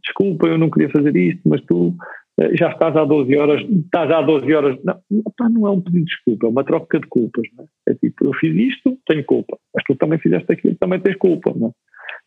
Desculpa, 0.02 0.47
eu 0.48 0.59
não 0.59 0.70
queria 0.70 0.90
fazer 0.90 1.14
isto, 1.16 1.40
mas 1.44 1.60
tu 1.62 1.94
eh, 2.39 2.56
já 2.56 2.70
estás 2.70 2.97
há 2.97 3.05
12 3.05 3.36
horas, 3.36 3.62
estás 3.62 4.10
há 4.10 4.22
12 4.22 4.52
horas. 4.52 4.78
Não, 4.85 4.98
não 5.51 5.66
é 5.66 5.70
um 5.70 5.81
pedido 5.81 6.05
de 6.05 6.10
desculpa, 6.10 6.47
é 6.47 6.51
uma 6.51 6.64
troca 6.64 6.98
de 6.98 7.06
culpas. 7.06 7.47
Não 7.56 7.64
é? 7.64 7.93
é 7.93 7.94
tipo, 7.94 8.27
eu 8.27 8.32
fiz 8.35 8.55
isto, 8.56 8.98
tenho 9.06 9.24
culpa, 9.24 9.59
mas 9.74 9.85
tu 9.85 9.94
também 9.94 10.18
fizeste 10.18 10.52
aquilo, 10.52 10.74
também 10.77 11.01
tens 11.01 11.16
culpa. 11.16 11.52
Não 11.55 11.68
é? 11.68 11.70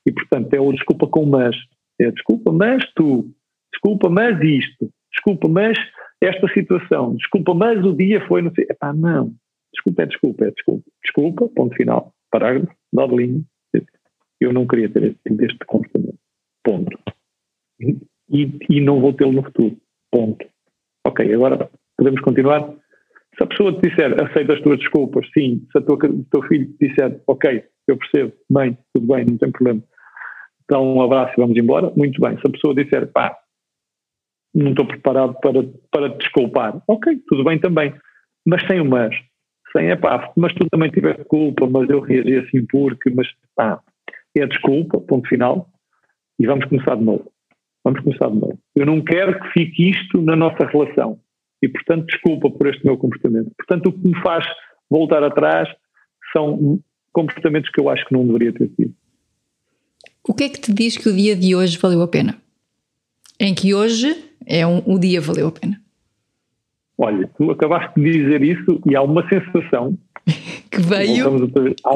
E 0.05 0.11
portanto 0.11 0.53
é 0.53 0.59
o 0.59 0.71
desculpa 0.71 1.07
com 1.07 1.25
mas. 1.25 1.55
É 1.99 2.11
desculpa, 2.11 2.51
mas 2.51 2.83
tu, 2.95 3.29
desculpa, 3.71 4.09
mas 4.09 4.41
isto, 4.41 4.89
desculpa, 5.11 5.47
mas 5.47 5.77
esta 6.21 6.47
situação, 6.53 7.15
desculpa, 7.15 7.53
mas 7.53 7.83
o 7.85 7.93
dia 7.93 8.25
foi, 8.27 8.41
não 8.41 8.51
sei. 8.53 8.65
Epá, 8.69 8.93
não. 8.93 9.33
Desculpa 9.73 10.03
é 10.03 10.05
desculpa, 10.05 10.45
é 10.45 10.51
desculpa. 10.51 10.83
Desculpa, 11.03 11.49
ponto 11.49 11.75
final, 11.75 12.13
parágrafo, 12.31 12.73
dado 12.93 13.17
linha. 13.17 13.41
Eu 14.39 14.51
não 14.51 14.67
queria 14.67 14.89
ter 14.89 15.15
este 15.41 15.59
comportamento. 15.65 16.17
Ponto. 16.63 16.97
E, 17.79 18.57
e 18.69 18.81
não 18.81 18.99
vou 18.99 19.13
tê-lo 19.13 19.31
no 19.31 19.43
futuro. 19.43 19.77
Ponto. 20.11 20.45
Ok, 21.05 21.33
agora 21.33 21.69
podemos 21.97 22.21
continuar. 22.21 22.73
Se 23.37 23.43
a 23.43 23.47
pessoa 23.47 23.73
te 23.73 23.89
disser 23.89 24.13
aceita 24.23 24.53
as 24.53 24.61
tuas 24.61 24.79
desculpas, 24.79 25.27
sim. 25.33 25.65
Se 25.71 25.77
o 25.77 26.25
teu 26.25 26.43
filho 26.47 26.67
te 26.77 26.87
disser 26.87 27.21
ok, 27.27 27.63
eu 27.87 27.97
percebo, 27.97 28.33
bem, 28.49 28.77
tudo 28.93 29.07
bem, 29.07 29.25
não 29.25 29.37
tem 29.37 29.51
problema. 29.51 29.83
Então 30.63 30.95
um 30.95 31.01
abraço 31.01 31.33
e 31.33 31.41
vamos 31.41 31.57
embora, 31.57 31.91
muito 31.95 32.19
bem. 32.21 32.37
Se 32.37 32.47
a 32.47 32.51
pessoa 32.51 32.75
disser 32.75 33.11
pá, 33.11 33.37
não 34.53 34.71
estou 34.71 34.85
preparado 34.85 35.35
para, 35.41 35.63
para 35.91 36.09
te 36.11 36.19
desculpar, 36.19 36.81
ok, 36.87 37.19
tudo 37.27 37.43
bem 37.43 37.59
também. 37.59 37.93
Mas 38.45 38.65
sem 38.67 38.79
o 38.79 38.85
mas. 38.85 39.15
Sem 39.75 39.89
é 39.89 39.95
pá, 39.95 40.31
mas 40.37 40.53
tu 40.53 40.67
também 40.69 40.91
tiveste 40.91 41.23
culpa, 41.25 41.67
mas 41.67 41.89
eu 41.89 41.99
reagi 41.99 42.37
assim 42.37 42.65
porque, 42.65 43.09
mas 43.09 43.27
pá, 43.55 43.81
é 44.37 44.45
desculpa, 44.45 44.99
ponto 44.99 45.27
final, 45.27 45.67
e 46.39 46.45
vamos 46.45 46.65
começar 46.65 46.95
de 46.95 47.03
novo. 47.03 47.31
Vamos 47.83 48.01
começar 48.01 48.29
de 48.29 48.35
novo. 48.35 48.57
Eu 48.75 48.85
não 48.85 49.01
quero 49.01 49.39
que 49.39 49.47
fique 49.49 49.89
isto 49.89 50.21
na 50.21 50.35
nossa 50.35 50.65
relação. 50.65 51.19
E, 51.61 51.67
portanto, 51.67 52.05
desculpa 52.07 52.49
por 52.49 52.67
este 52.67 52.83
meu 52.85 52.97
comportamento. 52.97 53.51
Portanto, 53.57 53.87
o 53.87 53.93
que 53.93 54.07
me 54.07 54.21
faz 54.21 54.45
voltar 54.89 55.23
atrás 55.23 55.69
são 56.31 56.79
comportamentos 57.11 57.69
que 57.71 57.79
eu 57.79 57.89
acho 57.89 58.05
que 58.05 58.13
não 58.13 58.25
deveria 58.25 58.53
ter 58.53 58.69
tido. 58.69 58.93
O 60.27 60.33
que 60.33 60.45
é 60.45 60.49
que 60.49 60.59
te 60.59 60.73
diz 60.73 60.97
que 60.97 61.09
o 61.09 61.13
dia 61.13 61.35
de 61.35 61.53
hoje 61.53 61.77
valeu 61.77 62.01
a 62.01 62.07
pena? 62.07 62.37
Em 63.39 63.53
que 63.53 63.73
hoje 63.73 64.15
é 64.45 64.65
um, 64.65 64.81
o 64.85 64.97
dia 64.97 65.19
valeu 65.19 65.47
a 65.47 65.51
pena? 65.51 65.81
Olha, 66.97 67.29
tu 67.37 67.51
acabaste 67.51 67.99
de 67.99 68.09
dizer 68.09 68.41
isso 68.41 68.81
e 68.89 68.95
há 68.95 69.01
uma 69.01 69.27
sensação 69.27 69.97
que 70.71 70.79
veio. 70.79 71.25
Há, 71.83 71.89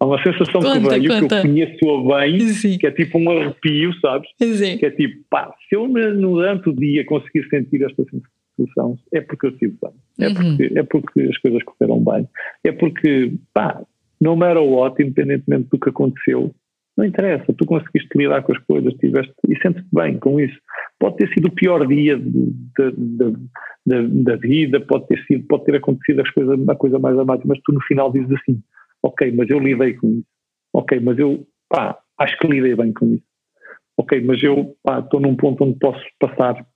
há, 0.00 0.04
uma 0.04 0.20
sensação 0.24 0.60
conta, 0.60 0.80
que 0.80 0.88
veio 0.88 1.08
conta. 1.08 1.28
que 1.28 1.34
eu 1.34 1.52
conheço 1.52 2.08
bem, 2.08 2.40
Sim. 2.48 2.78
que 2.78 2.86
é 2.86 2.90
tipo 2.90 3.16
um 3.18 3.30
arrepio, 3.30 3.92
sabes? 4.00 4.28
Sim. 4.40 4.76
Que 4.78 4.86
é 4.86 4.90
tipo, 4.90 5.22
pá, 5.30 5.54
se 5.68 5.76
eu 5.76 5.86
durante 5.86 6.70
o 6.70 6.72
dia 6.72 7.04
conseguir 7.06 7.48
sentir 7.48 7.84
esta 7.84 8.04
sensação, 8.56 8.98
é 9.12 9.20
porque 9.20 9.46
eu 9.46 9.50
estive 9.50 9.76
bem. 9.80 9.92
É, 10.18 10.28
uhum. 10.28 10.34
porque, 10.34 10.78
é 10.78 10.82
porque 10.82 11.20
as 11.20 11.38
coisas 11.38 11.62
correram 11.62 12.02
bem. 12.02 12.28
É 12.64 12.72
porque, 12.72 13.34
pá, 13.54 13.80
no 14.20 14.34
matter 14.34 14.64
what, 14.64 15.00
independentemente 15.00 15.68
do 15.70 15.78
que 15.78 15.90
aconteceu, 15.90 16.52
não 16.98 17.04
interessa, 17.04 17.54
tu 17.56 17.64
conseguiste 17.64 18.08
lidar 18.16 18.42
com 18.42 18.52
as 18.52 18.58
coisas, 18.64 18.92
tiveste 18.94 19.32
e 19.48 19.56
sentes-te 19.62 19.88
bem 19.92 20.18
com 20.18 20.40
isso. 20.40 20.58
Pode 20.98 21.16
ter 21.16 21.32
sido 21.32 21.46
o 21.46 21.54
pior 21.54 21.86
dia 21.86 22.18
da, 22.18 22.90
da, 23.86 24.02
da, 24.02 24.36
vida, 24.36 24.80
pode 24.80 25.06
ter 25.06 25.24
sido, 25.24 25.46
pode 25.46 25.64
ter 25.64 25.76
acontecido 25.76 26.22
as 26.22 26.30
coisas, 26.32 26.68
a 26.68 26.74
coisa 26.74 26.98
mais 26.98 27.16
amada, 27.16 27.40
mas 27.44 27.60
tu 27.64 27.72
no 27.72 27.80
final 27.82 28.12
dizes 28.12 28.32
assim, 28.32 28.60
ok, 29.00 29.30
mas 29.30 29.48
eu 29.48 29.60
lidei 29.60 29.94
com 29.94 30.08
isso. 30.08 30.26
Ok, 30.72 30.98
mas 30.98 31.16
eu, 31.20 31.46
pá, 31.68 31.96
acho 32.18 32.36
que 32.36 32.48
lidei 32.48 32.74
bem 32.74 32.92
com 32.92 33.14
isso. 33.14 33.24
Ok, 33.96 34.20
mas 34.22 34.42
eu, 34.42 34.76
pá, 34.82 34.98
estou 34.98 35.20
num 35.20 35.36
ponto 35.36 35.62
onde 35.62 35.78
posso 35.78 36.04
passar 36.18 36.66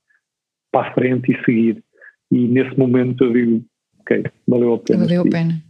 para 0.71 0.89
a 0.89 0.95
frente 0.95 1.33
e 1.33 1.45
seguir. 1.45 1.83
E 2.31 2.47
nesse 2.47 2.79
momento 2.79 3.25
eu 3.25 3.33
digo, 3.33 3.65
ok, 4.01 4.23
valeu 4.47 4.75
a 4.75 4.79
pena. 4.79 5.01
Valeu 5.01 5.23
a 5.23 5.25
pena. 5.25 5.63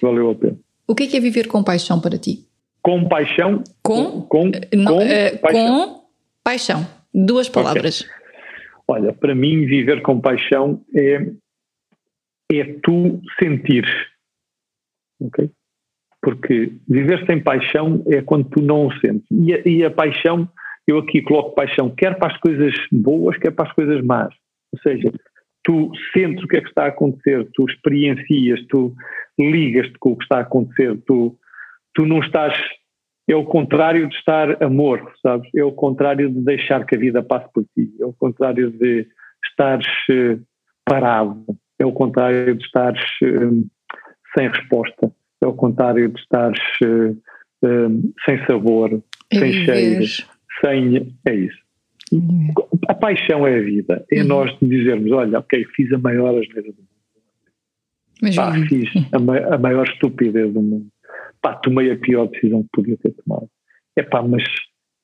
Valeu 0.00 0.30
a 0.30 0.34
pena. 0.34 0.58
O 0.88 0.94
que 0.94 1.04
é 1.04 1.06
que 1.08 1.16
é 1.18 1.20
viver 1.20 1.46
com 1.46 1.62
paixão 1.62 2.00
para 2.00 2.18
ti? 2.18 2.46
Com 2.86 3.08
paixão? 3.08 3.64
Com? 3.82 4.22
Com, 4.22 4.44
não, 4.72 4.92
com, 4.92 4.98
uh, 5.02 5.38
paixão. 5.42 5.88
com 5.88 6.04
paixão. 6.44 6.86
Duas 7.12 7.48
palavras. 7.48 8.02
Okay. 8.02 8.12
Olha, 8.86 9.12
para 9.12 9.34
mim, 9.34 9.66
viver 9.66 10.02
com 10.02 10.20
paixão 10.20 10.80
é, 10.94 11.26
é 12.52 12.64
tu 12.84 13.20
sentir. 13.42 13.84
Ok? 15.20 15.50
Porque 16.22 16.74
viver 16.88 17.26
sem 17.26 17.42
paixão 17.42 18.04
é 18.06 18.22
quando 18.22 18.50
tu 18.50 18.62
não 18.62 18.86
o 18.86 18.92
sentes. 19.00 19.26
E 19.32 19.52
a, 19.52 19.62
e 19.66 19.84
a 19.84 19.90
paixão, 19.90 20.48
eu 20.86 20.98
aqui 20.98 21.22
coloco 21.22 21.56
paixão, 21.56 21.90
quer 21.90 22.16
para 22.16 22.34
as 22.34 22.38
coisas 22.38 22.72
boas, 22.92 23.36
quer 23.36 23.50
para 23.50 23.68
as 23.68 23.74
coisas 23.74 24.00
más. 24.04 24.32
Ou 24.72 24.78
seja, 24.80 25.12
tu 25.64 25.90
sentes 26.16 26.44
o 26.44 26.46
que 26.46 26.58
é 26.58 26.60
que 26.60 26.68
está 26.68 26.84
a 26.84 26.88
acontecer, 26.90 27.48
tu 27.52 27.68
experiencias, 27.68 28.64
tu 28.68 28.94
ligas-te 29.36 29.98
com 29.98 30.12
o 30.12 30.16
que 30.16 30.22
está 30.22 30.36
a 30.36 30.42
acontecer, 30.42 30.96
tu, 31.04 31.36
tu 31.96 32.06
não 32.06 32.20
estás. 32.20 32.54
É 33.28 33.34
o 33.34 33.44
contrário 33.44 34.08
de 34.08 34.14
estar 34.14 34.62
amor, 34.62 35.12
sabes? 35.20 35.50
É 35.56 35.64
o 35.64 35.72
contrário 35.72 36.30
de 36.30 36.44
deixar 36.44 36.86
que 36.86 36.94
a 36.94 36.98
vida 36.98 37.24
passe 37.24 37.52
por 37.52 37.64
ti, 37.74 37.90
é 38.00 38.06
o 38.06 38.12
contrário 38.12 38.70
de 38.70 39.04
estares 39.44 39.88
uh, 40.10 40.40
parado, 40.84 41.44
é 41.76 41.84
o 41.84 41.90
contrário 41.90 42.54
de 42.54 42.64
estares 42.64 43.02
uh, 43.24 43.66
sem 44.36 44.48
resposta, 44.48 45.10
é 45.42 45.46
o 45.46 45.54
contrário 45.54 46.08
de 46.08 46.20
estares 46.20 46.62
uh, 46.84 48.12
sem 48.24 48.46
sabor, 48.46 49.02
é 49.32 49.38
sem 49.38 49.52
cheiros, 49.64 50.28
sem. 50.60 51.12
É 51.26 51.34
isso. 51.34 51.66
A 52.88 52.94
paixão 52.94 53.44
é 53.44 53.58
a 53.58 53.62
vida. 53.62 54.04
É 54.12 54.22
uhum. 54.22 54.28
nós 54.28 54.56
dizermos: 54.62 55.10
olha, 55.10 55.40
ok, 55.40 55.64
fiz 55.74 55.92
a 55.92 55.98
maior 55.98 56.30
asneira 56.38 56.70
do 56.70 56.78
mundo. 56.78 56.96
Mas 58.22 58.36
Pá, 58.36 58.52
fiz 58.68 58.88
a, 59.12 59.18
ma 59.18 59.36
a, 59.38 59.58
maior 59.58 59.86
estupidez 59.86 60.52
do 60.52 60.62
mundo. 60.62 60.86
Pá, 61.46 61.54
tomei 61.54 61.92
a 61.92 61.96
pior 61.96 62.26
decisão 62.26 62.64
que 62.64 62.68
podia 62.72 62.96
ter 62.96 63.14
tomado. 63.22 63.48
É 63.94 64.02
pá, 64.02 64.20
mas 64.20 64.42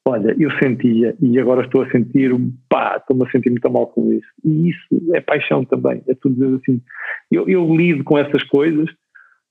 olha, 0.04 0.34
eu 0.36 0.50
sentia 0.60 1.14
e 1.22 1.38
agora 1.38 1.64
estou 1.64 1.82
a 1.82 1.90
sentir, 1.92 2.32
pá, 2.68 2.96
estou-me 2.96 3.24
a 3.24 3.30
sentir 3.30 3.50
muito 3.50 3.70
mal 3.70 3.86
com 3.86 4.12
isso. 4.12 4.26
E 4.44 4.70
isso 4.70 5.14
é 5.14 5.20
paixão 5.20 5.64
também. 5.64 6.02
É 6.08 6.14
tudo 6.16 6.34
dizer 6.34 6.56
assim. 6.56 6.82
Eu, 7.30 7.48
eu 7.48 7.72
lido 7.76 8.02
com 8.02 8.18
essas 8.18 8.42
coisas, 8.48 8.90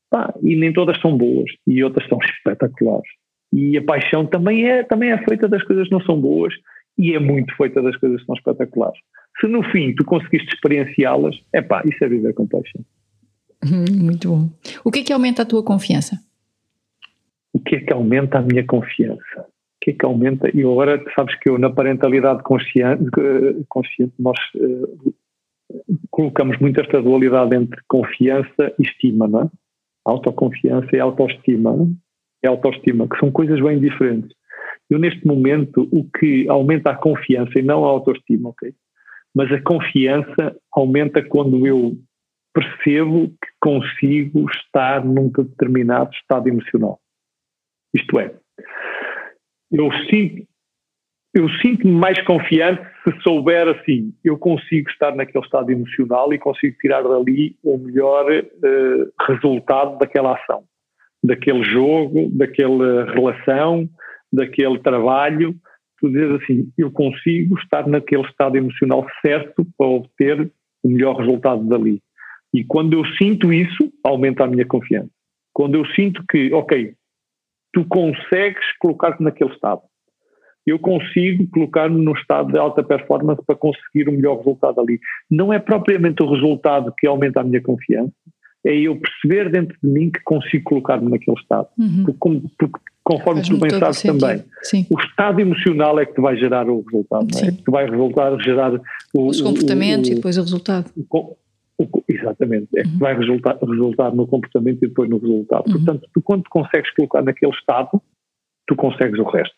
pá, 0.09 0.34
e 0.41 0.53
nem 0.57 0.73
todas 0.73 0.99
são 0.99 1.18
boas 1.18 1.49
e 1.65 1.81
outras 1.81 2.05
são 2.09 2.18
espetaculares. 2.18 3.09
E 3.53 3.77
a 3.77 3.81
paixão 3.81 4.26
também 4.26 4.69
é, 4.69 4.84
também 4.84 5.11
é 5.11 5.18
feita 5.23 5.47
das 5.47 5.63
coisas 5.63 5.88
que 5.88 5.93
não 5.93 6.01
são 6.01 6.19
boas 6.19 6.53
e 6.97 7.15
é 7.15 7.19
muito 7.19 7.55
feita 7.55 7.81
das 7.81 7.95
coisas 7.95 8.19
que 8.19 8.26
são 8.26 8.35
espetaculares. 8.35 8.99
Se 9.39 9.47
no 9.47 9.63
fim 9.72 9.95
tu 9.95 10.03
conseguiste 10.03 10.53
experienciá-las, 10.53 11.38
é 11.53 11.61
pá, 11.61 11.84
isso 11.85 12.03
é 12.03 12.09
viver 12.09 12.34
com 12.34 12.45
paixão. 12.45 12.84
Hum, 13.63 14.03
muito 14.03 14.27
bom. 14.27 14.49
O 14.84 14.91
que 14.91 14.99
é 14.99 15.03
que 15.03 15.13
aumenta 15.13 15.43
a 15.43 15.45
tua 15.45 15.63
confiança? 15.63 16.19
O 17.53 17.60
que 17.60 17.76
é 17.76 17.80
que 17.82 17.94
aumenta 17.94 18.40
a 18.40 18.41
minha 18.41 18.65
confiança? 18.65 19.41
O 19.41 19.84
que 19.84 19.91
é 19.91 19.94
que 19.94 20.06
aumenta? 20.06 20.49
E 20.56 20.61
agora 20.61 21.03
sabes 21.15 21.38
que 21.40 21.49
eu 21.49 21.57
na 21.57 21.69
parentalidade 21.69 22.44
consciente, 22.44 23.03
consciente 23.68 24.14
nós 24.19 24.38
uh, 24.56 25.14
colocamos 26.10 26.57
muito 26.60 26.80
esta 26.80 27.02
dualidade 27.02 27.56
entre 27.56 27.82
confiança 27.88 28.73
e 28.80 28.84
estima, 28.84 29.28
não 29.28 29.41
é? 29.41 29.49
Autoconfiança 30.06 30.90
e 30.94 30.99
autoestima, 30.99 31.76
é? 32.44 32.48
é 32.48 32.49
autoestima, 32.49 33.07
que 33.07 33.18
são 33.19 33.32
coisas 33.32 33.60
bem 33.61 33.80
diferentes. 33.80 34.36
Eu, 34.90 34.99
neste 34.99 35.26
momento, 35.26 35.88
o 35.91 36.03
que 36.19 36.48
aumenta 36.49 36.91
a 36.91 36.95
confiança 36.95 37.57
e 37.57 37.61
não 37.61 37.86
a 37.86 37.88
autoestima, 37.88 38.49
ok? 38.49 38.73
Mas 39.34 39.52
a 39.52 39.61
confiança 39.61 40.56
aumenta 40.73 41.23
quando 41.23 41.65
eu 41.65 41.98
percebo 42.53 43.30
que 43.30 43.48
consigo 43.61 44.49
estar 44.49 45.06
num 45.06 45.30
determinado 45.30 46.11
estado 46.14 46.49
emocional. 46.49 46.99
Isto 47.93 48.19
é, 48.19 48.34
eu 49.72 49.89
sinto, 50.09 50.47
eu 51.34 51.49
sinto-me 51.61 51.93
mais 51.93 52.22
confiante 52.26 52.81
se 53.03 53.22
souber 53.22 53.68
assim, 53.68 54.13
eu 54.23 54.38
consigo 54.38 54.89
estar 54.89 55.15
naquele 55.15 55.43
estado 55.43 55.72
emocional 55.72 56.34
e 56.34 56.38
consigo 56.38 56.77
tirar 56.80 57.01
dali 57.01 57.55
o 57.63 57.77
melhor 57.77 58.30
uh, 58.30 59.26
resultado 59.27 59.97
daquela 59.97 60.35
ação, 60.35 60.63
daquele 61.23 61.63
jogo, 61.63 62.30
daquela 62.31 63.11
relação, 63.11 63.89
daquele 64.31 64.77
trabalho. 64.80 65.55
Tu 65.99 66.09
dizes 66.09 66.41
assim, 66.41 66.72
eu 66.77 66.91
consigo 66.91 67.57
estar 67.59 67.88
naquele 67.88 68.23
estado 68.23 68.57
emocional 68.57 69.07
certo 69.22 69.65
para 69.77 69.88
obter 69.88 70.51
o 70.84 70.89
melhor 70.89 71.15
resultado 71.15 71.63
dali. 71.63 72.01
E 72.53 72.63
quando 72.63 72.93
eu 72.93 73.05
sinto 73.15 73.53
isso, 73.53 73.91
aumenta 74.03 74.43
a 74.43 74.47
minha 74.47 74.65
confiança. 74.65 75.09
Quando 75.53 75.76
eu 75.76 75.85
sinto 75.88 76.23
que, 76.30 76.53
ok, 76.53 76.93
tu 77.73 77.85
consegues 77.85 78.65
colocar-te 78.80 79.23
naquele 79.23 79.52
estado. 79.52 79.81
Eu 80.65 80.77
consigo 80.77 81.48
colocar-me 81.52 82.03
num 82.03 82.14
estado 82.14 82.52
de 82.52 82.57
alta 82.57 82.84
performance 82.84 83.41
para 83.45 83.56
conseguir 83.56 84.07
o 84.07 84.11
melhor 84.11 84.38
resultado 84.38 84.80
ali. 84.80 84.99
Não 85.30 85.52
é 85.52 85.60
propriamente 85.60 86.22
o 86.22 86.31
resultado 86.31 86.93
que 86.98 87.07
aumenta 87.07 87.41
a 87.41 87.43
minha 87.43 87.61
confiança, 87.61 88.14
é 88.64 88.76
eu 88.76 88.95
perceber 88.95 89.49
dentro 89.49 89.76
de 89.81 89.89
mim 89.89 90.11
que 90.11 90.22
consigo 90.23 90.64
colocar-me 90.65 91.10
naquele 91.10 91.38
estado. 91.38 91.68
Uhum. 91.80 92.06
Porque, 92.06 92.48
porque, 92.60 92.80
conforme 93.03 93.41
tu 93.41 93.57
bem 93.57 93.72
sabes 93.72 94.03
também, 94.03 94.43
Sim. 94.61 94.85
o 94.89 94.99
estado 94.99 95.39
emocional 95.39 95.99
é 95.99 96.06
que 96.06 96.14
te 96.14 96.22
vai 96.22 96.38
gerar 96.38 96.69
o 96.69 96.81
resultado, 96.81 97.27
não 97.31 97.39
é? 97.39 97.52
que 97.52 97.72
vai 97.72 97.89
resultar, 97.89 98.39
gerar 98.43 98.80
o, 99.14 99.27
os 99.27 99.41
comportamentos 99.41 100.10
o, 100.10 100.11
o, 100.11 100.14
e 100.14 100.15
depois 100.15 100.38
o 100.38 100.41
resultado. 100.41 100.91
Exatamente, 102.08 102.68
é 102.76 102.84
que 102.84 102.90
uhum. 102.90 102.98
vai 102.99 103.16
resultar, 103.16 103.58
resultar 103.62 104.14
no 104.14 104.28
comportamento 104.28 104.84
e 104.84 104.88
depois 104.88 105.10
no 105.10 105.18
resultado. 105.18 105.68
Uhum. 105.68 105.74
Portanto, 105.74 106.10
tu 106.14 106.22
quando 106.22 106.44
consegues 106.49 106.91
colocar 106.94 107.22
naquele 107.22 107.52
estado, 107.52 108.02
tu 108.68 108.76
consegues 108.76 109.20
o 109.20 109.24
resto. 109.24 109.56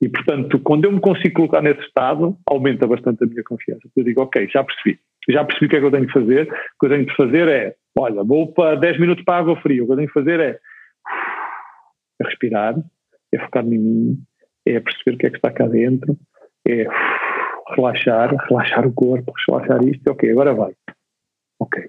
E, 0.00 0.08
portanto, 0.08 0.58
quando 0.60 0.86
eu 0.86 0.92
me 0.92 1.00
consigo 1.00 1.34
colocar 1.34 1.60
nesse 1.60 1.82
estado, 1.82 2.36
aumenta 2.46 2.86
bastante 2.86 3.22
a 3.22 3.26
minha 3.26 3.44
confiança. 3.44 3.82
Eu 3.94 4.04
digo, 4.04 4.22
ok, 4.22 4.48
já 4.50 4.64
percebi. 4.64 4.98
Já 5.28 5.44
percebi 5.44 5.66
o 5.66 5.68
que 5.68 5.76
é 5.76 5.80
que 5.80 5.86
eu 5.86 5.90
tenho 5.90 6.06
que 6.06 6.12
fazer. 6.12 6.42
O 6.44 6.78
que 6.80 6.86
eu 6.86 6.90
tenho 6.90 7.06
que 7.06 7.16
fazer 7.16 7.48
é, 7.48 7.74
olha, 7.98 8.24
vou 8.24 8.50
para 8.52 8.76
10 8.76 8.98
minutos 8.98 9.24
para 9.24 9.36
a 9.36 9.38
água 9.40 9.60
fria. 9.60 9.82
O 9.82 9.86
que 9.86 9.92
eu 9.92 9.96
tenho 9.96 10.08
que 10.08 10.14
fazer 10.14 10.40
é, 10.40 10.58
é 12.20 12.24
respirar, 12.24 12.76
é 13.32 13.38
focar 13.38 13.64
em 13.64 13.78
mim, 13.78 14.18
é 14.66 14.80
perceber 14.80 15.16
o 15.16 15.18
que 15.18 15.26
é 15.26 15.30
que 15.30 15.36
está 15.36 15.50
cá 15.50 15.66
dentro, 15.66 16.16
é 16.66 16.86
relaxar, 17.74 18.34
relaxar 18.48 18.86
o 18.86 18.92
corpo, 18.92 19.32
relaxar 19.48 19.84
isto. 19.86 20.10
Ok, 20.10 20.30
agora 20.30 20.54
vai. 20.54 20.72
Ok, 21.60 21.88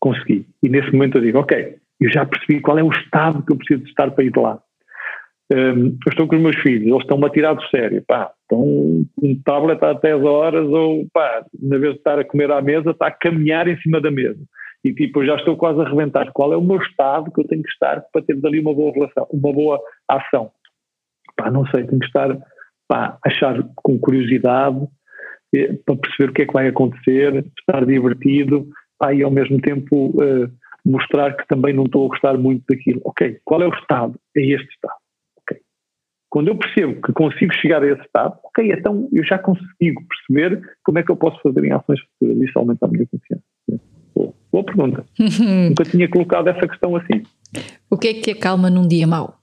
consegui. 0.00 0.46
E 0.62 0.68
nesse 0.68 0.90
momento 0.92 1.18
eu 1.18 1.22
digo, 1.22 1.38
ok, 1.38 1.76
eu 2.00 2.10
já 2.10 2.24
percebi 2.24 2.60
qual 2.60 2.78
é 2.78 2.82
o 2.82 2.90
estado 2.90 3.44
que 3.44 3.52
eu 3.52 3.56
preciso 3.56 3.84
estar 3.84 4.10
para 4.10 4.24
ir 4.24 4.32
de 4.32 4.40
lá. 4.40 4.60
Um, 5.52 5.98
eu 6.06 6.10
estou 6.10 6.28
com 6.28 6.36
os 6.36 6.42
meus 6.42 6.56
filhos, 6.60 6.86
eles 6.86 7.02
estão-me 7.02 7.26
a 7.26 7.30
tirar 7.30 7.54
do 7.54 7.62
sério, 7.68 8.04
pá, 8.06 8.32
estão 8.42 9.04
um 9.20 9.42
tablet 9.44 9.82
há 9.82 9.92
10 9.94 10.22
horas 10.22 10.66
ou, 10.68 11.06
pá, 11.12 11.44
na 11.60 11.76
vez 11.76 11.94
de 11.94 11.98
estar 11.98 12.18
a 12.18 12.24
comer 12.24 12.50
à 12.52 12.62
mesa, 12.62 12.90
está 12.90 13.08
a 13.08 13.10
caminhar 13.10 13.66
em 13.66 13.76
cima 13.80 14.00
da 14.00 14.10
mesa. 14.10 14.40
E 14.84 14.94
tipo, 14.94 15.20
eu 15.20 15.26
já 15.26 15.36
estou 15.36 15.56
quase 15.56 15.80
a 15.80 15.82
arrebentar. 15.82 16.30
Qual 16.32 16.52
é 16.52 16.56
o 16.56 16.62
meu 16.62 16.78
estado 16.78 17.30
que 17.32 17.40
eu 17.40 17.46
tenho 17.46 17.62
que 17.62 17.68
estar 17.68 18.00
para 18.12 18.22
ter 18.22 18.36
dali 18.40 18.60
uma 18.60 18.72
boa 18.72 18.92
relação, 18.92 19.26
uma 19.30 19.52
boa 19.52 19.80
ação? 20.08 20.52
Pá, 21.36 21.50
não 21.50 21.66
sei, 21.66 21.84
tenho 21.84 21.98
que 21.98 22.06
estar, 22.06 22.38
pá, 22.88 23.18
achar 23.26 23.62
com 23.76 23.98
curiosidade, 23.98 24.86
eh, 25.54 25.74
para 25.84 25.96
perceber 25.96 26.30
o 26.30 26.32
que 26.32 26.42
é 26.42 26.46
que 26.46 26.52
vai 26.52 26.68
acontecer, 26.68 27.44
estar 27.58 27.84
divertido, 27.84 28.68
pá, 29.00 29.14
e 29.14 29.22
ao 29.22 29.30
mesmo 29.30 29.60
tempo 29.60 30.08
uh, 30.10 30.48
mostrar 30.84 31.36
que 31.36 31.48
também 31.48 31.74
não 31.74 31.84
estou 31.84 32.04
a 32.04 32.08
gostar 32.08 32.38
muito 32.38 32.64
daquilo. 32.68 33.00
Ok, 33.04 33.38
qual 33.44 33.62
é 33.62 33.66
o 33.66 33.74
estado? 33.74 34.14
É 34.36 34.42
este 34.42 34.68
estado. 34.68 35.00
Quando 36.30 36.46
eu 36.46 36.56
percebo 36.56 37.02
que 37.02 37.12
consigo 37.12 37.52
chegar 37.54 37.82
a 37.82 37.88
esse 37.88 38.02
estado, 38.02 38.38
ok, 38.44 38.72
então 38.72 39.08
eu 39.12 39.24
já 39.24 39.36
consigo 39.36 40.00
perceber 40.06 40.62
como 40.84 41.00
é 41.00 41.02
que 41.02 41.10
eu 41.10 41.16
posso 41.16 41.40
fazer 41.42 41.64
em 41.64 41.72
ações 41.72 41.98
futuras. 42.00 42.48
Isso 42.48 42.56
aumenta 42.56 42.86
a 42.86 42.88
minha 42.88 43.04
confiança. 43.04 43.42
Boa, 44.14 44.32
boa 44.52 44.64
pergunta. 44.64 45.04
Nunca 45.18 45.82
tinha 45.82 46.08
colocado 46.08 46.46
essa 46.46 46.68
questão 46.68 46.94
assim. 46.94 47.24
O 47.90 47.98
que 47.98 48.08
é 48.08 48.14
que 48.14 48.30
acalma 48.30 48.70
num 48.70 48.86
dia 48.86 49.08
mau? 49.08 49.39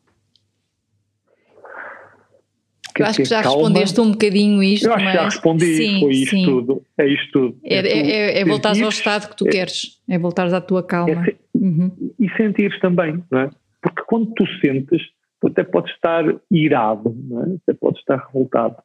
Eu 3.02 3.08
acho 3.08 3.18
que, 3.18 3.24
que 3.24 3.30
já 3.30 3.44
calma, 3.44 3.58
respondeste 3.58 4.02
um 4.02 4.12
bocadinho 4.12 4.64
isto. 4.64 4.88
Eu 4.88 4.94
acho 4.94 5.04
mas... 5.04 5.12
que 5.12 5.18
já 5.18 5.26
respondi, 5.26 5.76
sim, 5.76 6.00
foi 6.00 6.12
isto 6.12 6.30
sim. 6.30 6.46
tudo. 6.46 6.84
É 6.98 7.08
isto 7.08 7.32
tudo. 7.32 7.58
É, 7.64 7.76
é, 7.76 8.12
é, 8.12 8.40
é 8.40 8.46
voltares 8.46 8.82
ao 8.82 8.90
estado 8.90 9.30
que 9.30 9.38
tu 9.38 9.48
é, 9.48 9.52
queres, 9.52 10.02
é 10.10 10.18
voltares 10.18 10.54
à 10.54 10.62
tua 10.62 10.84
calma. 10.84 11.28
É 11.28 11.36
uhum. 11.56 11.92
E 12.20 12.30
sentires 12.32 12.80
também, 12.80 13.24
não 13.32 13.40
é? 13.40 13.50
Porque 13.82 14.02
quando 14.08 14.32
tu 14.34 14.46
sentes, 14.62 15.02
tu 15.40 15.48
até 15.48 15.64
podes 15.64 15.94
estar 15.94 16.24
irado, 16.52 17.16
é? 17.32 17.56
até 17.64 17.74
podes 17.80 18.00
estar 18.00 18.18
revoltado, 18.28 18.76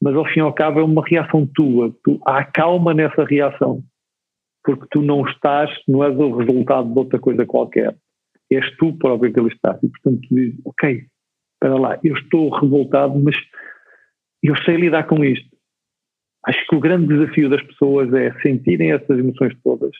mas 0.00 0.14
ao 0.14 0.26
fim 0.26 0.40
e 0.40 0.42
ao 0.42 0.52
cabo 0.52 0.80
é 0.80 0.84
uma 0.84 1.04
reação 1.06 1.48
tua, 1.54 1.94
tu, 2.04 2.20
há 2.26 2.44
calma 2.44 2.92
nessa 2.92 3.24
reação, 3.24 3.82
porque 4.64 4.86
tu 4.90 5.00
não 5.00 5.26
estás, 5.26 5.70
não 5.86 6.04
és 6.04 6.16
o 6.18 6.36
resultado 6.36 6.92
de 6.92 6.98
outra 6.98 7.18
coisa 7.18 7.46
qualquer, 7.46 7.94
és 8.50 8.76
tu 8.76 8.92
próprio 8.94 9.32
que 9.32 9.40
ele 9.40 9.48
está, 9.48 9.78
e 9.82 9.88
portanto 9.88 10.20
tu 10.28 10.34
dizes, 10.34 10.60
ok, 10.64 11.06
espera 11.62 11.78
lá, 11.78 11.98
eu 12.02 12.14
estou 12.16 12.50
revoltado, 12.50 13.18
mas 13.18 13.36
eu 14.42 14.56
sei 14.64 14.76
lidar 14.76 15.04
com 15.04 15.24
isto. 15.24 15.48
Acho 16.44 16.66
que 16.66 16.74
o 16.74 16.80
grande 16.80 17.06
desafio 17.06 17.48
das 17.48 17.62
pessoas 17.62 18.12
é 18.12 18.32
sentirem 18.40 18.90
essas 18.90 19.16
emoções 19.16 19.56
todas, 19.62 19.92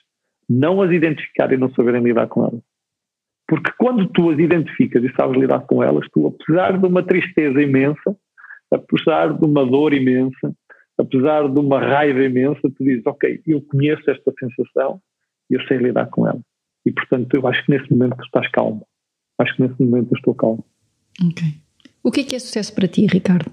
não 0.49 0.83
as 0.83 0.91
identificarem 0.91 1.57
e 1.57 1.61
não 1.61 1.73
saberem 1.73 2.03
lidar 2.03 2.27
com 2.27 2.45
elas. 2.45 2.61
Porque 3.47 3.71
quando 3.79 4.09
tu 4.09 4.31
as 4.31 4.39
identificas 4.39 5.05
e 5.05 5.15
sabes 5.15 5.41
lidar 5.41 5.61
com 5.61 5.83
elas, 5.83 6.07
tu, 6.13 6.27
apesar 6.27 6.79
de 6.79 6.87
uma 6.87 7.03
tristeza 7.03 7.63
imensa, 7.63 8.17
apesar 8.73 9.33
de 9.33 9.47
uma 9.47 9.65
dor 9.65 9.93
imensa, 9.93 10.53
apesar 10.99 11.49
de 11.49 11.61
uma 11.61 11.79
raiva 11.79 12.25
imensa, 12.25 12.61
tu 12.63 12.85
dizes, 12.85 13.07
ok, 13.07 13.41
eu 13.47 13.61
conheço 13.63 14.11
esta 14.11 14.33
sensação 14.39 15.01
e 15.49 15.55
eu 15.55 15.61
sei 15.67 15.77
lidar 15.77 16.07
com 16.07 16.27
ela. 16.27 16.41
E 16.85 16.91
portanto, 16.91 17.33
eu 17.35 17.47
acho 17.47 17.65
que 17.65 17.71
nesse 17.71 17.91
momento 17.93 18.17
tu 18.17 18.25
estás 18.25 18.51
calmo. 18.51 18.85
Acho 19.39 19.55
que 19.55 19.63
nesse 19.63 19.81
momento 19.81 20.13
eu 20.13 20.17
estou 20.17 20.35
calmo. 20.35 20.65
Ok. 21.21 21.43
O 22.03 22.11
que 22.11 22.21
é 22.21 22.25
que 22.25 22.37
é 22.37 22.39
sucesso 22.39 22.75
para 22.75 22.89
ti, 22.89 23.07
Ricardo? 23.07 23.51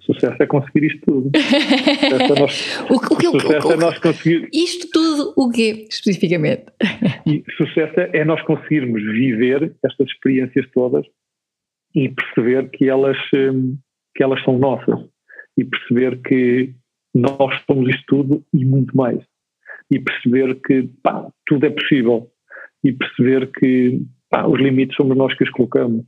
Sucesso 0.00 0.42
é 0.42 0.46
conseguir 0.46 0.86
isto 0.86 1.04
tudo. 1.04 1.30
é 1.36 2.40
nós, 2.40 2.80
o, 2.88 2.94
o, 2.94 3.16
que, 3.16 3.26
sucesso 3.26 3.68
o, 3.68 3.72
é 3.72 3.76
nós 3.76 3.98
conseguir. 3.98 4.48
Isto 4.52 4.88
tudo, 4.90 5.34
o 5.36 5.50
quê, 5.50 5.86
especificamente? 5.90 6.64
E 7.26 7.44
sucesso 7.58 8.00
é 8.00 8.24
nós 8.24 8.40
conseguirmos 8.42 9.02
viver 9.02 9.74
estas 9.84 10.08
experiências 10.08 10.66
todas 10.72 11.04
e 11.94 12.08
perceber 12.08 12.70
que 12.70 12.88
elas, 12.88 13.18
hum, 13.34 13.76
que 14.14 14.22
elas 14.22 14.42
são 14.44 14.58
nossas. 14.58 14.98
E 15.58 15.64
perceber 15.64 16.22
que 16.22 16.72
nós 17.14 17.60
somos 17.66 17.90
isto 17.90 18.04
tudo 18.06 18.44
e 18.54 18.64
muito 18.64 18.96
mais. 18.96 19.20
E 19.90 19.98
perceber 19.98 20.54
que 20.62 20.88
pá, 21.02 21.28
tudo 21.46 21.66
é 21.66 21.70
possível. 21.70 22.30
E 22.82 22.92
perceber 22.92 23.50
que 23.52 24.00
pá, 24.30 24.46
os 24.46 24.60
limites 24.60 24.96
somos 24.96 25.16
nós 25.16 25.34
que 25.36 25.44
os 25.44 25.50
colocamos. 25.50 26.04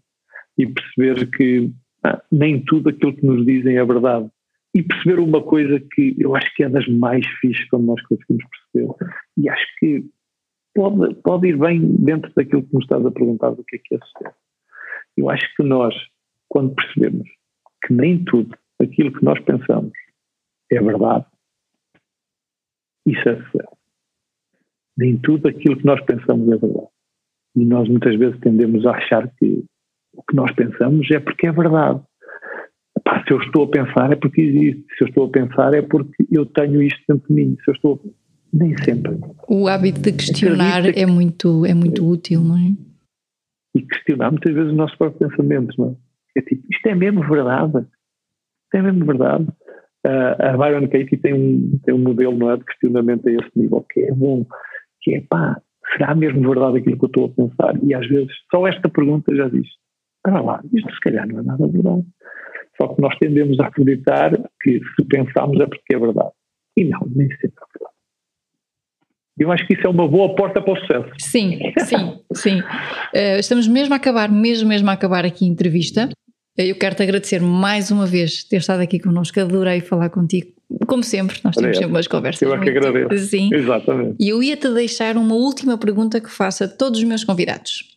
E 0.59 0.67
perceber 0.67 1.31
que 1.31 1.71
ah, 2.05 2.23
nem 2.31 2.63
tudo 2.65 2.89
aquilo 2.89 3.15
que 3.15 3.27
nos 3.27 3.45
dizem 3.45 3.77
é 3.77 3.85
verdade. 3.85 4.31
E 4.75 4.83
perceber 4.83 5.21
uma 5.21 5.43
coisa 5.43 5.81
que 5.81 6.15
eu 6.19 6.37
acho 6.37 6.55
que 6.55 6.63
é 6.63 6.69
das 6.69 6.87
mais 6.87 7.27
fixas 7.41 7.69
quando 7.69 7.87
nós 7.87 8.01
conseguimos 8.03 8.45
perceber, 8.73 8.95
e 9.37 9.49
acho 9.49 9.67
que 9.79 10.05
pode, 10.75 11.15
pode 11.17 11.49
ir 11.49 11.59
bem 11.59 11.81
dentro 11.97 12.33
daquilo 12.35 12.63
que 12.63 12.75
nos 12.75 12.85
estás 12.85 13.05
a 13.05 13.11
perguntar 13.11 13.51
do 13.51 13.65
que 13.65 13.77
é 13.77 13.81
que 13.83 13.95
é 13.97 13.99
sucesso. 13.99 14.37
Eu 15.17 15.29
acho 15.29 15.45
que 15.57 15.63
nós, 15.63 15.95
quando 16.49 16.75
percebemos 16.75 17.29
que 17.85 17.93
nem 17.93 18.25
tudo 18.25 18.57
aquilo 18.81 19.13
que 19.13 19.25
nós 19.25 19.41
pensamos 19.41 19.93
é 20.71 20.81
verdade, 20.81 21.27
isso 23.07 23.29
é 23.29 23.37
sucesso. 23.43 23.77
Nem 24.97 25.19
tudo 25.19 25.49
aquilo 25.49 25.77
que 25.77 25.87
nós 25.87 26.01
pensamos 26.05 26.47
é 26.53 26.57
verdade. 26.57 26.89
E 27.57 27.65
nós 27.65 27.89
muitas 27.89 28.17
vezes 28.17 28.39
tendemos 28.41 28.87
a 28.87 28.93
achar 28.93 29.29
que 29.39 29.65
o 30.15 30.23
que 30.23 30.37
nós 30.37 30.53
pensamos 30.53 31.11
é 31.11 31.19
porque 31.19 31.47
é 31.47 31.53
verdade. 31.53 32.01
Pá, 33.05 33.25
se 33.27 33.33
eu 33.33 33.41
estou 33.41 33.65
a 33.65 33.69
pensar 33.69 34.13
é 34.13 34.17
porque 34.17 34.41
existe, 34.41 34.85
se 34.97 35.05
eu 35.05 35.09
estou 35.09 35.27
a 35.27 35.31
pensar 35.31 35.75
é 35.75 35.83
porque 35.83 36.27
eu 36.31 36.45
tenho 36.47 36.83
isto 36.83 37.01
dentro 37.09 37.27
de 37.29 37.35
mim, 37.35 37.57
se 37.65 37.71
eu 37.71 37.75
estou 37.75 38.01
nem 38.53 38.77
sempre. 38.79 39.19
O 39.49 39.69
hábito 39.69 40.01
de 40.01 40.13
questionar 40.13 40.87
é 40.87 41.07
muito, 41.07 41.65
é 41.65 41.73
muito 41.73 42.07
útil, 42.07 42.41
não 42.41 42.57
é? 42.57 42.73
E 43.75 43.83
questionar 43.83 44.31
muitas 44.31 44.53
vezes 44.53 44.71
os 44.71 44.77
nossos 44.77 44.97
próprios 44.97 45.31
pensamentos, 45.31 45.77
não 45.77 45.91
é? 45.91 46.39
É 46.39 46.43
tipo, 46.43 46.63
isto 46.71 46.87
é 46.87 46.95
mesmo 46.95 47.21
verdade? 47.23 47.79
Isto 47.79 48.75
é 48.75 48.83
mesmo 48.83 49.05
verdade? 49.05 49.47
Uh, 50.07 50.35
a 50.39 50.57
Byron 50.57 50.89
Katie 50.89 51.19
tem 51.19 51.35
um, 51.35 51.79
tem 51.85 51.95
um 51.95 51.99
modelo 51.99 52.37
não 52.37 52.51
é, 52.51 52.57
de 52.57 52.65
questionamento 52.65 53.29
a 53.29 53.33
esse 53.33 53.51
nível 53.55 53.85
que 53.91 54.01
é 54.01 54.13
bom, 54.13 54.47
que 55.03 55.15
é 55.15 55.21
pá, 55.21 55.61
será 55.93 56.15
mesmo 56.15 56.49
verdade 56.49 56.79
aquilo 56.79 56.99
que 56.99 57.05
eu 57.05 57.09
estou 57.09 57.27
a 57.27 57.29
pensar? 57.29 57.79
E 57.83 57.95
às 57.95 58.07
vezes 58.07 58.33
só 58.51 58.67
esta 58.67 58.89
pergunta 58.89 59.35
já 59.35 59.49
diz, 59.49 59.67
espera 60.17 60.41
lá, 60.43 60.63
isto 60.73 60.93
se 60.93 61.01
calhar 61.01 61.27
não 61.27 61.41
é 61.41 61.43
nada 61.43 61.67
verdade. 61.67 62.05
Só 62.81 62.89
que 62.89 63.01
nós 63.03 63.17
tendemos 63.19 63.59
a 63.61 63.67
acreditar 63.67 64.31
que 64.63 64.81
se 64.97 65.05
pensamos 65.05 65.61
é 65.61 65.67
porque 65.67 65.95
é 65.95 65.99
verdade. 65.99 66.31
E 66.77 66.85
não, 66.85 67.01
nem 67.15 67.29
sempre 67.29 67.47
é 67.47 67.79
verdade. 67.79 67.95
Eu 69.39 69.51
acho 69.51 69.67
que 69.67 69.75
isso 69.75 69.87
é 69.87 69.91
uma 69.91 70.07
boa 70.07 70.35
porta 70.35 70.61
para 70.61 70.73
o 70.73 70.77
sucesso. 70.77 71.11
Sim, 71.19 71.59
sim, 71.79 72.21
sim. 72.35 72.61
Uh, 72.61 73.39
estamos 73.39 73.67
mesmo 73.67 73.95
a 73.95 73.97
acabar, 73.97 74.31
mesmo, 74.31 74.69
mesmo 74.69 74.91
a 74.91 74.93
acabar 74.93 75.25
aqui 75.25 75.45
a 75.45 75.49
entrevista. 75.49 76.09
Eu 76.57 76.77
quero-te 76.77 77.03
agradecer 77.03 77.41
mais 77.41 77.91
uma 77.91 78.05
vez 78.07 78.45
ter 78.45 78.57
estado 78.57 78.81
aqui 78.81 78.99
connosco, 78.99 79.41
adorei 79.41 79.81
falar 79.81 80.11
contigo. 80.11 80.60
Como 80.87 81.03
sempre, 81.03 81.39
nós 81.45 81.55
temos 81.57 81.77
sempre 81.77 81.91
umas 81.91 82.07
conversas. 82.07 82.43
Eu 82.43 82.55
é 82.55 82.61
que 82.61 82.71
agradeço. 82.71 83.27
Sim. 83.27 83.51
Exatamente. 83.53 84.17
E 84.21 84.29
eu 84.29 84.43
ia-te 84.43 84.69
deixar 84.73 85.17
uma 85.17 85.35
última 85.35 85.77
pergunta 85.77 86.21
que 86.21 86.31
faço 86.31 86.65
a 86.65 86.69
todos 86.69 87.01
os 87.01 87.05
meus 87.05 87.25
convidados. 87.25 87.97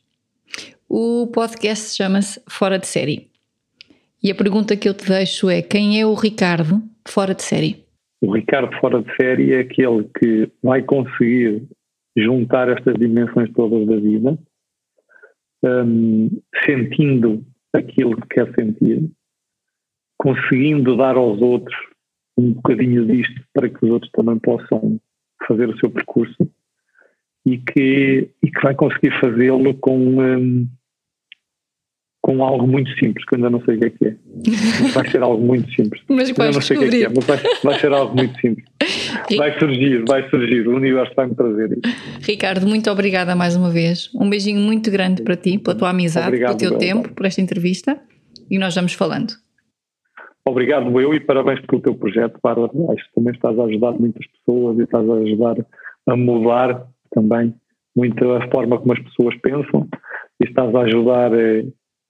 O 0.89 1.27
podcast 1.27 1.95
chama-se 1.95 2.41
Fora 2.47 2.79
de 2.79 2.87
Série. 2.87 3.29
E 4.23 4.31
a 4.31 4.35
pergunta 4.35 4.75
que 4.77 4.87
eu 4.87 4.93
te 4.93 5.07
deixo 5.07 5.49
é: 5.49 5.61
quem 5.61 5.99
é 5.99 6.05
o 6.05 6.13
Ricardo 6.13 6.81
fora 7.05 7.35
de 7.35 7.43
série? 7.43 7.83
O 8.21 8.33
Ricardo 8.33 8.73
fora 8.79 9.01
de 9.01 9.15
série 9.15 9.53
é 9.53 9.59
aquele 9.59 10.09
que 10.17 10.49
vai 10.63 10.81
conseguir 10.81 11.67
juntar 12.15 12.69
estas 12.69 12.95
dimensões 12.95 13.51
todas 13.53 13.85
da 13.85 13.97
vida, 13.97 14.37
um, 15.63 16.29
sentindo 16.65 17.43
aquilo 17.73 18.15
que 18.21 18.27
quer 18.29 18.53
sentir, 18.55 19.09
conseguindo 20.17 20.95
dar 20.95 21.17
aos 21.17 21.41
outros 21.41 21.75
um 22.37 22.53
bocadinho 22.53 23.05
disto 23.05 23.41
para 23.53 23.69
que 23.69 23.85
os 23.85 23.91
outros 23.91 24.11
também 24.11 24.37
possam 24.39 24.99
fazer 25.47 25.69
o 25.69 25.77
seu 25.77 25.89
percurso 25.89 26.49
e 27.45 27.57
que, 27.57 28.29
e 28.41 28.51
que 28.51 28.61
vai 28.61 28.73
conseguir 28.73 29.11
fazê-lo 29.19 29.73
com, 29.75 29.97
um, 29.97 30.67
com 32.21 32.43
algo 32.43 32.65
muito 32.65 32.89
simples, 32.97 33.25
que 33.25 33.35
eu 33.35 33.37
ainda 33.37 33.49
não 33.49 33.63
sei 33.65 33.75
o 33.75 33.79
que 33.79 33.85
é 33.85 33.89
que 33.89 34.07
é. 34.07 34.15
Mas 34.81 34.93
vai 34.95 35.09
ser 35.09 35.21
algo 35.21 35.45
muito 35.45 35.69
simples. 35.73 36.01
Mas 36.07 36.31
vais 36.31 36.55
não 36.55 36.61
sei 36.61 36.77
o 36.77 36.79
que 36.79 36.85
é 36.85 36.89
que 36.89 37.03
é, 37.05 37.09
mas 37.09 37.25
vai, 37.25 37.37
vai 37.63 37.79
ser 37.79 37.91
algo 37.91 38.15
muito 38.15 38.39
simples. 38.39 38.65
Vai 39.37 39.59
surgir, 39.59 40.03
vai 40.07 40.29
surgir, 40.29 40.67
o 40.67 40.75
universo 40.75 41.13
vai 41.15 41.27
me 41.27 41.35
trazer 41.35 41.71
isso. 41.71 41.95
Ricardo, 42.21 42.65
muito 42.65 42.89
obrigada 42.89 43.35
mais 43.35 43.55
uma 43.55 43.69
vez. 43.69 44.09
Um 44.15 44.29
beijinho 44.29 44.61
muito 44.61 44.89
grande 44.89 45.21
para 45.21 45.35
ti, 45.35 45.57
pela 45.57 45.77
tua 45.77 45.89
amizade, 45.89 46.27
Obrigado, 46.27 46.57
pelo 46.57 46.71
teu 46.71 46.79
tempo, 46.79 47.13
por 47.13 47.25
esta 47.25 47.41
entrevista 47.41 47.99
e 48.49 48.57
nós 48.57 48.73
vamos 48.73 48.93
falando. 48.93 49.42
Obrigado 50.45 50.99
eu 50.99 51.13
e 51.13 51.19
parabéns 51.19 51.61
pelo 51.61 51.81
teu 51.81 51.95
projeto, 51.95 52.37
Bárbara. 52.43 52.71
Acho 52.91 53.05
que 53.05 53.15
também 53.15 53.33
estás 53.33 53.57
a 53.57 53.63
ajudar 53.63 53.93
muitas 53.93 54.25
pessoas 54.27 54.77
e 54.77 54.83
estás 54.83 55.09
a 55.09 55.13
ajudar 55.13 55.55
a 56.07 56.17
mudar 56.17 56.87
também 57.11 57.53
muito 57.95 58.31
a 58.31 58.49
forma 58.49 58.77
como 58.79 58.93
as 58.93 58.99
pessoas 58.99 59.35
pensam 59.41 59.87
e 60.41 60.45
estás 60.45 60.73
a 60.73 60.79
ajudar, 60.81 61.33
eh, 61.33 61.65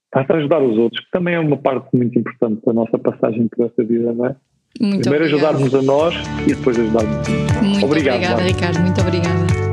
estás 0.06 0.30
a 0.30 0.34
ajudar 0.36 0.62
os 0.64 0.78
outros, 0.78 1.04
que 1.04 1.12
também 1.12 1.36
é 1.36 1.40
uma 1.40 1.58
parte 1.58 1.90
muito 1.96 2.18
importante 2.18 2.62
da 2.66 2.74
nossa 2.74 2.98
passagem 2.98 3.48
por 3.50 3.66
esta 3.66 3.84
vida, 3.84 4.14
não 4.14 4.26
é? 4.28 4.36
Muito 4.82 5.02
Primeiro 5.02 5.26
ajudarmos 5.26 5.76
a 5.76 5.82
nós 5.82 6.16
e 6.48 6.56
depois 6.56 6.80
ajudarmos. 6.80 7.28
Muito 7.62 7.86
obrigado, 7.86 8.16
obrigada, 8.16 8.42
Ricardo. 8.42 8.80
Muito 8.80 9.02
obrigada. 9.02 9.73